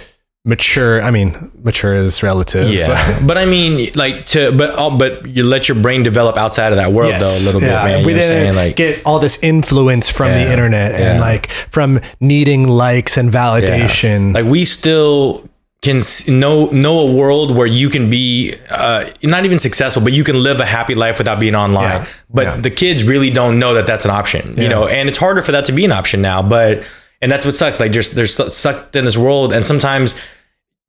mature 0.44 1.02
i 1.04 1.12
mean 1.12 1.52
mature 1.64 1.94
is 1.94 2.24
relative 2.24 2.68
yeah, 2.74 3.20
but 3.28 3.38
I 3.42 3.46
mean, 3.46 3.92
like 3.96 4.26
to, 4.28 4.52
but 4.52 4.74
all, 4.76 4.98
but 4.98 5.28
you 5.28 5.44
let 5.44 5.68
your 5.68 5.78
brain 5.80 6.02
develop 6.04 6.36
outside 6.38 6.72
of 6.72 6.78
that 6.78 6.92
world 6.92 7.10
Yes. 7.12 7.22
though 7.22 7.44
a 7.44 7.46
little 7.46 7.62
Yeah, 7.62 7.84
bit, 7.86 7.92
man. 7.98 8.06
We 8.06 8.14
you 8.14 8.18
know 8.18 8.24
what 8.24 8.32
I'm 8.32 8.40
didn't? 8.40 8.56
Like, 8.56 8.76
get 8.76 9.06
all 9.06 9.20
this 9.20 9.38
influence 9.44 10.10
from 10.10 10.34
the 10.34 10.40
Yeah, 10.42 10.52
internet 10.54 10.94
and 10.96 11.20
like 11.20 11.50
from 11.52 12.00
needing 12.20 12.68
likes 12.68 13.18
and 13.18 13.32
validation. 13.32 14.34
Like 14.34 14.46
we 14.46 14.66
still 14.66 15.48
can 15.84 16.02
know 16.28 16.68
know 16.72 17.00
a 17.00 17.12
world 17.12 17.56
where 17.56 17.68
you 17.68 17.90
can 17.90 18.10
be 18.10 18.56
uh, 18.72 19.10
not 19.24 19.46
even 19.46 19.60
successful, 19.60 20.02
but 20.04 20.14
you 20.14 20.24
can 20.24 20.42
live 20.42 20.60
a 20.60 20.66
happy 20.66 20.96
life 20.96 21.18
without 21.20 21.40
being 21.40 21.56
online. 21.56 22.02
Yeah, 22.02 22.08
But 22.32 22.44
yeah. 22.44 22.58
the 22.58 22.70
kids 22.72 23.04
really 23.04 23.30
don't 23.30 23.60
know 23.60 23.74
that 23.76 23.86
that's 23.88 24.06
an 24.06 24.12
option, 24.12 24.54
you 24.58 24.70
know, 24.70 24.88
and 24.88 25.08
it's 25.10 25.18
harder 25.20 25.42
for 25.44 25.52
that 25.52 25.66
to 25.66 25.72
be 25.72 25.86
an 25.86 25.92
option 25.92 26.22
now. 26.22 26.42
But 26.42 26.84
and 27.22 27.32
that's 27.32 27.46
what 27.46 27.56
sucks. 27.56 27.80
Like 27.80 27.92
just 27.92 28.16
they're 28.16 28.26
sucked 28.26 28.96
in 28.96 29.06
this 29.06 29.18
world, 29.18 29.54
and 29.54 29.66
sometimes 29.66 30.16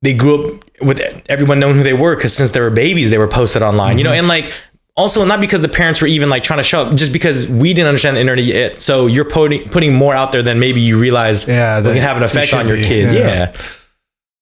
they 0.03 0.13
grew 0.13 0.35
up 0.57 0.63
with 0.81 1.01
everyone 1.29 1.59
knowing 1.59 1.75
who 1.75 1.83
they 1.83 1.93
were 1.93 2.15
because 2.15 2.33
since 2.35 2.51
they 2.51 2.59
were 2.59 2.69
babies, 2.69 3.09
they 3.09 3.17
were 3.17 3.27
posted 3.27 3.61
online, 3.63 3.97
you 3.97 4.03
know, 4.03 4.11
Mm-hmm. 4.11 4.19
and 4.19 4.27
like. 4.27 4.53
Also, 4.95 5.25
not 5.25 5.39
because 5.41 5.61
the 5.63 5.67
parents 5.69 6.01
were 6.01 6.07
even 6.07 6.29
like 6.29 6.43
trying 6.43 6.59
to 6.59 6.63
show 6.63 6.83
up, 6.83 6.93
just 6.93 7.11
because 7.11 7.49
we 7.49 7.73
didn't 7.73 7.87
understand 7.87 8.15
the 8.15 8.21
internet 8.21 8.45
yet. 8.45 8.79
So 8.79 9.07
you're 9.07 9.25
putting 9.25 9.67
putting 9.69 9.91
more 9.95 10.13
out 10.13 10.31
there 10.31 10.43
than 10.43 10.59
maybe 10.59 10.81
you 10.81 10.99
realize 10.99 11.47
Yeah, 11.47 11.77
was 11.77 11.85
that 11.85 11.89
gonna 11.95 12.01
have 12.05 12.17
an 12.17 12.21
effect 12.21 12.53
on 12.53 12.67
your 12.67 12.77
be, 12.77 12.83
kids. 12.83 13.11
yeah. 13.11 13.51
Yeah. 13.51 13.55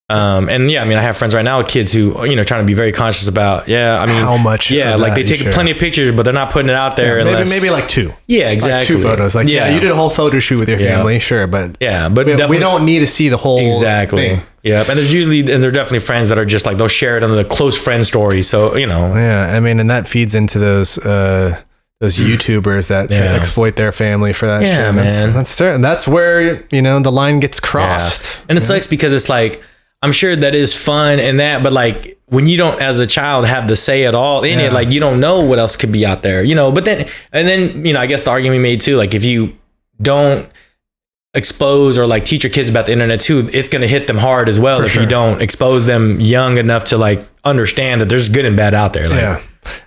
Um, 0.10 0.50
and 0.50 0.70
yeah, 0.70 0.82
I 0.82 0.86
mean, 0.86 0.98
I 0.98 1.02
have 1.04 1.16
friends 1.16 1.34
right 1.34 1.46
now 1.46 1.60
with 1.60 1.70
kids 1.70 1.94
who, 1.94 2.26
you 2.26 2.36
know, 2.36 2.44
trying 2.44 2.64
to 2.64 2.68
be 2.68 2.74
very 2.74 2.92
conscious 2.92 3.30
about, 3.30 3.70
yeah, 3.70 3.98
I 3.98 4.06
mean, 4.06 4.18
How 4.22 4.36
much 4.36 4.70
yeah, 4.72 4.96
like 4.96 5.16
they 5.16 5.24
take 5.24 5.40
share. 5.40 5.54
plenty 5.54 5.72
of 5.72 5.78
pictures, 5.78 6.12
but 6.14 6.24
they're 6.24 6.34
not 6.34 6.52
putting 6.52 6.68
it 6.68 6.76
out 6.76 6.98
there. 6.98 7.16
maybe 7.20 7.30
unless, 7.30 7.50
maybe 7.50 7.70
like 7.70 7.88
two, 7.88 8.14
yeah, 8.28 8.48
like 8.48 8.54
exactly. 8.56 8.94
two 8.98 9.02
photos. 9.02 9.36
Like 9.36 9.48
yeah. 9.48 9.70
you 9.74 9.80
did 9.80 9.90
a 9.92 9.96
whole 9.96 10.10
photo 10.10 10.40
shoot 10.42 10.60
with 10.60 10.68
your 10.68 10.82
Yeah. 10.82 10.98
family, 10.98 11.20
sure, 11.20 11.48
but 11.48 11.78
yeah, 11.80 12.10
but 12.10 12.26
we, 12.26 12.36
we 12.48 12.60
don't 12.60 12.84
need 12.84 13.00
to 13.00 13.08
see 13.08 13.30
the 13.30 13.38
whole 13.38 13.60
exactly. 13.60 14.22
thing. 14.36 14.44
Yeah, 14.64 14.80
and 14.88 14.98
there's 14.98 15.12
usually 15.14 15.40
and 15.52 15.64
they're 15.64 15.72
definitely 15.72 16.00
friends 16.00 16.30
that 16.30 16.38
are 16.38 16.46
just 16.46 16.66
like 16.66 16.78
they'll 16.78 16.88
share 16.88 17.18
it 17.18 17.24
on 17.24 17.36
the 17.36 17.44
close 17.46 17.82
friend 17.82 18.06
story. 18.06 18.42
So 18.44 18.76
you 18.76 18.86
know, 18.88 19.14
Yeah, 19.16 19.54
I 19.56 19.60
mean, 19.60 19.80
and 19.80 19.90
that 19.90 20.08
feeds 20.08 20.36
into 20.36 20.60
those 20.60 20.98
uh, 21.00 21.62
those 22.00 22.18
YouTubers 22.18 22.88
that 22.90 23.10
Yeah. 23.12 23.34
exploit 23.36 23.76
their 23.76 23.92
family 23.92 24.34
for 24.34 24.46
that 24.48 24.62
Yeah, 24.62 24.88
shit. 24.88 24.96
That's, 24.96 25.24
man. 25.24 25.34
that's 25.34 25.50
certain. 25.50 25.82
That's 25.82 26.08
where 26.08 26.64
you 26.72 26.82
know 26.82 27.00
the 27.00 27.12
line 27.12 27.40
gets 27.40 27.60
crossed. 27.60 28.44
And 28.50 28.58
it 28.58 28.66
sucks 28.66 28.88
because 28.88 29.14
it's 29.14 29.30
like 29.30 29.64
I'm 30.04 30.12
sure 30.12 30.36
that 30.36 30.56
is 30.56 30.76
fun 30.76 31.20
and 31.20 31.40
that, 31.40 31.62
but 31.62 31.74
like 31.74 32.18
when 32.28 32.48
you 32.48 32.58
don't 32.58 32.82
as 32.82 32.98
a 32.98 33.06
child 33.06 33.46
have 33.46 33.68
the 33.68 33.76
say 33.76 34.06
at 34.06 34.16
all 34.16 34.44
in 34.44 34.58
Yeah. 34.60 34.68
it, 34.68 34.74
like 34.74 34.90
you 34.90 35.00
don't 35.00 35.20
know 35.20 35.42
what 35.42 35.60
else 35.60 35.76
could 35.76 35.92
be 35.92 36.06
out 36.06 36.22
there, 36.24 36.44
you 36.44 36.56
know. 36.56 36.72
But 36.72 36.86
then 36.86 37.08
and 37.34 37.48
then, 37.48 37.86
you 37.86 37.94
know, 37.94 38.00
I 38.00 38.06
guess 38.08 38.24
the 38.24 38.32
argument 38.32 38.62
made 38.62 38.82
too, 38.82 38.96
like 38.98 39.14
if 39.14 39.24
you 39.24 39.56
don't 40.02 40.48
expose 41.34 41.98
or 41.98 42.06
like 42.06 42.26
teach 42.26 42.44
your 42.44 42.52
kids 42.52 42.70
about 42.70 42.86
the 42.86 42.92
internet 42.92 43.22
too, 43.22 43.50
it's 43.54 43.70
gonna 43.70 43.88
hit 43.88 44.08
them 44.08 44.18
hard 44.18 44.50
as 44.50 44.60
well 44.60 44.80
For 44.80 44.86
if 44.86 44.92
sure. 44.92 45.04
you 45.04 45.10
don't 45.10 45.42
expose 45.42 45.86
them 45.86 46.20
young 46.20 46.58
enough 46.58 46.84
to 46.86 46.98
like 46.98 47.26
understand 47.44 48.02
that 48.02 48.10
there's 48.10 48.28
good 48.28 48.46
and 48.46 48.58
bad 48.58 48.74
out 48.74 48.94
there. 48.94 49.08
Like, 49.10 49.20
Yeah. 49.20 49.42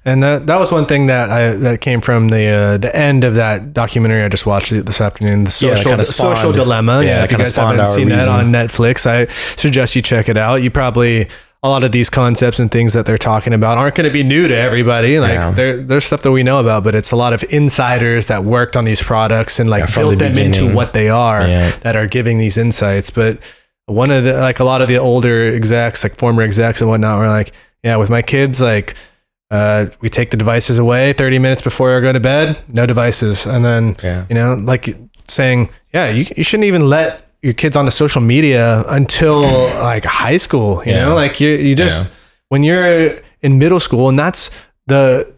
And 0.04 0.22
that, 0.22 0.46
that 0.46 0.58
was 0.60 0.70
one 0.70 0.86
thing 0.86 1.06
that 1.06 1.30
I 1.30 1.52
that 1.56 1.80
came 1.80 2.00
from 2.00 2.28
the 2.28 2.46
uh, 2.46 2.78
the 2.78 2.94
end 2.94 3.24
of 3.24 3.34
that 3.34 3.72
documentary 3.74 4.22
I 4.22 4.28
just 4.28 4.46
watched 4.46 4.70
this 4.70 5.00
afternoon, 5.00 5.44
the 5.44 5.50
social 5.50 5.90
kinda 5.90 6.04
social 6.04 6.52
dilemma. 6.52 7.02
yeah, 7.02 7.08
Yeah, 7.18 7.24
if 7.24 7.32
you 7.32 7.38
guys 7.38 7.56
haven't 7.56 7.86
seen 7.88 8.08
that 8.10 8.28
on 8.28 8.46
Netflix, 8.52 9.04
I 9.04 9.26
suggest 9.56 9.96
you 9.96 10.02
check 10.02 10.28
it 10.28 10.36
out. 10.36 10.62
You 10.62 10.70
probably 10.70 11.26
a 11.64 11.68
lot 11.68 11.82
of 11.82 11.92
these 11.92 12.10
concepts 12.10 12.58
and 12.60 12.70
things 12.70 12.92
that 12.92 13.06
they're 13.06 13.16
talking 13.16 13.54
about 13.54 13.78
aren't 13.78 13.94
going 13.94 14.04
to 14.06 14.12
be 14.12 14.22
new 14.22 14.46
to 14.46 14.54
everybody. 14.54 15.18
Like 15.18 15.30
Yeah. 15.32 15.50
there, 15.50 15.76
there's 15.78 16.04
stuff 16.04 16.20
that 16.22 16.30
we 16.30 16.42
know 16.42 16.60
about, 16.60 16.84
but 16.84 16.94
it's 16.94 17.10
a 17.10 17.16
lot 17.16 17.32
of 17.32 17.42
insiders 17.48 18.26
that 18.26 18.44
worked 18.44 18.76
on 18.76 18.84
these 18.84 19.02
products 19.02 19.58
and 19.58 19.70
like 19.70 19.88
Yeah, 19.88 19.94
built 19.94 20.10
the 20.18 20.28
them 20.28 20.36
into 20.38 20.74
what 20.74 20.92
they 20.92 21.08
are 21.08 21.40
Yeah. 21.48 21.70
that 21.80 21.96
are 21.96 22.06
giving 22.06 22.36
these 22.36 22.58
insights. 22.58 23.08
But 23.08 23.38
one 23.86 24.10
of 24.10 24.24
the 24.24 24.34
like 24.34 24.60
a 24.60 24.64
lot 24.64 24.82
of 24.82 24.88
the 24.88 24.98
older 24.98 25.48
execs, 25.54 26.02
like 26.04 26.16
former 26.18 26.42
execs 26.42 26.82
and 26.82 26.90
whatnot, 26.90 27.18
were 27.18 27.28
like, 27.28 27.52
yeah, 27.82 27.96
with 27.96 28.10
my 28.10 28.20
kids, 28.20 28.60
like 28.60 28.94
uh, 29.50 29.86
we 30.02 30.10
take 30.10 30.30
the 30.32 30.36
devices 30.36 30.76
away 30.78 31.14
30 31.14 31.38
minutes 31.38 31.62
before 31.62 31.96
I 31.96 32.00
go 32.00 32.12
to 32.12 32.20
bed, 32.20 32.58
no 32.68 32.84
devices. 32.84 33.46
And 33.46 33.64
then, 33.64 33.96
Yeah. 34.04 34.24
you 34.28 34.34
know, 34.34 34.54
like 34.54 34.94
saying, 35.28 35.70
yeah, 35.94 36.10
you, 36.10 36.26
you 36.36 36.44
shouldn't 36.44 36.66
even 36.66 36.90
let 36.90 37.23
your 37.44 37.52
kids 37.54 37.76
onto 37.76 37.90
social 37.90 38.22
media 38.34 38.84
until 38.88 39.42
like 39.92 40.04
high 40.04 40.38
school, 40.38 40.82
you 40.86 40.92
Yeah. 40.92 41.04
know, 41.04 41.14
like 41.14 41.40
you, 41.42 41.50
you 41.50 41.74
just, 41.74 42.12
when 42.48 42.62
you're 42.62 43.20
in 43.42 43.58
middle 43.58 43.80
school 43.80 44.08
and 44.08 44.18
that's 44.18 44.50
the, 44.86 45.32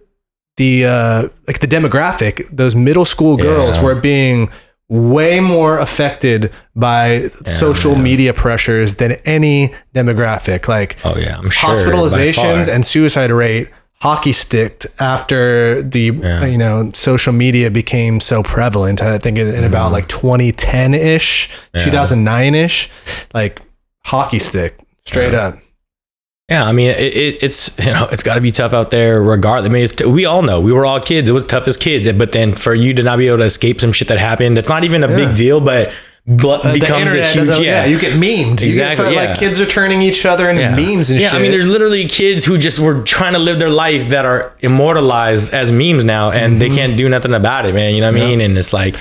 the, 0.57 0.73
uh, 0.87 1.29
like 1.49 1.59
the 1.59 1.67
demographic, 1.67 2.35
those 2.61 2.75
middle 2.77 3.05
school 3.05 3.37
girls 3.37 3.77
Yeah. 3.77 3.85
were 3.85 3.95
being 4.13 4.51
way 4.89 5.41
more 5.41 5.81
affected 5.81 6.53
by 6.77 7.29
social 7.45 7.97
media 7.97 8.33
pressures 8.33 8.95
than 9.01 9.13
any 9.25 9.75
demographic. 9.93 10.69
Like, 10.69 10.97
Oh 11.05 11.17
yeah, 11.19 11.37
I'm 11.39 11.51
sure. 11.51 11.71
hospitalizations 11.71 12.73
and 12.73 12.87
suicide 12.87 13.33
rate 13.33 13.69
hockey 14.03 14.33
sticked 14.33 14.87
after 15.01 15.83
the 15.83 16.13
Yeah. 16.15 16.45
you 16.47 16.59
know 16.59 16.91
social 16.95 17.33
media 17.33 17.71
became 17.71 18.21
so 18.21 18.43
prevalent 18.43 19.01
i 19.03 19.19
think 19.19 19.39
in, 19.39 19.49
in 19.49 19.55
mm-hmm. 19.55 19.65
about 19.65 19.91
like 19.93 20.07
2010-ish 20.09 21.49
2009-ish 21.75 22.91
like 23.35 23.63
hockey 24.05 24.39
stick 24.39 24.79
straight 25.05 25.35
up 25.35 25.59
Yeah, 26.49 26.65
I 26.65 26.71
mean, 26.71 26.91
it, 26.91 27.13
it, 27.13 27.43
it's 27.43 27.77
you 27.79 27.93
know, 27.93 28.07
it's 28.13 28.23
got 28.23 28.37
to 28.37 28.41
be 28.41 28.53
tough 28.53 28.73
out 28.73 28.93
there. 28.93 29.21
Regardless, 29.21 29.69
I 29.69 29.73
mean, 29.73 29.83
it's, 29.83 30.01
we 30.05 30.27
all 30.27 30.43
know 30.43 30.61
we 30.61 30.73
were 30.73 30.87
all 30.87 31.01
kids. 31.01 31.29
It 31.29 31.33
was 31.33 31.45
tough 31.45 31.67
as 31.67 31.77
kids, 31.77 32.07
but 32.13 32.31
then 32.31 32.55
for 32.55 32.73
you 32.73 32.95
to 32.95 33.03
not 33.03 33.19
be 33.19 33.27
able 33.27 33.39
to 33.39 33.45
escape 33.45 33.81
some 33.81 33.91
shit 33.91 34.07
that 34.07 34.19
happened, 34.21 34.57
that's 34.57 34.69
not 34.69 34.85
even 34.85 35.03
a 35.03 35.09
Yeah. 35.09 35.17
big 35.17 35.35
deal, 35.35 35.61
but 35.61 35.93
but 36.29 36.65
Uh, 36.65 36.73
the 36.73 36.81
becomes 36.81 36.91
a 36.93 37.01
internet 37.03 37.33
huge 37.35 37.47
doesn't- 37.49 37.65
yeah. 37.65 37.85
you 37.85 37.99
get 38.01 38.15
memed 38.15 38.61
You 38.61 38.73
get- 38.73 38.93
Exactly, 38.93 39.15
yeah. 39.15 39.27
like 39.27 39.39
kids 39.39 39.61
are 39.61 39.67
turning 39.67 40.03
each 40.03 40.27
other 40.27 40.51
into 40.51 40.63
Yeah. 40.63 40.75
memes 40.75 41.09
and 41.11 41.21
yeah, 41.21 41.29
shit 41.31 41.39
I 41.39 41.43
mean, 41.43 41.53
there's 41.53 41.67
literally 41.67 42.05
kids 42.07 42.45
who 42.45 42.59
just 42.59 42.79
were 42.81 43.03
trying 43.03 43.35
to 43.35 43.39
live 43.39 43.59
their 43.61 43.71
life 43.71 44.09
that 44.09 44.25
are 44.25 44.53
immortalized 44.61 45.55
as 45.55 45.71
memes 45.71 46.05
now, 46.05 46.31
and 46.33 46.61
they 46.61 46.69
can't 46.69 46.97
do 46.97 47.09
nothing 47.09 47.33
about 47.33 47.65
it, 47.67 47.75
man. 47.75 47.95
You 47.95 48.01
know 48.01 48.11
what 48.13 48.21
I 48.21 48.27
mean? 48.27 48.41
And 48.41 48.59
it's 48.59 48.73
like, 48.73 48.97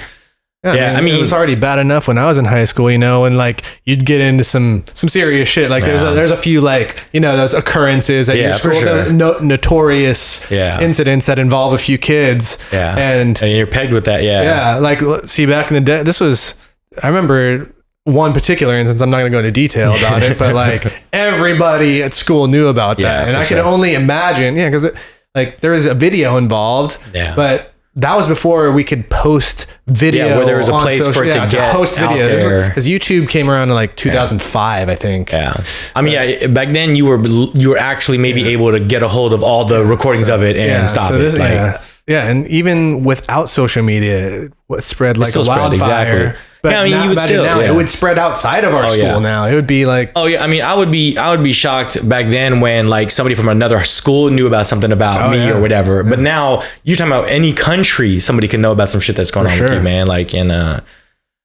yeah, 0.64 0.96
I 0.98 1.02
mean- 1.02 1.16
it 1.16 1.20
was 1.20 1.34
already 1.34 1.56
bad 1.56 1.78
enough 1.80 2.08
when 2.08 2.18
I 2.18 2.26
was 2.26 2.38
in 2.38 2.46
high 2.46 2.66
school, 2.66 2.90
you 2.92 2.98
know, 3.00 3.26
and 3.26 3.38
like 3.38 3.64
you'd 3.86 4.06
get 4.06 4.20
into 4.22 4.44
some 4.44 4.84
some 4.94 5.10
serious 5.10 5.48
shit. 5.50 5.70
Like 5.72 5.84
there's 5.84 6.02
a, 6.04 6.12
there's 6.12 6.32
a 6.32 6.38
few 6.38 6.62
like 6.62 7.08
you 7.14 7.20
know 7.20 7.36
those 7.38 7.54
occurrences 7.56 8.28
that 8.28 8.38
Yeah, 8.38 8.48
you're 8.50 8.56
for 8.56 8.74
sure. 8.74 9.12
no, 9.12 9.38
notorious 9.40 10.46
Yeah. 10.50 10.80
incidents 10.80 11.26
that 11.28 11.38
involve 11.40 11.74
a 11.74 11.78
few 11.78 11.98
kids. 11.98 12.58
yeah, 12.72 12.96
and 12.98 13.42
and 13.42 13.52
you're 13.52 13.68
pegged 13.68 13.94
with 13.94 14.06
that, 14.06 14.24
yeah, 14.24 14.42
yeah, 14.44 14.76
like 14.78 15.02
see 15.26 15.46
back 15.46 15.70
in 15.70 15.76
the 15.76 15.82
day, 15.82 16.04
this 16.04 16.20
was 16.20 16.56
I 17.04 17.08
remember 17.08 17.74
one 18.06 18.34
particular 18.34 18.76
instance. 18.76 19.02
I'm 19.02 19.10
not 19.10 19.18
going 19.18 19.32
to 19.32 19.36
go 19.36 19.40
into 19.40 19.52
detail 19.52 19.96
about 19.98 20.22
it, 20.24 20.38
but 20.38 20.54
like 20.56 20.86
everybody 21.14 22.04
at 22.04 22.14
school 22.14 22.48
knew 22.48 22.68
about 22.68 23.00
Yeah, 23.00 23.10
that, 23.26 23.28
and 23.30 23.38
I 23.38 23.46
can 23.46 23.58
only 23.60 23.94
imagine, 23.96 24.56
yeah, 24.56 24.70
because 24.70 24.88
like 25.34 25.60
there 25.62 25.72
was 25.72 25.86
a 25.86 25.94
video 25.94 26.38
involved, 26.38 26.98
Yeah. 27.14 27.36
but. 27.36 27.72
That 27.98 28.18
was 28.18 28.28
before 28.28 28.74
we 28.74 28.84
could 28.84 29.10
post 29.10 29.68
video. 29.88 30.26
Yeah, 30.28 30.36
where 30.36 30.46
there 30.46 30.58
was 30.58 30.68
a 30.68 30.74
place 30.74 31.14
for 31.16 31.24
it 31.24 31.32
to 31.32 31.48
get 31.50 31.72
post 31.74 31.98
video. 31.98 32.68
Because 32.68 32.86
YouTube 32.90 33.30
came 33.30 33.50
around 33.50 33.70
in 33.70 33.76
like 33.76 33.96
2005, 33.96 34.90
I 34.90 34.96
think. 34.96 35.32
Yeah, 35.32 35.54
I 35.96 36.02
mean, 36.02 36.12
yeah. 36.12 36.48
Back 36.48 36.74
then, 36.74 36.98
you 36.98 37.06
were 37.06 37.26
you 37.26 37.70
were 37.70 37.78
actually 37.78 38.18
maybe 38.18 38.50
able 38.50 38.70
to 38.72 38.82
get 38.82 39.02
a 39.02 39.08
hold 39.08 39.34
of 39.34 39.44
all 39.44 39.64
the 39.64 39.86
recordings 39.86 40.28
of 40.28 40.44
it 40.44 40.58
and 40.58 40.68
Yeah, 40.68 40.86
stop 40.88 41.08
so 41.08 41.16
it. 41.16 41.20
this- 41.20 41.38
like, 41.38 41.52
yeah, 41.52 41.82
yeah, 42.06 42.28
and 42.30 42.46
even 42.48 43.06
without 43.06 43.48
social 43.50 43.82
media, 43.82 44.50
it 44.72 44.84
spread 44.84 45.18
like 45.18 45.30
still 45.30 45.44
a 45.44 45.46
spread, 45.46 45.58
wildfire. 45.72 46.18
exactly. 46.28 46.42
But 46.66 46.72
Yeah, 46.74 46.82
I 46.82 46.84
mean, 46.84 46.92
now, 46.94 47.04
you 47.04 47.10
would 47.10 47.20
still- 47.20 47.44
now 47.44 47.60
yeah. 47.60 47.72
it 47.72 47.76
would 47.76 47.90
spread 47.90 48.18
outside 48.18 48.64
of 48.64 48.74
our 48.74 48.86
Oh, 48.86 48.88
school. 48.88 49.04
yeah. 49.04 49.20
Now 49.20 49.46
it 49.46 49.54
would 49.56 49.68
be 49.68 49.86
like 49.86 50.12
Oh 50.16 50.26
yeah, 50.26 50.44
I 50.44 50.48
mean, 50.48 50.62
I 50.64 50.74
would 50.74 50.92
be 50.92 51.16
I 51.18 51.30
would 51.32 51.44
be 51.44 51.54
shocked 51.54 52.08
back 52.10 52.26
then 52.28 52.60
when 52.60 52.88
like 52.88 53.12
somebody 53.12 53.36
from 53.36 53.50
another 53.50 53.84
school 53.84 54.30
knew 54.32 54.48
about 54.48 54.68
something 54.68 54.92
about 54.92 55.22
Oh, 55.22 55.30
me 55.32 55.38
yeah. 55.38 55.56
or 55.56 55.62
whatever. 55.62 56.04
But 56.04 56.20
now 56.20 56.64
you're 56.84 56.98
talking 56.98 57.14
about 57.14 57.30
any 57.30 57.54
country, 57.54 58.20
somebody 58.20 58.48
can 58.48 58.62
know 58.62 58.72
about 58.72 58.90
some 58.90 59.00
shit 59.02 59.16
that's 59.16 59.32
going 59.32 59.46
For 59.48 59.54
on 59.54 59.60
with 59.60 59.70
sure. 59.70 59.78
you, 59.78 59.84
man. 59.84 60.08
Like 60.08 60.34
and 60.34 60.52
uh, 60.52 60.80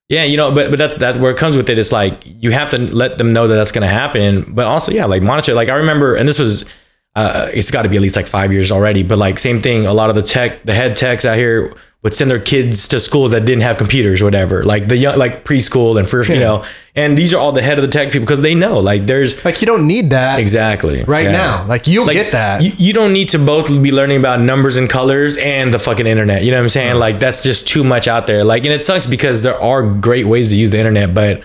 yeah, 0.09 0.23
you 0.25 0.35
know, 0.37 0.51
but 0.51 0.69
but 0.71 0.77
that's 0.79 0.95
that 0.95 1.17
where 1.21 1.31
it 1.31 1.37
comes 1.37 1.55
with. 1.55 1.69
It's 1.69 1.91
like 1.91 2.13
you 2.25 2.51
have 2.51 2.69
to 2.71 2.77
let 2.77 3.17
them 3.17 3.31
know 3.31 3.47
that 3.47 3.55
that's 3.55 3.71
going 3.71 3.87
to 3.87 3.93
happen, 3.93 4.45
but 4.49 4.65
also 4.65 4.91
yeah, 4.91 5.05
like 5.05 5.21
monitor. 5.21 5.53
Like 5.53 5.69
I 5.69 5.75
remember, 5.75 6.15
and 6.15 6.27
this 6.27 6.39
was. 6.39 6.65
Uh, 7.13 7.49
it's 7.53 7.69
got 7.69 7.81
to 7.81 7.89
be 7.89 7.97
at 7.97 8.01
least 8.01 8.15
like 8.15 8.25
five 8.25 8.53
years 8.53 8.71
already, 8.71 9.03
but 9.03 9.17
like 9.17 9.37
same 9.37 9.61
thing. 9.61 9.85
A 9.85 9.91
lot 9.93 10.09
of 10.09 10.15
the 10.15 10.21
tech, 10.21 10.63
the 10.63 10.73
head 10.73 10.95
techs 10.95 11.25
out 11.25 11.37
here 11.37 11.73
would 12.03 12.15
send 12.15 12.31
their 12.31 12.39
kids 12.39 12.87
to 12.87 12.99
schools 12.99 13.29
that 13.29 13.45
didn't 13.45 13.61
have 13.61 13.77
computers 13.77 14.21
or 14.21 14.25
whatever, 14.25 14.63
like 14.63 14.87
the 14.87 14.97
young, 14.97 15.19
like 15.19 15.43
preschool 15.45 15.99
and 15.99 16.09
first, 16.09 16.29
you 16.31 16.39
know. 16.39 16.65
And 16.95 17.15
these 17.15 17.31
are 17.31 17.37
all 17.37 17.51
the 17.51 17.61
head 17.61 17.77
of 17.77 17.83
the 17.83 17.87
tech 17.91 18.07
people 18.11 18.21
because 18.21 18.41
they 18.41 18.55
know, 18.55 18.79
like, 18.79 19.05
there's 19.05 19.45
Like 19.45 19.61
you 19.61 19.67
don't 19.67 19.85
need 19.85 20.09
that 20.09 20.39
exactly 20.39 21.03
right 21.03 21.25
Yeah. 21.25 21.31
now. 21.31 21.65
Like 21.67 21.85
you'll 21.85 22.07
Like, 22.07 22.15
get 22.15 22.31
that. 22.31 22.63
You, 22.63 22.71
you 22.75 22.91
don't 22.93 23.13
need 23.13 23.29
to 23.29 23.37
both 23.39 23.67
be 23.67 23.91
learning 23.91 24.17
about 24.17 24.39
numbers 24.41 24.77
and 24.77 24.89
colors 24.89 25.37
and 25.37 25.71
the 25.71 25.77
fucking 25.79 26.07
internet. 26.07 26.43
You 26.43 26.49
know 26.49 26.57
what 26.57 26.63
I'm 26.63 26.69
saying? 26.69 26.95
Like 26.97 27.19
that's 27.19 27.43
just 27.43 27.67
too 27.67 27.83
much 27.83 28.07
out 28.07 28.25
there. 28.25 28.43
Like, 28.43 28.63
and 28.65 28.73
it 28.73 28.83
sucks 28.83 29.05
because 29.05 29.43
there 29.43 29.61
are 29.61 29.83
great 29.83 30.25
ways 30.25 30.49
to 30.49 30.55
use 30.55 30.71
the 30.71 30.79
internet, 30.79 31.13
but 31.13 31.43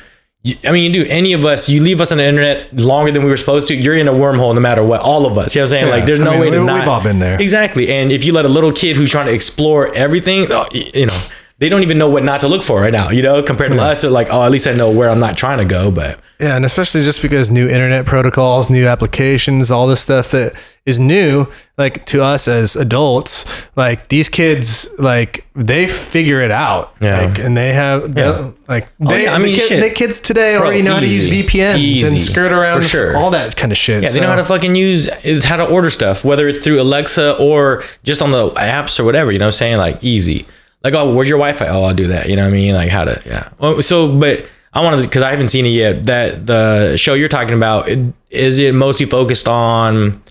I 0.65 0.73
mean, 0.73 0.93
dude, 0.93 1.09
any 1.09 1.33
of 1.33 1.45
us, 1.45 1.69
you 1.69 1.81
leave 1.83 2.01
us 2.01 2.13
on 2.13 2.19
the 2.19 2.25
internet 2.25 2.75
longer 2.75 3.11
than 3.13 3.25
we 3.25 3.31
were 3.31 3.37
supposed 3.37 3.69
to, 3.69 3.75
you're 3.75 3.97
in 3.97 4.09
a 4.09 4.13
wormhole 4.13 4.55
no 4.55 4.61
matter 4.61 4.83
what. 4.85 5.01
All 5.01 5.27
of 5.27 5.37
us. 5.39 5.55
You 5.55 5.61
know 5.61 5.65
what 5.65 5.67
I'm 5.67 5.71
saying? 5.71 5.87
Yeah. 5.87 5.95
Like, 5.95 6.07
there's 6.07 6.21
I 6.21 6.25
no 6.25 6.31
mean, 6.33 6.41
way 6.41 6.51
to 6.51 6.61
we- 6.61 6.67
not. 6.67 6.81
we've 6.81 6.89
all 6.89 7.03
been 7.03 7.19
there. 7.19 7.41
Exactly. 7.41 7.93
And 7.93 8.13
if 8.13 8.25
you 8.25 8.33
let 8.33 8.45
a 8.45 8.49
little 8.49 8.73
kid 8.73 8.97
who's 8.97 9.11
trying 9.11 9.27
to 9.27 9.33
explore 9.33 9.95
everything, 9.95 10.47
oh, 10.51 10.67
you 10.73 11.07
know, 11.07 11.19
they 11.59 11.69
don't 11.69 11.83
even 11.83 11.97
know 11.99 12.09
what 12.11 12.23
not 12.23 12.41
to 12.43 12.49
look 12.49 12.63
for 12.63 12.81
right 12.81 12.93
now. 12.93 13.11
You 13.11 13.23
know, 13.23 13.43
compared 13.43 13.73
to 13.73 13.81
us, 13.81 14.05
like, 14.05 14.29
oh, 14.31 14.43
at 14.43 14.51
least 14.51 14.67
I 14.67 14.73
know 14.73 14.91
where 14.91 15.09
I'm 15.11 15.21
not 15.21 15.37
trying 15.37 15.59
to 15.59 15.65
go. 15.65 15.91
But 15.91 16.21
Yeah, 16.39 16.55
and 16.57 16.65
especially 16.67 17.01
just 17.01 17.23
because 17.23 17.51
new 17.51 17.67
internet 17.67 18.05
protocols, 18.05 18.69
new 18.69 18.87
applications, 18.87 19.71
all 19.71 19.87
this 19.87 20.01
stuff 20.03 20.31
that 20.33 20.53
is 20.85 20.99
new, 20.99 21.47
like 21.79 22.05
to 22.07 22.23
us 22.23 22.47
as 22.47 22.77
adults, 22.77 23.67
like 23.75 24.09
these 24.09 24.29
kids, 24.29 24.89
like 24.99 25.47
they 25.55 25.87
figure 25.87 26.43
it 26.43 26.51
out, 26.51 26.95
Yeah. 27.01 27.23
like, 27.23 27.39
and 27.39 27.57
they 27.57 27.73
have, 27.73 28.17
Yeah. 28.19 28.51
like, 28.69 28.89
oh, 29.01 29.09
they, 29.09 29.25
yeah, 29.25 29.35
I 29.35 29.39
the 29.39 29.45
mean, 29.45 29.57
kid- 29.57 29.83
the 29.83 29.89
kids 29.91 30.21
today 30.21 30.57
Bro, 30.59 30.67
already 30.67 30.83
know 30.83 30.93
how 30.95 31.01
to 31.01 31.07
use 31.07 31.27
easy. 31.27 31.43
VPNs 31.43 32.05
and 32.05 32.17
Easy. 32.17 32.31
skirt 32.33 32.53
around 32.53 32.83
For 32.83 32.89
sure. 32.89 33.17
all 33.17 33.31
that 33.31 33.57
kind 33.57 33.73
of 33.73 33.79
shit. 33.79 34.03
Yeah, 34.03 34.11
they 34.11 34.21
know 34.21 34.29
how 34.29 34.37
to 34.37 34.45
fucking 34.45 34.75
use 34.75 35.09
it's 35.25 35.47
how 35.47 35.57
to 35.57 35.65
order 35.65 35.89
stuff, 35.89 36.23
whether 36.25 36.49
it's 36.49 36.63
through 36.63 36.81
Alexa 36.83 37.33
or 37.39 37.83
just 38.05 38.21
on 38.21 38.33
the 38.33 38.51
apps 38.51 39.01
or 39.01 39.05
whatever. 39.05 39.33
You 39.33 39.39
know 39.39 39.47
what 39.47 39.55
I'm 39.55 39.59
saying? 39.59 39.77
Like 39.79 40.05
easy. 40.05 40.45
Like, 40.85 40.93
oh, 40.95 41.15
where's 41.15 41.29
your 41.29 41.39
Wi-Fi? 41.39 41.67
Oh, 41.69 41.83
I'll 41.85 41.95
do 41.95 42.09
that. 42.09 42.29
You 42.29 42.37
know 42.37 42.43
what 42.43 42.49
I 42.51 42.57
mean? 42.57 42.75
Like 42.75 42.91
how 42.91 43.05
to, 43.05 43.21
yeah. 43.25 43.49
Well, 43.59 43.81
so, 43.83 44.07
but 44.15 44.47
I 44.77 44.81
wanted 44.85 44.99
to, 44.99 45.09
because 45.09 45.23
I 45.23 45.31
haven't 45.31 45.49
seen 45.49 45.65
it 45.67 45.71
yet. 45.71 46.05
That 46.07 46.47
the 46.47 46.97
show 46.97 47.15
you're 47.15 47.29
talking 47.39 47.55
about 47.55 47.89
it, 47.89 47.99
is 48.31 48.59
it 48.59 48.75
mostly 48.75 49.07
focused 49.07 49.49
on 49.49 50.23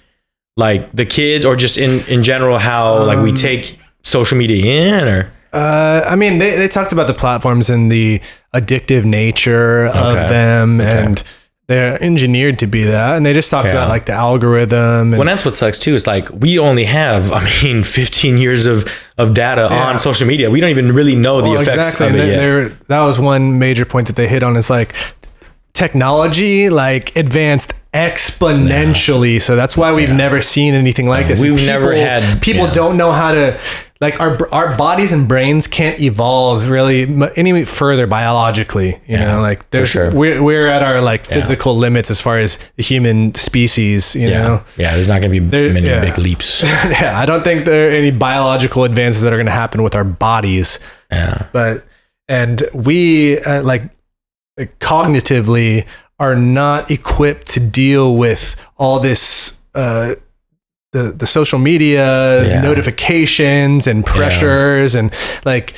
like 0.57 0.91
the 0.93 1.05
kids 1.05 1.45
or 1.45 1.55
just 1.55 1.77
in 1.77 1.99
in 2.07 2.21
general 2.23 2.57
how 2.59 3.03
like 3.05 3.17
Um, 3.17 3.23
we 3.23 3.33
take 3.33 3.79
social 4.03 4.37
media 4.37 4.61
in 4.99 5.03
or 5.13 5.31
Uh, 5.51 6.01
I 6.13 6.15
mean, 6.15 6.37
they, 6.39 6.55
they 6.57 6.67
talked 6.67 6.91
about 6.91 7.07
the 7.07 7.13
platforms 7.13 7.69
and 7.69 7.89
the 7.91 8.19
addictive 8.53 9.03
nature 9.05 9.87
Okay. 9.87 9.99
of 9.99 10.29
them, 10.29 10.81
and 10.81 11.23
they're 11.67 12.01
engineered 12.03 12.59
to 12.59 12.67
be 12.67 12.83
that. 12.83 13.15
And 13.17 13.25
they 13.25 13.33
just 13.33 13.49
talk 13.49 13.65
Yeah. 13.65 13.71
about 13.71 13.89
like 13.89 14.05
the 14.05 14.13
algorithm. 14.13 15.13
And, 15.13 15.17
Well, 15.17 15.25
that's 15.25 15.43
what 15.45 15.55
sucks 15.55 15.79
too. 15.79 15.95
It's 15.95 16.05
like 16.05 16.27
we 16.31 16.59
only 16.59 16.83
have, 16.85 17.31
I 17.31 17.43
mean, 17.63 17.83
15 17.99 18.37
years 18.37 18.65
of 18.67 18.85
of 19.17 19.33
data 19.33 19.67
Yeah. 19.71 19.87
on 19.89 19.99
social 19.99 20.27
media. 20.27 20.51
We 20.51 20.59
don't 20.61 20.69
even 20.69 20.91
really 20.93 21.15
know 21.15 21.41
the 21.41 21.49
Well, 21.49 21.61
effects 21.61 21.99
of 22.01 22.07
And 22.09 22.15
it 22.17 22.27
yet. 22.39 22.87
that 22.87 23.01
was 23.01 23.19
one 23.19 23.57
major 23.59 23.85
point 23.85 24.07
that 24.07 24.15
they 24.15 24.27
hit 24.27 24.43
on 24.43 24.55
is 24.57 24.69
like 24.69 24.93
technology 25.73 26.69
like 26.69 27.15
advanced 27.15 27.73
exponentially. 27.93 29.41
So 29.41 29.55
that's 29.55 29.75
why 29.77 29.93
we've 29.93 30.09
never 30.13 30.41
seen 30.41 30.73
anything 30.73 31.07
like 31.07 31.27
this. 31.27 31.41
we've 31.41 31.57
And 31.57 31.65
never 31.65 31.93
had- 31.95 32.41
people 32.41 32.65
yeah. 32.67 32.73
don't 32.73 32.97
know 32.97 33.11
how 33.11 33.31
to 33.33 33.55
like 34.01 34.19
our 34.19 34.53
our 34.53 34.77
bodies 34.77 35.13
and 35.13 35.27
brains 35.27 35.67
can't 35.67 35.99
evolve 36.01 36.69
really 36.69 37.03
any 37.37 37.63
further 37.63 38.07
biologically. 38.07 38.99
You 39.07 39.17
know, 39.17 39.41
like 39.41 39.69
there's 39.69 39.89
sure. 39.89 40.11
we're 40.13 40.43
we're 40.43 40.67
at 40.67 40.83
our 40.83 40.99
like 41.01 41.25
physical 41.25 41.77
limits 41.77 42.11
as 42.11 42.19
far 42.19 42.37
as 42.37 42.59
the 42.75 42.83
human 42.83 43.33
species. 43.35 44.13
You 44.15 44.27
yeah, 44.27 44.41
know. 44.41 44.63
yeah. 44.77 44.95
There's 44.95 45.07
not 45.07 45.21
going 45.21 45.33
to 45.33 45.39
be 45.39 45.45
There- 45.47 45.73
many 45.73 45.87
yeah. 45.87 46.01
big 46.01 46.17
leaps. 46.17 46.61
yeah, 46.63 47.13
I 47.17 47.25
don't 47.25 47.43
think 47.43 47.65
there 47.65 47.87
are 47.87 47.91
any 47.91 48.11
biological 48.11 48.83
advances 48.83 49.21
that 49.21 49.31
are 49.31 49.37
going 49.37 49.45
to 49.45 49.51
happen 49.51 49.81
with 49.81 49.95
our 49.95 50.03
bodies 50.03 50.79
Yeah, 51.11 51.47
but 51.53 51.85
and 52.27 52.63
we 52.73 53.39
uh, 53.39 53.63
like 53.63 53.83
cognitively 54.79 55.87
are 56.19 56.35
not 56.35 56.91
equipped 56.91 57.47
to 57.47 57.59
deal 57.59 58.15
with 58.15 58.55
all 58.77 58.99
this 58.99 59.59
uh 59.73 60.15
the 60.95 61.11
the 61.21 61.27
social 61.27 61.59
media 61.59 62.05
Yeah. 62.47 62.61
notifications 62.61 63.87
and 63.87 64.05
pressures 64.05 64.95
and 64.95 65.11
like 65.45 65.73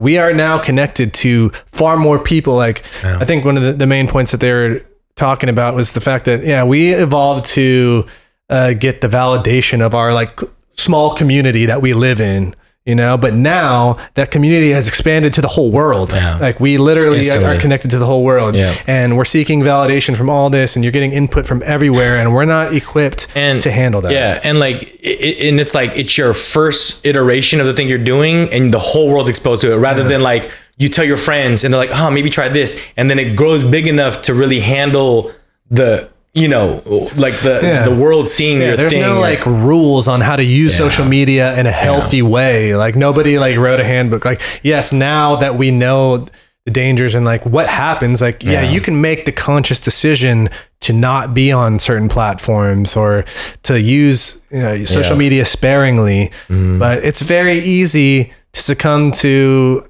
we 0.00 0.18
are 0.18 0.32
now 0.32 0.58
connected 0.58 1.12
to 1.14 1.50
far 1.72 1.96
more 1.96 2.18
people 2.18 2.54
like 2.66 2.78
Yeah. 3.04 3.18
i 3.22 3.24
think 3.24 3.44
one 3.44 3.56
of 3.58 3.62
the, 3.66 3.72
the 3.72 3.86
main 3.86 4.06
points 4.08 4.30
that 4.30 4.40
they 4.40 4.52
were 4.52 4.80
talking 5.16 5.48
about 5.50 5.74
was 5.74 5.92
the 5.92 6.00
fact 6.00 6.24
that 6.24 6.40
yeah 6.44 6.64
we 6.64 6.92
evolved 6.94 7.44
to 7.54 8.04
uh, 8.50 8.72
get 8.74 9.00
the 9.00 9.08
validation 9.08 9.80
of 9.86 9.94
our 9.94 10.12
like 10.20 10.40
small 10.76 11.14
community 11.14 11.66
that 11.66 11.80
we 11.82 11.92
live 11.94 12.20
in 12.20 12.54
you 12.84 12.94
know? 12.94 13.16
But 13.16 13.34
now 13.34 13.98
that 14.14 14.30
community 14.30 14.70
has 14.70 14.88
expanded 14.88 15.32
to 15.34 15.40
the 15.40 15.48
whole 15.48 15.70
world. 15.70 16.12
Yeah. 16.12 16.36
like 16.38 16.60
we 16.60 16.78
literally 16.78 17.30
are 17.30 17.58
connected 17.60 17.90
to 17.90 17.98
the 17.98 18.06
whole 18.06 18.24
world. 18.24 18.54
Yeah. 18.54 18.72
and 18.86 19.16
we're 19.16 19.24
seeking 19.24 19.60
validation 19.62 20.16
from 20.16 20.28
all 20.28 20.50
this 20.50 20.76
and 20.76 20.84
you're 20.84 20.92
getting 20.92 21.12
input 21.12 21.46
from 21.46 21.62
everywhere 21.64 22.16
and 22.16 22.34
we're 22.34 22.44
not 22.44 22.74
equipped 22.74 23.28
and 23.34 23.60
to 23.60 23.70
handle 23.70 24.00
that. 24.02 24.12
Yeah, 24.12 24.40
and 24.42 24.58
like, 24.58 24.82
it, 25.00 25.48
and 25.48 25.60
it's 25.60 25.74
like 25.74 25.96
it's 25.96 26.16
your 26.18 26.32
first 26.32 27.04
iteration 27.06 27.60
of 27.60 27.66
the 27.66 27.72
thing 27.72 27.88
you're 27.88 27.98
doing, 27.98 28.52
and 28.52 28.72
the 28.72 28.78
whole 28.78 29.08
world's 29.08 29.28
exposed 29.28 29.62
to 29.62 29.72
it, 29.72 29.76
rather 29.76 30.04
than 30.04 30.20
like 30.20 30.50
you 30.76 30.88
tell 30.88 31.04
your 31.04 31.16
friends 31.16 31.64
and 31.64 31.72
they're 31.72 31.80
like, 31.80 31.90
oh, 31.92 32.10
maybe 32.10 32.30
try 32.30 32.48
this, 32.48 32.80
and 32.96 33.08
then 33.10 33.18
it 33.18 33.36
grows 33.36 33.62
big 33.62 33.86
enough 33.86 34.22
to 34.22 34.34
really 34.34 34.60
handle 34.60 35.32
the, 35.70 36.10
you 36.34 36.48
know, 36.48 36.82
like 37.16 37.34
the 37.40 37.60
Yeah. 37.62 37.84
the 37.84 37.94
world 37.94 38.28
seeing 38.28 38.60
Yeah, 38.60 38.68
your 38.68 38.76
there's 38.76 38.92
thing. 38.92 39.02
no 39.02 39.20
like 39.20 39.44
rules 39.44 40.08
on 40.08 40.20
how 40.22 40.36
to 40.36 40.44
use 40.44 40.76
social 40.76 41.04
media 41.04 41.54
in 41.58 41.66
a 41.66 41.70
healthy 41.70 42.22
way. 42.22 42.74
Like 42.74 42.96
nobody 42.96 43.38
like 43.38 43.56
wrote 43.58 43.80
a 43.80 43.84
handbook. 43.84 44.24
Like 44.24 44.40
yes, 44.62 44.92
now 44.92 45.36
that 45.36 45.56
we 45.56 45.70
know 45.70 46.26
the 46.64 46.70
dangers 46.70 47.14
and 47.14 47.26
like 47.26 47.44
what 47.44 47.66
happens, 47.68 48.20
like 48.22 48.42
yeah, 48.42 48.62
Yeah. 48.62 48.70
you 48.70 48.80
can 48.80 49.00
make 49.00 49.24
the 49.26 49.32
conscious 49.32 49.78
decision 49.80 50.48
to 50.80 50.92
not 50.92 51.34
be 51.34 51.52
on 51.52 51.78
certain 51.78 52.08
platforms 52.08 52.96
or 52.96 53.24
to 53.64 53.80
use 53.80 54.40
you 54.50 54.60
know, 54.62 54.84
social 54.84 55.12
Yeah. 55.16 55.18
media 55.18 55.44
sparingly. 55.44 56.30
Mm-hmm. 56.48 56.78
But 56.78 57.04
it's 57.04 57.20
very 57.20 57.58
easy 57.58 58.32
to 58.52 58.62
succumb 58.62 59.12
to 59.12 59.84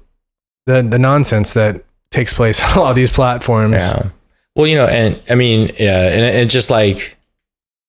the 0.65 0.81
the 0.81 0.99
nonsense 0.99 1.53
that 1.53 1.83
takes 2.11 2.33
place 2.33 2.61
on 2.75 2.79
all 2.79 2.93
these 2.93 3.11
platforms. 3.11 3.81
Yeah. 4.55 4.61
Well, 4.61 4.67
you 4.67 4.75
know, 4.75 4.85
and 4.85 5.21
I 5.29 5.35
mean, 5.35 5.71
yeah, 5.79 6.01
and 6.09 6.21
it- 6.21 6.35
it's 6.35 6.53
just 6.53 6.69
like, 6.69 7.17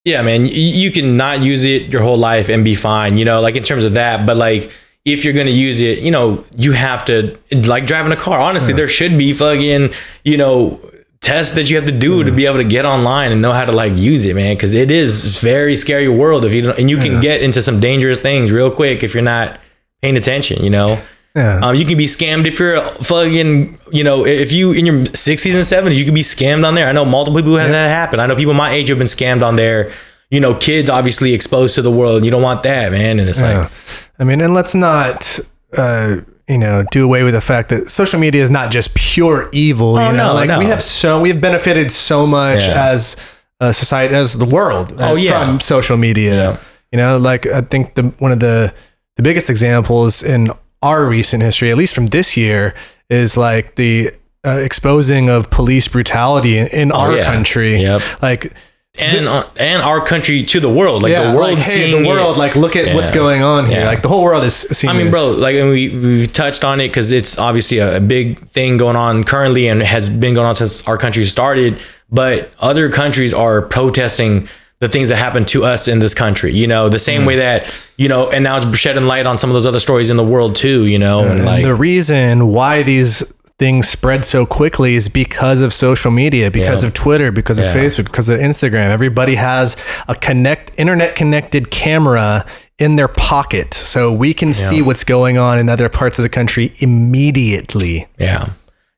yeah, 0.05 0.21
man, 0.23 0.47
you, 0.47 0.53
you 0.53 0.91
can 0.91 1.17
not 1.17 1.41
use 1.41 1.65
it 1.65 1.85
your 1.85 2.03
whole 2.03 2.19
life 2.19 2.49
and 2.49 2.65
be 2.65 2.75
fine, 2.75 3.17
you 3.17 3.25
know, 3.25 3.41
like 3.41 3.57
in 3.57 3.63
terms 3.63 3.85
of 3.85 3.95
that. 3.95 4.27
But 4.27 4.37
like, 4.37 4.71
if 5.05 5.25
you're 5.25 5.35
gonna 5.35 5.51
use 5.51 5.81
it, 5.81 5.99
you 5.99 6.11
know, 6.11 6.45
you 6.57 6.73
have 6.73 7.05
to 7.07 7.39
like 7.51 7.87
driving 7.87 8.13
a 8.13 8.17
car. 8.17 8.39
Honestly, 8.39 8.73
hmm. 8.73 8.79
there 8.79 8.89
should 8.89 9.17
be 9.17 9.33
fucking, 9.33 9.91
you 10.25 10.37
know, 10.37 10.81
tests 11.21 11.55
that 11.55 11.71
you 11.71 11.77
have 11.77 11.87
to 11.87 11.93
do 11.93 12.23
to 12.23 12.31
hmm. 12.31 12.37
be 12.37 12.47
able 12.47 12.59
to 12.59 12.65
get 12.65 12.85
online 12.85 13.33
and 13.33 13.41
know 13.41 13.53
how 13.53 13.65
to 13.65 13.73
like 13.73 13.93
use 13.97 14.25
it, 14.25 14.35
man. 14.35 14.57
Because 14.57 14.75
it 14.75 14.91
is 14.91 15.39
very 15.41 15.77
scary 15.77 16.09
world 16.09 16.45
if 16.45 16.53
you 16.53 16.63
don't, 16.63 16.79
and 16.79 16.89
you 16.89 16.99
can 16.99 17.21
get 17.21 17.43
into 17.43 17.63
some 17.63 17.81
dangerous 17.81 18.21
things 18.21 18.53
real 18.53 18.71
quick 18.71 19.03
if 19.03 19.15
you're 19.15 19.23
not 19.23 19.61
paying 20.03 20.17
attention, 20.17 20.63
you 20.63 20.71
know. 20.71 21.01
Yeah. 21.35 21.59
Um, 21.63 21.75
you 21.75 21.85
can 21.85 21.99
be 21.99 22.07
scammed 22.07 22.47
if 22.47 22.59
you're 22.61 22.77
a 22.77 22.83
fucking, 22.83 23.79
you 23.91 24.05
know, 24.05 24.25
if 24.25 24.53
you 24.53 24.71
in 24.73 24.87
your 24.87 24.97
60s 25.01 25.55
and 25.55 25.65
70s, 25.93 25.97
you 25.97 26.05
can 26.05 26.15
be 26.15 26.23
scammed 26.23 26.65
on 26.67 26.75
there. 26.77 26.87
I 26.87 26.93
know 26.93 27.05
multiple 27.05 27.39
people 27.41 27.53
who 27.53 27.59
had 27.59 27.73
that 27.73 27.89
happen. 27.89 28.21
I 28.21 28.27
know 28.27 28.37
people 28.37 28.55
my 28.55 28.71
age 28.71 28.89
have 28.89 28.99
been 28.99 29.09
scammed 29.09 29.43
on 29.45 29.57
there. 29.57 29.93
You 30.31 30.41
know, 30.41 30.55
kids 30.55 30.89
obviously 30.89 31.35
exposed 31.35 31.75
to 31.75 31.83
the 31.83 31.91
world. 31.91 32.25
You 32.25 32.31
don't 32.31 32.43
want 32.43 32.63
that, 32.63 32.93
man. 32.93 33.19
And 33.19 33.29
it's 33.29 33.41
Yeah. 33.41 33.63
like, 33.63 33.71
I 34.19 34.25
mean, 34.25 34.41
and 34.41 34.55
let's 34.55 34.75
not, 34.77 35.39
uh, 35.77 36.17
you 36.49 36.59
know, 36.59 36.85
do 36.93 37.05
away 37.05 37.25
with 37.25 37.35
the 37.35 37.41
fact 37.41 37.69
that 37.71 37.89
social 37.91 38.21
media 38.21 38.43
is 38.43 38.51
not 38.51 38.71
just 38.71 38.95
pure 38.95 39.49
evil. 39.53 39.97
Oh, 39.99 40.07
you 40.11 40.17
know, 40.17 40.29
no, 40.29 40.35
like 40.35 40.49
no. 40.49 40.59
we 40.61 40.67
have 40.67 40.83
so 40.83 41.21
we've 41.21 41.41
benefited 41.41 41.91
so 41.91 42.27
much 42.27 42.67
Yeah. 42.67 42.91
as 42.93 43.17
a 43.61 43.73
society, 43.75 44.15
as 44.15 44.35
the 44.39 44.45
world, 44.45 44.93
uh, 45.01 45.11
Oh, 45.11 45.15
yeah. 45.17 45.45
from 45.45 45.59
social 45.61 45.97
media. 45.97 46.35
Yeah. 46.35 46.57
You 46.93 46.99
know, 46.99 47.19
like 47.19 47.47
I 47.47 47.61
think 47.63 47.95
the 47.95 48.13
one 48.19 48.31
of 48.31 48.39
the 48.41 48.73
the 49.17 49.23
biggest 49.23 49.49
examples 49.51 50.23
in 50.23 50.51
our 50.85 51.09
recent 51.09 51.43
history, 51.43 51.71
at 51.71 51.77
least 51.77 51.95
from 51.95 52.07
this 52.07 52.37
year, 52.37 52.75
is 53.11 53.37
like 53.37 53.75
the 53.77 54.11
uh, 54.47 54.61
exposing 54.63 55.29
of 55.31 55.51
police 55.51 55.89
brutality 55.89 56.59
in, 56.59 56.67
in 56.69 56.93
our 56.93 57.13
Oh, 57.13 57.15
yeah. 57.17 57.25
country. 57.25 57.81
Yep. 57.81 58.03
Like 58.23 58.53
and 58.97 59.27
uh, 59.27 59.49
and 59.59 59.83
our 59.83 60.05
country 60.05 60.45
to 60.45 60.61
the 60.61 60.69
world, 60.69 61.03
like 61.03 61.11
yeah, 61.11 61.31
the 61.33 61.37
world 61.37 61.55
like, 61.59 61.65
hey, 61.67 61.91
the 61.91 62.07
world, 62.07 62.37
it. 62.37 62.39
like 62.39 62.55
look 62.55 62.77
at 62.77 62.95
what's 62.95 63.11
going 63.13 63.43
on 63.43 63.67
here. 63.67 63.81
Yeah. 63.81 63.87
Like 63.89 64.03
the 64.03 64.09
whole 64.09 64.23
world 64.23 64.45
is 64.45 64.55
seeing. 64.55 64.91
I 64.93 64.97
mean, 64.97 65.07
this. 65.07 65.15
bro, 65.15 65.31
like 65.33 65.57
and 65.57 65.69
we 65.71 65.89
we 65.99 66.27
touched 66.29 66.63
on 66.63 66.79
it 66.81 66.89
because 66.89 67.11
it's 67.11 67.37
obviously 67.37 67.79
a, 67.79 67.97
a 67.97 68.01
big 68.01 68.47
thing 68.51 68.77
going 68.77 68.95
on 68.97 69.25
currently 69.25 69.67
and 69.67 69.83
has 69.83 70.09
been 70.09 70.35
going 70.35 70.47
on 70.47 70.55
since 70.55 70.87
our 70.87 70.97
country 70.97 71.25
started. 71.25 71.77
But 72.11 72.53
other 72.61 72.89
countries 72.91 73.35
are 73.35 73.63
protesting 73.63 74.49
the 74.85 74.89
things 74.91 75.09
that 75.09 75.17
happen 75.17 75.47
to 75.47 75.65
us 75.65 75.89
in 75.89 75.99
this 75.99 76.15
country. 76.15 76.53
You 76.53 76.67
know, 76.67 76.89
the 76.89 76.99
same 76.99 77.23
hmm. 77.23 77.29
way 77.29 77.37
that 77.37 77.73
you 77.97 78.09
know, 78.09 78.31
and 78.31 78.45
now 78.45 78.59
it's 78.59 78.79
shedding 78.79 79.05
light 79.05 79.27
on 79.27 79.39
some 79.39 79.51
of 79.51 79.55
those 79.55 79.67
other 79.67 79.81
stories 79.81 80.11
in 80.11 80.17
the 80.17 80.25
world 80.25 80.57
too. 80.57 80.87
You 80.87 80.99
know, 80.99 81.21
and, 81.21 81.39
And 81.39 81.45
like 81.45 81.65
the 81.65 81.75
reason 81.75 82.49
why 82.49 82.83
these 82.83 83.23
things 83.59 83.89
spread 83.89 84.25
so 84.25 84.45
quickly 84.45 84.97
is 84.97 85.09
because 85.09 85.63
of 85.63 85.73
social 85.73 86.11
media, 86.11 86.51
because 86.51 86.83
Yeah. 86.83 86.89
of 86.89 86.95
Twitter, 86.95 87.31
because 87.31 87.59
of 87.59 87.67
Facebook, 87.67 88.07
because 88.07 88.29
of 88.29 88.41
Instagram. 88.41 88.91
Everybody 88.91 89.37
has 89.37 89.77
a 90.09 90.15
connect 90.15 90.73
internet 90.77 91.15
connected 91.15 91.71
camera 91.71 92.45
in 92.79 92.97
their 92.97 93.09
pocket, 93.09 93.73
so 93.73 94.13
we 94.13 94.35
can 94.35 94.53
see 94.53 94.83
what's 94.83 95.05
going 95.05 95.39
on 95.39 95.59
in 95.59 95.69
other 95.69 95.89
parts 95.89 96.19
of 96.19 96.25
the 96.25 96.29
country 96.29 96.73
immediately. 96.79 98.07
Yeah. 98.19 98.51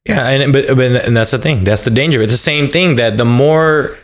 Yeah, 0.08 0.28
and 0.28 0.52
but, 0.52 0.68
but 0.68 1.04
and 1.04 1.16
that's 1.16 1.32
the 1.32 1.38
thing. 1.38 1.64
That's 1.64 1.84
the 1.84 1.90
danger. 1.90 2.22
It's 2.22 2.32
the 2.32 2.38
same 2.38 2.70
thing 2.70 2.94
that 2.96 3.16
the 3.16 3.24
more 3.24 3.96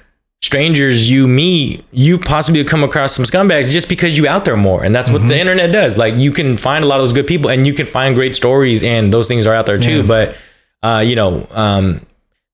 strangers 0.42 1.08
you 1.08 1.28
meet, 1.28 1.84
you 1.92 2.18
possibly 2.18 2.64
come 2.64 2.82
across 2.82 3.14
some 3.14 3.24
scumbags 3.24 3.70
just 3.70 3.88
because 3.88 4.18
you 4.18 4.26
out 4.26 4.44
there 4.44 4.56
more. 4.56 4.84
And 4.84 4.94
that's 4.94 5.08
what 5.10 5.26
the 5.28 5.38
internet 5.38 5.72
does. 5.72 5.96
Like 5.96 6.14
you 6.16 6.32
can 6.32 6.56
find 6.56 6.84
a 6.84 6.86
lot 6.86 6.96
of 6.96 7.02
those 7.02 7.12
good 7.12 7.26
people 7.26 7.48
and 7.48 7.66
you 7.66 7.72
can 7.72 7.86
find 7.86 8.14
great 8.14 8.34
stories 8.34 8.82
and 8.82 9.12
those 9.12 9.28
things 9.28 9.46
are 9.46 9.54
out 9.54 9.66
there 9.66 9.78
too. 9.78 10.06
But 10.06 10.36
uh, 10.82 11.02
you 11.04 11.14
know, 11.14 11.46
um, 11.52 12.04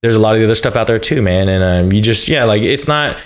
there's 0.02 0.14
a 0.14 0.18
lot 0.18 0.34
of 0.34 0.38
the 0.38 0.44
other 0.44 0.54
stuff 0.54 0.76
out 0.76 0.86
there 0.86 0.98
too, 0.98 1.22
man. 1.22 1.48
And 1.48 1.64
um, 1.64 1.92
you 1.92 2.00
just 2.02 2.28
yeah, 2.28 2.44
like 2.44 2.62
it's 2.62 2.86
not 2.86 3.18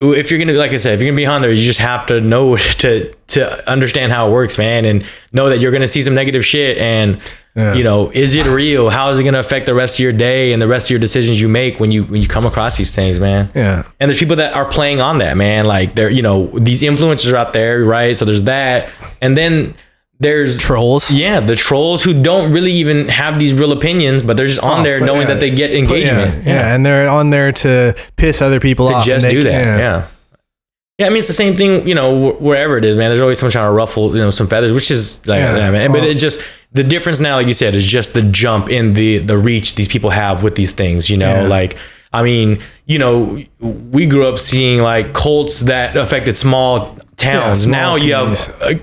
if 0.00 0.30
you're 0.30 0.38
gonna 0.40 0.52
like 0.58 0.72
I 0.72 0.76
said, 0.76 0.94
if 0.94 1.00
you're 1.00 1.10
gonna 1.10 1.16
be 1.16 1.26
on 1.26 1.40
there, 1.42 1.52
you 1.52 1.64
just 1.64 1.78
have 1.78 2.06
to 2.06 2.20
know 2.20 2.56
to 2.78 3.14
to 3.28 3.70
understand 3.70 4.12
how 4.12 4.28
it 4.28 4.32
works, 4.32 4.58
man, 4.58 4.84
and 4.84 5.04
know 5.32 5.48
that 5.48 5.58
you're 5.60 5.72
gonna 5.72 5.88
see 5.88 6.02
some 6.02 6.14
negative 6.14 6.44
shit. 6.44 6.78
And 6.78 7.20
Yeah. 7.56 7.74
you 7.74 7.84
know, 7.84 8.10
is 8.10 8.34
it 8.34 8.46
real? 8.46 8.90
How 8.90 9.10
is 9.10 9.18
it 9.18 9.24
gonna 9.24 9.38
affect 9.38 9.66
the 9.66 9.74
rest 9.74 9.94
of 9.96 10.00
your 10.00 10.12
day 10.12 10.52
and 10.52 10.60
the 10.60 10.66
rest 10.66 10.86
of 10.86 10.90
your 10.90 10.98
decisions 10.98 11.40
you 11.40 11.48
make 11.48 11.78
when 11.78 11.90
you 11.92 12.04
when 12.04 12.20
you 12.20 12.26
come 12.28 12.44
across 12.44 12.76
these 12.76 12.94
things, 12.94 13.20
man? 13.20 13.48
Yeah. 13.54 13.84
And 14.00 14.10
there's 14.10 14.18
people 14.18 14.36
that 14.36 14.54
are 14.54 14.64
playing 14.64 15.00
on 15.00 15.18
that, 15.18 15.36
man. 15.36 15.64
Like 15.64 15.94
they're 15.94 16.10
you 16.10 16.22
know 16.22 16.46
these 16.58 16.82
influencers 16.82 17.32
are 17.32 17.36
out 17.36 17.52
there, 17.52 17.84
right? 17.84 18.16
So 18.16 18.24
there's 18.24 18.42
that, 18.42 18.90
and 19.22 19.36
then 19.36 19.74
there's 20.20 20.58
Trolls. 20.60 21.10
yeah, 21.10 21.40
the 21.40 21.56
trolls 21.56 22.02
who 22.02 22.22
don't 22.22 22.52
really 22.52 22.72
even 22.72 23.08
have 23.08 23.38
these 23.38 23.52
real 23.52 23.72
opinions, 23.72 24.22
but 24.22 24.36
they're 24.36 24.46
just 24.46 24.62
on 24.62 24.80
oh, 24.80 24.82
there 24.82 25.00
knowing 25.00 25.22
yeah. 25.22 25.34
that 25.34 25.40
they 25.40 25.50
get 25.50 25.72
engagement. 25.72 26.44
Yeah, 26.44 26.54
yeah, 26.54 26.74
and 26.74 26.86
they're 26.86 27.10
on 27.10 27.30
there 27.30 27.52
to 27.52 27.96
piss 28.16 28.40
other 28.40 28.60
people 28.60 28.88
to 28.88 28.94
off. 28.94 29.04
just 29.04 29.26
and 29.26 29.30
they- 29.30 29.36
do 29.36 29.44
that. 29.44 29.50
Yeah. 29.50 29.78
yeah. 29.78 31.06
I 31.06 31.08
mean, 31.08 31.18
it's 31.18 31.26
the 31.26 31.32
same 31.32 31.56
thing, 31.56 31.88
you 31.88 31.94
know, 31.96 32.34
wherever 32.34 32.78
it 32.78 32.84
is, 32.84 32.96
man. 32.96 33.10
There's 33.10 33.20
always 33.20 33.40
someone 33.40 33.50
trying 33.50 33.66
to 33.68 33.72
ruffle, 33.72 34.14
you 34.14 34.22
know, 34.22 34.30
some 34.30 34.46
feathers, 34.46 34.72
which 34.72 34.92
is 34.92 35.26
like, 35.26 35.40
Yeah. 35.40 35.56
yeah, 35.56 35.70
man. 35.72 35.90
But 35.90 36.04
it 36.04 36.18
just, 36.18 36.40
the 36.70 36.84
difference 36.84 37.18
now, 37.18 37.34
like 37.34 37.48
you 37.48 37.52
said, 37.54 37.74
is 37.74 37.84
just 37.84 38.14
the 38.14 38.22
jump 38.22 38.70
in 38.70 38.92
the, 38.92 39.18
the 39.18 39.36
reach 39.36 39.74
these 39.74 39.88
people 39.88 40.10
have 40.10 40.44
with 40.44 40.54
these 40.54 40.70
things, 40.70 41.10
you 41.10 41.16
know, 41.16 41.42
Yeah. 41.42 41.48
like, 41.48 41.76
I 42.12 42.22
mean, 42.22 42.60
you 42.86 43.00
know, 43.00 43.42
we 43.58 44.06
grew 44.06 44.24
up 44.24 44.38
seeing 44.38 44.82
like 44.82 45.12
cults 45.14 45.60
that 45.62 45.96
affected 45.96 46.36
small 46.36 46.96
towns. 47.16 47.62
small 47.64 47.72
now 47.72 47.96
you 47.96 48.14
have, 48.14 48.54
uh, 48.60 48.74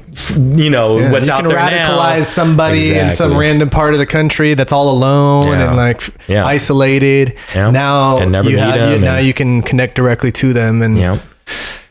you 0.56 0.70
know, 0.70 1.00
Yeah, 1.00 1.12
what's 1.12 1.28
you 1.28 1.34
out 1.34 1.40
can 1.42 1.50
there 1.50 1.58
radicalize 1.58 2.18
now. 2.18 2.24
somebody 2.24 2.94
in 2.98 3.12
some 3.12 3.38
random 3.38 3.70
part 3.70 3.94
of 3.94 4.00
the 4.00 4.06
country 4.06 4.54
that's 4.54 4.72
all 4.72 4.90
alone 4.90 5.48
Yeah. 5.48 5.68
and 5.68 5.76
like 5.78 6.02
Yeah. 6.28 6.46
isolated. 6.46 7.36
Yeah. 7.56 7.72
Now 7.72 8.20
you 8.20 8.58
have 8.58 8.92
you, 8.92 9.00
now 9.00 9.18
you 9.18 9.34
can 9.34 9.62
connect 9.62 9.96
directly 9.96 10.32
to 10.34 10.54
them 10.54 10.82
and 10.82 10.98
Yeah. 10.98 11.18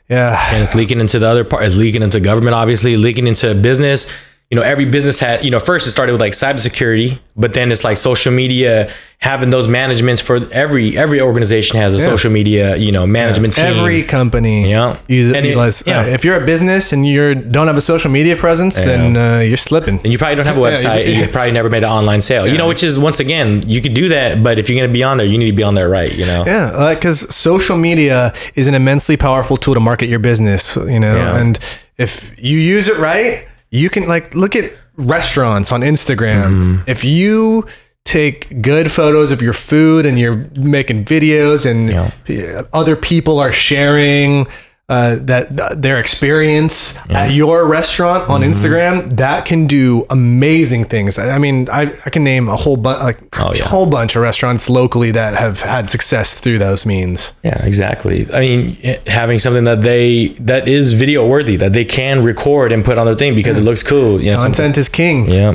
yeah. 0.09 0.41
and 0.53 0.63
it's 0.63 0.75
leaking 0.75 1.01
into 1.01 1.19
the 1.19 1.27
other 1.29 1.45
part. 1.45 1.65
It's 1.65 1.77
leaking 1.77 2.03
into 2.03 2.21
government, 2.21 2.55
obviously, 2.55 2.97
leaking 2.97 3.27
into 3.27 3.55
business. 3.55 4.07
You 4.51 4.57
know, 4.57 4.63
every 4.63 4.85
business 4.85 5.21
had, 5.21 5.45
you 5.45 5.51
know, 5.53 5.61
first 5.61 5.87
it 5.87 5.93
started 5.93 6.11
with 6.11 6.21
like 6.21 6.33
cybersecurity, 6.33 7.21
but 7.37 7.55
then 7.55 7.71
it's 7.71 7.85
like 7.85 7.97
social 7.97 8.33
media 8.33 8.91
having 9.19 9.51
those 9.51 9.69
managements 9.69 10.21
for 10.21 10.41
every 10.53 10.99
every 10.99 11.21
organization 11.21 11.79
has 11.79 11.95
a 11.95 11.99
Yeah. 11.99 12.05
social 12.07 12.33
media, 12.33 12.75
you 12.75 12.91
know, 12.91 13.07
management 13.07 13.55
team. 13.55 13.67
Every 13.67 14.03
company 14.03 14.69
Yeah. 14.69 14.97
use 15.07 15.31
it. 15.31 15.37
And 15.37 15.45
it- 15.47 15.51
utilize- 15.51 15.85
yeah. 15.87 16.01
uh, 16.01 16.07
if 16.07 16.25
you're 16.25 16.35
a 16.43 16.45
business 16.45 16.93
and 16.93 17.07
you 17.07 17.37
don't 17.37 17.69
have 17.69 17.77
a 17.77 17.81
social 17.81 18.11
media 18.11 18.35
presence, 18.35 18.75
then 18.75 19.17
uh, 19.17 19.39
you're 19.39 19.57
slipping. 19.57 20.01
and 20.03 20.13
you 20.13 20.19
probably 20.19 20.35
don't 20.35 20.47
have 20.47 20.57
a 20.57 20.61
Yeah, 20.61 20.71
website. 20.75 21.07
you- 21.07 21.21
you, 21.23 21.29
probably 21.37 21.53
never 21.53 21.71
made 21.71 21.85
an 21.85 21.91
online 21.91 22.21
sale. 22.21 22.49
You 22.49 22.59
know, 22.59 22.67
which 22.67 22.83
is 22.83 22.99
once 22.99 23.21
again, 23.21 23.63
you 23.69 23.81
could 23.81 23.95
do 23.95 24.09
that, 24.09 24.43
but 24.43 24.59
if 24.59 24.69
you're 24.69 24.79
going 24.81 24.91
to 24.91 24.93
be 24.93 25.05
on 25.05 25.19
there, 25.19 25.27
you 25.29 25.39
need 25.39 25.51
to 25.51 25.57
be 25.57 25.63
on 25.63 25.75
there 25.77 25.89
right. 25.89 26.13
You 26.13 26.27
know. 26.27 26.43
Yeah, 26.45 26.93
because 26.95 27.33
social 27.33 27.77
media 27.77 28.33
is 28.57 28.67
an 28.67 28.75
immensely 28.75 29.17
powerful 29.17 29.57
tool 29.57 29.75
to 29.75 29.81
market 29.81 30.09
your 30.09 30.19
business. 30.19 30.77
You 30.77 30.99
know, 30.99 31.15
Yeah. 31.15 31.39
and 31.41 31.57
if 31.99 32.33
you 32.39 32.59
use 32.59 32.89
it 32.89 32.99
right, 32.99 33.45
you 33.71 33.89
can 33.91 34.07
like 34.09 34.35
look 34.35 34.55
at 34.57 34.73
restaurants 34.97 35.73
on 35.73 35.81
Instagram. 35.83 36.45
Mm-hmm. 36.45 36.83
If 36.87 37.05
you 37.05 37.67
take 38.05 38.61
good 38.63 38.91
photos 38.91 39.31
of 39.31 39.41
your 39.43 39.53
food 39.53 40.07
and 40.07 40.19
you're 40.19 40.49
making 40.57 41.05
videos 41.05 41.65
and 41.71 41.91
Yeah. 42.27 42.63
other 42.73 42.97
people 42.97 43.39
are 43.39 43.53
sharing 43.53 44.47
uh, 44.91 45.17
that 45.23 45.57
th- 45.57 45.71
their 45.77 45.99
experience 46.01 46.99
at 47.09 47.31
your 47.31 47.67
restaurant 47.67 48.29
on 48.29 48.41
Mm-hmm. 48.41 48.51
Instagram, 48.51 49.17
that 49.17 49.45
can 49.47 49.67
do 49.67 50.05
amazing 50.11 50.85
things. 50.85 51.17
I 51.19 51.31
I 51.37 51.39
mean, 51.39 51.69
I, 51.71 51.83
I 52.07 52.11
can 52.11 52.25
name 52.25 52.49
a 52.49 52.57
whole 52.57 52.77
bunch, 52.77 53.01
like 53.09 53.19
Oh, 53.39 53.53
yeah. 53.55 53.65
a 53.65 53.69
whole 53.69 53.89
bunch 53.89 54.17
of 54.17 54.23
restaurants 54.23 54.69
locally 54.69 55.13
that 55.13 55.33
have 55.45 55.61
had 55.63 55.89
success 55.89 56.39
through 56.41 56.59
those 56.59 56.85
means. 56.85 57.33
Yeah, 57.45 57.65
exactly. 57.65 58.27
I 58.35 58.41
mean, 58.41 58.77
having 59.07 59.39
something 59.39 59.65
that 59.71 59.81
they 59.83 60.29
that 60.51 60.67
is 60.69 60.95
video 60.95 61.21
worthy 61.35 61.57
that 61.57 61.73
they 61.73 61.85
can 61.85 62.25
record 62.25 62.73
and 62.73 62.85
put 62.85 62.99
on 62.99 63.07
their 63.07 63.15
thing 63.23 63.35
because 63.35 63.57
it 63.59 63.63
looks 63.71 63.83
cool. 63.83 64.21
You 64.21 64.31
know, 64.33 64.37
something- 64.37 64.55
Content 64.65 64.79
is 64.79 64.89
king. 64.89 65.19
Yeah. 65.29 65.55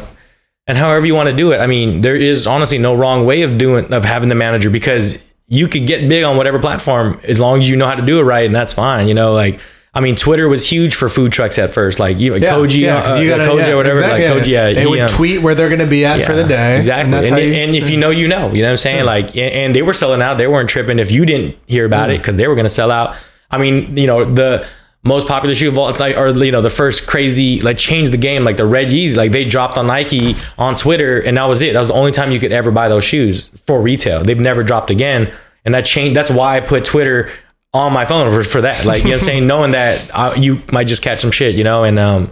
And 0.67 0.77
however 0.79 1.05
you 1.05 1.13
want 1.13 1.29
to 1.29 1.36
do 1.36 1.51
it, 1.53 1.59
I 1.59 1.67
mean, 1.67 2.01
there 2.01 2.15
is 2.15 2.47
honestly 2.47 2.77
no 2.79 2.95
wrong 2.95 3.25
way 3.25 3.43
of 3.43 3.57
doing 3.57 3.93
of 3.93 4.03
having 4.05 4.29
the 4.29 4.36
manager 4.45 4.69
because 4.71 5.05
you 5.48 5.68
could 5.68 5.86
get 5.88 6.08
big 6.10 6.24
on 6.24 6.38
whatever 6.38 6.60
platform 6.60 7.20
as 7.24 7.39
long 7.39 7.60
as 7.60 7.70
you 7.70 7.76
know 7.76 7.88
how 7.88 7.96
to 7.96 8.06
do 8.06 8.20
it 8.20 8.24
right, 8.24 8.46
and 8.46 8.56
that's 8.56 8.74
fine. 8.74 9.08
You 9.08 9.14
know, 9.14 9.32
like 9.34 9.60
I 9.93 10.02
mean, 10.02 10.16
Twitter 10.18 10.50
was 10.50 10.70
huge 10.70 10.93
for 10.93 11.08
food 11.08 11.32
trucks 11.32 11.58
at 11.58 11.72
first, 11.74 12.00
like 12.00 12.20
you, 12.20 12.34
Kogi, 12.34 12.41
'cause 12.41 13.18
uh, 13.18 13.22
you 13.22 13.30
gotta- 13.30 13.43
Kogi 13.46 13.60
yeah, 13.60 13.72
or 13.72 13.76
whatever, 13.78 14.00
exactly, 14.02 14.28
like 14.28 14.43
Kogi, 14.43 14.48
yeah, 14.48 14.74
they 14.74 14.82
he, 14.82 14.88
would 14.88 15.00
um, 15.00 15.10
tweet 15.10 15.41
where 15.41 15.56
they're 15.56 15.70
going 15.70 15.80
to 15.80 15.88
be 15.88 16.04
at 16.04 16.22
for 16.26 16.34
the 16.34 16.43
day. 16.43 16.76
Exactly. 16.76 17.16
And, 17.18 17.26
And, 17.28 17.38
you, 17.39 17.54
and 17.54 17.76
if 17.76 17.89
you 17.89 17.96
know, 17.96 18.10
you 18.10 18.28
know. 18.28 18.52
You 18.52 18.62
know 18.62 18.68
what 18.68 18.72
I'm 18.72 18.78
saying? 18.78 19.06
Like, 19.06 19.30
and, 19.38 19.54
and 19.54 19.76
they 19.76 19.82
were 19.82 19.93
selling 19.93 20.22
out. 20.22 20.38
They 20.38 20.48
weren't 20.48 20.70
tripping 20.70 21.00
if 21.00 21.12
you 21.12 21.26
didn't 21.26 21.56
hear 21.66 21.86
about 21.86 22.10
it 22.10 22.18
because 22.18 22.36
they 22.36 22.48
were 22.50 22.56
going 22.56 22.66
to 22.66 22.70
sell 22.70 22.91
out. 22.91 23.16
I 23.50 23.58
mean, 23.58 23.96
you 23.96 24.06
know, 24.08 24.26
the 24.26 24.68
most 25.06 25.28
popular 25.28 25.53
shoe 25.53 25.70
of 25.70 25.78
all 25.78 25.93
time, 25.93 26.18
or 26.18 26.30
you 26.43 26.51
know, 26.51 26.62
the 26.62 26.70
first 26.70 27.08
crazy 27.08 27.62
like 27.62 27.78
change 27.78 28.10
the 28.12 28.18
game, 28.18 28.43
like 28.43 28.58
the 28.58 28.66
Red 28.66 28.88
Yeezy. 28.88 29.16
Like 29.16 29.32
they 29.32 29.45
dropped 29.45 29.78
on 29.78 29.88
Nike 29.88 30.36
on 30.58 30.76
Twitter, 30.76 31.20
and 31.22 31.38
that 31.38 31.45
was 31.45 31.62
it. 31.62 31.74
That 31.74 31.80
was 31.80 31.89
the 31.89 31.93
only 31.93 32.12
time 32.12 32.32
you 32.32 32.39
could 32.39 32.51
ever 32.51 32.72
buy 32.72 32.89
those 32.89 33.03
shoes 33.03 33.47
for 33.66 33.82
retail. 33.82 34.24
They've 34.24 34.38
never 34.38 34.64
dropped 34.64 34.89
again, 34.89 35.32
and 35.64 35.74
that 35.76 35.86
changed. 35.86 36.16
That's 36.18 36.32
why 36.32 36.58
I 36.58 36.60
put 36.60 36.84
Twitter 36.84 37.32
on 37.74 37.93
my 37.93 38.06
phone 38.06 38.30
for, 38.30 38.43
for 38.43 38.62
that. 38.62 38.84
Like 38.86 39.03
you 39.03 39.10
know, 39.10 39.18
what 39.18 39.22
I'm 39.22 39.26
saying, 39.26 39.47
knowing 39.47 39.72
that 39.72 40.10
uh, 40.14 40.34
you 40.38 40.62
might 40.72 40.88
just 40.88 41.03
catch 41.03 41.22
some 41.22 41.32
shit, 41.32 41.56
you 41.56 41.64
know, 41.64 41.84
and 41.84 41.99
um, 41.99 42.32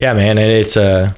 yeah, 0.00 0.12
man, 0.12 0.36
and 0.36 0.50
it's 0.50 0.76
uh 0.76 1.14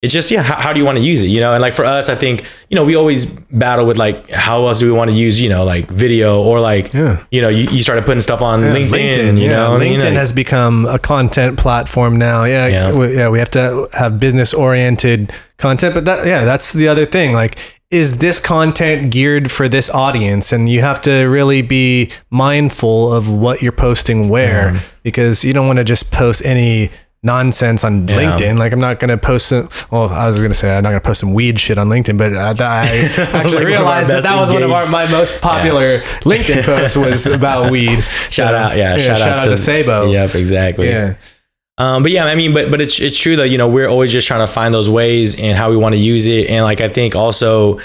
it's 0.00 0.14
just 0.14 0.30
yeah 0.30 0.42
how, 0.42 0.54
how 0.54 0.72
do 0.72 0.78
you 0.78 0.84
want 0.84 0.96
to 0.96 1.02
use 1.02 1.22
it 1.22 1.26
you 1.26 1.40
know 1.40 1.54
and 1.54 1.60
like 1.60 1.74
for 1.74 1.84
us 1.84 2.08
i 2.08 2.14
think 2.14 2.44
you 2.70 2.76
know 2.76 2.84
we 2.84 2.94
always 2.94 3.26
battle 3.50 3.84
with 3.84 3.96
like 3.96 4.30
how 4.30 4.66
else 4.68 4.78
do 4.78 4.86
we 4.86 4.92
want 4.92 5.10
to 5.10 5.16
use 5.16 5.40
you 5.40 5.48
know 5.48 5.64
like 5.64 5.86
video 5.88 6.40
or 6.42 6.60
like 6.60 6.92
Yeah. 6.92 7.24
you 7.30 7.42
know 7.42 7.48
you, 7.48 7.68
you 7.70 7.82
started 7.82 8.04
putting 8.04 8.20
stuff 8.20 8.40
on 8.40 8.60
linkedin, 8.60 9.38
you 9.38 9.46
yeah, 9.46 9.56
know 9.56 9.78
LinkedIn 9.78 9.92
you 9.92 9.98
know, 9.98 10.12
has 10.12 10.32
become 10.32 10.86
a 10.86 10.98
content 10.98 11.58
platform 11.58 12.16
now. 12.16 12.44
Yeah, 12.44 12.66
Yeah. 12.66 12.92
we, 12.92 13.16
yeah, 13.16 13.28
we 13.28 13.38
have 13.38 13.50
to 13.50 13.88
have 13.92 14.20
business 14.20 14.54
oriented 14.54 15.32
content, 15.56 15.94
but 15.94 16.04
that 16.04 16.26
yeah, 16.26 16.44
that's 16.44 16.72
the 16.72 16.88
other 16.88 17.06
thing. 17.06 17.32
Like, 17.32 17.58
is 17.90 18.18
this 18.18 18.38
content 18.40 19.10
geared 19.10 19.50
for 19.50 19.68
this 19.68 19.88
audience? 19.90 20.52
And 20.52 20.68
you 20.68 20.80
have 20.80 21.00
to 21.02 21.24
really 21.26 21.62
be 21.62 22.10
mindful 22.30 23.12
of 23.12 23.32
what 23.32 23.62
you're 23.62 23.72
posting 23.72 24.28
where, 24.28 24.72
mm-hmm. 24.72 24.96
because 25.02 25.44
you 25.44 25.52
don't 25.52 25.66
want 25.66 25.78
to 25.78 25.84
just 25.84 26.10
post 26.12 26.44
any 26.44 26.90
nonsense 27.22 27.84
on 27.84 28.06
LinkedIn. 28.06 28.58
Like 28.58 28.72
I'm 28.72 28.80
not 28.80 29.00
going 29.00 29.10
to 29.10 29.18
post 29.18 29.46
some, 29.48 29.68
well, 29.90 30.08
I 30.08 30.26
was 30.26 30.36
going 30.38 30.50
to 30.50 30.54
say 30.54 30.76
I'm 30.76 30.82
not 30.82 30.90
going 30.90 31.00
to 31.00 31.06
post 31.06 31.20
some 31.20 31.34
weed 31.34 31.58
shit 31.58 31.78
on 31.78 31.88
LinkedIn, 31.88 32.16
but 32.18 32.34
I, 32.34 32.50
I 32.50 32.86
actually 33.06 33.24
like 33.24 33.34
one 33.34 33.46
of 33.46 33.54
our 33.54 33.66
realized 33.66 34.10
that 34.10 34.22
that 34.22 34.40
was 34.40 34.50
one 34.50 34.62
of 34.62 34.70
our, 34.70 34.88
my 34.88 35.10
most 35.10 35.40
popular 35.40 36.00
LinkedIn 36.22 36.64
posts 36.76 36.96
was 36.96 37.26
about 37.26 37.70
weed. 37.70 38.02
shout 38.30 38.54
out 38.54 38.76
yeah, 38.76 38.96
shout, 38.98 39.18
shout 39.18 39.40
out 39.40 39.48
to 39.48 39.56
Sabo. 39.56 40.10
yep 40.10 40.34
exactly 40.34 40.88
Yeah. 40.88 41.16
Um, 41.78 42.02
but 42.02 42.10
yeah, 42.10 42.24
I 42.24 42.34
mean, 42.34 42.52
but 42.52 42.72
but 42.72 42.80
it's 42.80 43.00
it's 43.00 43.16
true 43.16 43.36
though. 43.36 43.44
You 43.44 43.56
know, 43.56 43.68
we're 43.68 43.86
always 43.86 44.10
just 44.10 44.26
trying 44.26 44.44
to 44.44 44.52
find 44.52 44.74
those 44.74 44.90
ways 44.90 45.38
and 45.38 45.56
how 45.56 45.70
we 45.70 45.76
want 45.76 45.94
to 45.94 46.00
use 46.00 46.26
it. 46.26 46.50
And 46.50 46.64
like 46.64 46.80
I 46.80 46.88
think 46.88 47.14
also 47.14 47.78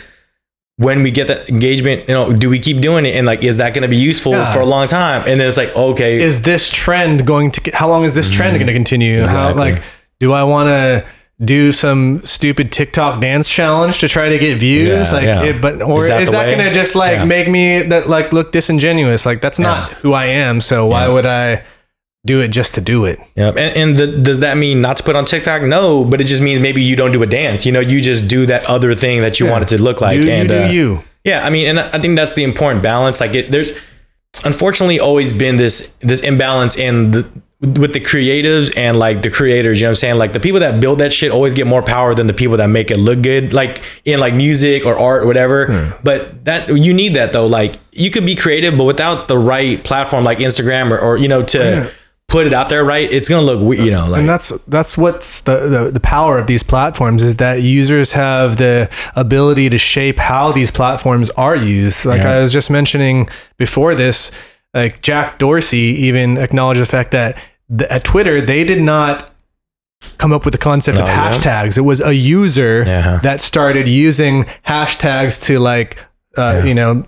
when 0.77 1.03
we 1.03 1.11
get 1.11 1.27
that 1.27 1.49
engagement, 1.49 2.07
you 2.07 2.15
know, 2.15 2.33
do 2.33 2.49
we 2.49 2.59
keep 2.59 2.81
doing 2.81 3.05
it? 3.05 3.15
And 3.15 3.27
like, 3.27 3.43
is 3.43 3.57
that 3.57 3.73
going 3.75 3.83
to 3.83 3.87
be 3.87 3.97
useful 3.97 4.31
Yeah. 4.31 4.51
for 4.51 4.59
a 4.59 4.65
long 4.65 4.87
time? 4.87 5.21
And 5.27 5.39
then 5.39 5.47
it's 5.47 5.57
like, 5.57 5.75
okay, 5.75 6.15
Is 6.21 6.41
this 6.41 6.71
trend 6.71 7.27
going 7.27 7.51
to, 7.51 7.71
how 7.75 7.87
long 7.87 8.03
is 8.03 8.15
this 8.15 8.29
trend 8.29 8.55
going 8.57 8.67
to 8.67 8.73
continue? 8.73 9.23
How, 9.25 9.49
Mm-hmm. 9.49 9.59
Like, 9.59 9.83
do 10.19 10.33
I 10.33 10.43
want 10.43 10.69
to 10.69 11.05
do 11.43 11.71
some 11.71 12.23
stupid 12.25 12.71
TikTok 12.71 13.21
dance 13.21 13.47
challenge 13.47 13.99
to 13.99 14.07
try 14.07 14.29
to 14.29 14.39
get 14.39 14.57
views? 14.57 15.09
Yeah, 15.11 15.13
like, 15.17 15.25
yeah. 15.25 15.43
it, 15.43 15.61
but, 15.61 15.81
or 15.83 16.07
Is 16.07 16.27
is 16.27 16.31
that 16.31 16.55
to 16.55 16.73
just 16.73 16.95
like 16.95 17.17
Yeah. 17.17 17.25
make 17.25 17.47
me 17.47 17.81
that 17.83 18.09
like 18.09 18.33
look 18.33 18.51
disingenuous? 18.51 19.25
Like, 19.27 19.41
that's 19.41 19.59
not 19.59 19.91
who 20.01 20.13
I 20.13 20.25
am. 20.25 20.59
So 20.61 20.87
why 20.87 21.07
would 21.07 21.25
I 21.27 21.63
do 22.25 22.39
it 22.41 22.49
just 22.49 22.75
to 22.75 22.81
do 22.81 23.05
it? 23.05 23.19
And, 23.49 23.59
and 23.59 23.95
the, 23.95 24.07
does 24.07 24.39
that 24.39 24.57
mean 24.57 24.81
not 24.81 24.97
to 24.97 25.03
put 25.03 25.15
on 25.15 25.25
TikTok? 25.25 25.63
No, 25.63 26.05
but 26.05 26.21
it 26.21 26.25
just 26.25 26.41
means 26.41 26.61
maybe 26.61 26.81
you 26.81 26.95
don't 26.95 27.11
do 27.11 27.21
a 27.21 27.27
dance. 27.27 27.65
You 27.65 27.71
know, 27.71 27.79
you 27.79 28.01
just 28.01 28.29
do 28.29 28.45
that 28.45 28.65
other 28.69 28.95
thing 28.95 29.21
that 29.21 29.39
you 29.39 29.47
want 29.47 29.63
it 29.63 29.75
to 29.75 29.81
look 29.81 30.01
like. 30.01 30.19
do 30.19 30.29
and 30.29 30.49
you 30.49 30.55
do 30.55 30.63
uh, 30.63 30.67
you? 30.67 31.03
Yeah, 31.23 31.45
I 31.45 31.49
mean, 31.49 31.67
and 31.67 31.79
I 31.79 31.99
think 31.99 32.17
that's 32.17 32.33
the 32.33 32.43
important 32.43 32.83
balance. 32.83 33.19
Like, 33.19 33.33
it, 33.33 33.51
there's 33.51 33.71
unfortunately 34.43 34.99
always 34.99 35.31
been 35.31 35.57
this 35.57 35.95
this 36.01 36.21
imbalance 36.21 36.75
in 36.75 37.11
the 37.11 37.29
with 37.61 37.93
the 37.93 37.99
creatives 38.01 38.77
and 38.77 38.99
like 38.99 39.21
the 39.21 39.29
creators, 39.29 39.79
you 39.79 39.85
know 39.85 39.89
what 39.89 39.91
I'm 39.91 39.95
saying? 39.95 40.17
Like 40.17 40.33
the 40.33 40.41
people 40.41 40.59
that 40.59 40.81
build 40.81 40.99
that 40.99 41.13
shit 41.13 41.31
always 41.31 41.53
get 41.53 41.65
more 41.65 41.81
power 41.81 42.13
than 42.13 42.27
the 42.27 42.33
people 42.33 42.57
that 42.57 42.67
make 42.67 42.91
it 42.91 42.97
look 42.97 43.21
good, 43.21 43.53
like 43.53 43.81
in 44.03 44.19
like 44.19 44.33
music 44.33 44.85
or 44.85 44.99
art 44.99 45.23
or 45.23 45.27
whatever. 45.27 45.67
Hmm. 45.67 46.01
But 46.03 46.43
that 46.43 46.67
you 46.67 46.93
need 46.93 47.13
that 47.13 47.31
though. 47.31 47.47
Like 47.47 47.75
you 47.91 48.11
could 48.11 48.25
be 48.25 48.35
creative, 48.35 48.77
but 48.77 48.83
without 48.83 49.29
the 49.29 49.37
right 49.37 49.81
platform 49.81 50.25
like 50.25 50.39
Instagram 50.39 50.91
or, 50.91 50.99
or 50.99 51.17
you 51.17 51.29
know, 51.29 51.41
to 51.43 51.89
put 52.33 52.47
it 52.47 52.53
out 52.59 52.67
there 52.69 52.83
right, 52.83 53.07
it's 53.17 53.29
gonna 53.29 53.45
look 53.49 53.61
we- 53.61 53.79
you 53.85 53.91
know, 53.91 54.07
like 54.09 54.19
and 54.21 54.27
that's 54.33 54.49
that's 54.75 54.97
what's 54.97 55.41
the, 55.47 55.57
the 55.75 55.81
the 55.97 55.99
power 55.99 56.33
of 56.41 56.45
these 56.47 56.63
platforms 56.73 57.21
is 57.29 57.37
that 57.37 57.55
users 57.61 58.09
have 58.13 58.57
the 58.57 58.89
ability 59.15 59.69
to 59.69 59.77
shape 59.77 60.17
how 60.31 60.51
these 60.51 60.71
platforms 60.79 61.29
are 61.45 61.55
used 61.55 61.99
like 62.11 62.21
Yeah. 62.23 62.31
i 62.35 62.39
was 62.43 62.51
just 62.59 62.69
mentioning 62.79 63.17
before 63.65 63.93
this 64.03 64.31
like 64.73 64.93
jack 65.09 65.27
dorsey 65.43 65.87
even 66.09 66.37
acknowledged 66.37 66.81
the 66.81 66.91
fact 66.97 67.11
that 67.11 67.31
the, 67.69 67.85
at 67.95 68.03
twitter 68.03 68.35
they 68.41 68.63
did 68.63 68.81
not 68.81 69.29
come 70.17 70.33
up 70.33 70.43
with 70.45 70.53
the 70.57 70.63
concept 70.71 70.97
of 70.97 71.05
Oh, 71.05 71.07
yeah? 71.11 71.31
hashtags 71.31 71.77
it 71.77 71.85
was 71.91 71.99
a 72.01 72.13
user 72.15 72.83
Yeah. 72.85 73.19
that 73.23 73.39
started 73.41 73.87
using 73.87 74.35
hashtags 74.67 75.35
to 75.47 75.59
like 75.59 75.91
uh, 76.37 76.63
you 76.65 76.73
know 76.79 77.05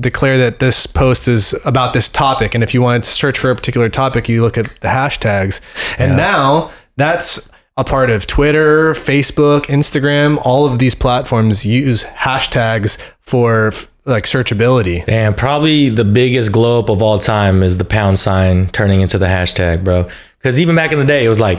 declare 0.00 0.36
that 0.38 0.58
this 0.58 0.86
post 0.86 1.28
is 1.28 1.54
about 1.64 1.92
this 1.92 2.08
topic 2.08 2.54
and 2.54 2.64
if 2.64 2.74
you 2.74 2.82
want 2.82 3.04
to 3.04 3.08
search 3.10 3.38
for 3.38 3.50
a 3.50 3.54
particular 3.54 3.88
topic 3.88 4.28
you 4.28 4.42
look 4.42 4.58
at 4.58 4.66
the 4.80 4.88
hashtags 4.88 5.60
and 5.98 6.16
now 6.16 6.70
that's 6.96 7.48
a 7.76 7.84
part 7.84 8.10
of 8.10 8.26
twitter 8.26 8.92
facebook 8.92 9.66
instagram 9.66 10.36
all 10.44 10.66
of 10.66 10.80
these 10.80 10.96
platforms 10.96 11.64
use 11.64 12.02
hashtags 12.04 12.98
for 13.20 13.68
f- 13.68 13.88
like 14.06 14.24
searchability 14.24 15.02
And 15.08 15.36
probably 15.36 15.88
the 15.90 16.04
biggest 16.04 16.52
glow 16.52 16.80
up 16.80 16.88
of 16.90 17.00
all 17.00 17.18
time 17.18 17.62
is 17.62 17.78
the 17.78 17.84
pound 17.86 18.18
sign 18.18 18.68
turning 18.68 19.00
into 19.00 19.16
the 19.16 19.24
hashtag, 19.26 19.82
bro. 19.82 20.06
Because 20.38 20.60
even 20.60 20.76
back 20.76 20.92
in 20.92 20.98
the 20.98 21.06
day, 21.06 21.24
it 21.24 21.30
was 21.30 21.40
like 21.40 21.58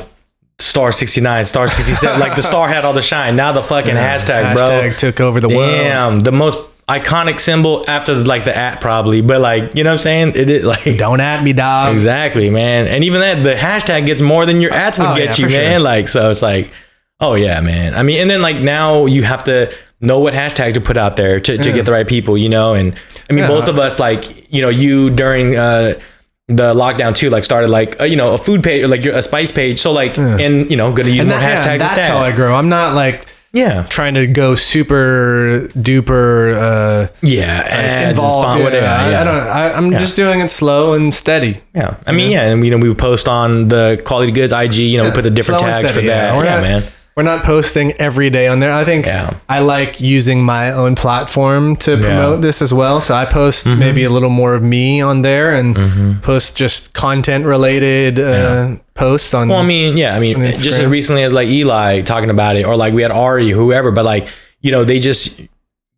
star 0.59 0.91
69, 0.91 1.45
star 1.45 1.67
67. 1.67 2.19
like 2.19 2.35
the 2.35 2.43
star 2.43 2.67
had 2.69 2.85
all 2.85 2.93
the 2.93 3.01
shine. 3.01 3.35
Now 3.35 3.51
the 3.51 3.63
fucking 3.63 3.95
hashtag, 3.95 4.55
bro. 4.55 4.67
hashtag 4.67 4.97
took 4.99 5.19
over 5.19 5.39
the 5.39 5.49
world 5.49 5.71
Damn, 5.71 6.19
the 6.19 6.31
most 6.31 6.59
iconic 6.87 7.39
symbol 7.39 7.83
after 7.87 8.13
like 8.15 8.45
the 8.45 8.55
at 8.55 8.79
probably. 8.81 9.21
But 9.21 9.41
like, 9.41 9.75
you 9.75 9.83
know 9.83 9.89
what 9.91 9.93
I'm 9.93 10.03
saying? 10.03 10.33
It 10.35 10.49
is 10.49 10.63
like 10.65 10.83
don't 10.97 11.19
at 11.19 11.43
me 11.43 11.53
dog 11.53 11.93
exactly, 11.93 12.49
man. 12.49 12.87
And 12.87 13.03
even 13.03 13.21
that, 13.21 13.43
the 13.43 13.53
hashtag 13.55 14.05
gets 14.05 14.21
more 14.21 14.45
than 14.45 14.61
your 14.61 14.71
ads 14.73 14.97
would 14.99 15.07
Oh, 15.07 15.15
get 15.15 15.37
yeah, 15.39 15.45
you, 15.45 15.51
man. 15.51 15.71
sure. 15.77 15.79
Like, 15.79 16.07
so 16.07 16.29
it's 16.29 16.41
like, 16.41 16.71
oh 17.19 17.33
yeah, 17.35 17.59
man. 17.61 17.95
I 17.95 18.03
mean, 18.03 18.21
and 18.21 18.29
then 18.29 18.41
like 18.41 18.57
now 18.57 19.05
you 19.07 19.23
have 19.23 19.43
to 19.45 19.73
know 20.01 20.19
what 20.19 20.33
hashtags 20.33 20.73
to 20.73 20.81
put 20.81 20.97
out 20.97 21.15
there 21.15 21.39
to, 21.39 21.57
to 21.57 21.71
get 21.71 21.85
the 21.85 21.91
right 21.91 22.07
people, 22.07 22.37
you 22.37 22.49
know? 22.49 22.73
And 22.73 22.93
I 23.29 23.33
mean, 23.33 23.43
Yeah. 23.45 23.47
both 23.47 23.67
of 23.67 23.79
us, 23.79 23.99
like, 23.99 24.51
you 24.53 24.61
know, 24.61 24.69
you 24.69 25.09
during, 25.09 25.55
uh, 25.55 25.99
the 26.47 26.73
lockdown 26.75 27.15
too, 27.15 27.31
like 27.31 27.43
started 27.43 27.71
like 27.71 27.99
uh, 27.99 28.03
you 28.03 28.15
know 28.15 28.35
a 28.35 28.37
food 28.37 28.61
page 28.63 28.83
or 28.83 28.87
like 28.87 29.03
your, 29.03 29.15
a 29.15 29.21
spice 29.23 29.51
page. 29.51 29.79
So 29.79 29.91
like 29.91 30.15
and 30.19 30.69
you 30.69 30.77
know 30.77 30.93
gonna 30.93 31.09
use 31.09 31.21
and 31.21 31.29
more 31.29 31.39
that- 31.39 31.65
yeah, 31.65 31.75
hashtags. 31.75 31.79
that's 31.79 31.95
that. 31.95 32.09
how 32.11 32.19
i 32.19 32.31
grow 32.31 32.53
i'm 32.53 32.69
not 32.69 32.93
like 32.93 33.25
yeah 33.55 33.83
trying 33.83 34.13
to 34.13 34.27
go 34.27 34.53
super 34.55 35.69
duper 35.73 36.53
uh 36.53 37.07
yeah 37.21 38.09
involved. 38.09 38.59
yeah, 38.59 38.63
whatever. 38.63 38.85
I, 38.85 39.09
yeah. 39.09 39.21
I 39.21 39.23
don't. 39.23 39.35
I, 39.35 39.73
I'm 39.73 39.91
just 39.91 40.15
doing 40.15 40.41
it 40.41 40.49
slow 40.49 40.93
and 40.93 41.13
steady. 41.13 41.61
Yeah, 41.73 41.97
I 42.05 42.11
mean, 42.11 42.31
yeah, 42.31 42.51
and 42.51 42.63
you 42.65 42.71
know, 42.71 42.77
we 42.77 42.89
would 42.89 42.97
post 42.97 43.27
on 43.27 43.67
the 43.67 44.01
quality 44.05 44.31
goods 44.31 44.53
IG. 44.53 44.75
You 44.75 44.97
know, 44.97 45.05
we 45.05 45.11
put 45.11 45.23
the 45.23 45.29
different 45.29 45.61
Slow 45.61 45.71
tags 45.71 45.91
for 45.91 46.01
that. 46.01 46.35
Yeah, 46.43 46.61
man. 46.61 46.83
We're 47.15 47.23
not 47.23 47.45
posting 47.45 47.93
every 47.93 48.29
day 48.29 48.47
on 48.47 48.59
there. 48.59 48.73
I 48.73 48.83
think 48.83 49.05
Yeah. 49.05 49.35
I 49.47 49.59
like 49.59 50.01
using 50.01 50.43
my 50.43 50.69
own 50.73 50.95
platform 50.95 51.77
to 51.77 51.95
promote 51.95 52.41
this 52.41 52.61
as 52.61 52.73
well. 52.73 52.99
So 52.99 53.15
I 53.15 53.23
post 53.23 53.65
Mm-hmm. 53.65 53.79
maybe 53.79 54.03
a 54.03 54.09
little 54.09 54.29
more 54.29 54.53
of 54.53 54.61
me 54.61 54.99
on 54.99 55.21
there 55.21 55.55
and 55.55 56.21
post 56.21 56.57
just 56.57 56.93
content 56.93 57.45
related 57.45 58.19
uh, 58.19 58.75
posts 58.95 59.33
on. 59.33 59.47
Well, 59.47 59.59
I 59.59 59.63
mean, 59.65 59.95
yeah, 59.95 60.13
I 60.13 60.19
mean, 60.19 60.43
just 60.43 60.65
as 60.65 60.85
recently 60.87 61.23
as 61.23 61.31
like 61.31 61.47
Eli 61.47 62.01
talking 62.01 62.29
about 62.29 62.57
it, 62.57 62.65
or 62.65 62.75
like 62.75 62.93
we 62.93 63.01
had 63.01 63.11
Ari, 63.11 63.49
whoever, 63.49 63.91
but 63.91 64.03
like 64.03 64.27
you 64.59 64.71
know, 64.71 64.83
they 64.83 64.99
just 64.99 65.39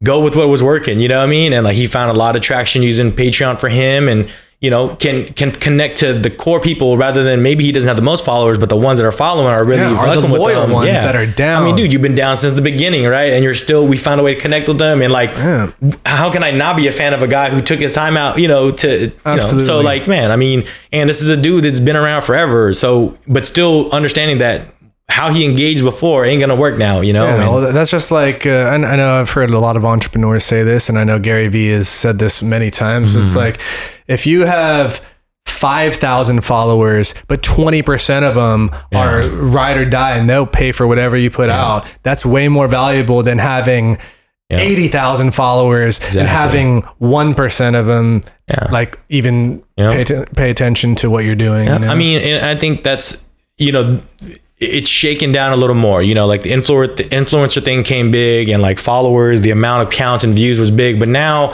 go 0.03 0.21
with 0.21 0.35
what 0.35 0.49
was 0.49 0.61
working. 0.61 0.99
You 0.99 1.07
know 1.07 1.17
what 1.17 1.23
I 1.23 1.31
mean? 1.31 1.51
And 1.51 1.63
like 1.63 1.75
he 1.75 1.87
found 1.87 2.11
a 2.11 2.15
lot 2.15 2.35
of 2.35 2.43
traction 2.43 2.83
using 2.83 3.11
Patreon 3.11 3.59
for 3.59 3.69
him, 3.69 4.07
and 4.07 4.29
you 4.59 4.71
know, 4.71 4.95
can 4.95 5.31
can 5.33 5.51
connect 5.51 5.99
to 5.99 6.13
the 6.13 6.31
core 6.31 6.59
people 6.59 6.97
rather 6.97 7.23
than 7.23 7.43
maybe 7.43 7.63
he 7.63 7.71
doesn't 7.71 7.87
have 7.87 7.95
the 7.95 8.01
most 8.01 8.25
followers, 8.25 8.57
but 8.57 8.69
the 8.69 8.75
ones 8.75 8.97
that 8.97 9.05
are 9.05 9.11
following 9.11 9.53
are 9.53 9.63
really 9.63 9.81
Yeah, 9.81 9.95
are 9.99 10.15
the 10.19 10.27
loyal 10.27 10.67
ones 10.67 10.87
that 10.89 11.15
are 11.15 11.27
down. 11.27 11.61
I 11.61 11.65
mean, 11.65 11.75
dude, 11.75 11.93
you've 11.93 12.01
been 12.01 12.15
down 12.15 12.37
since 12.37 12.53
the 12.53 12.63
beginning, 12.63 13.05
right? 13.05 13.33
And 13.33 13.43
you're 13.43 13.53
still. 13.53 13.85
We 13.87 13.97
found 13.97 14.19
a 14.19 14.23
way 14.23 14.33
to 14.33 14.41
connect 14.41 14.67
with 14.67 14.79
them, 14.79 15.03
and 15.03 15.13
like, 15.13 15.29
Yeah. 15.29 15.71
how 16.07 16.31
can 16.31 16.43
I 16.43 16.49
not 16.49 16.75
be 16.75 16.87
a 16.87 16.91
fan 16.91 17.13
of 17.13 17.21
a 17.21 17.27
guy 17.27 17.51
who 17.51 17.61
took 17.61 17.79
his 17.79 17.93
time 17.93 18.17
out? 18.17 18.39
You 18.39 18.47
know, 18.47 18.71
to 18.71 18.89
you 19.05 19.11
know, 19.25 19.39
so 19.59 19.79
like, 19.79 20.07
man, 20.07 20.31
I 20.31 20.37
mean, 20.37 20.63
and 20.91 21.07
this 21.07 21.21
is 21.21 21.29
a 21.29 21.37
dude 21.37 21.63
that's 21.63 21.79
been 21.79 21.95
around 21.95 22.23
forever. 22.23 22.73
So, 22.73 23.15
but 23.27 23.45
still 23.45 23.91
understanding 23.91 24.39
that 24.39 24.61
how 25.09 25.31
he 25.33 25.45
engaged 25.45 25.83
before 25.83 26.25
ain't 26.25 26.41
gonna 26.41 26.55
work 26.55 26.77
now. 26.77 27.01
You 27.01 27.13
know, 27.13 27.25
Yeah, 27.61 27.71
that's 27.71 27.91
just 27.91 28.11
like 28.11 28.45
uh, 28.45 28.49
I, 28.69 28.75
I 28.75 28.95
know 28.95 29.19
I've 29.19 29.29
heard 29.31 29.49
a 29.49 29.59
lot 29.59 29.77
of 29.77 29.85
entrepreneurs 29.85 30.43
say 30.43 30.63
this, 30.63 30.89
and 30.89 30.99
I 30.99 31.03
know 31.03 31.17
Gary 31.19 31.47
Vee 31.47 31.69
has 31.69 31.87
said 31.89 32.19
this 32.19 32.43
many 32.43 32.69
times. 32.69 33.15
It's 33.15 33.31
Mm-hmm. 33.31 33.37
like 33.37 33.61
if 34.07 34.27
you 34.27 34.45
have 34.45 35.05
five 35.45 35.95
thousand 35.95 36.41
followers, 36.41 37.13
but 37.27 37.41
twenty 37.41 37.81
percent 37.81 38.25
of 38.25 38.35
them 38.35 38.69
are 38.93 39.21
ride 39.27 39.77
or 39.77 39.85
die, 39.89 40.17
and 40.17 40.29
they'll 40.29 40.45
pay 40.45 40.71
for 40.71 40.85
whatever 40.85 41.15
you 41.17 41.31
put 41.31 41.49
out. 41.49 41.87
That's 42.03 42.25
way 42.25 42.47
more 42.49 42.67
valuable 42.67 43.23
than 43.23 43.37
having. 43.39 43.97
Yeah. 44.49 44.59
80,000 44.59 45.31
followers 45.31 45.99
and 46.15 46.25
having 46.25 46.81
1% 47.01 47.77
of 47.77 47.85
them 47.85 48.23
Yeah. 48.49 48.67
like 48.71 48.97
even 49.09 49.61
Yeah. 49.75 49.91
pay, 49.91 50.03
t- 50.05 50.23
pay 50.37 50.49
attention 50.49 50.95
to 50.95 51.09
what 51.09 51.25
you're 51.25 51.35
doing. 51.35 51.67
you 51.67 51.77
know? 51.79 51.87
I 51.89 51.95
mean, 51.95 52.21
and 52.21 52.45
I 52.45 52.55
think 52.57 52.81
that's 52.81 53.21
you 53.57 53.73
know, 53.73 53.99
it's 54.59 54.89
shaken 54.89 55.31
down 55.31 55.53
a 55.53 55.55
little 55.55 55.75
more. 55.75 56.01
You 56.01 56.15
know, 56.15 56.25
like 56.25 56.43
the 56.43 56.51
influencer 56.51 56.95
the 56.95 57.03
influencer 57.05 57.63
thing 57.63 57.83
came 57.83 58.11
big, 58.11 58.49
and 58.49 58.61
like 58.61 58.79
followers, 58.79 59.41
the 59.41 59.51
amount 59.51 59.83
of 59.87 59.93
counts 59.93 60.23
and 60.23 60.33
views 60.33 60.59
was 60.59 60.71
big, 60.71 60.99
but 60.99 61.09
now. 61.09 61.53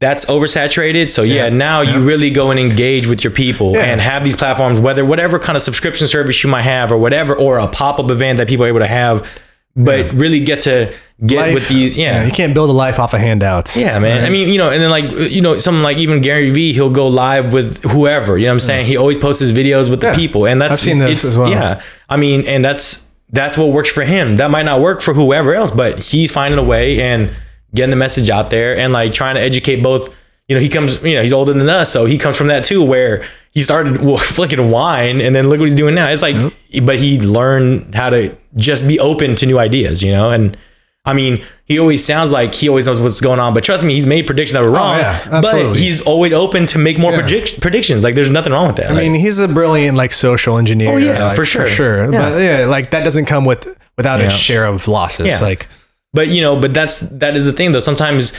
That's 0.00 0.26
oversaturated. 0.26 1.10
So 1.10 1.24
yeah, 1.24 1.48
now 1.48 1.80
you 1.80 2.00
really 2.06 2.30
go 2.30 2.52
and 2.52 2.60
engage 2.60 3.08
with 3.08 3.24
your 3.24 3.32
people 3.32 3.72
Yeah. 3.72 3.80
and 3.80 4.00
have 4.00 4.22
these 4.22 4.36
platforms, 4.36 4.78
whether 4.78 5.04
whatever 5.04 5.40
kind 5.40 5.56
of 5.56 5.62
subscription 5.64 6.06
service 6.06 6.44
you 6.44 6.48
might 6.48 6.62
have 6.62 6.92
or 6.92 6.98
whatever, 6.98 7.34
or 7.34 7.58
a 7.58 7.66
pop-up 7.66 8.08
event 8.08 8.38
that 8.38 8.46
people 8.46 8.64
are 8.64 8.68
able 8.68 8.78
to 8.78 8.86
have, 8.86 9.40
but 9.78 10.12
really 10.12 10.44
get 10.44 10.60
to 10.60 10.92
get 11.24 11.36
Life- 11.36 11.54
with 11.54 11.68
these. 11.68 11.96
Yeah. 11.96 12.24
you 12.24 12.32
can't 12.32 12.54
build 12.54 12.70
a 12.70 12.72
life 12.72 12.98
off 12.98 13.14
of 13.14 13.20
handouts. 13.20 13.76
Yeah, 13.76 13.98
man. 13.98 14.24
I 14.24 14.30
mean, 14.30 14.48
you 14.48 14.58
know, 14.58 14.70
and 14.70 14.82
then 14.82 14.90
like 14.90 15.10
you 15.30 15.40
know, 15.40 15.58
something 15.58 15.82
like 15.82 15.96
even 15.98 16.20
Gary 16.20 16.50
Vee, 16.50 16.72
he'll 16.72 16.90
go 16.90 17.08
live 17.08 17.52
with 17.52 17.82
whoever. 17.84 18.36
You 18.36 18.44
know 18.46 18.50
what 18.50 18.54
I'm 18.54 18.60
saying? 18.60 18.86
He 18.86 18.96
always 18.96 19.18
posts 19.18 19.40
his 19.40 19.52
videos 19.52 19.88
with 19.90 20.00
the 20.00 20.12
people, 20.12 20.46
and 20.46 20.60
that's 20.60 20.74
I've 20.74 20.80
seen 20.80 20.98
this 20.98 21.24
as 21.24 21.36
well. 21.36 21.50
Yeah, 21.50 21.82
I 22.08 22.16
mean, 22.16 22.46
and 22.46 22.64
that's 22.64 23.06
that's 23.30 23.56
what 23.58 23.68
works 23.68 23.90
for 23.90 24.04
him. 24.04 24.36
That 24.36 24.50
might 24.50 24.64
not 24.64 24.80
work 24.80 25.00
for 25.00 25.14
whoever 25.14 25.54
else, 25.54 25.70
but 25.70 25.98
he's 25.98 26.32
finding 26.32 26.58
a 26.58 26.62
way 26.62 27.00
and 27.00 27.34
getting 27.74 27.90
the 27.90 27.96
message 27.96 28.30
out 28.30 28.50
there 28.50 28.76
and 28.76 28.92
like 28.92 29.12
trying 29.12 29.34
to 29.34 29.40
educate 29.40 29.82
both. 29.82 30.14
You 30.48 30.56
know, 30.56 30.60
he 30.62 30.68
comes. 30.68 31.02
You 31.02 31.14
know, 31.14 31.22
he's 31.22 31.32
older 31.32 31.52
than 31.52 31.68
us, 31.68 31.90
so 31.92 32.06
he 32.06 32.16
comes 32.16 32.36
from 32.36 32.46
that 32.46 32.64
too, 32.64 32.82
where 32.84 33.26
he 33.50 33.62
started 33.62 33.98
flicking 34.20 34.70
wine, 34.70 35.20
and 35.20 35.34
then 35.34 35.48
look 35.48 35.58
what 35.58 35.66
he's 35.66 35.74
doing 35.74 35.94
now. 35.94 36.08
It's 36.08 36.22
like, 36.22 36.36
but 36.82 36.98
he 36.98 37.18
learned 37.20 37.94
how 37.94 38.10
to 38.10 38.36
just 38.56 38.86
be 38.86 38.98
open 38.98 39.36
to 39.36 39.46
new 39.46 39.58
ideas. 39.58 40.02
You 40.02 40.12
know, 40.12 40.30
and 40.30 40.56
I 41.04 41.14
mean, 41.14 41.44
he 41.64 41.78
always 41.78 42.04
sounds 42.04 42.30
like 42.30 42.54
he 42.54 42.68
always 42.68 42.86
knows 42.86 43.00
what's 43.00 43.20
going 43.20 43.40
on, 43.40 43.54
but 43.54 43.64
trust 43.64 43.84
me, 43.84 43.94
he's 43.94 44.06
made 44.06 44.26
predictions 44.26 44.58
that 44.58 44.62
were 44.62 44.70
oh, 44.70 44.80
wrong. 44.80 44.96
Oh, 44.96 44.98
yeah, 44.98 45.40
but 45.40 45.76
he's 45.76 46.00
always 46.02 46.32
open 46.32 46.66
to 46.66 46.78
make 46.78 46.98
more 46.98 47.12
predict- 47.12 47.60
predictions. 47.60 48.02
Like, 48.02 48.14
there's 48.14 48.30
nothing 48.30 48.52
wrong 48.52 48.66
with 48.66 48.76
that. 48.76 48.90
I 48.90 48.94
mean, 48.94 49.14
he's 49.14 49.38
a 49.38 49.48
brilliant 49.48 49.96
like 49.96 50.12
social 50.12 50.58
engineer. 50.58 50.90
Oh, 50.92 50.96
yeah, 50.96 51.26
like, 51.26 51.36
for 51.36 51.44
sure. 51.44 51.62
for 51.62 51.68
sure. 51.68 52.12
Yeah. 52.12 52.30
But 52.30 52.42
yeah, 52.42 52.66
like 52.66 52.90
that 52.90 53.04
doesn't 53.04 53.26
come 53.26 53.44
with 53.44 53.66
without 53.96 54.20
Yeah. 54.20 54.26
a 54.26 54.30
share 54.30 54.64
of 54.64 54.86
losses. 54.88 55.26
Yeah. 55.26 55.40
Like 55.40 55.68
but 56.12 56.28
you 56.28 56.40
know, 56.40 56.60
but 56.60 56.74
that's 56.74 56.98
that 56.98 57.36
is 57.36 57.46
the 57.46 57.52
thing 57.52 57.72
though. 57.72 57.80
Sometimes 57.80 58.32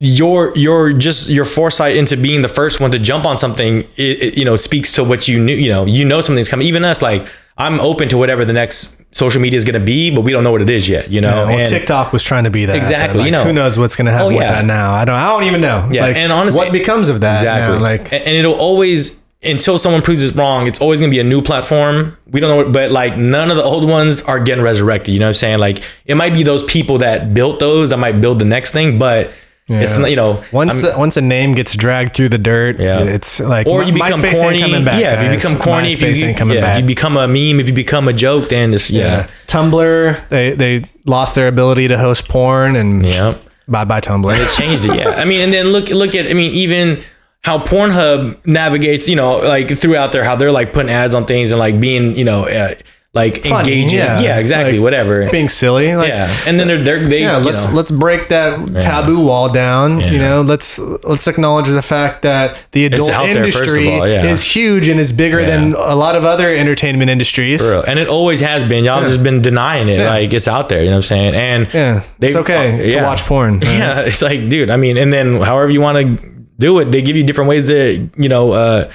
your 0.00 0.56
your 0.56 0.92
just 0.92 1.28
your 1.28 1.44
foresight 1.44 1.96
into 1.96 2.16
being 2.16 2.42
the 2.42 2.48
first 2.48 2.80
one 2.80 2.90
to 2.92 2.98
jump 2.98 3.24
on 3.24 3.36
something, 3.36 3.78
it, 3.96 4.22
it, 4.22 4.36
you 4.36 4.44
know, 4.44 4.56
speaks 4.56 4.92
to 4.92 5.04
what 5.04 5.26
you 5.26 5.42
knew. 5.42 5.54
You 5.54 5.70
know, 5.70 5.84
you 5.86 6.04
know 6.04 6.20
something's 6.20 6.48
coming. 6.48 6.66
Even 6.66 6.84
us, 6.84 7.02
like 7.02 7.26
I'm 7.56 7.80
open 7.80 8.08
to 8.10 8.18
whatever 8.18 8.44
the 8.44 8.52
next 8.52 9.02
social 9.10 9.40
media 9.40 9.56
is 9.56 9.64
going 9.64 9.78
to 9.78 9.84
be, 9.84 10.14
but 10.14 10.20
we 10.20 10.30
don't 10.30 10.44
know 10.44 10.52
what 10.52 10.62
it 10.62 10.70
is 10.70 10.88
yet. 10.88 11.10
You 11.10 11.20
know, 11.20 11.46
well, 11.46 11.58
and 11.58 11.68
TikTok 11.68 12.12
was 12.12 12.22
trying 12.22 12.44
to 12.44 12.50
be 12.50 12.66
that. 12.66 12.76
Exactly, 12.76 13.20
but, 13.20 13.24
you 13.24 13.30
know. 13.32 13.42
who 13.42 13.52
knows 13.52 13.76
what's 13.76 13.96
going 13.96 14.06
to 14.06 14.12
oh, 14.12 14.14
happen 14.14 14.34
Oh, 14.34 14.36
with 14.36 14.46
that 14.46 14.64
now? 14.64 14.92
I 14.92 15.04
don't. 15.04 15.16
I 15.16 15.26
don't 15.28 15.44
even 15.44 15.60
know. 15.60 15.88
Yeah, 15.90 16.02
like, 16.02 16.16
and 16.16 16.30
honestly- 16.30 16.58
what 16.58 16.72
becomes 16.72 17.08
of 17.08 17.20
that? 17.22 17.38
Exactly. 17.38 17.76
Now? 17.76 17.82
Like 17.82 18.12
and, 18.12 18.24
and 18.24 18.36
it'll 18.36 18.54
always 18.54 19.18
until 19.42 19.78
someone 19.78 20.02
proves 20.02 20.20
it's 20.22 20.34
wrong, 20.34 20.66
it's 20.66 20.80
always 20.80 21.00
gonna 21.00 21.10
be 21.10 21.20
a 21.20 21.24
new 21.24 21.42
platform. 21.42 22.16
We 22.30 22.40
don't 22.40 22.50
know 22.50 22.64
what, 22.64 22.72
but 22.72 22.90
like 22.92 23.16
none 23.16 23.50
of 23.50 23.56
the 23.56 23.62
old 23.64 23.88
ones 23.88 24.22
are 24.22 24.38
getting 24.38 24.62
resurrected. 24.62 25.14
You 25.14 25.20
know 25.20 25.26
what 25.26 25.30
I'm 25.30 25.34
saying? 25.34 25.58
Like 25.58 25.82
it 26.06 26.16
might 26.16 26.34
be 26.34 26.44
those 26.44 26.62
people 26.64 26.98
that 26.98 27.34
built 27.34 27.58
those 27.58 27.90
that 27.90 27.98
might 27.98 28.20
build 28.20 28.38
the 28.38 28.44
next 28.44 28.72
thing, 28.72 28.98
but 28.98 29.30
Yeah. 29.68 29.98
not, 29.98 30.08
you 30.10 30.16
know 30.16 30.42
once 30.50 30.80
the, 30.80 30.94
once 30.96 31.16
a 31.18 31.20
name 31.20 31.52
gets 31.52 31.76
dragged 31.76 32.16
through 32.16 32.30
the 32.30 32.38
dirt, 32.38 32.80
Yeah. 32.80 33.00
it's 33.04 33.38
like 33.38 33.66
or 33.66 33.82
you 33.82 33.92
become 33.92 34.12
MySpace 34.22 34.24
ain't 34.34 34.40
corny. 34.40 34.60
coming 34.60 34.84
back, 34.84 35.00
yeah, 35.00 35.20
if 35.20 35.24
you 35.24 35.36
become 35.36 35.60
corny, 35.62 35.92
if 35.92 35.98
MySpace 36.00 36.20
you, 36.20 36.26
ain't 36.26 36.38
coming 36.38 36.56
yeah, 36.56 36.62
back. 36.62 36.76
if 36.76 36.80
you 36.82 36.86
become 36.86 37.16
a 37.18 37.26
meme, 37.28 37.60
if 37.60 37.66
you 37.68 37.74
become 37.74 38.08
a 38.08 38.12
joke, 38.14 38.48
then 38.48 38.72
it's 38.72 38.90
yeah. 38.90 39.04
yeah, 39.04 39.26
Tumblr, 39.46 40.28
they 40.30 40.52
they 40.52 40.84
lost 41.06 41.34
their 41.34 41.48
ability 41.48 41.88
to 41.88 41.98
host 41.98 42.28
porn, 42.28 42.76
and 42.76 43.04
yeah. 43.04 43.36
bye 43.68 43.84
bye 43.84 44.00
Tumblr. 44.00 44.32
And 44.32 44.40
It 44.42 44.50
changed 44.50 44.86
it, 44.86 44.94
yeah. 44.96 45.10
I 45.10 45.24
mean, 45.26 45.40
and 45.40 45.52
then 45.52 45.66
look 45.68 45.88
look 45.90 46.14
at 46.14 46.26
I 46.30 46.32
mean, 46.32 46.52
even 46.52 47.02
how 47.42 47.58
Pornhub 47.58 48.46
navigates, 48.46 49.08
you 49.08 49.16
know, 49.16 49.38
like 49.38 49.68
throughout 49.76 50.12
there, 50.12 50.24
how 50.24 50.34
they're 50.36 50.52
like 50.52 50.72
putting 50.72 50.90
ads 50.90 51.14
on 51.14 51.24
things 51.26 51.50
and 51.50 51.58
like 51.58 51.78
being, 51.80 52.16
you 52.16 52.24
know, 52.24 52.46
uh, 52.46 52.74
like 53.14 53.38
Funny, 53.42 53.72
engaging. 53.72 53.98
yeah. 53.98 54.20
Yeah, 54.20 54.38
exactly. 54.38 54.74
Like, 54.74 54.82
whatever. 54.82 55.30
being 55.30 55.48
silly. 55.48 55.96
Like, 55.96 56.08
yeah, 56.08 56.30
and 56.46 56.60
then 56.60 56.68
they're 56.68 56.82
they're 56.82 57.08
they. 57.08 57.22
yeah, 57.22 57.38
let's 57.38 57.68
know, 57.68 57.76
let's 57.76 57.90
break 57.90 58.28
that 58.28 58.82
taboo 58.82 59.24
wall 59.24 59.48
down. 59.48 60.00
You 60.00 60.18
know, 60.18 60.42
let's 60.42 60.78
let's 60.78 61.26
acknowledge 61.26 61.68
the 61.68 61.80
fact 61.80 62.20
that 62.22 62.66
the 62.72 62.84
adult 62.84 63.08
out 63.08 63.24
there, 63.24 63.44
industry 63.44 63.88
all, 63.88 64.06
yeah. 64.06 64.24
is 64.24 64.44
huge 64.44 64.88
and 64.88 65.00
is 65.00 65.12
bigger 65.12 65.44
than 65.44 65.72
a 65.72 65.94
lot 65.94 66.16
of 66.16 66.24
other 66.26 66.54
entertainment 66.54 67.10
industries. 67.10 67.62
And 67.62 67.98
it 67.98 68.08
always 68.08 68.40
has 68.40 68.62
been. 68.62 68.84
Y'all 68.84 69.00
just 69.00 69.22
been 69.22 69.40
denying 69.40 69.88
it. 69.88 69.98
Yeah. 70.00 70.10
Like 70.10 70.32
it's 70.34 70.46
out 70.46 70.68
there. 70.68 70.80
You 70.84 70.90
know 70.90 70.96
what 70.98 71.10
I'm 71.10 71.32
saying? 71.32 71.34
And 71.34 71.74
Yeah, 71.74 72.02
it's 72.20 72.36
okay 72.36 72.76
to 72.76 72.96
yeah. 72.96 73.04
watch 73.04 73.22
porn. 73.22 73.62
Yeah, 73.78 74.00
it's 74.00 74.22
like, 74.22 74.48
dude. 74.48 74.70
I 74.70 74.76
mean, 74.76 74.96
and 74.98 75.12
then 75.12 75.40
however 75.40 75.70
you 75.70 75.80
want 75.80 75.98
to 75.98 76.44
do 76.58 76.78
it, 76.80 76.86
they 76.86 77.00
give 77.00 77.14
you 77.16 77.22
different 77.22 77.48
ways 77.48 77.68
to, 77.68 78.10
you 78.16 78.28
know, 78.28 78.52
uh, 78.52 78.90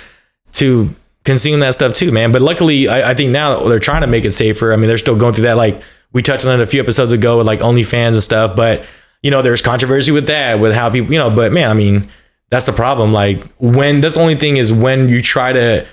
to 0.53 0.93
consume 1.23 1.59
that 1.61 1.73
stuff 1.73 1.93
too, 1.93 2.11
man. 2.11 2.31
But 2.31 2.41
luckily, 2.41 2.87
I, 2.87 3.11
I 3.11 3.13
think 3.13 3.31
now 3.31 3.59
they're 3.67 3.79
trying 3.79 4.01
to 4.01 4.07
make 4.07 4.25
it 4.25 4.31
safer. 4.31 4.73
I 4.73 4.75
mean, 4.75 4.87
they're 4.87 4.97
still 4.97 5.15
going 5.15 5.33
through 5.33 5.45
that. 5.45 5.57
Like 5.57 5.81
we 6.11 6.21
touched 6.21 6.45
on 6.45 6.59
it 6.59 6.63
a 6.63 6.67
few 6.67 6.81
episodes 6.81 7.11
ago 7.11 7.37
with 7.37 7.47
like 7.47 7.59
OnlyFans 7.59 8.13
and 8.13 8.23
stuff. 8.23 8.55
But 8.55 8.85
you 9.21 9.31
know, 9.31 9.41
there's 9.41 9.61
controversy 9.61 10.11
with 10.11 10.27
that, 10.27 10.59
with 10.59 10.73
how 10.73 10.89
people, 10.89 11.11
you 11.13 11.17
know. 11.19 11.29
But 11.29 11.51
man, 11.53 11.69
I 11.69 11.73
mean, 11.73 12.09
that's 12.49 12.65
the 12.65 12.73
problem. 12.73 13.13
Like 13.13 13.43
when 13.57 14.01
that's 14.01 14.15
the 14.15 14.21
only 14.21 14.35
thing 14.35 14.57
is 14.57 14.71
when 14.73 15.07
you 15.09 15.21
try 15.21 15.53
to, 15.53 15.87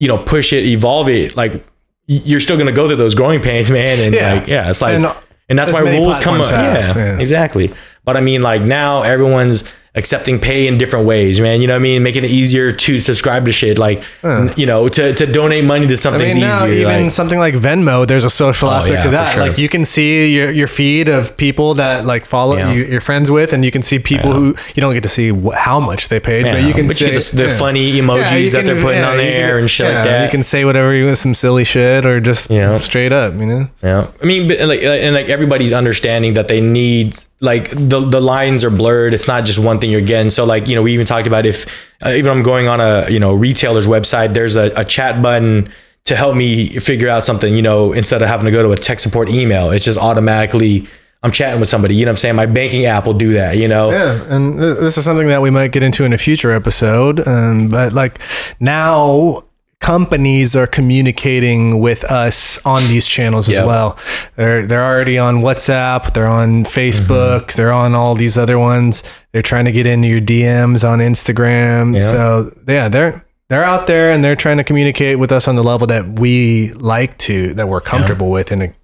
you 0.00 0.08
know, 0.08 0.18
push 0.18 0.52
it, 0.52 0.64
evolve 0.64 1.08
it, 1.08 1.36
like 1.36 1.64
you're 2.06 2.40
still 2.40 2.56
gonna 2.58 2.72
go 2.72 2.88
through 2.88 2.96
those 2.96 3.14
growing 3.14 3.40
pains, 3.40 3.70
man. 3.70 3.98
And 4.00 4.14
Yeah. 4.14 4.34
like, 4.34 4.46
yeah, 4.48 4.68
it's 4.70 4.82
like, 4.82 4.94
And 4.94 5.06
and, 5.50 5.58
that's 5.58 5.72
why 5.72 5.80
rules 5.80 6.18
come 6.18 6.40
up. 6.40 6.46
have, 6.48 6.96
yeah, 6.96 7.14
yeah. 7.14 7.18
exactly. 7.20 7.70
But 8.04 8.16
I 8.16 8.20
mean, 8.20 8.42
like 8.42 8.62
now 8.62 9.02
everyone's 9.02 9.64
accepting 9.98 10.38
pay 10.38 10.66
in 10.66 10.78
different 10.78 11.04
ways, 11.06 11.40
man. 11.40 11.60
You 11.60 11.66
know 11.66 11.74
what 11.74 11.80
I 11.80 11.82
mean? 11.82 12.02
Making 12.02 12.24
it 12.24 12.30
easier 12.30 12.72
to 12.72 13.00
subscribe 13.00 13.44
to 13.46 13.52
shit, 13.52 13.78
like 13.78 14.02
n- 14.22 14.52
you 14.56 14.64
know, 14.64 14.88
to, 14.88 15.12
to 15.12 15.26
donate 15.26 15.64
money 15.64 15.86
to 15.86 15.92
I 15.92 15.96
something's 15.96 16.34
mean, 16.34 16.44
now 16.44 16.64
easier. 16.64 16.88
even 16.88 17.02
like- 17.02 17.10
something 17.10 17.38
like 17.38 17.54
Venmo, 17.54 18.06
there's 18.06 18.24
a 18.24 18.30
social 18.30 18.68
oh, 18.68 18.72
aspect 18.72 18.94
yeah, 18.98 19.02
to 19.02 19.10
that. 19.10 19.32
sure. 19.34 19.46
Like 19.48 19.58
you 19.58 19.68
can 19.68 19.84
see 19.84 20.34
your, 20.34 20.50
your 20.50 20.68
feed 20.68 21.08
of 21.08 21.36
people 21.36 21.74
that 21.74 22.06
like 22.06 22.24
follow 22.24 22.56
Yeah. 22.56 22.72
you, 22.72 22.84
you're 22.84 23.00
friends 23.02 23.30
with, 23.30 23.52
and 23.52 23.64
you 23.64 23.70
can 23.70 23.82
see 23.82 23.98
people 23.98 24.32
who 24.32 24.54
you 24.74 24.80
don't 24.80 24.94
get 24.94 25.02
to 25.02 25.08
see 25.08 25.30
wh- 25.30 25.54
how 25.54 25.80
much 25.80 26.08
they 26.08 26.20
paid, 26.20 26.44
but 26.44 26.62
you 26.62 26.72
can 26.72 26.86
but 26.86 26.96
see 26.96 27.12
you 27.12 27.20
the- 27.20 27.36
the 27.44 27.48
funny 27.50 27.92
emojis 27.92 28.40
you 28.44 28.50
that 28.52 28.64
they're 28.64 28.80
putting 28.80 29.02
on 29.04 29.18
you 29.18 29.24
there 29.24 29.58
and 29.58 29.68
shit 29.68 29.86
like 29.86 30.04
that. 30.04 30.24
You 30.24 30.30
can 30.30 30.42
say 30.42 30.64
whatever 30.64 30.94
you 30.94 31.06
want, 31.06 31.18
some 31.18 31.34
silly 31.34 31.64
shit, 31.64 32.06
or 32.06 32.20
just 32.20 32.48
Yeah. 32.50 32.76
straight 32.78 33.12
up, 33.12 33.34
you 33.34 33.46
know. 33.46 33.68
Yeah, 33.82 34.06
I 34.22 34.24
mean, 34.24 34.46
but 34.48 34.60
like, 34.68 34.82
and 34.82 35.14
like 35.14 35.28
everybody's 35.28 35.72
understanding 35.72 36.34
that 36.34 36.46
they 36.48 36.60
need 36.60 37.16
like 37.40 37.70
the 37.70 38.00
the 38.00 38.20
lines 38.20 38.64
are 38.64 38.70
blurred. 38.70 39.14
It's 39.14 39.28
not 39.28 39.44
just 39.44 39.58
one 39.58 39.78
thing 39.78 39.90
you're 39.90 40.00
getting. 40.00 40.30
So 40.30 40.44
like 40.44 40.66
you 40.66 40.74
know, 40.74 40.82
we 40.82 40.92
even 40.92 41.06
talked 41.06 41.26
about 41.26 41.46
if 41.46 41.66
uh, 42.04 42.10
even 42.10 42.30
I'm 42.30 42.42
going 42.42 42.66
on 42.66 42.80
a 42.80 43.06
you 43.08 43.20
know 43.20 43.34
retailer's 43.34 43.86
website, 43.86 44.34
there's 44.34 44.56
a, 44.56 44.72
a 44.76 44.84
chat 44.84 45.22
button 45.22 45.72
to 46.04 46.16
help 46.16 46.34
me 46.36 46.68
figure 46.78 47.08
out 47.08 47.24
something. 47.24 47.54
You 47.54 47.62
know, 47.62 47.92
instead 47.92 48.22
of 48.22 48.28
having 48.28 48.46
to 48.46 48.50
go 48.50 48.62
to 48.62 48.72
a 48.72 48.76
tech 48.76 48.98
support 48.98 49.28
email, 49.28 49.70
it's 49.70 49.84
just 49.84 49.98
automatically 49.98 50.88
I'm 51.22 51.32
chatting 51.32 51.60
with 51.60 51.68
somebody. 51.68 51.94
You 51.94 52.06
know 52.06 52.10
what 52.10 52.14
I'm 52.14 52.16
saying? 52.18 52.36
My 52.36 52.46
banking 52.46 52.86
app 52.86 53.06
will 53.06 53.14
do 53.14 53.34
that. 53.34 53.56
You 53.56 53.68
know. 53.68 53.90
Yeah, 53.90 54.34
and 54.34 54.58
th- 54.58 54.78
this 54.78 54.96
is 54.96 55.04
something 55.04 55.28
that 55.28 55.42
we 55.42 55.50
might 55.50 55.72
get 55.72 55.82
into 55.82 56.04
in 56.04 56.12
a 56.12 56.18
future 56.18 56.52
episode. 56.52 57.26
Um, 57.26 57.68
but 57.68 57.92
like 57.92 58.20
now, 58.60 59.42
companies 59.80 60.56
are 60.56 60.66
communicating 60.66 61.80
with 61.80 62.04
us 62.04 62.58
on 62.64 62.82
these 62.88 63.06
channels 63.06 63.48
as 63.48 63.64
well. 63.64 63.98
They're 64.36 64.66
they're 64.66 64.84
already 64.84 65.18
on 65.18 65.36
WhatsApp. 65.36 66.12
They're 66.12 66.26
on 66.26 66.64
Facebook. 66.64 67.46
Mm-hmm. 67.46 67.56
They're 67.56 67.72
on 67.72 67.94
all 67.94 68.14
these 68.14 68.36
other 68.36 68.58
ones. 68.58 69.02
They're 69.32 69.42
trying 69.42 69.64
to 69.66 69.72
get 69.72 69.86
into 69.86 70.08
your 70.08 70.20
DMs 70.20 70.88
on 70.88 70.98
Instagram. 70.98 71.96
Yeah. 71.96 72.02
So 72.02 72.56
yeah, 72.66 72.88
they're. 72.88 73.24
They're 73.50 73.64
out 73.64 73.86
there 73.86 74.12
and 74.12 74.22
they're 74.22 74.36
trying 74.36 74.58
to 74.58 74.64
communicate 74.64 75.18
with 75.18 75.32
us 75.32 75.48
on 75.48 75.56
the 75.56 75.64
level 75.64 75.86
that 75.86 76.18
we 76.18 76.70
like 76.74 77.16
to, 77.16 77.54
that 77.54 77.66
we're 77.66 77.80
comfortable 77.80 78.30
with, 78.30 78.52
and 78.52 78.74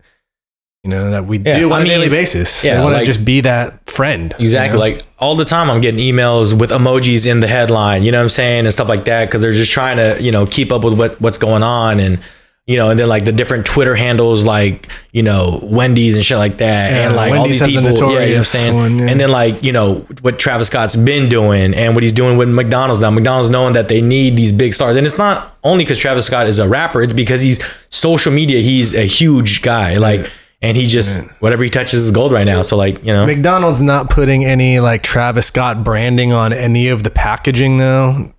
you 0.85 0.91
know 0.91 1.11
that 1.11 1.27
we 1.27 1.39
Yeah, 1.39 1.59
do 1.59 1.73
on 1.73 1.81
I 1.81 1.85
a 1.85 1.89
daily 1.89 2.09
basis. 2.09 2.63
yeah, 2.65 2.83
want 2.83 2.93
to 2.93 2.99
like- 2.99 3.07
just 3.07 3.25
be 3.25 3.41
that 3.41 3.89
friend. 3.91 4.35
you 4.39 4.43
Exactly. 4.43 4.75
know? 4.79 4.81
Like 4.97 5.03
all 5.19 5.35
the 5.35 5.45
time, 5.47 5.71
I'm 5.71 5.81
getting 5.81 6.01
emails 6.01 6.53
with 6.53 6.71
emojis 6.71 7.25
in 7.27 7.41
the 7.41 7.47
headline, 7.49 8.03
you 8.03 8.13
know 8.13 8.19
what 8.19 8.25
I'm 8.25 8.29
saying, 8.29 8.67
and 8.67 8.73
stuff 8.73 8.89
like 8.89 9.07
that, 9.07 9.25
because 9.27 9.41
they're 9.43 9.53
just 9.53 9.73
trying 9.73 9.97
to, 9.97 10.23
you 10.23 10.31
know, 10.31 10.47
keep 10.47 10.71
up 10.73 10.85
with 10.85 10.99
what 10.99 11.21
what's 11.21 11.39
going 11.39 11.63
on, 11.63 11.99
and 12.01 12.21
you 12.67 12.79
know, 12.79 12.89
and 12.89 12.99
then 12.99 13.09
like 13.09 13.25
the 13.27 13.33
different 13.33 13.67
Twitter 13.67 13.95
handles, 13.95 14.45
like 14.45 14.89
you 15.13 15.23
know, 15.23 15.61
Wendy's 15.63 16.17
and 16.17 16.25
shit 16.25 16.37
like 16.39 16.59
that, 16.59 16.91
Yeah, 16.93 17.07
and 17.07 17.17
like 17.17 17.33
all 17.35 17.47
these 17.47 17.61
has 17.61 17.69
the 17.73 17.81
people, 17.81 17.91
yeah, 17.91 17.95
you 17.95 18.15
know 18.15 18.15
what 18.31 18.37
I'm 18.37 18.43
saying, 18.45 18.75
one, 18.75 18.99
yeah. 18.99 19.07
and 19.11 19.21
then 19.21 19.29
like 19.31 19.63
you 19.63 19.73
know 19.73 19.97
what 20.23 20.39
Travis 20.39 20.67
Scott's 20.69 20.97
been 20.97 21.29
doing 21.29 21.73
and 21.75 21.95
what 21.95 22.03
he's 22.03 22.13
doing 22.13 22.37
with 22.37 22.49
McDonald's 22.49 23.01
now. 23.01 23.11
McDonald's 23.11 23.49
knowing 23.51 23.73
that 23.75 23.89
they 23.89 24.01
need 24.03 24.37
these 24.37 24.51
big 24.53 24.75
stars, 24.75 24.97
and 24.97 25.07
it's 25.07 25.19
not 25.19 25.57
only 25.63 25.85
because 25.85 25.99
Travis 25.99 26.27
Scott 26.27 26.47
is 26.47 26.59
a 26.59 26.69
rapper; 26.69 27.01
it's 27.03 27.13
because 27.15 27.41
he's 27.43 27.59
social 27.91 28.33
media. 28.33 28.61
He's 28.61 28.95
a 28.95 29.07
huge 29.07 29.63
guy, 29.63 29.97
like. 29.97 30.31
And 30.65 30.77
he 30.77 30.87
just 30.87 31.31
whatever 31.41 31.63
he 31.63 31.69
touches 31.71 32.05
is 32.05 32.11
gold 32.11 32.33
right 32.33 32.45
now. 32.47 32.63
So 32.63 32.77
like 32.77 32.99
you 33.05 33.13
know, 33.13 33.27
McDonald's 33.27 33.83
not 33.83 34.09
putting 34.09 34.45
any 34.45 34.81
like 34.81 35.03
Travis 35.03 35.47
Scott 35.47 35.85
branding 35.85 36.33
on 36.33 36.53
any 36.55 36.89
of 36.89 37.03
the 37.03 37.11
packaging 37.11 37.77
though. 37.79 38.33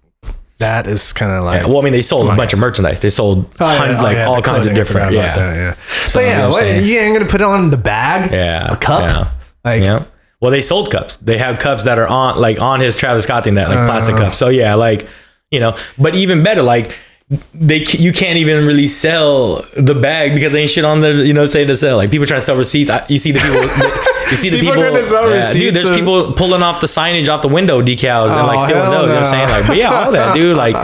That 0.58 0.88
is 0.88 1.14
kind 1.14 1.34
of 1.34 1.44
like 1.44 1.62
Yeah, 1.62 1.68
well, 1.68 1.80
I 1.80 1.82
mean, 1.84 1.92
they 1.94 2.02
sold 2.02 2.30
a 2.30 2.36
bunch 2.36 2.54
of 2.54 2.60
merchandise. 2.60 3.00
They 3.02 3.10
sold 3.10 3.46
Oh, 3.60 3.72
yeah, 3.74 3.98
oh, 4.00 4.04
like 4.04 4.16
yeah, 4.16 4.26
all 4.26 4.42
kinds 4.42 4.66
of 4.66 4.74
different. 4.74 5.10
about 5.10 5.14
Yeah, 5.14 5.36
that, 5.36 5.56
yeah. 5.56 5.74
So, 6.08 6.20
but 6.20 6.26
you 6.26 6.32
know 6.32 6.38
yeah, 6.38 6.44
what 6.46 6.52
what, 6.54 6.62
saying? 6.64 6.88
you 6.88 7.00
ain't 7.00 7.14
gonna 7.16 7.30
put 7.30 7.42
it 7.42 7.46
on 7.46 7.70
the 7.72 7.78
bag. 7.78 8.32
yeah, 8.32 8.74
a 8.74 8.78
cup. 8.78 9.02
Yeah. 9.02 9.32
Like 9.64 9.82
yeah. 9.84 10.06
Well, 10.40 10.52
they 10.52 10.62
sold 10.62 10.92
cups. 10.92 11.18
They 11.18 11.38
have 11.38 11.60
cups 11.60 11.84
that 11.84 12.00
are 12.00 12.08
on 12.08 12.40
like 12.40 12.60
on 12.62 12.80
his 12.80 12.96
Travis 12.96 13.26
Scott 13.26 13.44
thing 13.44 13.54
that 13.56 13.68
like 13.70 13.88
plastic 13.88 14.16
Uh. 14.16 14.20
cups. 14.20 14.38
So 14.38 14.48
yeah, 14.50 14.76
like 14.76 15.08
you 15.52 15.60
know, 15.60 15.76
but 15.98 16.16
even 16.16 16.42
better, 16.42 16.64
like 16.64 16.92
they 17.54 17.84
you 17.90 18.12
can't 18.12 18.38
even 18.38 18.66
really 18.66 18.88
sell 18.88 19.64
the 19.76 19.96
bag 19.96 20.34
because 20.36 20.54
ain't 20.54 20.70
shit 20.70 20.86
on 20.86 21.02
there. 21.02 21.14
You 21.14 21.34
know, 21.34 21.46
say 21.46 21.66
to 21.66 21.76
sell. 21.76 21.98
Like 21.98 22.12
people 22.12 22.28
trying 22.28 22.42
to 22.42 22.46
sell 22.46 22.56
receipts. 22.56 22.90
I, 22.90 23.06
you 23.10 23.18
see 23.18 23.32
the 23.32 23.40
people. 23.40 24.12
you 24.32 24.38
see 24.38 24.50
the 24.50 24.60
People 24.60 24.74
people. 24.74 25.30
yeah, 25.30 25.54
dude, 25.54 25.74
there's 25.76 25.90
people 25.92 26.34
pulling 26.34 26.62
off 26.64 26.82
the 26.82 26.88
signage 26.88 27.28
off 27.30 27.42
the 27.42 27.48
window 27.48 27.82
decals 27.82 28.30
and 28.36 28.48
like 28.48 28.60
Oh, 28.60 28.64
stealing 28.66 28.90
those. 28.90 29.02
You 29.02 29.08
know 29.08 29.14
what 29.16 29.24
I'm 29.24 29.26
saying? 29.26 29.50
Like, 29.50 29.68
but 29.68 29.78
yeah, 29.78 29.94
all 29.94 30.12
that, 30.12 30.36
dude. 30.36 30.56
Like, 30.66 30.76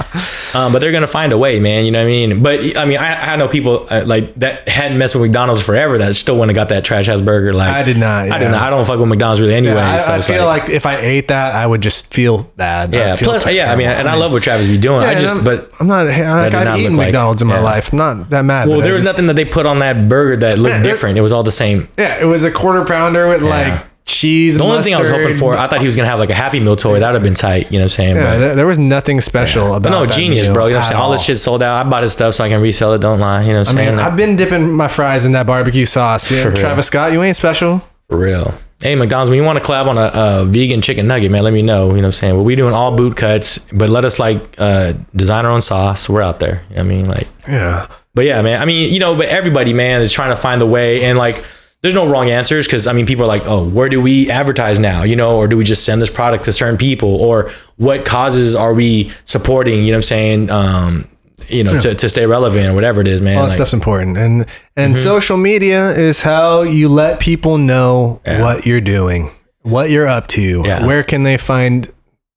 um, 0.55 0.73
but 0.73 0.79
they're 0.79 0.91
gonna 0.91 1.07
find 1.07 1.31
a 1.33 1.37
way, 1.37 1.59
man. 1.59 1.85
You 1.85 1.91
know 1.91 1.99
what 1.99 2.03
I 2.05 2.07
mean? 2.07 2.43
But 2.43 2.77
I 2.77 2.85
mean, 2.85 2.97
I, 2.97 3.33
I 3.33 3.35
know 3.37 3.47
people 3.47 3.87
uh, 3.89 4.03
like 4.05 4.35
that 4.35 4.67
hadn't 4.67 4.97
messed 4.97 5.15
with 5.15 5.23
McDonald's 5.23 5.63
forever 5.63 5.97
that 5.99 6.15
still 6.15 6.37
went 6.37 6.51
and 6.51 6.55
got 6.55 6.69
that 6.69 6.83
trash 6.83 7.07
house 7.07 7.21
burger. 7.21 7.53
Like, 7.53 7.73
I 7.73 7.83
did 7.83 7.97
not, 7.97 8.23
I 8.23 8.27
yeah. 8.27 8.37
did 8.39 8.51
not. 8.51 8.61
I 8.61 8.69
don't 8.69 8.85
fuck 8.85 8.99
with 8.99 9.07
McDonald's 9.07 9.39
really 9.41 9.53
anyway. 9.55 9.75
I, 9.81 9.97
so 9.97 10.13
I 10.13 10.21
feel 10.21 10.45
like, 10.45 10.69
if 10.69 10.85
I 10.85 10.97
ate 10.97 11.29
that, 11.29 11.55
I 11.55 11.65
would 11.65 11.81
just 11.81 12.13
feel 12.13 12.43
bad. 12.57 12.93
yeah, 12.93 13.15
feel 13.15 13.29
plus, 13.29 13.51
yeah. 13.53 13.71
I 13.71 13.75
mean, 13.75 13.87
and 13.87 14.07
I 14.07 14.15
love 14.15 14.31
what 14.33 14.43
Travis 14.43 14.67
be 14.67 14.77
doing. 14.77 15.03
I 15.03 15.19
just, 15.19 15.37
I'm, 15.39 15.43
but 15.43 15.71
I'm 15.79 15.87
not. 15.87 16.05
Like, 16.07 16.53
I've 16.53 16.65
not 16.65 16.77
eaten 16.77 16.93
look 16.93 16.99
like- 16.99 17.07
McDonald's 17.07 17.41
in 17.41 17.47
my 17.47 17.55
yeah. 17.55 17.61
life. 17.61 17.91
I'm 17.93 17.97
not 17.97 18.29
that 18.29 18.43
mad. 18.43 18.67
well, 18.67 18.81
there 18.81 18.93
was 18.93 19.05
nothing 19.05 19.27
that 19.27 19.35
they 19.35 19.45
put 19.45 19.65
on 19.65 19.79
that 19.79 20.07
burger 20.09 20.35
that 20.37 20.57
looked 20.57 20.83
different. 20.83 21.17
It 21.17 21.21
was 21.21 21.31
all 21.31 21.43
the 21.43 21.51
same. 21.51 21.87
Yeah, 21.97 22.21
it 22.21 22.25
was 22.25 22.43
a 22.43 22.51
quarter 22.51 22.83
pounder 22.83 23.27
with 23.39 23.41
like 23.49 23.85
cheese. 24.05 24.57
The 24.57 24.63
only 24.63 24.81
thing 24.83 24.93
I 24.95 24.99
was 24.99 25.09
hoping 25.09 25.33
for, 25.35 25.55
I 25.55 25.67
thought 25.67 25.79
he 25.79 25.85
was 25.85 25.95
gonna 25.95 26.07
have 26.09 26.19
like 26.19 26.29
a 26.29 26.33
Happy 26.35 26.59
Meal 26.59 26.75
toy. 26.75 26.99
That 26.99 27.07
would 27.11 27.15
have 27.15 27.23
been 27.23 27.33
tight. 27.35 27.71
You 27.71 27.79
know 27.79 27.85
what 27.85 27.93
I'm 27.93 27.97
saying? 27.97 28.15
Yeah, 28.17 28.39
But- 28.39 28.55
there, 28.55 28.65
was 28.67 28.79
nothing 28.79 29.21
special 29.21 29.67
about. 29.75 29.83
But 29.83 29.89
no, 29.91 30.05
genius, 30.05 30.47
bro. 30.47 30.65
You 30.67 30.71
know 30.73 30.77
what 30.79 30.85
I'm 30.85 30.89
saying? 30.91 31.01
All 31.01 31.11
this 31.11 31.23
shit 31.23 31.39
sold 31.39 31.63
out. 31.63 31.85
I 31.85 31.89
bought 31.89 32.03
his 32.03 32.13
stuff 32.13 32.35
so 32.35 32.43
I 32.43 32.49
can 32.49 32.61
resell 32.61 32.93
it. 32.93 32.99
Don't 32.99 33.19
lie. 33.19 33.41
You 33.43 33.53
know 33.53 33.59
what 33.59 33.69
I'm 33.69 33.77
I 33.77 33.83
saying? 33.83 33.95
mean, 33.97 34.05
I've 34.05 34.17
been 34.17 34.35
dipping 34.35 34.71
my 34.71 34.87
fries 34.87 35.25
in 35.25 35.31
that 35.33 35.45
barbecue 35.47 35.85
sauce. 35.85 36.29
Yeah, 36.31 36.43
For 36.43 36.49
real. 36.49 36.59
Travis 36.59 36.87
Scott, 36.87 37.11
you 37.13 37.21
ain't 37.23 37.37
special. 37.37 37.81
For 38.09 38.17
real. 38.17 38.53
Hey, 38.81 38.95
McDonald's, 38.95 39.29
when 39.29 39.37
you 39.37 39.45
want 39.45 39.59
to 39.61 39.63
collab 39.63 39.85
on 39.85 39.99
a, 39.99 40.11
a 40.41 40.45
vegan 40.45 40.81
chicken 40.81 41.05
nugget, 41.05 41.29
man, 41.29 41.43
let 41.43 41.53
me 41.53 41.61
know. 41.61 41.89
You 41.89 41.97
know 41.97 41.99
what 41.99 42.05
I'm 42.05 42.11
saying? 42.13 42.33
Well, 42.35 42.43
we 42.43 42.55
doing 42.55 42.73
all 42.73 42.97
boot 42.97 43.15
cuts, 43.15 43.59
but 43.71 43.89
let 43.89 44.05
us 44.05 44.17
like 44.17 44.55
uh, 44.57 44.93
design 45.15 45.45
our 45.45 45.51
own 45.51 45.61
sauce. 45.61 46.09
We're 46.09 46.23
out 46.23 46.39
there. 46.39 46.63
You 46.71 46.77
know 46.77 46.81
what 46.83 46.91
I 46.91 46.95
mean, 46.95 47.05
like, 47.05 47.27
Yeah. 47.47 47.87
but 48.15 48.25
yeah, 48.25 48.41
man. 48.41 48.59
I 48.59 48.65
mean, 48.65 48.91
you 48.91 48.99
know, 48.99 49.15
but 49.15 49.27
everybody, 49.27 49.71
man, 49.73 50.01
is 50.01 50.11
trying 50.11 50.31
to 50.31 50.35
find 50.35 50.59
the 50.59 50.65
way, 50.65 51.03
and 51.03 51.15
like, 51.15 51.45
there's 51.81 51.95
no 51.95 52.07
wrong 52.07 52.29
answers 52.29 52.67
because 52.67 52.85
I 52.87 52.93
mean, 52.93 53.05
people 53.05 53.25
are 53.25 53.27
like, 53.27 53.43
oh, 53.47 53.67
where 53.67 53.89
do 53.89 54.01
we 54.01 54.29
advertise 54.29 54.79
now? 54.79 55.03
You 55.03 55.15
know, 55.15 55.37
or 55.37 55.47
do 55.47 55.57
we 55.57 55.63
just 55.63 55.83
send 55.83 56.01
this 56.01 56.09
product 56.11 56.45
to 56.45 56.51
certain 56.51 56.77
people, 56.77 57.15
or 57.15 57.51
what 57.77 58.05
causes 58.05 58.55
are 58.55 58.73
we 58.73 59.11
supporting? 59.25 59.83
You 59.83 59.91
know 59.91 59.97
what 59.97 59.97
I'm 59.97 60.03
saying? 60.03 60.49
Um, 60.51 61.07
you 61.47 61.63
know, 61.63 61.77
to, 61.79 61.95
to 61.95 62.07
stay 62.07 62.25
relevant 62.27 62.67
or 62.67 62.73
whatever 62.73 63.01
it 63.01 63.07
is, 63.07 63.21
man. 63.21 63.37
All 63.37 63.43
that 63.43 63.49
Like, 63.49 63.55
stuff's 63.57 63.73
important, 63.73 64.17
and 64.17 64.45
and 64.77 64.93
Mm-hmm. 64.95 65.03
social 65.03 65.37
media 65.37 65.89
is 65.91 66.21
how 66.21 66.61
you 66.61 66.87
let 66.87 67.19
people 67.19 67.57
know 67.57 68.21
what 68.25 68.65
you're 68.65 68.79
doing, 68.79 69.31
what 69.63 69.89
you're 69.89 70.07
up 70.07 70.27
to. 70.27 70.61
Yeah. 70.63 70.77
Mm-hmm. 70.77 70.85
Where 70.85 71.03
can 71.03 71.23
they 71.23 71.37
find? 71.37 71.91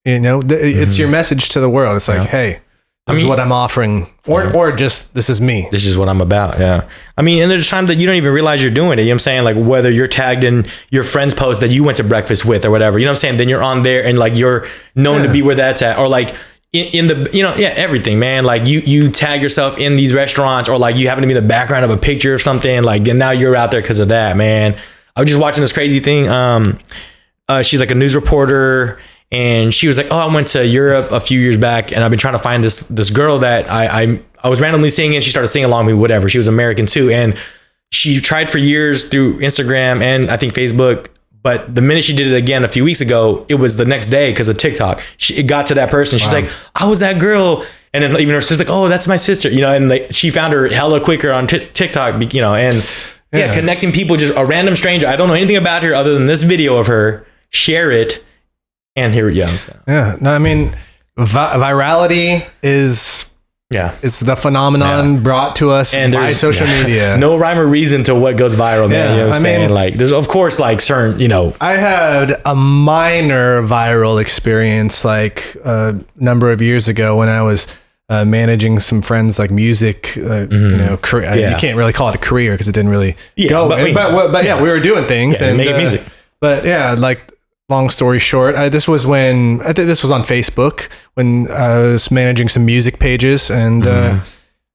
You 0.07 0.21
know, 0.21 0.41
th- 0.43 0.61
it's 0.61 0.99
your 0.99 1.09
message 1.09 1.49
to 1.51 1.61
the 1.61 1.69
world. 1.71 1.97
It's 1.97 2.09
like, 2.09 2.29
hey, 2.29 2.61
this 3.07 3.17
is 3.17 3.23
mean- 3.23 3.29
what 3.29 3.39
I'm 3.41 3.53
offering, 3.53 4.07
or 4.27 4.57
or 4.57 4.73
just 4.73 5.13
this 5.13 5.29
is 5.29 5.41
me. 5.41 5.69
this 5.71 5.85
is 5.85 5.99
what 5.99 6.09
I'm 6.09 6.21
about. 6.23 6.59
Yeah. 6.59 6.89
I 7.19 7.23
mean, 7.23 7.43
and 7.43 7.51
there's 7.51 7.69
times 7.69 7.89
that 7.89 7.97
you 7.97 8.07
don't 8.07 8.17
even 8.17 8.33
realize 8.33 8.63
you're 8.63 8.71
doing 8.73 8.99
it. 8.99 9.03
You 9.03 9.09
know 9.09 9.11
what 9.11 9.15
I'm 9.15 9.19
saying? 9.21 9.45
Like 9.45 9.57
whether 9.57 9.91
you're 9.91 10.09
tagged 10.09 10.43
in 10.43 10.67
your 10.91 11.03
friend's 11.03 11.35
post 11.35 11.61
that 11.61 11.71
you 11.71 11.85
went 11.85 11.99
to 11.99 12.05
breakfast 12.05 12.47
with 12.47 12.65
or 12.65 12.71
whatever, 12.71 12.99
you 12.99 13.05
know 13.05 13.11
what 13.11 13.19
I'm 13.19 13.21
saying? 13.21 13.37
Then 13.37 13.49
you're 13.51 13.63
on 13.63 13.83
there 13.83 14.05
and 14.05 14.19
like 14.19 14.35
you're 14.37 14.67
known 14.95 15.23
to 15.23 15.29
be 15.31 15.43
where 15.43 15.55
that's 15.55 15.83
at. 15.83 15.99
Or 15.99 16.09
like 16.09 16.35
in, 16.73 16.87
in 16.95 17.07
the, 17.07 17.31
you 17.33 17.43
know, 17.43 17.55
yeah, 17.57 17.75
everything, 17.77 18.19
man. 18.19 18.45
Like 18.45 18.67
you, 18.67 18.81
you 18.81 19.11
tag 19.11 19.43
yourself 19.43 19.77
in 19.79 19.97
these 19.97 20.15
restaurants 20.15 20.69
or 20.71 20.79
like 20.79 20.97
you 20.97 21.09
happen 21.09 21.21
to 21.23 21.29
be 21.29 21.35
in 21.37 21.43
the 21.43 21.47
background 21.49 21.85
of 21.85 21.91
a 21.91 21.99
picture 21.99 22.35
or 22.35 22.39
something. 22.39 22.83
Like, 22.83 23.07
and 23.07 23.19
now 23.19 23.33
you're 23.33 23.55
out 23.55 23.71
there 23.71 23.83
because 23.83 23.99
of 23.99 24.09
that, 24.09 24.37
man. 24.37 24.77
I 25.15 25.21
was 25.21 25.29
just 25.29 25.41
watching 25.41 25.61
this 25.61 25.73
crazy 25.75 26.01
thing. 26.01 26.29
Um, 26.29 26.81
uh, 27.49 27.61
she's 27.63 27.81
like 27.81 27.91
a 27.91 27.95
news 27.95 28.15
reporter 28.17 28.99
and 29.35 29.75
she 29.75 29.89
was 29.89 29.97
like, 29.97 30.07
"Oh, 30.11 30.19
I 30.19 30.33
went 30.33 30.47
to 30.49 30.65
Europe 30.65 31.11
a 31.11 31.19
few 31.21 31.41
years 31.41 31.57
back, 31.57 31.91
and 31.93 32.05
I've 32.05 32.11
been 32.11 32.21
trying 32.21 32.35
to 32.35 32.39
find 32.39 32.63
this 32.63 32.85
this 32.85 33.11
girl 33.11 33.41
that 33.41 33.71
I 33.71 34.03
I, 34.03 34.21
I 34.45 34.49
was 34.49 34.61
randomly 34.61 34.91
seeing, 34.91 35.15
And 35.15 35.25
she 35.25 35.31
started 35.31 35.49
singing 35.49 35.67
along 35.67 35.87
with 35.87 35.97
me, 35.97 36.01
whatever. 36.01 36.29
She 36.29 36.39
was 36.39 36.47
American 36.47 36.87
too, 36.87 37.11
and 37.11 37.37
she 37.91 38.21
tried 38.21 38.49
for 38.49 38.59
years 38.59 39.09
through 39.09 39.39
Instagram 39.39 40.03
and 40.03 40.31
I 40.31 40.37
think 40.37 40.55
Facebook. 40.55 41.09
But 41.43 41.75
the 41.75 41.83
minute 41.83 42.05
she 42.05 42.17
did 42.17 42.29
it 42.29 42.35
again 42.35 42.65
a 42.65 42.69
few 42.69 42.85
weeks 42.85 43.03
ago, 43.03 43.45
it 43.49 43.57
was 43.57 43.77
the 43.77 43.85
next 43.85 44.07
day 44.07 44.31
because 44.33 44.49
of 44.49 44.57
TikTok. 44.57 45.03
She, 45.19 45.35
it 45.35 45.43
got 45.43 45.67
to 45.67 45.75
that 45.75 45.91
person. 45.91 46.19
She's 46.19 46.33
like, 46.33 46.49
"I 46.75 46.87
was 46.87 47.01
that 47.01 47.19
girl," 47.21 47.67
and 47.93 48.03
then 48.03 48.19
even 48.19 48.35
her 48.35 48.41
sister's 48.41 48.61
like, 48.67 48.71
"Oh, 48.71 48.89
that's 48.89 49.07
my 49.07 49.17
sister," 49.17 49.51
you 49.51 49.61
know. 49.61 49.71
And 49.75 49.89
like, 49.89 50.07
she 50.11 50.31
found 50.31 50.55
her 50.55 50.69
hella 50.69 51.01
quicker 51.01 51.33
on 51.33 51.47
t- 51.47 51.59
TikTok, 51.59 52.33
you 52.33 52.41
know, 52.41 52.55
and 52.55 52.77
yeah. 53.33 53.47
Yeah. 53.47 53.55
connecting 53.55 53.93
people, 53.93 54.17
just 54.17 54.35
a 54.37 54.45
random 54.45 54.77
stranger. 54.77 55.07
I 55.07 55.17
don't 55.17 55.29
know 55.29 55.35
anything 55.35 55.57
about 55.57 55.83
her 55.83 55.93
other 55.93 56.15
than 56.15 56.27
this 56.27 56.43
video 56.43 56.77
of 56.77 56.87
her. 56.87 57.27
Share 57.51 57.91
it, 57.91 58.24
and 58.97 59.13
here, 59.15 59.29
yeah, 59.29 59.51
Yeah. 59.89 60.17
No, 60.21 60.31
I 60.33 60.39
mean, 60.39 60.73
vi- 61.17 61.55
virality 61.57 62.47
is 62.63 63.27
yeah. 63.71 63.95
is 64.03 64.21
the 64.21 64.37
phenomenon 64.37 65.23
brought 65.23 65.57
to 65.57 65.71
us 65.71 65.95
And 65.95 66.13
by 66.13 66.33
social 66.33 66.67
yeah, 66.67 66.83
media. 66.87 67.17
no 67.19 67.37
rhyme 67.37 67.59
or 67.59 67.67
reason 67.67 68.05
to 68.05 68.15
what 68.15 68.37
goes 68.37 68.55
viral, 68.55 68.89
man. 68.89 68.91
Yeah, 68.91 69.11
you 69.13 69.17
know 69.23 69.29
what 69.29 69.37
I'm 69.37 69.43
I 69.43 69.49
mean- 69.49 69.57
saying? 69.61 69.71
Like, 69.71 69.95
there's 69.95 70.13
of 70.13 70.29
course 70.29 70.61
like 70.61 70.81
certain, 70.81 71.19
you 71.21 71.29
know, 71.29 71.55
I 71.61 71.73
had 71.73 72.41
a 72.45 72.55
minor 72.55 73.63
viral 73.63 74.21
experience 74.21 75.05
like 75.05 75.57
a 75.65 75.99
number 76.17 76.51
of 76.53 76.61
years 76.63 76.89
ago 76.89 77.17
when 77.17 77.29
I 77.29 77.43
was 77.43 77.67
uh, 78.11 78.25
managing 78.25 78.79
some 78.81 79.01
friends 79.03 79.39
like 79.39 79.51
music. 79.51 80.13
Uh, 80.19 80.47
You 80.51 80.77
know, 80.77 80.97
Mm-hmm. 80.99 81.39
Yeah. 81.39 81.51
you 81.51 81.57
can't 81.57 81.77
really 81.77 81.93
call 81.95 82.11
it 82.11 82.15
a 82.15 82.19
career 82.19 82.53
because 82.53 82.69
it 82.69 82.75
didn't 82.75 82.91
really 82.91 83.17
Yeah, 83.35 83.49
go. 83.49 83.69
but 83.69 83.77
But, 83.79 83.85
we- 83.85 83.93
but, 83.95 84.31
but, 84.33 84.45
yeah, 84.45 84.61
we 84.63 84.69
were 84.69 84.79
doing 84.81 85.05
things 85.07 85.41
Yeah, 85.41 85.49
and 85.49 85.57
making 85.57 85.75
uh, 85.75 85.79
music. 85.79 86.03
But 86.41 86.65
yeah, 86.65 86.95
like 86.99 87.33
long 87.69 87.91
story 87.91 88.19
short, 88.19 88.55
I, 88.55 88.69
this 88.69 88.87
was 88.87 89.07
when 89.07 89.61
I 89.63 89.73
think 89.73 89.87
this 89.87 90.03
was 90.03 90.11
on 90.11 90.23
Facebook 90.23 90.89
when 91.15 91.51
I 91.51 91.79
was 91.79 92.11
managing 92.11 92.49
some 92.49 92.65
music 92.65 92.99
pages 92.99 93.51
and. 93.51 93.85
Mm-hmm. 93.85 94.21
Uh, 94.21 94.25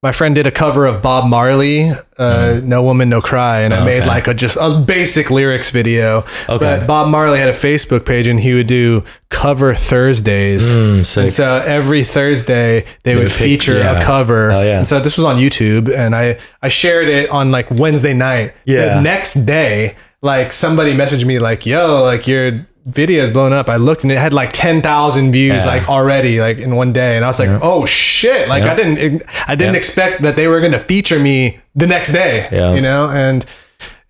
my 0.02 0.14
friend 0.14 0.34
did 0.34 0.48
a 0.48 0.52
cover 0.52 0.86
of 0.86 1.02
Bob 1.02 1.30
Marley, 1.30 1.92
uh, 2.18 2.62
"No 2.64 2.82
Woman, 2.84 3.10
No 3.10 3.20
Cry," 3.20 3.62
and 3.64 3.74
I 3.74 3.84
made 3.84 4.00
Mm-hmm. 4.00 4.08
Like 4.08 4.28
a 4.28 4.34
just 4.34 4.58
a 4.58 4.80
basic 4.80 5.30
lyrics 5.30 5.72
video. 5.72 6.20
Okay. 6.48 6.58
But 6.58 6.88
Bob 6.88 7.10
Marley 7.10 7.38
had 7.38 7.50
a 7.50 7.54
Facebook 7.54 8.06
page, 8.06 8.26
and 8.26 8.40
he 8.40 8.54
would 8.54 8.68
do 8.68 9.04
cover 9.28 9.76
Thursdays. 9.76 10.64
Mm, 10.64 11.18
and 11.18 11.34
so 11.34 11.62
every 11.66 12.06
Thursday 12.06 12.86
they 13.04 13.16
would 13.16 13.24
would 13.24 13.32
pick- 13.32 13.44
feature 13.46 13.80
yeah. 13.80 14.00
a 14.00 14.02
cover. 14.02 14.52
Hell 14.52 14.64
yeah. 14.64 14.78
And 14.78 14.88
so 14.88 15.02
this 15.02 15.18
was 15.18 15.26
on 15.26 15.36
YouTube, 15.36 15.94
and 15.94 16.16
I 16.16 16.40
I 16.62 16.70
shared 16.70 17.10
it 17.10 17.30
on 17.30 17.52
like 17.52 17.70
Wednesday 17.70 18.14
night. 18.14 18.54
Yeah. 18.64 18.96
The 18.96 19.02
next 19.02 19.34
day, 19.46 19.98
like 20.22 20.54
somebody 20.54 20.94
messaged 20.94 21.26
me 21.26 21.40
like, 21.40 21.66
"Yo, 21.66 22.04
like 22.04 22.26
your." 22.26 22.66
Video 22.92 23.24
is 23.24 23.30
blown 23.32 23.54
up 23.54 23.70
i 23.70 23.76
looked 23.78 24.04
and 24.04 24.12
it 24.12 24.18
had 24.18 24.34
like 24.34 24.52
10,000 24.54 25.32
views 25.32 25.66
Yeah. 25.66 25.72
like 25.72 25.90
already 25.90 26.40
like 26.42 26.58
in 26.58 26.76
one 26.76 26.92
day 26.94 27.16
and 27.16 27.24
i 27.26 27.28
was 27.28 27.40
like 27.40 27.50
oh 27.62 27.86
shit 27.86 28.48
like 28.50 28.64
Yeah. 28.64 28.74
i 28.74 28.76
didn't 28.76 29.24
i 29.48 29.56
didn't 29.56 29.74
Yeah. 29.74 29.78
expect 29.80 30.22
that 30.24 30.36
they 30.36 30.48
were 30.48 30.60
going 30.60 30.72
to 30.74 30.80
feature 30.80 31.20
me 31.20 31.60
the 31.76 31.88
next 31.88 32.12
day 32.12 32.48
Yeah. 32.52 32.74
you 32.74 32.82
know 32.82 33.10
and 33.10 33.46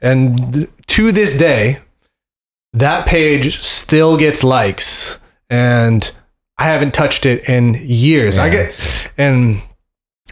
and 0.01 0.67
to 0.87 1.11
this 1.11 1.37
day 1.37 1.79
that 2.73 3.05
page 3.07 3.61
still 3.61 4.17
gets 4.17 4.43
likes 4.43 5.19
and 5.49 6.11
i 6.57 6.63
haven't 6.65 6.93
touched 6.93 7.25
it 7.25 7.47
in 7.49 7.75
years 7.81 8.37
i 8.37 8.49
get 8.49 9.11
and 9.17 9.61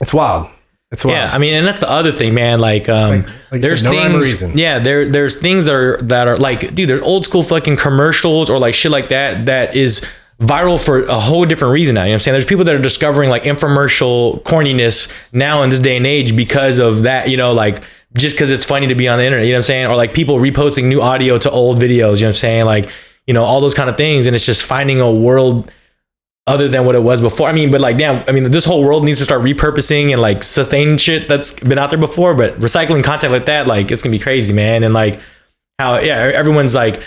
it's 0.01 0.13
wild 0.13 0.49
it's 0.91 1.03
wild 1.05 1.15
Yeah, 1.17 1.29
I 1.33 1.37
mean, 1.37 1.53
and 1.53 1.67
that's 1.67 1.79
the 1.79 1.89
other 1.89 2.11
thing, 2.11 2.33
man. 2.33 2.59
Like, 2.59 2.87
um, 2.89 3.09
Like- 3.23 3.25
like 3.51 3.61
there's 3.61 3.81
said, 3.81 3.91
no 3.91 4.01
things. 4.09 4.23
reason. 4.25 4.57
Yeah, 4.57 4.79
there 4.79 5.05
there's 5.09 5.35
things 5.35 5.65
that 5.65 5.73
are 5.75 5.97
that 6.03 6.27
are 6.27 6.37
like, 6.37 6.73
dude, 6.75 6.89
there's 6.89 7.01
old 7.01 7.25
school 7.25 7.43
fucking 7.43 7.75
commercials 7.77 8.49
or 8.49 8.59
like 8.59 8.73
shit 8.73 8.91
like 8.91 9.09
that 9.09 9.45
that 9.47 9.75
is 9.75 10.01
viral 10.41 10.79
for 10.83 11.03
a 11.03 11.15
whole 11.15 11.45
different 11.45 11.73
reason 11.73 11.95
now. 11.95 12.03
You 12.03 12.09
know 12.09 12.11
what 12.11 12.15
I'm 12.15 12.19
saying? 12.21 12.33
There's 12.33 12.45
people 12.45 12.63
that 12.65 12.75
are 12.75 12.79
discovering 12.81 13.29
like 13.29 13.43
infomercial 13.43 14.41
corniness 14.43 15.11
now 15.33 15.63
in 15.63 15.69
this 15.69 15.79
day 15.79 15.97
and 15.97 16.05
age 16.05 16.35
because 16.35 16.79
of 16.79 17.03
that. 17.03 17.29
You 17.29 17.37
know, 17.37 17.53
like 17.53 17.79
just 18.15 18.35
because 18.35 18.49
it's 18.49 18.63
funny 18.65 18.87
to 18.87 18.95
be 18.95 19.07
on 19.07 19.17
the 19.19 19.25
internet. 19.25 19.45
You 19.45 19.53
know 19.53 19.57
what 19.57 19.65
I'm 19.65 19.67
saying? 19.67 19.85
Or 19.87 19.95
like 19.95 20.13
people 20.13 20.35
reposting 20.37 20.85
new 20.85 21.01
audio 21.01 21.37
to 21.39 21.49
old 21.49 21.79
videos. 21.79 21.89
You 21.89 21.99
know 21.99 22.09
what 22.11 22.23
I'm 22.27 22.33
saying? 22.35 22.65
Like, 22.65 22.89
you 23.25 23.33
know, 23.33 23.43
all 23.43 23.59
those 23.61 23.73
kind 23.73 23.89
of 23.89 23.97
things, 23.97 24.25
and 24.25 24.35
it's 24.35 24.45
just 24.45 24.63
finding 24.63 25.01
a 25.01 25.11
world 25.11 25.71
other 26.47 26.67
than 26.67 26.85
what 26.85 26.95
it 26.95 27.03
was 27.03 27.21
before. 27.21 27.47
I 27.47 27.51
mean, 27.51 27.69
but 27.69 27.81
like, 27.81 27.97
damn, 27.97 28.23
I 28.27 28.31
mean, 28.31 28.49
this 28.49 28.65
whole 28.65 28.83
world 28.83 29.03
needs 29.03 29.19
to 29.19 29.25
start 29.25 29.41
repurposing 29.41 30.11
and 30.11 30.21
like 30.21 30.41
sustaining 30.41 30.97
shit 30.97 31.27
that's 31.27 31.51
been 31.51 31.77
out 31.77 31.91
there 31.91 31.99
before. 31.99 32.33
But 32.33 32.55
recycling 32.59 33.03
content 33.03 33.33
like 33.33 33.45
that, 33.45 33.67
like, 33.67 33.91
it's 33.91 34.01
gonna 34.01 34.15
be 34.15 34.19
crazy, 34.19 34.53
man. 34.53 34.83
And 34.83 34.93
like, 34.93 35.19
how 35.77 35.99
yeah, 35.99 36.31
everyone's 36.33 36.73
like, 36.73 37.03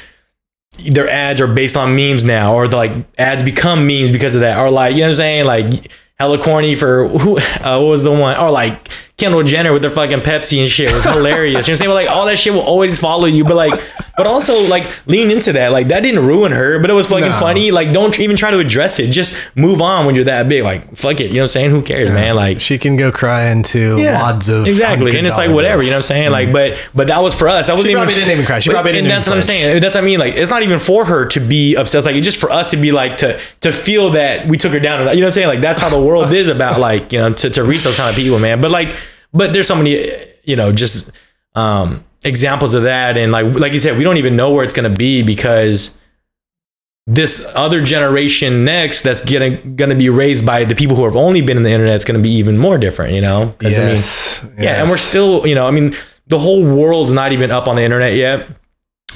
their 0.89 1.09
ads 1.09 1.41
are 1.41 1.49
based 1.49 1.77
on 1.77 1.97
memes 1.97 2.25
now, 2.25 2.55
or 2.55 2.69
the 2.69 2.77
like 2.77 2.93
ads 3.19 3.43
become 3.43 3.87
memes 3.87 4.13
because 4.13 4.35
of 4.35 4.43
that, 4.43 4.59
or 4.59 4.71
like, 4.71 4.93
you 4.93 5.01
know 5.01 5.07
what 5.07 5.11
I'm 5.11 5.17
saying, 5.17 5.47
like. 5.47 5.91
Hella 6.21 6.37
corny 6.37 6.75
for 6.75 7.09
who? 7.09 7.39
Uh, 7.39 7.79
what 7.81 7.87
was 7.87 8.05
the 8.05 8.11
one? 8.13 8.37
Or 8.37 8.51
like 8.51 8.91
Kendall 9.21 9.43
Jenner 9.43 9.73
with 9.73 9.83
their 9.83 9.91
fucking 9.91 10.21
Pepsi 10.21 10.61
and 10.61 10.71
shit 10.71 10.93
was 10.93 11.05
hilarious. 11.05 11.51
you 11.51 11.53
know 11.53 11.59
what 11.59 11.69
I'm 11.69 11.77
saying? 11.77 11.91
But 11.91 11.95
like 11.95 12.11
all 12.11 12.27
that 12.27 12.39
shit 12.39 12.53
will 12.53 12.61
always 12.61 12.99
follow 12.99 13.27
you. 13.27 13.45
But 13.45 13.57
like, 13.57 13.81
but 14.17 14.27
also 14.27 14.61
like 14.69 14.91
lean 15.07 15.31
into 15.31 15.53
that. 15.53 15.73
Like 15.73 15.89
that 15.89 16.01
didn't 16.01 16.27
ruin 16.27 16.53
her, 16.53 16.79
but 16.79 16.91
it 16.91 16.95
was 16.95 17.07
fucking 17.07 17.27
No. 17.27 17.33
funny. 17.33 17.71
Like 17.71 17.93
don't 17.93 18.19
even 18.19 18.37
try 18.37 18.51
to 18.51 18.59
address 18.59 18.99
it. 18.99 19.11
Just 19.11 19.57
move 19.57 19.81
on 19.81 20.07
when 20.07 20.15
you're 20.15 20.25
that 20.25 20.49
big. 20.49 20.63
Like 20.63 20.97
fuck 20.97 21.21
it. 21.21 21.31
You 21.31 21.37
know 21.37 21.43
what 21.43 21.43
I'm 21.45 21.49
saying? 21.49 21.71
Who 21.71 21.83
cares, 21.83 22.11
man? 22.11 22.35
Like 22.35 22.61
she 22.61 22.79
can 22.79 22.97
go 22.97 23.13
cry 23.13 23.51
into 23.51 23.97
wads 23.97 24.49
of 24.49 24.67
exactly, 24.67 25.17
and 25.17 25.27
it's 25.27 25.37
like 25.37 25.51
whatever. 25.51 25.83
You 25.83 25.91
know 25.91 25.97
what 25.97 26.05
I'm 26.05 26.09
saying? 26.09 26.31
Like, 26.31 26.49
mm-hmm. 26.49 26.53
but 26.53 26.91
but 26.95 27.07
that 27.09 27.21
was 27.23 27.35
for 27.35 27.49
us. 27.49 27.67
That 27.69 27.77
wasn't 27.77 27.95
probably 27.95 28.15
even, 28.15 28.27
didn't 28.27 28.33
even 28.39 28.47
cry. 28.47 28.61
She 28.61 28.71
but- 28.71 28.75
probably 28.75 28.93
didn't 28.93 29.07
And 29.07 29.13
that's 29.13 29.29
what 29.29 29.37
I'm 29.37 29.43
saying. 29.43 29.81
That's 29.81 29.95
what 29.95 30.03
I 30.03 30.07
mean. 30.07 30.19
Like, 30.19 30.35
it's 30.35 30.51
not 30.51 30.63
even 30.63 30.79
for 30.79 31.05
her 31.05 31.27
to 31.27 31.41
be 31.41 31.77
upset. 31.77 32.01
It's 32.01 32.07
like 32.07 32.17
it's 32.17 32.25
just 32.25 32.39
for 32.39 32.51
us 32.51 32.71
to 32.71 32.77
be 32.77 32.93
like 32.93 33.19
to 33.19 33.41
to 33.61 33.73
feel 33.73 34.11
that 34.11 34.47
we 34.47 34.57
took 34.57 34.73
her 34.73 34.81
down. 34.81 35.01
You 35.01 35.05
know 35.05 35.13
what 35.13 35.25
I'm 35.25 35.31
saying? 35.33 35.49
Like 35.49 35.61
that's 35.61 35.81
how 35.81 35.89
the 35.89 36.01
world 36.01 36.33
is 36.33 36.49
about. 36.49 36.81
Like 36.81 37.13
you 37.13 37.19
know 37.19 37.33
to 37.33 37.51
to 37.51 37.65
reach 37.65 37.85
those 37.85 37.97
kind 37.97 38.11
of 38.11 38.17
people, 38.17 38.39
man. 38.39 38.61
But 38.61 38.71
like, 38.71 38.89
but 39.33 39.53
there's 39.53 39.67
so 39.69 39.77
many 39.77 40.07
you 40.45 40.57
know 40.57 40.73
just 40.73 41.11
um 41.55 42.05
examples 42.25 42.75
of 42.75 42.83
that, 42.85 43.17
and 43.17 43.33
like 43.33 43.47
like 43.55 43.73
you 43.73 43.79
said, 43.79 43.97
we 43.97 44.05
don't 44.05 44.19
even 44.19 44.37
know 44.37 44.53
where 44.53 44.65
it's 44.65 44.75
gonna 44.75 44.91
be 44.91 45.23
because 45.23 45.99
this 47.07 47.45
other 47.57 47.83
generation 47.83 48.65
next 48.65 49.03
that's 49.03 49.25
getting 49.25 49.75
going 49.75 49.89
to 49.89 49.97
be 49.97 50.09
raised 50.09 50.47
by 50.47 50.63
the 50.65 50.77
people 50.77 50.95
who 50.95 51.05
have 51.05 51.17
only 51.17 51.41
been 51.41 51.57
in 51.57 51.65
the 51.65 51.71
internet 51.71 51.97
is 51.97 52.05
going 52.05 52.17
to 52.17 52.23
be 52.23 52.31
even 52.31 52.57
more 52.57 52.79
different 52.79 53.15
you 53.15 53.21
know? 53.21 53.53
'Cause, 53.59 53.79
I 53.79 53.83
mean, 53.83 53.91
yes, 53.93 54.41
yeah, 54.59 54.81
and 54.81 54.89
we're 54.89 54.97
still, 54.97 55.45
you 55.45 55.57
know, 55.57 55.67
I 55.67 55.73
mean, 55.73 55.95
the 56.29 56.39
whole 56.39 56.63
world's 56.63 57.11
not 57.11 57.33
even 57.33 57.51
up 57.51 57.67
on 57.67 57.75
the 57.75 57.83
internet 57.83 58.15
yet. 58.15 58.47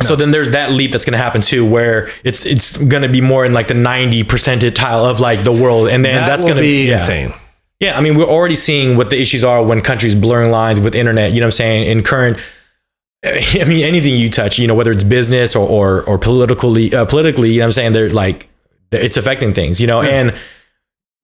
So 0.00 0.16
then 0.16 0.32
there's 0.32 0.50
that 0.50 0.72
leap 0.72 0.90
that's 0.90 1.04
going 1.04 1.12
to 1.12 1.22
happen 1.22 1.40
too, 1.40 1.64
where 1.64 2.10
it's 2.24 2.44
it's 2.44 2.76
going 2.76 3.04
to 3.04 3.08
be 3.08 3.20
more 3.20 3.44
in 3.44 3.52
like 3.52 3.68
the 3.68 3.74
90 3.74 4.24
percentile 4.24 5.08
of 5.08 5.20
like 5.20 5.44
the 5.44 5.52
world, 5.52 5.88
and 5.88 6.04
then 6.04 6.16
that 6.16 6.26
that's 6.26 6.42
going 6.42 6.56
to 6.56 6.62
be 6.62 6.88
yeah. 6.88 6.94
insane 6.94 7.32
Yeah, 7.80 7.98
I 7.98 8.00
mean, 8.00 8.16
we're 8.16 8.24
already 8.24 8.54
seeing 8.54 8.96
what 8.96 9.10
the 9.10 9.20
issues 9.20 9.44
are 9.44 9.62
when 9.62 9.80
countries 9.80 10.14
blurring 10.14 10.50
lines 10.50 10.80
with 10.80 10.94
internet. 10.94 11.32
You 11.32 11.40
know 11.40 11.46
what 11.46 11.48
I'm 11.48 11.52
saying? 11.52 11.86
In 11.86 12.02
current, 12.02 12.38
I 13.24 13.64
mean, 13.66 13.84
anything 13.84 14.14
you 14.14 14.30
touch, 14.30 14.58
you 14.58 14.66
know, 14.66 14.74
whether 14.74 14.92
it's 14.92 15.02
business 15.02 15.56
or 15.56 15.68
or, 15.68 16.02
or 16.02 16.18
politically, 16.18 16.94
uh, 16.94 17.04
politically, 17.04 17.52
you 17.52 17.58
know 17.58 17.64
what 17.64 17.68
I'm 17.68 17.72
saying? 17.72 17.92
They're 17.92 18.10
like, 18.10 18.48
it's 18.92 19.16
affecting 19.16 19.54
things, 19.54 19.80
you 19.80 19.86
know, 19.86 20.02
and 20.02 20.34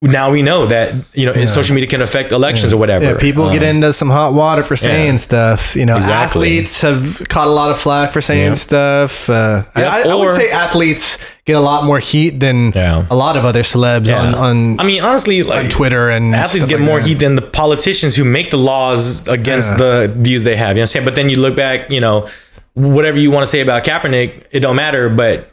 now 0.02 0.30
we 0.30 0.40
know 0.40 0.64
that 0.66 0.94
you 1.12 1.26
know 1.26 1.44
social 1.44 1.74
media 1.74 1.88
can 1.88 2.00
affect 2.00 2.32
elections 2.32 2.72
or 2.72 2.78
whatever. 2.78 3.04
Yeah, 3.04 3.18
people 3.18 3.50
get 3.52 3.62
Um, 3.62 3.68
into 3.76 3.92
some 3.92 4.08
hot 4.08 4.32
water 4.32 4.62
for 4.62 4.74
saying 4.74 5.08
yeah. 5.08 5.16
stuff. 5.16 5.76
You 5.76 5.84
know, 5.84 5.96
Exactly. 5.96 6.24
athletes 6.56 6.80
have 6.80 7.28
caught 7.28 7.48
a 7.48 7.50
lot 7.50 7.70
of 7.70 7.78
flack 7.78 8.10
for 8.12 8.22
saying 8.22 8.52
Yeah. 8.52 8.52
stuff. 8.54 9.28
Uh, 9.28 9.62
I- 9.74 9.80
Yeah, 9.80 9.88
I, 9.90 10.08
I 10.08 10.14
would 10.14 10.32
say 10.32 10.50
athletes 10.50 11.18
get 11.44 11.54
a 11.56 11.60
lot 11.60 11.84
more 11.84 11.98
heat 11.98 12.40
than 12.40 12.72
Yeah. 12.74 13.04
a 13.10 13.14
lot 13.14 13.36
of 13.36 13.44
other 13.44 13.62
celebs 13.62 14.06
Yeah. 14.06 14.22
on 14.22 14.34
on, 14.34 14.80
I 14.80 14.84
mean, 14.84 15.02
honestly, 15.02 15.42
like 15.42 15.64
on 15.64 15.68
Twitter 15.70 16.08
and 16.08 16.34
athletes 16.34 16.64
stuff 16.64 16.70
get 16.70 16.80
like 16.80 16.86
more 16.88 17.00
that. 17.00 17.06
heat 17.08 17.18
than 17.18 17.34
the 17.34 17.42
politicians 17.42 18.16
who 18.16 18.24
make 18.24 18.50
the 18.50 18.56
laws 18.58 19.28
against 19.28 19.72
Yeah. 19.72 19.76
the 19.76 20.12
views 20.16 20.44
they 20.44 20.56
have. 20.56 20.68
You 20.70 20.74
know 20.76 20.80
what 20.80 20.82
I'm 20.82 20.86
saying? 20.86 21.04
But 21.04 21.14
then 21.14 21.28
you 21.28 21.38
look 21.38 21.54
back, 21.56 21.90
you 21.92 22.00
know, 22.00 22.26
whatever 22.72 23.18
you 23.18 23.30
want 23.30 23.42
to 23.44 23.50
say 23.50 23.60
about 23.60 23.84
Kaepernick, 23.84 24.30
it 24.50 24.60
don't 24.60 24.76
matter. 24.76 25.10
But 25.10 25.50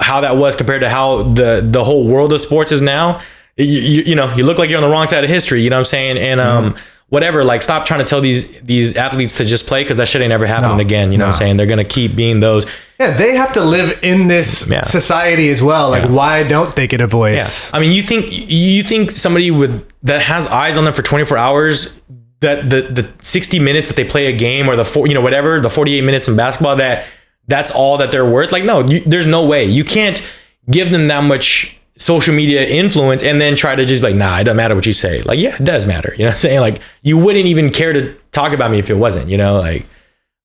how 0.00 0.22
that 0.22 0.38
was 0.38 0.56
compared 0.56 0.80
to 0.80 0.88
how 0.88 1.24
the 1.34 1.62
the 1.62 1.84
whole 1.84 2.04
world 2.06 2.32
of 2.32 2.40
sports 2.40 2.72
is 2.72 2.80
now, 2.80 3.20
you, 3.64 3.80
you, 3.80 4.02
you 4.02 4.14
know, 4.14 4.32
you 4.34 4.44
look 4.44 4.58
like 4.58 4.70
you're 4.70 4.78
on 4.78 4.82
the 4.88 4.92
wrong 4.92 5.06
side 5.06 5.24
of 5.24 5.30
history. 5.30 5.62
You 5.62 5.70
know 5.70 5.76
what 5.76 5.80
I'm 5.80 5.84
saying? 5.86 6.18
And 6.18 6.40
um, 6.40 6.76
whatever, 7.08 7.44
like, 7.44 7.62
stop 7.62 7.86
trying 7.86 8.00
to 8.00 8.06
tell 8.06 8.20
these 8.20 8.60
these 8.62 8.96
athletes 8.96 9.36
to 9.38 9.44
just 9.44 9.66
play 9.66 9.82
because 9.82 9.96
that 9.98 10.08
shit 10.08 10.22
ain't 10.22 10.32
ever 10.32 10.46
happening 10.46 10.76
No, 10.76 10.82
again. 10.82 11.12
You 11.12 11.18
know 11.18 11.26
what 11.26 11.34
I'm 11.34 11.38
saying? 11.38 11.56
They're 11.56 11.66
gonna 11.66 11.84
keep 11.84 12.14
being 12.16 12.40
those. 12.40 12.66
Yeah, 12.98 13.16
they 13.16 13.34
have 13.36 13.52
to 13.54 13.64
live 13.64 13.98
in 14.02 14.28
this 14.28 14.68
Yeah. 14.70 14.82
society 14.82 15.48
as 15.50 15.62
well. 15.62 15.90
Like, 15.90 16.02
Yeah. 16.04 16.10
why 16.10 16.42
don't 16.42 16.74
they 16.76 16.86
get 16.86 17.00
a 17.00 17.06
voice? 17.06 17.70
I 17.72 17.80
mean, 17.80 17.92
you 17.92 18.02
think 18.02 18.26
you 18.30 18.82
think 18.82 19.10
somebody 19.10 19.50
with 19.50 19.84
that 20.02 20.22
has 20.22 20.46
eyes 20.48 20.76
on 20.76 20.84
them 20.84 20.92
for 20.94 21.02
24 21.02 21.36
hours 21.38 21.94
that 22.40 22.70
the 22.70 22.82
the 22.82 23.08
60 23.22 23.58
minutes 23.58 23.88
that 23.88 23.96
they 23.96 24.04
play 24.04 24.26
a 24.26 24.32
game 24.32 24.68
or 24.68 24.76
the 24.76 24.84
four, 24.84 25.06
you 25.06 25.14
know 25.14 25.20
whatever 25.20 25.60
the 25.60 25.68
48 25.70 26.02
minutes 26.04 26.26
in 26.28 26.36
basketball 26.36 26.76
that 26.76 27.04
that's 27.48 27.70
all 27.70 27.96
that 27.98 28.12
they're 28.12 28.24
worth? 28.30 28.52
Like 28.52 28.64
no, 28.64 28.86
you, 28.86 29.00
there's 29.00 29.26
no 29.26 29.44
way. 29.46 29.64
You 29.64 29.82
can't 29.84 30.22
give 30.70 30.90
them 30.90 31.08
that 31.08 31.24
much 31.24 31.76
social 32.00 32.34
media 32.34 32.66
influence 32.66 33.22
and 33.22 33.38
then 33.38 33.54
try 33.54 33.74
to 33.76 33.84
just 33.84 34.00
be 34.02 34.08
like, 34.08 34.16
nah, 34.16 34.38
it 34.40 34.44
doesn't 34.44 34.56
matter 34.56 34.74
what 34.74 34.86
you 34.86 34.92
say. 34.94 35.20
Like, 35.20 35.38
yeah, 35.38 35.54
it 35.54 35.64
does 35.64 35.84
matter. 35.86 36.14
You 36.16 36.24
know 36.24 36.30
what 36.30 36.36
I'm 36.36 36.40
saying? 36.48 36.60
Like, 36.60 36.80
you 37.02 37.18
wouldn't 37.18 37.44
even 37.44 37.70
care 37.70 37.92
to 37.92 38.14
talk 38.32 38.52
about 38.54 38.70
me 38.70 38.78
if 38.78 38.88
it 38.88 38.94
wasn't, 38.94 39.28
you 39.28 39.36
know, 39.36 39.58
like, 39.58 39.84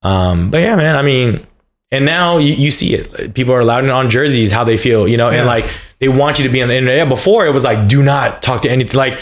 um, 0.03 0.51
but 0.51 0.61
yeah, 0.61 0.75
man, 0.75 0.95
I 0.97 1.01
mean, 1.01 1.45
and 1.91 2.03
now 2.05 2.39
you, 2.39 2.53
you 2.53 2.71
see 2.71 2.93
it. 2.93 3.33
People 3.33 3.53
are 3.53 3.61
allowed 3.61 3.87
on 3.89 4.09
jerseys 4.09 4.51
how 4.51 4.65
they 4.65 4.75
feel, 4.77 5.07
you 5.07 5.15
know, 5.17 5.29
Yeah. 5.29 5.37
and 5.39 5.47
like 5.47 5.65
they 5.99 6.09
want 6.09 6.39
you 6.39 6.43
to 6.43 6.49
be 6.51 6.61
on 6.61 6.67
the 6.67 6.75
internet. 6.75 6.97
Yeah, 6.97 7.05
before 7.05 7.45
it 7.45 7.53
was 7.53 7.63
like, 7.63 7.87
do 7.87 8.03
not 8.03 8.41
talk 8.43 8.63
to 8.63 8.69
anything. 8.69 8.97
Like, 8.97 9.17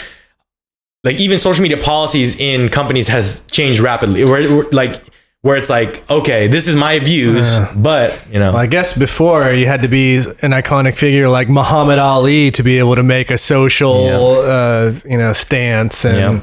like 1.04 1.16
even 1.16 1.38
social 1.38 1.62
media 1.62 1.76
policies 1.76 2.36
in 2.38 2.68
companies 2.68 3.06
has 3.08 3.46
changed 3.50 3.78
rapidly. 3.80 4.24
Where 4.24 4.64
like 4.70 5.00
where 5.44 5.58
it's 5.58 5.68
like, 5.68 6.02
okay, 6.10 6.48
this 6.48 6.66
is 6.68 6.74
my 6.74 6.98
views, 6.98 7.46
but 7.76 8.18
you 8.32 8.38
know, 8.38 8.52
Well, 8.52 8.62
I 8.62 8.66
guess 8.66 8.96
before 8.96 9.50
you 9.52 9.66
had 9.66 9.82
to 9.82 9.88
be 9.88 10.16
an 10.16 10.52
iconic 10.60 10.96
figure 10.96 11.28
like 11.28 11.50
Muhammad 11.50 11.98
Ali 11.98 12.50
to 12.52 12.62
be 12.62 12.78
able 12.78 12.94
to 12.94 13.02
make 13.02 13.30
a 13.30 13.36
social, 13.36 14.40
uh, 14.40 14.92
you 15.04 15.18
know, 15.18 15.34
stance 15.34 16.06
and 16.06 16.42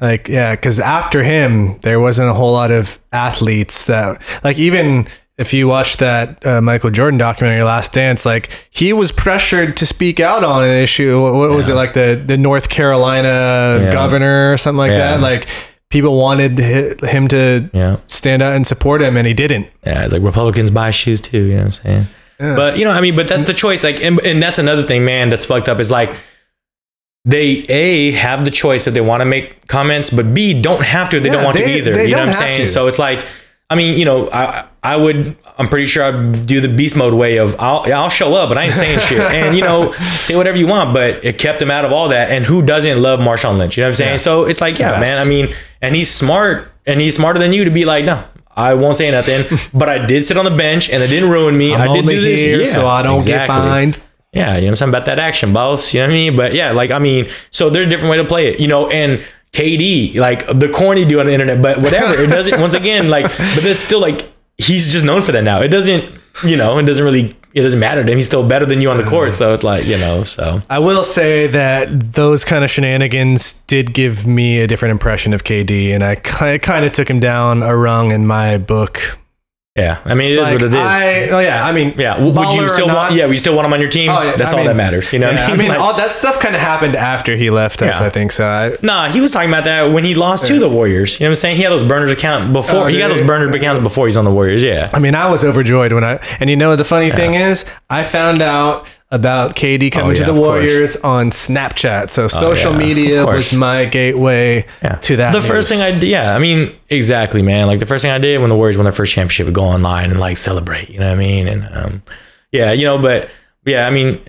like 0.00 0.28
yeah, 0.28 0.56
because 0.56 0.80
after 0.80 1.22
him 1.22 1.78
there 1.82 2.00
wasn't 2.00 2.28
a 2.28 2.34
whole 2.34 2.52
lot 2.52 2.72
of 2.72 2.98
athletes 3.12 3.86
that 3.86 4.20
like 4.42 4.58
even 4.58 5.06
if 5.38 5.54
you 5.54 5.68
watch 5.68 5.98
that 5.98 6.44
uh, 6.44 6.60
Michael 6.60 6.90
Jordan 6.90 7.18
documentary 7.18 7.62
Last 7.62 7.92
Dance, 7.92 8.26
like 8.26 8.50
he 8.70 8.92
was 8.92 9.12
pressured 9.12 9.76
to 9.76 9.86
speak 9.86 10.18
out 10.18 10.42
on 10.42 10.64
an 10.64 10.74
issue. 10.74 11.22
What, 11.22 11.34
what 11.34 11.50
was 11.50 11.68
it 11.68 11.74
like 11.74 11.92
the 11.94 12.20
the 12.26 12.36
North 12.36 12.68
Carolina 12.68 13.78
Yeah. 13.80 13.92
governor 13.92 14.52
or 14.52 14.58
something 14.58 14.78
like 14.78 14.90
Yeah. 14.90 15.12
that? 15.16 15.20
Like 15.20 15.46
people 15.90 16.16
wanted 16.16 16.58
him 16.58 17.28
to 17.28 17.68
yeah. 17.72 17.96
stand 18.06 18.42
out 18.42 18.54
and 18.54 18.66
support 18.66 19.02
him, 19.02 19.16
and 19.16 19.26
he 19.26 19.34
didn't. 19.34 19.68
Yeah, 19.84 20.04
it's 20.04 20.12
like 20.12 20.22
Republicans 20.22 20.70
buy 20.70 20.90
shoes 20.90 21.20
too. 21.20 21.42
You 21.42 21.56
know 21.56 21.56
what 21.58 21.64
I'm 21.66 21.72
saying? 21.72 22.06
But 22.38 22.78
you 22.78 22.84
know, 22.84 22.92
I 22.92 23.00
mean, 23.02 23.16
but 23.16 23.28
that's 23.28 23.44
the 23.46 23.52
choice. 23.52 23.84
Like, 23.84 24.02
and, 24.02 24.18
and 24.20 24.42
that's 24.42 24.58
another 24.58 24.82
thing, 24.82 25.04
man. 25.04 25.28
That's 25.28 25.44
fucked 25.44 25.68
up. 25.68 25.78
Is 25.78 25.90
like 25.90 26.10
they 27.26 27.66
a 27.68 28.12
have 28.12 28.46
the 28.46 28.50
choice 28.50 28.86
if 28.86 28.94
they 28.94 29.02
want 29.02 29.20
to 29.20 29.26
make 29.26 29.66
comments, 29.66 30.08
but 30.10 30.32
b 30.32 30.60
don't 30.60 30.82
have 30.82 31.10
to 31.10 31.18
if 31.18 31.22
they 31.22 31.28
Yeah, 31.28 31.34
don't 31.34 31.44
want 31.44 31.58
they- 31.58 31.64
to 31.64 31.70
either. 31.90 32.04
You 32.04 32.12
know 32.12 32.20
what 32.20 32.28
I'm 32.28 32.34
saying? 32.34 32.60
to. 32.62 32.66
So 32.66 32.86
it's 32.86 32.98
like, 32.98 33.26
I 33.70 33.76
mean, 33.76 33.96
you 33.96 34.04
know, 34.04 34.28
I 34.32 34.68
I 34.82 34.96
would. 34.96 35.36
I'm 35.56 35.68
pretty 35.68 35.86
sure 35.86 36.02
I'd 36.02 36.46
do 36.46 36.60
the 36.60 36.68
beast 36.68 36.96
mode 36.96 37.14
way 37.14 37.38
of 37.38 37.54
I'll 37.60 37.90
I'll 37.92 38.08
show 38.08 38.34
up, 38.34 38.48
but 38.48 38.58
I 38.58 38.64
ain't 38.64 38.74
saying 38.74 38.98
shit. 38.98 39.20
And 39.30 39.56
you 39.56 39.62
know, 39.62 39.92
say 39.92 40.34
whatever 40.34 40.58
you 40.58 40.66
want, 40.66 40.92
but 40.92 41.24
it 41.24 41.38
kept 41.38 41.62
him 41.62 41.70
out 41.70 41.84
of 41.84 41.92
all 41.92 42.08
that. 42.08 42.30
And 42.30 42.44
who 42.44 42.62
doesn't 42.62 43.00
love 43.00 43.20
Marshawn 43.20 43.58
Lynch? 43.58 43.76
You 43.76 43.82
know 43.82 43.88
what 43.88 43.90
I'm 43.90 43.94
saying? 43.94 44.12
Yeah. 44.12 44.16
So 44.18 44.44
it's 44.44 44.60
like, 44.60 44.74
the 44.74 44.80
yeah, 44.80 45.00
man. 45.00 45.18
I 45.18 45.24
mean, 45.24 45.54
and 45.80 45.94
he's 45.94 46.10
smart, 46.10 46.72
and 46.84 47.00
he's 47.00 47.14
smarter 47.14 47.38
than 47.38 47.52
you 47.52 47.64
to 47.64 47.70
be 47.70 47.84
like, 47.84 48.04
no. 48.04 48.24
I 48.56 48.74
won't 48.74 48.96
say 48.96 49.10
nothing, 49.10 49.46
but 49.74 49.88
I 49.88 50.04
did 50.04 50.24
sit 50.24 50.36
on 50.36 50.44
the 50.44 50.50
bench 50.50 50.90
and 50.90 51.02
it 51.02 51.06
didn't 51.06 51.30
ruin 51.30 51.56
me. 51.56 51.72
I'm 51.72 51.82
I 51.82 51.86
did 51.86 52.00
only 52.00 52.14
do 52.16 52.20
this, 52.20 52.40
here 52.40 52.60
yeah, 52.60 52.66
so 52.66 52.86
I 52.86 53.00
don't 53.00 53.24
get 53.24 53.44
exactly. 53.44 53.56
fined. 53.56 54.00
Yeah, 54.32 54.56
you 54.56 54.62
know 54.62 54.66
what 54.66 54.70
I'm 54.70 54.76
saying 54.76 54.88
about 54.90 55.06
that 55.06 55.18
action, 55.18 55.52
boss. 55.52 55.94
You 55.94 56.00
know 56.00 56.06
what 56.06 56.10
I 56.10 56.14
mean? 56.14 56.36
But 56.36 56.52
yeah, 56.52 56.72
like 56.72 56.90
I 56.90 56.98
mean, 56.98 57.28
so 57.50 57.70
there's 57.70 57.86
a 57.86 57.88
different 57.88 58.10
way 58.10 58.16
to 58.18 58.24
play 58.24 58.48
it, 58.48 58.60
you 58.60 58.68
know. 58.68 58.88
And 58.88 59.24
KD, 59.52 60.16
like 60.16 60.46
the 60.46 60.68
corny 60.68 61.04
dude 61.04 61.20
on 61.20 61.26
the 61.26 61.32
internet, 61.32 61.60
but 61.60 61.78
whatever. 61.78 62.20
It 62.20 62.28
doesn't. 62.28 62.60
once 62.60 62.74
again, 62.74 63.08
like, 63.08 63.24
but 63.24 63.64
it's 63.64 63.80
still 63.80 64.00
like 64.00 64.30
he's 64.58 64.92
just 64.92 65.04
known 65.04 65.22
for 65.22 65.32
that 65.32 65.42
now. 65.42 65.60
It 65.60 65.68
doesn't, 65.68 66.04
you 66.44 66.56
know, 66.56 66.78
it 66.78 66.84
doesn't 66.84 67.04
really, 67.04 67.36
it 67.52 67.62
doesn't 67.62 67.80
matter 67.80 68.04
to 68.04 68.12
him. 68.12 68.16
He's 68.16 68.26
still 68.26 68.46
better 68.46 68.64
than 68.64 68.80
you 68.80 68.90
on 68.90 68.96
the 68.96 69.02
mm. 69.02 69.10
court, 69.10 69.34
so 69.34 69.52
it's 69.52 69.64
like, 69.64 69.86
you 69.86 69.98
know, 69.98 70.22
so 70.22 70.62
I 70.70 70.78
will 70.78 71.02
say 71.02 71.48
that 71.48 72.12
those 72.12 72.44
kind 72.44 72.62
of 72.62 72.70
shenanigans 72.70 73.54
did 73.62 73.92
give 73.92 74.26
me 74.26 74.60
a 74.60 74.66
different 74.66 74.92
impression 74.92 75.32
of 75.32 75.42
KD, 75.42 75.90
and 75.90 76.04
I 76.04 76.14
kind 76.14 76.84
of 76.84 76.92
took 76.92 77.08
him 77.08 77.18
down 77.18 77.62
a 77.62 77.76
rung 77.76 78.12
in 78.12 78.26
my 78.26 78.58
book. 78.58 79.18
Yeah. 79.76 80.00
I 80.04 80.14
mean, 80.14 80.32
it 80.32 80.38
is 80.38 80.42
Like, 80.42 80.52
what 80.54 80.62
it 80.62 80.68
is. 80.68 80.74
I, 80.74 81.28
oh 81.30 81.38
yeah, 81.38 81.64
I 81.64 81.72
mean, 81.72 81.94
yeah, 81.96 82.18
would 82.22 82.34
you 82.54 82.68
still 82.68 82.88
want? 82.88 83.14
Yeah, 83.14 83.26
we 83.28 83.36
still 83.36 83.54
want 83.54 83.66
him 83.66 83.72
on 83.72 83.80
your 83.80 83.88
team. 83.90 84.10
Oh, 84.10 84.20
yeah, 84.22 84.36
That's 84.36 84.50
I 84.50 84.52
all 84.52 84.58
mean, 84.58 84.66
that 84.66 84.74
matters. 84.76 85.12
You 85.12 85.20
know, 85.20 85.30
yeah, 85.30 85.48
what 85.48 85.54
I 85.54 85.56
mean, 85.56 85.68
Like- 85.68 85.78
all 85.78 85.96
that 85.96 86.12
stuff 86.12 86.40
kind 86.40 86.54
of 86.54 86.60
happened 86.60 86.96
after 86.96 87.36
he 87.36 87.50
left 87.50 87.80
us. 87.82 88.00
Yeah. 88.00 88.06
I 88.06 88.10
think 88.10 88.32
so. 88.32 88.46
I, 88.46 88.72
Nah, 88.82 89.08
he 89.10 89.20
was 89.20 89.30
talking 89.32 89.48
about 89.48 89.64
that 89.64 89.92
when 89.92 90.04
he 90.04 90.14
lost 90.14 90.46
to 90.46 90.58
the 90.58 90.68
Warriors. 90.68 91.18
You 91.20 91.24
know 91.24 91.30
what 91.30 91.38
I'm 91.38 91.40
saying? 91.40 91.56
He 91.56 91.62
had 91.62 91.70
those 91.72 91.84
burners 91.86 92.10
account 92.10 92.52
before. 92.52 92.84
Oh, 92.84 92.86
he 92.86 92.98
got 92.98 93.08
those 93.08 93.26
burners 93.26 93.54
accounts 93.54 93.82
before 93.82 94.06
he's 94.08 94.16
on 94.16 94.24
the 94.24 94.30
Warriors. 94.32 94.62
Yeah. 94.62 94.90
I 94.92 94.98
mean, 94.98 95.14
I 95.14 95.30
was 95.30 95.44
overjoyed 95.44 95.92
when 95.92 96.04
I, 96.04 96.20
and 96.40 96.50
you 96.50 96.56
know, 96.56 96.74
the 96.76 96.84
funny 96.84 97.10
thing 97.10 97.34
is, 97.34 97.64
I 97.88 98.02
found 98.02 98.42
out 98.42 98.99
about 99.12 99.56
KD 99.56 99.90
coming 99.90 100.12
Oh, 100.12 100.14
to 100.14 100.20
the 100.20 100.26
course. 100.26 100.38
Oh, 100.38 100.40
Warriors 100.40 100.96
on 100.98 101.30
Snapchat. 101.30 102.10
So 102.10 102.28
social 102.28 102.72
yeah, 102.72 102.78
media 102.78 103.26
was 103.26 103.52
my 103.52 103.84
gateway 103.86 104.66
to 105.02 105.16
that. 105.16 105.32
The 105.32 105.42
first 105.42 105.68
thing 105.68 105.80
I 105.80 105.90
did, 105.90 106.04
yeah, 106.04 106.34
I 106.34 106.38
mean, 106.38 106.72
exactly, 106.88 107.42
man. 107.42 107.66
Like 107.66 107.80
the 107.80 107.86
first 107.86 108.02
thing 108.02 108.12
I 108.12 108.18
did 108.18 108.40
when 108.40 108.50
the 108.50 108.56
Warriors 108.56 108.76
won 108.76 108.84
their 108.84 108.92
first 108.92 109.12
championship, 109.12 109.46
would 109.46 109.54
go 109.54 109.64
online 109.64 110.10
and 110.10 110.20
like 110.20 110.36
celebrate. 110.36 110.90
You 110.90 111.00
know 111.00 111.08
what 111.08 111.16
I 111.16 111.18
mean? 111.18 111.48
And 111.48 111.68
um, 111.74 112.02
yeah, 112.52 112.72
you 112.72 112.84
know, 112.84 112.98
but 112.98 113.30
yeah, 113.66 113.86
I 113.86 113.90
mean, 113.90 114.20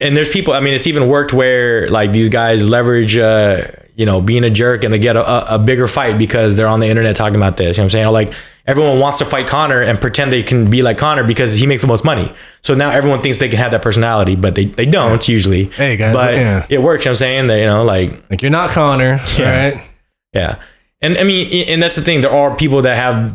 and 0.00 0.16
there's 0.16 0.28
people. 0.28 0.52
I 0.54 0.60
mean, 0.60 0.74
it's 0.74 0.86
even 0.88 1.08
worked 1.08 1.32
where 1.32 1.88
like 1.88 2.12
these 2.12 2.28
guys 2.28 2.66
leverage, 2.66 3.16
uh, 3.16 3.62
you 3.94 4.06
know, 4.06 4.20
being 4.20 4.44
a 4.44 4.50
jerk 4.50 4.84
and 4.84 4.92
they 4.92 4.98
get 4.98 5.16
a, 5.16 5.26
a, 5.26 5.54
a 5.54 5.58
bigger 5.58 5.86
fight 5.86 6.18
because 6.18 6.56
they're 6.56 6.68
on 6.68 6.80
the 6.80 6.88
internet 6.88 7.16
talking 7.16 7.36
about 7.36 7.56
this. 7.56 7.76
You 7.76 7.80
know 7.80 7.84
what 7.84 7.86
I'm 7.86 7.90
saying? 7.90 8.06
Or 8.06 8.10
like 8.12 8.34
everyone 8.66 8.98
wants 8.98 9.18
to 9.18 9.24
fight 9.24 9.46
Conor 9.46 9.82
and 9.82 10.00
pretend 10.00 10.32
they 10.32 10.42
can 10.42 10.68
be 10.70 10.82
like 10.82 10.98
Conor 10.98 11.24
because 11.24 11.54
he 11.54 11.66
makes 11.66 11.82
the 11.82 11.88
most 11.88 12.04
money. 12.04 12.32
So 12.62 12.74
now 12.74 12.90
everyone 12.90 13.22
thinks 13.22 13.38
they 13.38 13.48
can 13.48 13.58
have 13.58 13.72
that 13.72 13.82
personality, 13.82 14.36
but 14.36 14.54
they, 14.54 14.64
they 14.66 14.86
don't 14.86 15.26
usually. 15.28 15.64
Hey, 15.64 15.96
guys, 15.96 16.14
but 16.14 16.34
yeah. 16.34 16.66
it 16.68 16.82
works. 16.82 17.04
You 17.04 17.10
know 17.10 17.12
what 17.12 17.12
I'm 17.12 17.16
saying? 17.16 17.46
That 17.48 17.58
you 17.60 17.66
know, 17.66 17.84
like 17.84 18.30
like 18.30 18.42
you're 18.42 18.50
not 18.50 18.70
Conor, 18.70 19.20
Yeah. 19.38 19.74
right? 19.74 19.90
yeah. 20.32 20.62
And 21.00 21.18
I 21.18 21.24
mean, 21.24 21.68
and 21.68 21.82
that's 21.82 21.94
the 21.94 22.02
thing. 22.02 22.22
There 22.22 22.30
are 22.32 22.56
people 22.56 22.82
that 22.82 22.96
have 22.96 23.32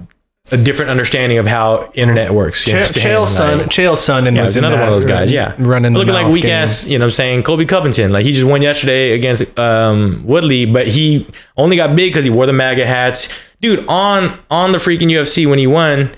a 0.51 0.57
different 0.57 0.91
understanding 0.91 1.37
of 1.37 1.47
how 1.47 1.89
internet 1.93 2.31
works. 2.31 2.65
You 2.67 2.73
Chael 2.73 2.77
understand? 2.77 3.05
Chael 3.15 3.27
Son, 3.27 3.57
Like, 3.59 3.67
Chael 3.69 3.93
Sonnen 3.95 4.35
yeah, 4.35 4.43
was 4.43 4.57
another 4.57 4.75
one 4.75 4.83
of 4.85 4.89
those 4.91 5.05
guys. 5.05 5.31
Yeah, 5.31 5.55
running 5.57 5.93
the 5.93 5.99
looking 5.99 6.13
like 6.13 6.27
weak 6.31 6.43
game. 6.43 6.51
ass. 6.51 6.85
You 6.85 6.99
know, 6.99 7.05
what 7.05 7.07
I'm 7.07 7.11
saying 7.11 7.43
Colby 7.43 7.65
Covington. 7.65 8.11
Like 8.11 8.25
he 8.25 8.33
just 8.33 8.45
won 8.45 8.61
yesterday 8.61 9.13
against 9.13 9.57
um, 9.59 10.23
Woodley, 10.25 10.65
but 10.65 10.87
he 10.87 11.25
only 11.57 11.75
got 11.77 11.95
big 11.95 12.11
because 12.11 12.25
he 12.25 12.31
wore 12.31 12.45
the 12.45 12.53
MAGA 12.53 12.85
hats. 12.85 13.29
Dude, 13.61 13.85
on 13.87 14.37
on 14.49 14.71
the 14.71 14.77
freaking 14.77 15.09
UFC 15.11 15.47
when 15.49 15.59
he 15.59 15.67
won. 15.67 16.11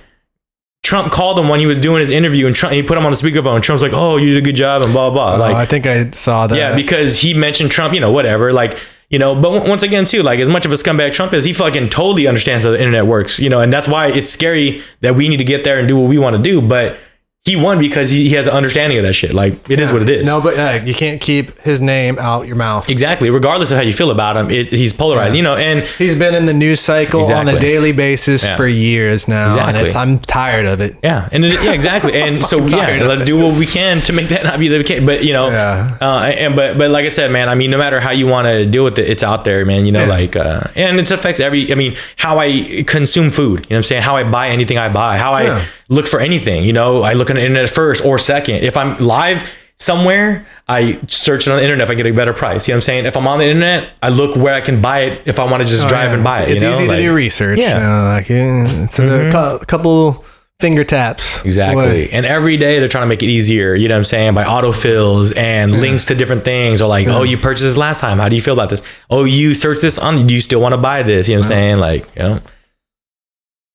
Trump 0.83 1.13
called 1.13 1.39
him 1.39 1.47
when 1.47 1.61
he 1.61 1.65
was 1.65 1.77
doing 1.77 2.01
his 2.01 2.09
interview, 2.11 2.45
and 2.45 2.53
Trump, 2.53 2.73
he 2.73 2.83
put 2.83 2.97
him 2.97 3.05
on 3.05 3.11
the 3.13 3.17
speakerphone. 3.17 3.61
Trump's 3.61 3.81
like, 3.81 3.93
"Oh, 3.93 4.17
you 4.17 4.27
did 4.33 4.37
a 4.37 4.41
good 4.41 4.55
job," 4.57 4.81
and 4.81 4.91
blah 4.91 5.09
blah. 5.09 5.37
blah. 5.37 5.47
Oh, 5.47 5.51
Like, 5.51 5.55
I 5.55 5.65
think 5.65 5.87
I 5.87 6.09
saw 6.11 6.45
that. 6.47 6.57
yeah, 6.57 6.75
because 6.75 7.19
he 7.21 7.33
mentioned 7.33 7.71
Trump, 7.71 7.93
you 7.93 8.01
know, 8.01 8.11
whatever. 8.11 8.51
Like, 8.51 8.77
you 9.13 9.19
know, 9.19 9.35
but 9.35 9.51
w- 9.53 9.69
once 9.69 9.83
again, 9.83 10.05
too, 10.05 10.23
like 10.23 10.39
as 10.39 10.49
much 10.49 10.65
of 10.65 10.71
a 10.71 10.75
scumbag 10.75 11.13
Trump 11.13 11.33
is, 11.33 11.43
he 11.43 11.53
fucking 11.53 11.89
totally 11.89 12.25
understands 12.25 12.65
how 12.65 12.71
the 12.71 12.79
internet 12.79 13.05
works, 13.05 13.37
you 13.37 13.47
know, 13.47 13.61
and 13.61 13.71
that's 13.71 13.87
why 13.87 14.07
it's 14.07 14.27
scary 14.27 14.81
that 15.01 15.13
we 15.13 15.29
need 15.29 15.37
to 15.37 15.43
get 15.43 15.63
there 15.63 15.77
and 15.77 15.87
do 15.87 15.95
what 15.95 16.09
we 16.09 16.17
want 16.17 16.35
to 16.35 16.41
do. 16.41 16.59
But 16.63 16.97
he 17.45 17.57
won 17.57 17.77
because 17.77 18.09
he, 18.09 18.29
he 18.29 18.35
has 18.35 18.47
an 18.47 18.53
understanding 18.53 18.97
of 18.97 19.03
that 19.03 19.11
shit. 19.11 19.33
Like, 19.33 19.69
it 19.69 19.81
is 19.81 19.91
what 19.91 20.01
it 20.01 20.09
is. 20.09 20.25
No, 20.25 20.39
but 20.39 20.57
uh, 20.57 20.79
you 20.85 20.93
can't 20.93 21.19
keep 21.19 21.59
his 21.59 21.81
name 21.81 22.17
out 22.17 22.47
your 22.47 22.55
mouth. 22.55 22.89
Exactly. 22.89 23.29
Regardless 23.29 23.69
of 23.69 23.75
how 23.75 23.83
you 23.83 23.91
feel 23.91 24.11
about 24.11 24.37
him, 24.37 24.49
it, 24.49 24.67
he's 24.69 24.93
polarized, 24.93 25.35
you 25.35 25.41
know, 25.41 25.55
and 25.57 25.81
He's 25.97 26.17
been 26.17 26.35
in 26.35 26.45
the 26.45 26.53
news 26.53 26.79
cycle 26.79 27.29
on 27.33 27.49
a 27.49 27.59
daily 27.59 27.91
basis 27.91 28.45
Yeah. 28.45 28.55
for 28.55 28.65
years 28.65 29.27
now, 29.27 29.43
and 29.47 29.51
Exactly. 29.55 29.85
it's, 29.87 29.95
I'm 29.95 30.19
tired 30.19 30.65
of 30.65 30.79
it. 30.79 30.95
Yeah, 31.03 31.27
and 31.33 31.43
it, 31.43 31.51
yeah, 31.61 31.73
exactly. 31.73 32.13
And 32.23 32.41
so 32.41 32.65
tired 32.65 33.01
yeah, 33.01 33.07
let's 33.07 33.23
it. 33.23 33.25
do 33.25 33.37
what 33.37 33.57
we 33.57 33.65
can 33.65 33.97
to 34.01 34.13
make 34.13 34.29
that 34.29 34.45
not 34.45 34.57
be 34.59 34.69
the 34.69 34.81
case. 34.83 35.03
But 35.05 35.25
you 35.25 35.33
know, 35.33 35.49
Yeah. 35.49 35.97
uh, 35.99 36.19
and 36.37 36.55
but 36.55 36.77
but 36.77 36.91
like 36.91 37.03
I 37.05 37.09
said, 37.09 37.29
man, 37.31 37.49
I 37.49 37.55
mean, 37.55 37.71
no 37.71 37.77
matter 37.77 37.99
how 37.99 38.11
you 38.11 38.25
want 38.27 38.47
to 38.47 38.65
deal 38.65 38.85
with 38.85 38.97
it, 38.97 39.09
it's 39.09 39.23
out 39.23 39.43
there, 39.43 39.65
man. 39.65 39.85
You 39.85 39.91
know, 39.91 40.03
Yeah. 40.03 40.09
like 40.09 40.35
uh, 40.37 40.61
and 40.77 40.97
it 40.97 41.11
affects 41.11 41.41
every. 41.41 41.69
I 41.73 41.75
mean, 41.75 41.97
how 42.15 42.37
I 42.39 42.83
consume 42.87 43.29
food. 43.31 43.65
You 43.65 43.71
know, 43.71 43.75
what 43.75 43.77
I'm 43.79 43.83
saying 43.83 44.01
how 44.03 44.15
I 44.15 44.23
buy 44.23 44.47
anything 44.49 44.77
I 44.77 44.87
buy, 44.87 45.17
how 45.17 45.37
Yeah. 45.37 45.55
I 45.57 45.67
look 45.93 46.07
for 46.07 46.19
anything. 46.19 46.63
You 46.65 46.73
know, 46.73 47.01
I 47.03 47.13
look 47.13 47.29
on 47.29 47.35
the 47.35 47.41
internet 47.41 47.69
first 47.69 48.03
or 48.05 48.17
second. 48.19 48.63
If 48.63 48.75
I'm 48.77 48.97
live 48.97 49.47
somewhere, 49.77 50.45
I 50.67 50.99
search 51.07 51.47
it 51.47 51.51
on 51.51 51.57
the 51.57 51.63
internet 51.63 51.87
if 51.87 51.91
I 51.91 51.95
get 51.95 52.05
a 52.07 52.11
better 52.11 52.33
price. 52.33 52.67
You 52.67 52.73
know 52.73 52.77
what 52.77 52.79
I'm 52.79 52.81
saying? 52.83 53.05
If 53.05 53.17
I'm 53.17 53.27
on 53.27 53.39
the 53.39 53.45
internet, 53.45 53.89
I 54.01 54.09
look 54.09 54.35
where 54.35 54.53
I 54.53 54.61
can 54.61 54.81
buy 54.81 54.99
it 55.01 55.21
if 55.25 55.39
I 55.39 55.45
want 55.49 55.63
to 55.63 55.69
just 55.69 55.85
Oh, 55.85 55.89
drive 55.89 56.09
yeah. 56.09 56.13
and 56.15 56.23
buy 56.23 56.41
it's, 56.41 56.49
it. 56.49 56.53
It's 56.55 56.63
know? 56.63 56.71
easy 56.71 56.87
Like- 56.87 56.97
to 56.97 57.03
do 57.03 57.13
research. 57.13 57.59
Yeah. 57.59 57.73
Mm-hmm. 57.73 58.31
you 58.31 58.37
know, 58.39 58.57
like 58.65 58.77
yeah, 58.77 58.83
it's 58.85 58.99
a 58.99 59.29
cou- 59.31 59.65
couple 59.65 60.25
finger 60.59 60.85
taps. 60.85 61.43
Exactly. 61.43 62.09
And 62.11 62.25
every 62.25 62.55
day 62.55 62.79
they're 62.79 62.87
trying 62.87 63.03
to 63.03 63.07
make 63.09 63.21
it 63.21 63.27
easier, 63.27 63.75
you 63.75 63.89
know 63.89 63.95
what 63.95 63.99
I'm 63.99 64.05
saying, 64.05 64.33
by 64.33 64.43
autofills 64.45 65.35
and 65.35 65.73
links 65.73 66.05
to 66.05 66.15
different 66.15 66.45
things 66.45 66.81
or 66.81 66.87
like, 66.87 67.07
oh, 67.07 67.23
you 67.23 67.37
purchased 67.37 67.63
this 67.65 67.75
last 67.75 67.99
time. 67.99 68.19
How 68.19 68.29
do 68.29 68.35
you 68.37 68.41
feel 68.41 68.53
about 68.53 68.69
this? 68.69 68.81
Oh, 69.09 69.25
you 69.25 69.53
searched 69.55 69.81
this 69.81 69.97
on, 69.99 70.25
do 70.25 70.33
you 70.33 70.39
still 70.39 70.61
want 70.61 70.73
to 70.73 70.77
buy 70.77 71.03
this? 71.03 71.27
You 71.27 71.35
know 71.35 71.39
what 71.39 71.45
I'm 71.47 71.49
saying? 71.49 71.77
Like, 71.79 72.15
you 72.15 72.21
know, 72.23 72.39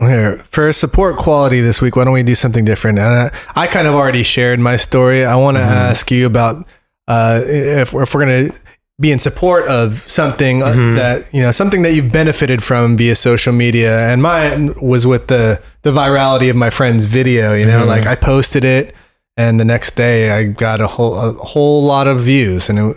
Here, 0.00 0.36
for 0.38 0.72
support 0.72 1.16
quality 1.16 1.60
this 1.60 1.82
week, 1.82 1.96
why 1.96 2.04
don't 2.04 2.12
we 2.14 2.22
do 2.22 2.36
something 2.36 2.64
different? 2.64 2.98
And 3.00 3.32
I, 3.56 3.62
I 3.62 3.66
kind 3.66 3.88
of 3.88 3.94
already 3.94 4.22
shared 4.22 4.60
my 4.60 4.76
story. 4.76 5.24
I 5.24 5.34
want 5.34 5.56
to 5.56 5.62
Mm-hmm. 5.62 5.72
ask 5.72 6.10
you 6.12 6.24
about 6.26 6.66
uh, 7.08 7.42
if, 7.44 7.92
if 7.94 8.14
we're 8.14 8.24
going 8.26 8.48
to 8.50 8.56
be 9.00 9.10
in 9.10 9.18
support 9.18 9.66
of 9.66 9.96
something 9.98 10.62
uh, 10.62 10.66
Mm-hmm. 10.66 10.94
that 10.96 11.32
you 11.34 11.40
know 11.42 11.50
something 11.50 11.82
that 11.82 11.94
you've 11.94 12.12
benefited 12.12 12.62
from 12.62 12.96
via 12.96 13.16
social 13.16 13.52
media. 13.52 14.08
And 14.12 14.22
mine 14.22 14.72
was 14.80 15.04
with 15.04 15.26
the 15.26 15.60
the 15.82 15.90
virality 15.90 16.48
of 16.48 16.54
my 16.54 16.70
friend's 16.70 17.06
video. 17.06 17.54
You 17.54 17.66
know, 17.66 17.80
Mm-hmm. 17.80 17.88
like 17.88 18.06
I 18.06 18.14
posted 18.14 18.64
it, 18.64 18.94
and 19.36 19.58
the 19.58 19.64
next 19.64 19.96
day 19.96 20.30
I 20.30 20.44
got 20.44 20.80
a 20.80 20.86
whole 20.86 21.18
a 21.18 21.32
whole 21.32 21.82
lot 21.82 22.06
of 22.06 22.20
views, 22.20 22.70
and 22.70 22.78
it, 22.78 22.96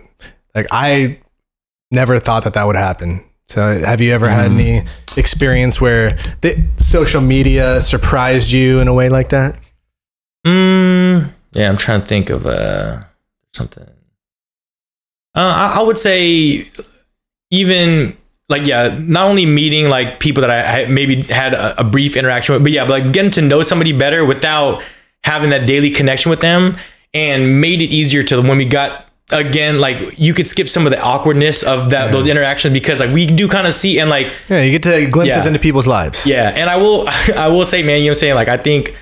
like 0.54 0.68
I 0.72 1.18
never 1.90 2.20
thought 2.20 2.44
that 2.44 2.54
that 2.54 2.68
would 2.68 2.76
happen. 2.76 3.24
So, 3.52 3.62
have 3.62 4.00
you 4.00 4.14
ever 4.14 4.30
had 4.30 4.50
Mm. 4.50 4.60
any 4.62 4.84
experience 5.18 5.82
where 5.82 6.18
the 6.40 6.56
social 6.78 7.20
media 7.20 7.82
surprised 7.82 8.50
you 8.54 8.80
in 8.80 8.88
a 8.88 8.94
way 8.94 9.10
like 9.10 9.28
that? 9.30 9.58
Mm, 10.48 11.34
yeah, 11.52 11.68
I'm 11.68 11.76
trying 11.76 12.00
to 12.00 12.08
think 12.08 12.30
of 12.30 12.46
uh, 12.46 13.02
something. 13.54 13.84
Uh, 15.36 15.54
I, 15.76 15.80
I 15.80 15.84
would 15.84 16.00
say 16.00 16.66
even 17.50 18.16
like 18.48 18.66
yeah, 18.66 18.98
not 18.98 19.30
only 19.30 19.46
meeting 19.46 19.90
like 19.90 20.22
people 20.22 20.40
that 20.42 20.50
I, 20.50 20.84
I 20.84 20.86
maybe 20.86 21.22
had 21.24 21.54
a, 21.54 21.82
a, 21.82 21.84
brief 21.84 22.16
interaction 22.16 22.54
with, 22.54 22.64
but 22.64 22.72
yeah, 22.72 22.86
but 22.86 23.04
like 23.04 23.12
getting 23.12 23.32
to 23.32 23.42
know 23.42 23.64
somebody 23.64 23.92
better 23.92 24.24
without 24.24 24.82
having 25.26 25.50
that 25.50 25.68
daily 25.68 25.92
connection 25.92 26.30
with 26.30 26.40
them, 26.40 26.78
and 27.14 27.60
made 27.60 27.82
it 27.82 27.92
easier 27.92 28.24
to 28.24 28.42
when 28.42 28.58
we 28.58 28.66
got 28.66 29.11
again 29.32 29.80
like 29.80 30.20
you 30.20 30.34
could 30.34 30.48
skip 30.48 30.68
some 30.70 30.86
of 30.86 30.92
the 30.92 31.02
awkwardness 31.02 31.64
of 31.64 31.90
that 31.90 32.06
yeah. 32.06 32.12
those 32.12 32.28
interactions 32.28 32.74
because 32.74 33.00
like 33.00 33.12
we 33.12 33.26
do 33.26 33.48
kind 33.48 33.68
of 33.68 33.74
see 33.74 34.00
and 34.00 34.10
like 34.10 34.32
yeah 34.50 34.62
you 34.62 34.72
get 34.72 34.84
to 34.84 35.10
glimpses 35.10 35.44
yeah. 35.44 35.48
into 35.48 35.60
people's 35.60 35.88
lives 35.88 36.26
yeah 36.28 36.54
and 36.56 36.70
i 36.70 36.76
will 36.76 37.06
i 37.36 37.48
will 37.48 37.66
say 37.66 37.84
man 37.84 38.00
you 38.00 38.06
know 38.06 38.10
what 38.10 38.18
i'm 38.18 38.20
saying 38.20 38.36
like 38.36 38.48
i 38.48 38.58
think 38.58 38.96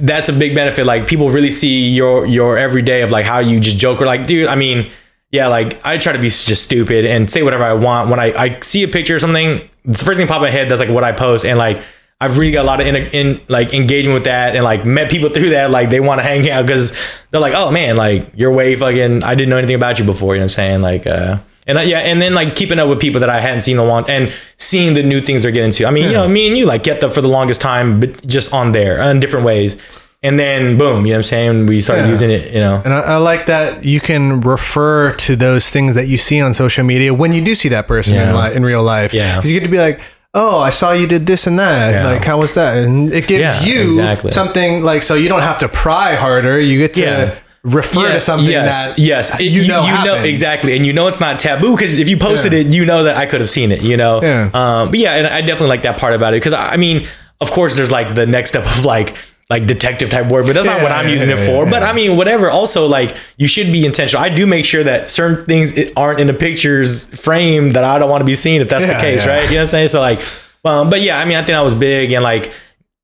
that's 0.00 0.28
a 0.28 0.32
big 0.32 0.54
benefit 0.54 0.86
like 0.86 1.06
people 1.06 1.30
really 1.30 1.50
see 1.50 1.90
your 1.90 2.26
your 2.26 2.56
everyday 2.56 3.02
of 3.02 3.10
like 3.10 3.24
how 3.24 3.40
you 3.40 3.58
just 3.58 3.78
joke 3.78 4.00
or 4.00 4.06
like 4.06 4.26
dude 4.26 4.46
i 4.46 4.54
mean 4.54 4.90
yeah 5.32 5.48
like 5.48 5.84
i 5.84 5.98
try 5.98 6.12
to 6.12 6.18
be 6.18 6.28
just 6.28 6.62
stupid 6.62 7.04
and 7.04 7.30
say 7.30 7.42
whatever 7.42 7.64
i 7.64 7.72
want 7.72 8.08
when 8.08 8.20
i 8.20 8.32
i 8.38 8.60
see 8.60 8.84
a 8.84 8.88
picture 8.88 9.16
or 9.16 9.18
something 9.18 9.68
the 9.84 9.98
first 9.98 10.18
thing 10.18 10.28
pop 10.28 10.36
in 10.36 10.42
my 10.42 10.50
head 10.50 10.68
that's 10.68 10.80
like 10.80 10.90
what 10.90 11.02
i 11.02 11.10
post 11.10 11.44
and 11.44 11.58
like 11.58 11.82
I've 12.24 12.38
really 12.38 12.52
got 12.52 12.64
a 12.64 12.66
lot 12.66 12.80
of 12.80 12.86
in, 12.86 12.96
in 12.96 13.40
like 13.48 13.74
engagement 13.74 14.14
with 14.14 14.24
that 14.24 14.56
and 14.56 14.64
like 14.64 14.86
met 14.86 15.10
people 15.10 15.28
through 15.28 15.50
that. 15.50 15.70
Like 15.70 15.90
they 15.90 16.00
want 16.00 16.20
to 16.20 16.22
hang 16.22 16.48
out 16.48 16.66
because 16.66 16.96
they're 17.30 17.40
like, 17.40 17.52
oh 17.54 17.70
man, 17.70 17.96
like 17.96 18.30
you're 18.34 18.52
way 18.52 18.74
fucking. 18.76 19.22
I 19.22 19.34
didn't 19.34 19.50
know 19.50 19.58
anything 19.58 19.76
about 19.76 19.98
you 19.98 20.06
before. 20.06 20.34
You 20.34 20.40
know 20.40 20.44
what 20.44 20.58
I'm 20.58 20.80
saying? 20.80 20.82
Like, 20.82 21.06
uh, 21.06 21.38
and 21.66 21.76
uh, 21.76 21.82
yeah, 21.82 21.98
and 21.98 22.22
then 22.22 22.32
like 22.32 22.56
keeping 22.56 22.78
up 22.78 22.88
with 22.88 22.98
people 22.98 23.20
that 23.20 23.28
I 23.28 23.40
hadn't 23.40 23.60
seen 23.60 23.76
the 23.76 23.84
long 23.84 24.08
and 24.08 24.34
seeing 24.56 24.94
the 24.94 25.02
new 25.02 25.20
things 25.20 25.42
they're 25.42 25.52
getting 25.52 25.70
to. 25.72 25.86
I 25.86 25.90
mean, 25.90 26.04
yeah. 26.04 26.08
you 26.08 26.14
know, 26.14 26.28
me 26.28 26.48
and 26.48 26.56
you 26.56 26.64
like 26.64 26.84
kept 26.84 27.04
up 27.04 27.12
for 27.12 27.20
the 27.20 27.28
longest 27.28 27.60
time, 27.60 28.00
but 28.00 28.26
just 28.26 28.54
on 28.54 28.72
there 28.72 29.02
in 29.02 29.20
different 29.20 29.44
ways. 29.44 29.80
And 30.22 30.38
then 30.38 30.78
boom, 30.78 31.04
you 31.04 31.12
know 31.12 31.16
what 31.16 31.18
I'm 31.18 31.22
saying? 31.24 31.66
We 31.66 31.82
started 31.82 32.04
yeah. 32.04 32.08
using 32.08 32.30
it, 32.30 32.50
you 32.54 32.60
know. 32.60 32.80
And 32.82 32.94
I, 32.94 33.00
I, 33.00 33.16
like 33.18 33.44
that 33.44 33.84
you 33.84 34.00
can 34.00 34.40
refer 34.40 35.14
to 35.16 35.36
those 35.36 35.68
things 35.68 35.96
that 35.96 36.06
you 36.06 36.16
see 36.16 36.40
on 36.40 36.54
social 36.54 36.82
media 36.82 37.12
when 37.12 37.34
you 37.34 37.44
do 37.44 37.54
see 37.54 37.68
that 37.68 37.86
person 37.86 38.14
yeah. 38.14 38.30
in, 38.30 38.36
li- 38.36 38.56
in 38.56 38.64
real 38.64 38.82
life. 38.82 39.12
Yeah. 39.12 39.36
Because 39.36 39.50
you 39.50 39.60
get 39.60 39.66
to 39.66 39.70
be 39.70 39.76
like, 39.76 40.00
oh, 40.34 40.58
I 40.58 40.70
saw 40.70 40.92
you 40.92 41.06
did 41.06 41.26
this 41.26 41.46
and 41.46 41.58
that. 41.58 41.92
Yeah. 41.92 42.12
Like, 42.12 42.24
how 42.24 42.38
was 42.38 42.54
that? 42.54 42.76
And 42.76 43.12
it 43.12 43.26
gives 43.26 43.40
yeah, 43.40 43.62
you 43.62 43.84
exactly. 43.84 44.32
something 44.32 44.82
like, 44.82 45.02
so 45.02 45.14
you 45.14 45.28
don't 45.28 45.42
have 45.42 45.60
to 45.60 45.68
pry 45.68 46.16
harder. 46.16 46.58
You 46.58 46.78
get 46.78 46.94
to 46.94 47.00
yeah. 47.00 47.38
refer 47.62 48.12
to 48.12 48.20
something 48.20 48.50
yes, 48.50 48.88
that 48.88 48.98
yes, 48.98 49.40
you, 49.40 49.62
you 49.62 49.68
know, 49.68 49.86
you 49.86 50.04
know 50.04 50.16
exactly, 50.16 50.76
and 50.76 50.84
you 50.84 50.92
know 50.92 51.06
it's 51.06 51.20
not 51.20 51.38
taboo 51.38 51.76
because 51.76 51.98
if 51.98 52.08
you 52.08 52.16
posted 52.16 52.52
it, 52.52 52.66
you 52.66 52.84
know 52.84 53.04
that 53.04 53.16
I 53.16 53.26
could 53.26 53.40
have 53.40 53.50
seen 53.50 53.72
it. 53.72 53.82
You 53.82 53.96
know, 53.96 54.20
yeah. 54.22 54.50
Um, 54.52 54.90
but 54.90 54.98
yeah, 54.98 55.14
and 55.14 55.26
I 55.26 55.40
definitely 55.40 55.68
like 55.68 55.82
that 55.82 55.98
part 55.98 56.14
about 56.14 56.34
it 56.34 56.42
because 56.42 56.52
I 56.52 56.76
mean, 56.76 57.06
of 57.40 57.50
course, 57.50 57.76
there's 57.76 57.92
like 57.92 58.14
the 58.14 58.26
next 58.26 58.50
step 58.50 58.64
of 58.64 58.84
like 58.84 59.16
like 59.50 59.66
detective 59.66 60.08
type 60.08 60.30
word, 60.30 60.46
but 60.46 60.54
that's 60.54 60.66
yeah, 60.66 60.74
not 60.74 60.82
what 60.82 60.92
I'm 60.92 61.08
using 61.08 61.28
yeah, 61.28 61.36
it 61.36 61.46
for. 61.46 61.64
Yeah, 61.64 61.70
but 61.70 61.82
I 61.82 61.92
mean, 61.92 62.16
whatever. 62.16 62.50
Also, 62.50 62.86
like 62.86 63.14
you 63.36 63.46
should 63.46 63.66
be 63.66 63.84
intentional. 63.84 64.24
I 64.24 64.30
do 64.30 64.46
make 64.46 64.64
sure 64.64 64.82
that 64.82 65.08
certain 65.08 65.44
things 65.44 65.78
aren't 65.96 66.20
in 66.20 66.26
the 66.26 66.34
pictures 66.34 67.06
frame 67.20 67.70
that 67.70 67.84
I 67.84 67.98
don't 67.98 68.08
want 68.08 68.22
to 68.22 68.26
be 68.26 68.34
seen 68.34 68.62
if 68.62 68.68
that's 68.68 68.86
the 68.86 68.94
case, 68.94 69.26
right? 69.26 69.44
You 69.44 69.50
know 69.50 69.56
what 69.56 69.60
I'm 69.62 69.66
saying? 69.68 69.88
So 69.88 70.00
like, 70.00 70.20
um, 70.64 70.88
but 70.88 71.02
yeah, 71.02 71.18
I 71.18 71.26
mean, 71.26 71.36
I 71.36 71.42
think 71.42 71.56
I 71.56 71.62
was 71.62 71.74
big 71.74 72.12
and 72.12 72.22
like, 72.22 72.52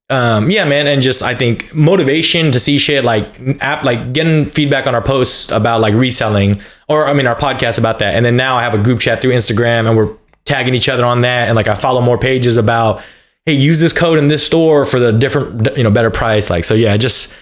um, 0.08 0.50
yeah, 0.50 0.64
man, 0.64 0.86
and 0.88 1.02
just 1.02 1.22
I 1.22 1.34
think 1.34 1.72
motivation 1.74 2.50
to 2.52 2.58
see 2.58 2.78
shit 2.78 3.04
like 3.04 3.26
app, 3.60 3.84
like 3.84 4.12
getting 4.12 4.44
feedback 4.44 4.86
on 4.86 4.94
our 4.94 5.02
posts 5.02 5.50
about 5.50 5.80
like 5.80 5.94
reselling, 5.94 6.54
or 6.88 7.06
I 7.06 7.12
mean, 7.12 7.26
our 7.26 7.36
podcast 7.36 7.78
about 7.78 8.00
that, 8.00 8.14
and 8.14 8.24
then 8.24 8.36
now 8.36 8.56
I 8.56 8.62
have 8.62 8.74
a 8.74 8.78
group 8.78 8.98
chat 8.98 9.22
through 9.22 9.32
Instagram, 9.32 9.86
and 9.86 9.96
we're 9.96 10.12
tagging 10.46 10.74
each 10.74 10.88
other 10.88 11.04
on 11.04 11.20
that, 11.20 11.46
and 11.46 11.54
like 11.54 11.68
I 11.68 11.76
follow 11.76 12.00
more 12.00 12.18
pages 12.18 12.56
about 12.56 13.04
hey, 13.46 13.54
use 13.54 13.80
this 13.80 13.92
code 13.92 14.18
in 14.18 14.28
this 14.28 14.44
store 14.44 14.84
for 14.84 14.98
the 14.98 15.12
different, 15.12 15.76
you 15.76 15.84
know, 15.84 15.90
better 15.90 16.10
price. 16.10 16.50
Like, 16.50 16.64
so 16.64 16.74
yeah, 16.74 16.96
just 16.96 17.34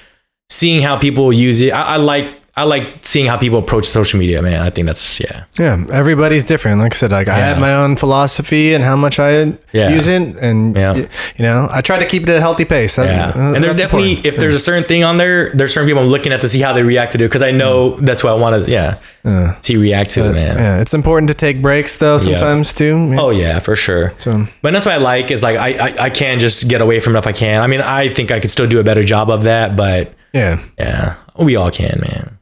seeing 0.51 0.83
how 0.83 0.99
people 0.99 1.33
use 1.33 1.61
it. 1.61 1.71
I, 1.71 1.95
I 1.95 1.97
like 1.97 2.27
I 2.59 2.65
like 2.65 2.85
seeing 3.03 3.27
how 3.27 3.37
people 3.37 3.61
approach 3.61 3.87
social 3.87 4.19
media, 4.19 4.43
man. 4.43 4.61
I 4.61 4.71
think 4.71 4.87
that's 4.87 5.21
yeah. 5.21 5.45
Yeah, 5.59 5.87
everybody's 5.93 6.43
different. 6.43 6.81
Like 6.81 6.93
I 6.95 6.97
said, 6.97 7.13
like 7.13 7.29
yeah. 7.29 7.35
I 7.35 7.39
have 7.39 7.61
my 7.61 7.73
own 7.73 7.95
philosophy 7.95 8.75
and 8.75 8.83
how 8.83 8.97
much 8.97 9.21
I 9.21 9.57
yeah. 9.73 9.91
use 9.91 10.09
it, 10.09 10.37
and 10.39 10.75
yeah. 10.77 10.95
you 10.97 11.09
know, 11.39 11.69
I 11.71 11.83
try 11.83 12.01
to 12.01 12.07
keep 12.07 12.25
it 12.25 12.29
at 12.31 12.39
a 12.39 12.41
healthy 12.41 12.65
pace. 12.65 12.97
That, 12.97 13.07
yeah, 13.07 13.29
uh, 13.29 13.55
and 13.55 13.63
there's 13.63 13.77
definitely 13.77 14.17
important. 14.17 14.35
if 14.35 14.41
there's 14.41 14.55
a 14.55 14.59
certain 14.59 14.83
thing 14.83 15.05
on 15.05 15.19
there, 15.19 15.53
there's 15.53 15.73
certain 15.73 15.89
people 15.89 16.03
I'm 16.03 16.09
looking 16.09 16.33
at 16.33 16.41
to 16.41 16.49
see 16.49 16.61
how 16.61 16.73
they 16.73 16.83
react 16.83 17.13
to 17.13 17.19
it 17.19 17.29
because 17.29 17.43
I 17.43 17.53
know 17.53 17.93
mm. 17.93 18.01
that's 18.01 18.25
what 18.25 18.33
I 18.33 18.35
want 18.35 18.65
to 18.65 18.71
yeah, 18.71 18.99
uh, 19.25 19.55
see 19.61 19.77
react 19.77 20.11
to 20.11 20.23
but, 20.23 20.31
it, 20.31 20.35
man. 20.35 20.59
Yeah, 20.59 20.81
it's 20.81 20.95
important 20.95 21.29
to 21.29 21.35
take 21.35 21.63
breaks 21.63 21.99
though 21.99 22.19
sometimes 22.19 22.75
too. 22.75 23.15
Oh 23.19 23.31
yeah, 23.31 23.61
for 23.61 23.77
sure. 23.77 24.15
So, 24.19 24.49
but 24.63 24.73
that's 24.73 24.85
what 24.85 24.97
I 24.97 24.99
like 24.99 25.31
is 25.31 25.45
like 25.45 25.57
I, 25.57 25.91
I 25.91 26.05
I 26.07 26.11
can 26.11 26.41
just 26.41 26.69
get 26.69 26.81
away 26.81 26.99
from 26.99 27.15
it 27.15 27.21
if 27.21 27.27
I 27.29 27.33
can. 27.33 27.63
I 27.63 27.69
mean, 27.69 27.83
I 27.83 28.13
think 28.13 28.33
I 28.33 28.41
could 28.41 28.51
still 28.51 28.69
do 28.69 28.81
a 28.81 28.85
better 28.85 29.05
job 29.05 29.31
of 29.31 29.45
that, 29.45 29.77
but 29.77 30.13
yeah, 30.33 30.61
yeah, 30.77 31.17
we 31.39 31.55
all 31.55 31.71
can, 31.71 32.01
man. 32.01 32.38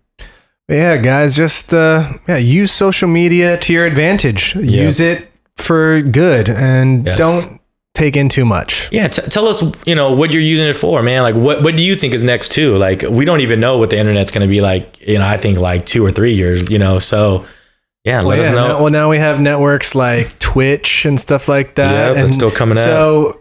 Yeah, 0.68 0.97
guys, 0.97 1.36
just 1.36 1.72
uh, 1.72 2.14
yeah, 2.26 2.38
use 2.38 2.72
social 2.72 3.09
media 3.09 3.56
to 3.59 3.72
your 3.72 3.86
advantage. 3.86 4.56
Yeah. 4.56 4.82
Use 4.82 4.98
it 4.98 5.30
for 5.55 6.02
good, 6.02 6.48
and 6.48 7.06
yes. 7.06 7.16
don't 7.16 7.60
take 7.94 8.16
in 8.16 8.28
too 8.28 8.44
much. 8.44 8.90
Yeah, 8.93 9.06
t- 9.06 9.22
tell 9.22 9.47
us, 9.47 9.62
you 9.86 9.94
know, 9.94 10.12
what 10.12 10.32
you're 10.32 10.43
using 10.43 10.66
it 10.66 10.74
for, 10.74 11.02
man. 11.02 11.22
Like, 11.22 11.36
what 11.36 11.62
what 11.62 11.76
do 11.76 11.84
you 11.84 11.94
think 11.94 12.14
is 12.14 12.24
next 12.24 12.51
too? 12.51 12.76
Like, 12.78 13.02
we 13.02 13.24
don't 13.24 13.40
even 13.43 13.60
know 13.60 13.78
what 13.78 13.90
the 13.90 13.98
internet's 13.98 14.32
going 14.32 14.47
to 14.47 14.51
be 14.51 14.60
like. 14.60 15.01
You 15.01 15.18
know, 15.18 15.26
I 15.26 15.36
think 15.36 15.59
like 15.59 15.86
two 15.86 16.05
or 16.05 16.10
three 16.10 16.34
years. 16.34 16.68
You 16.68 16.78
know, 16.78 16.98
so 16.98 17.47
yeah, 18.05 18.18
well, 18.18 18.30
let 18.30 18.38
yeah, 18.38 18.44
us 18.47 18.51
know. 18.51 18.68
Now, 18.68 18.82
well, 18.82 18.90
now 18.90 19.09
we 19.09 19.18
have 19.18 19.40
networks 19.40 19.94
like 19.94 20.36
Twitch 20.40 21.05
and 21.05 21.18
stuff 21.18 21.48
like 21.48 21.76
that. 21.76 22.16
Yeah, 22.16 22.24
and 22.24 22.34
still 22.34 22.51
coming 22.51 22.76
out. 22.76 22.84
So 22.84 23.40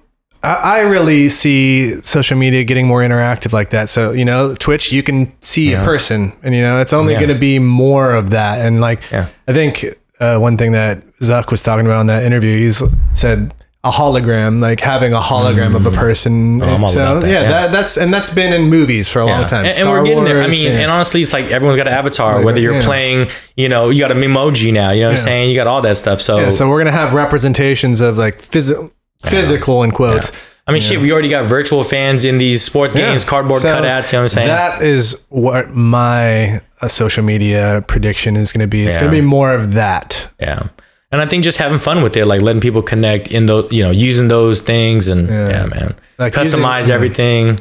I, 0.53 0.81
really 0.81 1.29
see 1.29 2.01
social 2.01 2.37
media 2.37 2.63
getting 2.63 2.87
more 2.87 3.01
interactive 3.01 3.53
like 3.53 3.71
that. 3.71 3.89
So, 3.89 4.11
you 4.11 4.25
know, 4.25 4.55
Twitch, 4.55 4.91
you 4.91 5.03
can 5.03 5.33
see 5.41 5.71
yeah. 5.71 5.81
a 5.81 5.85
person 5.85 6.37
and, 6.43 6.53
you 6.53 6.61
know, 6.61 6.79
it's 6.81 6.93
only 6.93 7.13
yeah. 7.13 7.19
going 7.19 7.33
to 7.33 7.39
be 7.39 7.59
more 7.59 8.13
of 8.13 8.31
that. 8.31 8.65
And 8.65 8.81
like, 8.81 9.09
yeah. 9.11 9.29
I 9.47 9.53
think 9.53 9.85
uh, 10.19 10.37
one 10.37 10.57
thing 10.57 10.73
that 10.73 11.05
Zuck 11.21 11.51
was 11.51 11.61
talking 11.61 11.85
about 11.85 12.01
in 12.01 12.07
that 12.07 12.23
interview, 12.23 12.57
he's 12.57 12.81
said 13.13 13.53
a 13.83 13.91
hologram, 13.91 14.61
like 14.61 14.79
having 14.79 15.13
a 15.13 15.19
hologram 15.19 15.71
mm. 15.71 15.75
of 15.75 15.85
a 15.85 15.91
mm. 15.91 15.95
person. 15.95 16.61
Oh, 16.61 16.87
so 16.87 17.19
that. 17.19 17.27
Yeah, 17.27 17.41
yeah. 17.41 17.49
That, 17.49 17.71
that's 17.71 17.97
and 17.97 18.13
that's 18.13 18.33
been 18.33 18.51
in 18.51 18.63
movies 18.63 19.07
for 19.07 19.19
a 19.19 19.25
long 19.25 19.45
time. 19.45 19.65
And, 19.65 19.77
and 19.77 19.87
we're 19.87 20.03
getting 20.03 20.17
Wars, 20.17 20.29
there. 20.29 20.41
I 20.41 20.47
mean, 20.47 20.71
and 20.71 20.89
honestly, 20.89 21.21
it's 21.21 21.33
like 21.33 21.45
everyone's 21.51 21.77
got 21.77 21.87
an 21.87 21.93
avatar. 21.93 22.43
Whether 22.43 22.61
you're 22.61 22.81
playing, 22.81 23.29
you 23.55 23.69
know, 23.69 23.91
you 23.91 23.99
got 23.99 24.11
a 24.11 24.15
emoji 24.15 24.73
now. 24.73 24.89
You 24.89 25.01
know 25.01 25.09
what 25.09 25.19
I'm 25.19 25.25
saying? 25.25 25.49
You 25.51 25.55
got 25.55 25.67
all 25.67 25.81
that 25.81 25.97
stuff. 25.97 26.19
So 26.19 26.49
so 26.49 26.67
we're 26.67 26.79
gonna 26.79 26.91
have 26.91 27.13
representations 27.13 28.01
of 28.01 28.17
like 28.17 28.41
physical 28.41 28.91
physical 29.29 29.83
in 29.83 29.91
quotes. 29.91 30.31
Yeah. 30.31 30.39
I 30.67 30.71
mean, 30.71 30.81
yeah. 30.81 30.89
shit, 30.89 31.01
we 31.01 31.11
already 31.11 31.29
got 31.29 31.45
virtual 31.45 31.83
fans 31.83 32.25
in 32.25 32.39
these 32.39 32.63
sports 32.63 32.95
games, 32.95 33.23
yeah. 33.23 33.29
cardboard 33.29 33.61
so 33.61 33.67
cutouts. 33.67 34.11
You 34.11 34.17
know 34.17 34.23
what 34.23 34.23
I'm 34.23 34.29
saying? 34.29 34.47
That 34.47 34.81
is 34.81 35.25
what 35.29 35.69
my 35.69 36.61
uh, 36.81 36.87
social 36.87 37.23
media 37.23 37.83
prediction 37.87 38.35
is 38.35 38.51
going 38.51 38.67
to 38.67 38.67
be. 38.67 38.83
It's 38.83 38.95
yeah. 38.95 39.01
going 39.01 39.11
to 39.11 39.17
be 39.17 39.25
more 39.25 39.53
of 39.53 39.73
that. 39.73 40.31
Yeah. 40.39 40.69
And 41.11 41.21
I 41.21 41.27
think 41.27 41.43
just 41.43 41.59
having 41.59 41.77
fun 41.77 42.01
with 42.01 42.17
it, 42.17 42.25
like 42.25 42.41
letting 42.41 42.61
people 42.61 42.81
connect 42.81 43.27
in 43.27 43.45
those, 43.45 43.71
you 43.71 43.83
know, 43.83 43.91
using 43.91 44.27
those 44.27 44.59
things 44.59 45.07
and 45.07 45.29
yeah, 45.29 45.65
man, 45.67 45.95
like 46.17 46.33
customize 46.33 46.79
using, 46.79 46.93
everything. 46.93 47.59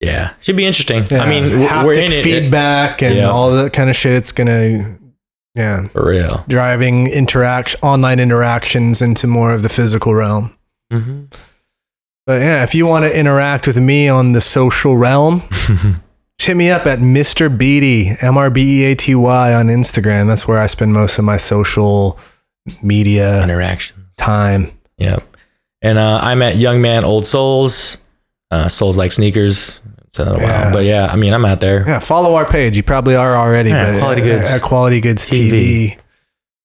Yeah, 0.00 0.32
should 0.40 0.56
be 0.56 0.64
interesting. 0.64 1.02
I 1.18 1.28
mean, 1.28 1.60
we're 1.60 1.92
in 1.94 2.12
it. 2.12 2.22
Feedback 2.22 3.02
and 3.02 3.20
all 3.20 3.50
that 3.50 3.72
kind 3.72 3.90
of 3.90 3.96
shit. 3.96 4.14
It's 4.14 4.32
gonna 4.32 4.96
yeah, 5.54 5.88
for 5.88 6.06
real. 6.06 6.44
Driving 6.48 7.08
interaction, 7.08 7.80
online 7.82 8.20
interactions 8.20 9.02
into 9.02 9.26
more 9.26 9.52
of 9.52 9.62
the 9.62 9.68
physical 9.68 10.14
realm. 10.14 10.55
Mm-hmm. 10.92 11.24
But 12.26 12.42
yeah, 12.42 12.64
if 12.64 12.74
you 12.74 12.86
want 12.86 13.04
to 13.04 13.18
interact 13.18 13.66
with 13.66 13.78
me 13.78 14.08
on 14.08 14.32
the 14.32 14.40
social 14.40 14.96
realm, 14.96 15.42
hit 16.40 16.56
me 16.56 16.70
up 16.70 16.86
at 16.86 16.98
Mr. 16.98 17.56
Beaty, 17.56 18.10
M 18.20 18.36
R 18.36 18.50
B 18.50 18.82
E 18.82 18.84
A 18.86 18.94
T 18.94 19.14
Y 19.14 19.54
on 19.54 19.68
Instagram. 19.68 20.26
That's 20.26 20.48
where 20.48 20.58
I 20.58 20.66
spend 20.66 20.92
most 20.92 21.18
of 21.18 21.24
my 21.24 21.36
social 21.36 22.18
media 22.82 23.42
interaction 23.42 24.06
time. 24.16 24.76
Yep. 24.98 25.36
And 25.82 25.98
uh, 25.98 26.20
I'm 26.22 26.42
at 26.42 26.56
Young 26.56 26.80
Man 26.80 27.04
Old 27.04 27.26
Souls. 27.26 27.98
Uh, 28.50 28.68
Souls 28.68 28.96
like 28.96 29.12
sneakers. 29.12 29.80
So, 30.10 30.34
yeah. 30.38 30.72
But 30.72 30.84
yeah, 30.84 31.06
I 31.06 31.16
mean, 31.16 31.34
I'm 31.34 31.44
out 31.44 31.60
there. 31.60 31.86
Yeah, 31.86 31.98
follow 31.98 32.36
our 32.36 32.46
page. 32.46 32.76
You 32.76 32.82
probably 32.82 33.14
are 33.16 33.36
already. 33.36 33.70
Yeah, 33.70 33.92
but 33.92 33.98
Quality 33.98 34.22
Goods. 34.22 34.50
At 34.50 34.62
Quality 34.62 35.00
Goods 35.00 35.28
TV. 35.28 35.50
TV. 35.50 36.00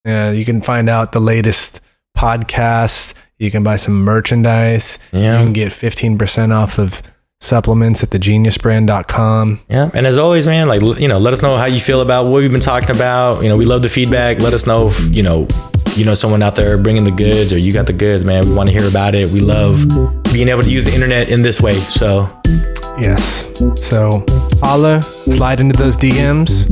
Yeah, 0.05 0.31
you 0.31 0.45
can 0.45 0.61
find 0.61 0.89
out 0.89 1.11
the 1.11 1.19
latest 1.19 1.81
podcasts. 2.17 3.13
You 3.41 3.49
can 3.49 3.63
buy 3.63 3.77
some 3.77 4.03
merchandise. 4.03 4.99
Yeah. 5.11 5.39
You 5.39 5.45
can 5.45 5.53
get 5.53 5.71
15% 5.71 6.55
off 6.55 6.77
of 6.77 7.01
supplements 7.39 8.03
at 8.03 8.11
thegeniusbrand.com. 8.11 9.61
Yeah. 9.67 9.89
And 9.95 10.05
as 10.05 10.19
always, 10.19 10.45
man, 10.45 10.67
like, 10.67 10.83
you 10.99 11.07
know, 11.07 11.17
let 11.17 11.33
us 11.33 11.41
know 11.41 11.57
how 11.57 11.65
you 11.65 11.79
feel 11.79 12.01
about 12.01 12.25
what 12.25 12.33
we've 12.33 12.51
been 12.51 12.61
talking 12.61 12.95
about. 12.95 13.41
You 13.41 13.49
know, 13.49 13.57
we 13.57 13.65
love 13.65 13.81
the 13.81 13.89
feedback. 13.89 14.39
Let 14.39 14.53
us 14.53 14.67
know 14.67 14.89
if, 14.89 15.15
you 15.15 15.23
know, 15.23 15.47
you 15.95 16.05
know 16.05 16.13
someone 16.13 16.43
out 16.43 16.55
there 16.55 16.77
bringing 16.77 17.03
the 17.03 17.09
goods 17.09 17.51
or 17.51 17.57
you 17.57 17.73
got 17.73 17.87
the 17.87 17.93
goods, 17.93 18.23
man. 18.23 18.47
We 18.47 18.53
want 18.53 18.69
to 18.69 18.73
hear 18.73 18.87
about 18.87 19.15
it. 19.15 19.31
We 19.31 19.39
love 19.39 19.87
being 20.31 20.47
able 20.47 20.61
to 20.61 20.69
use 20.69 20.85
the 20.85 20.93
internet 20.93 21.29
in 21.29 21.41
this 21.41 21.59
way. 21.59 21.73
So, 21.73 22.29
yes. 22.99 23.51
So, 23.75 24.23
holla, 24.61 25.01
slide 25.01 25.59
into 25.59 25.75
those 25.75 25.97
DMs, 25.97 26.67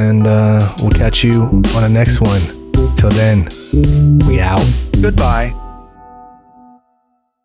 and 0.00 0.26
uh, 0.26 0.68
we'll 0.80 0.90
catch 0.90 1.22
you 1.22 1.44
on 1.44 1.82
the 1.82 1.88
next 1.88 2.20
one. 2.20 2.40
Till 2.96 3.10
then, 3.10 3.46
we 4.26 4.40
out. 4.40 4.68
Goodbye. 5.00 5.61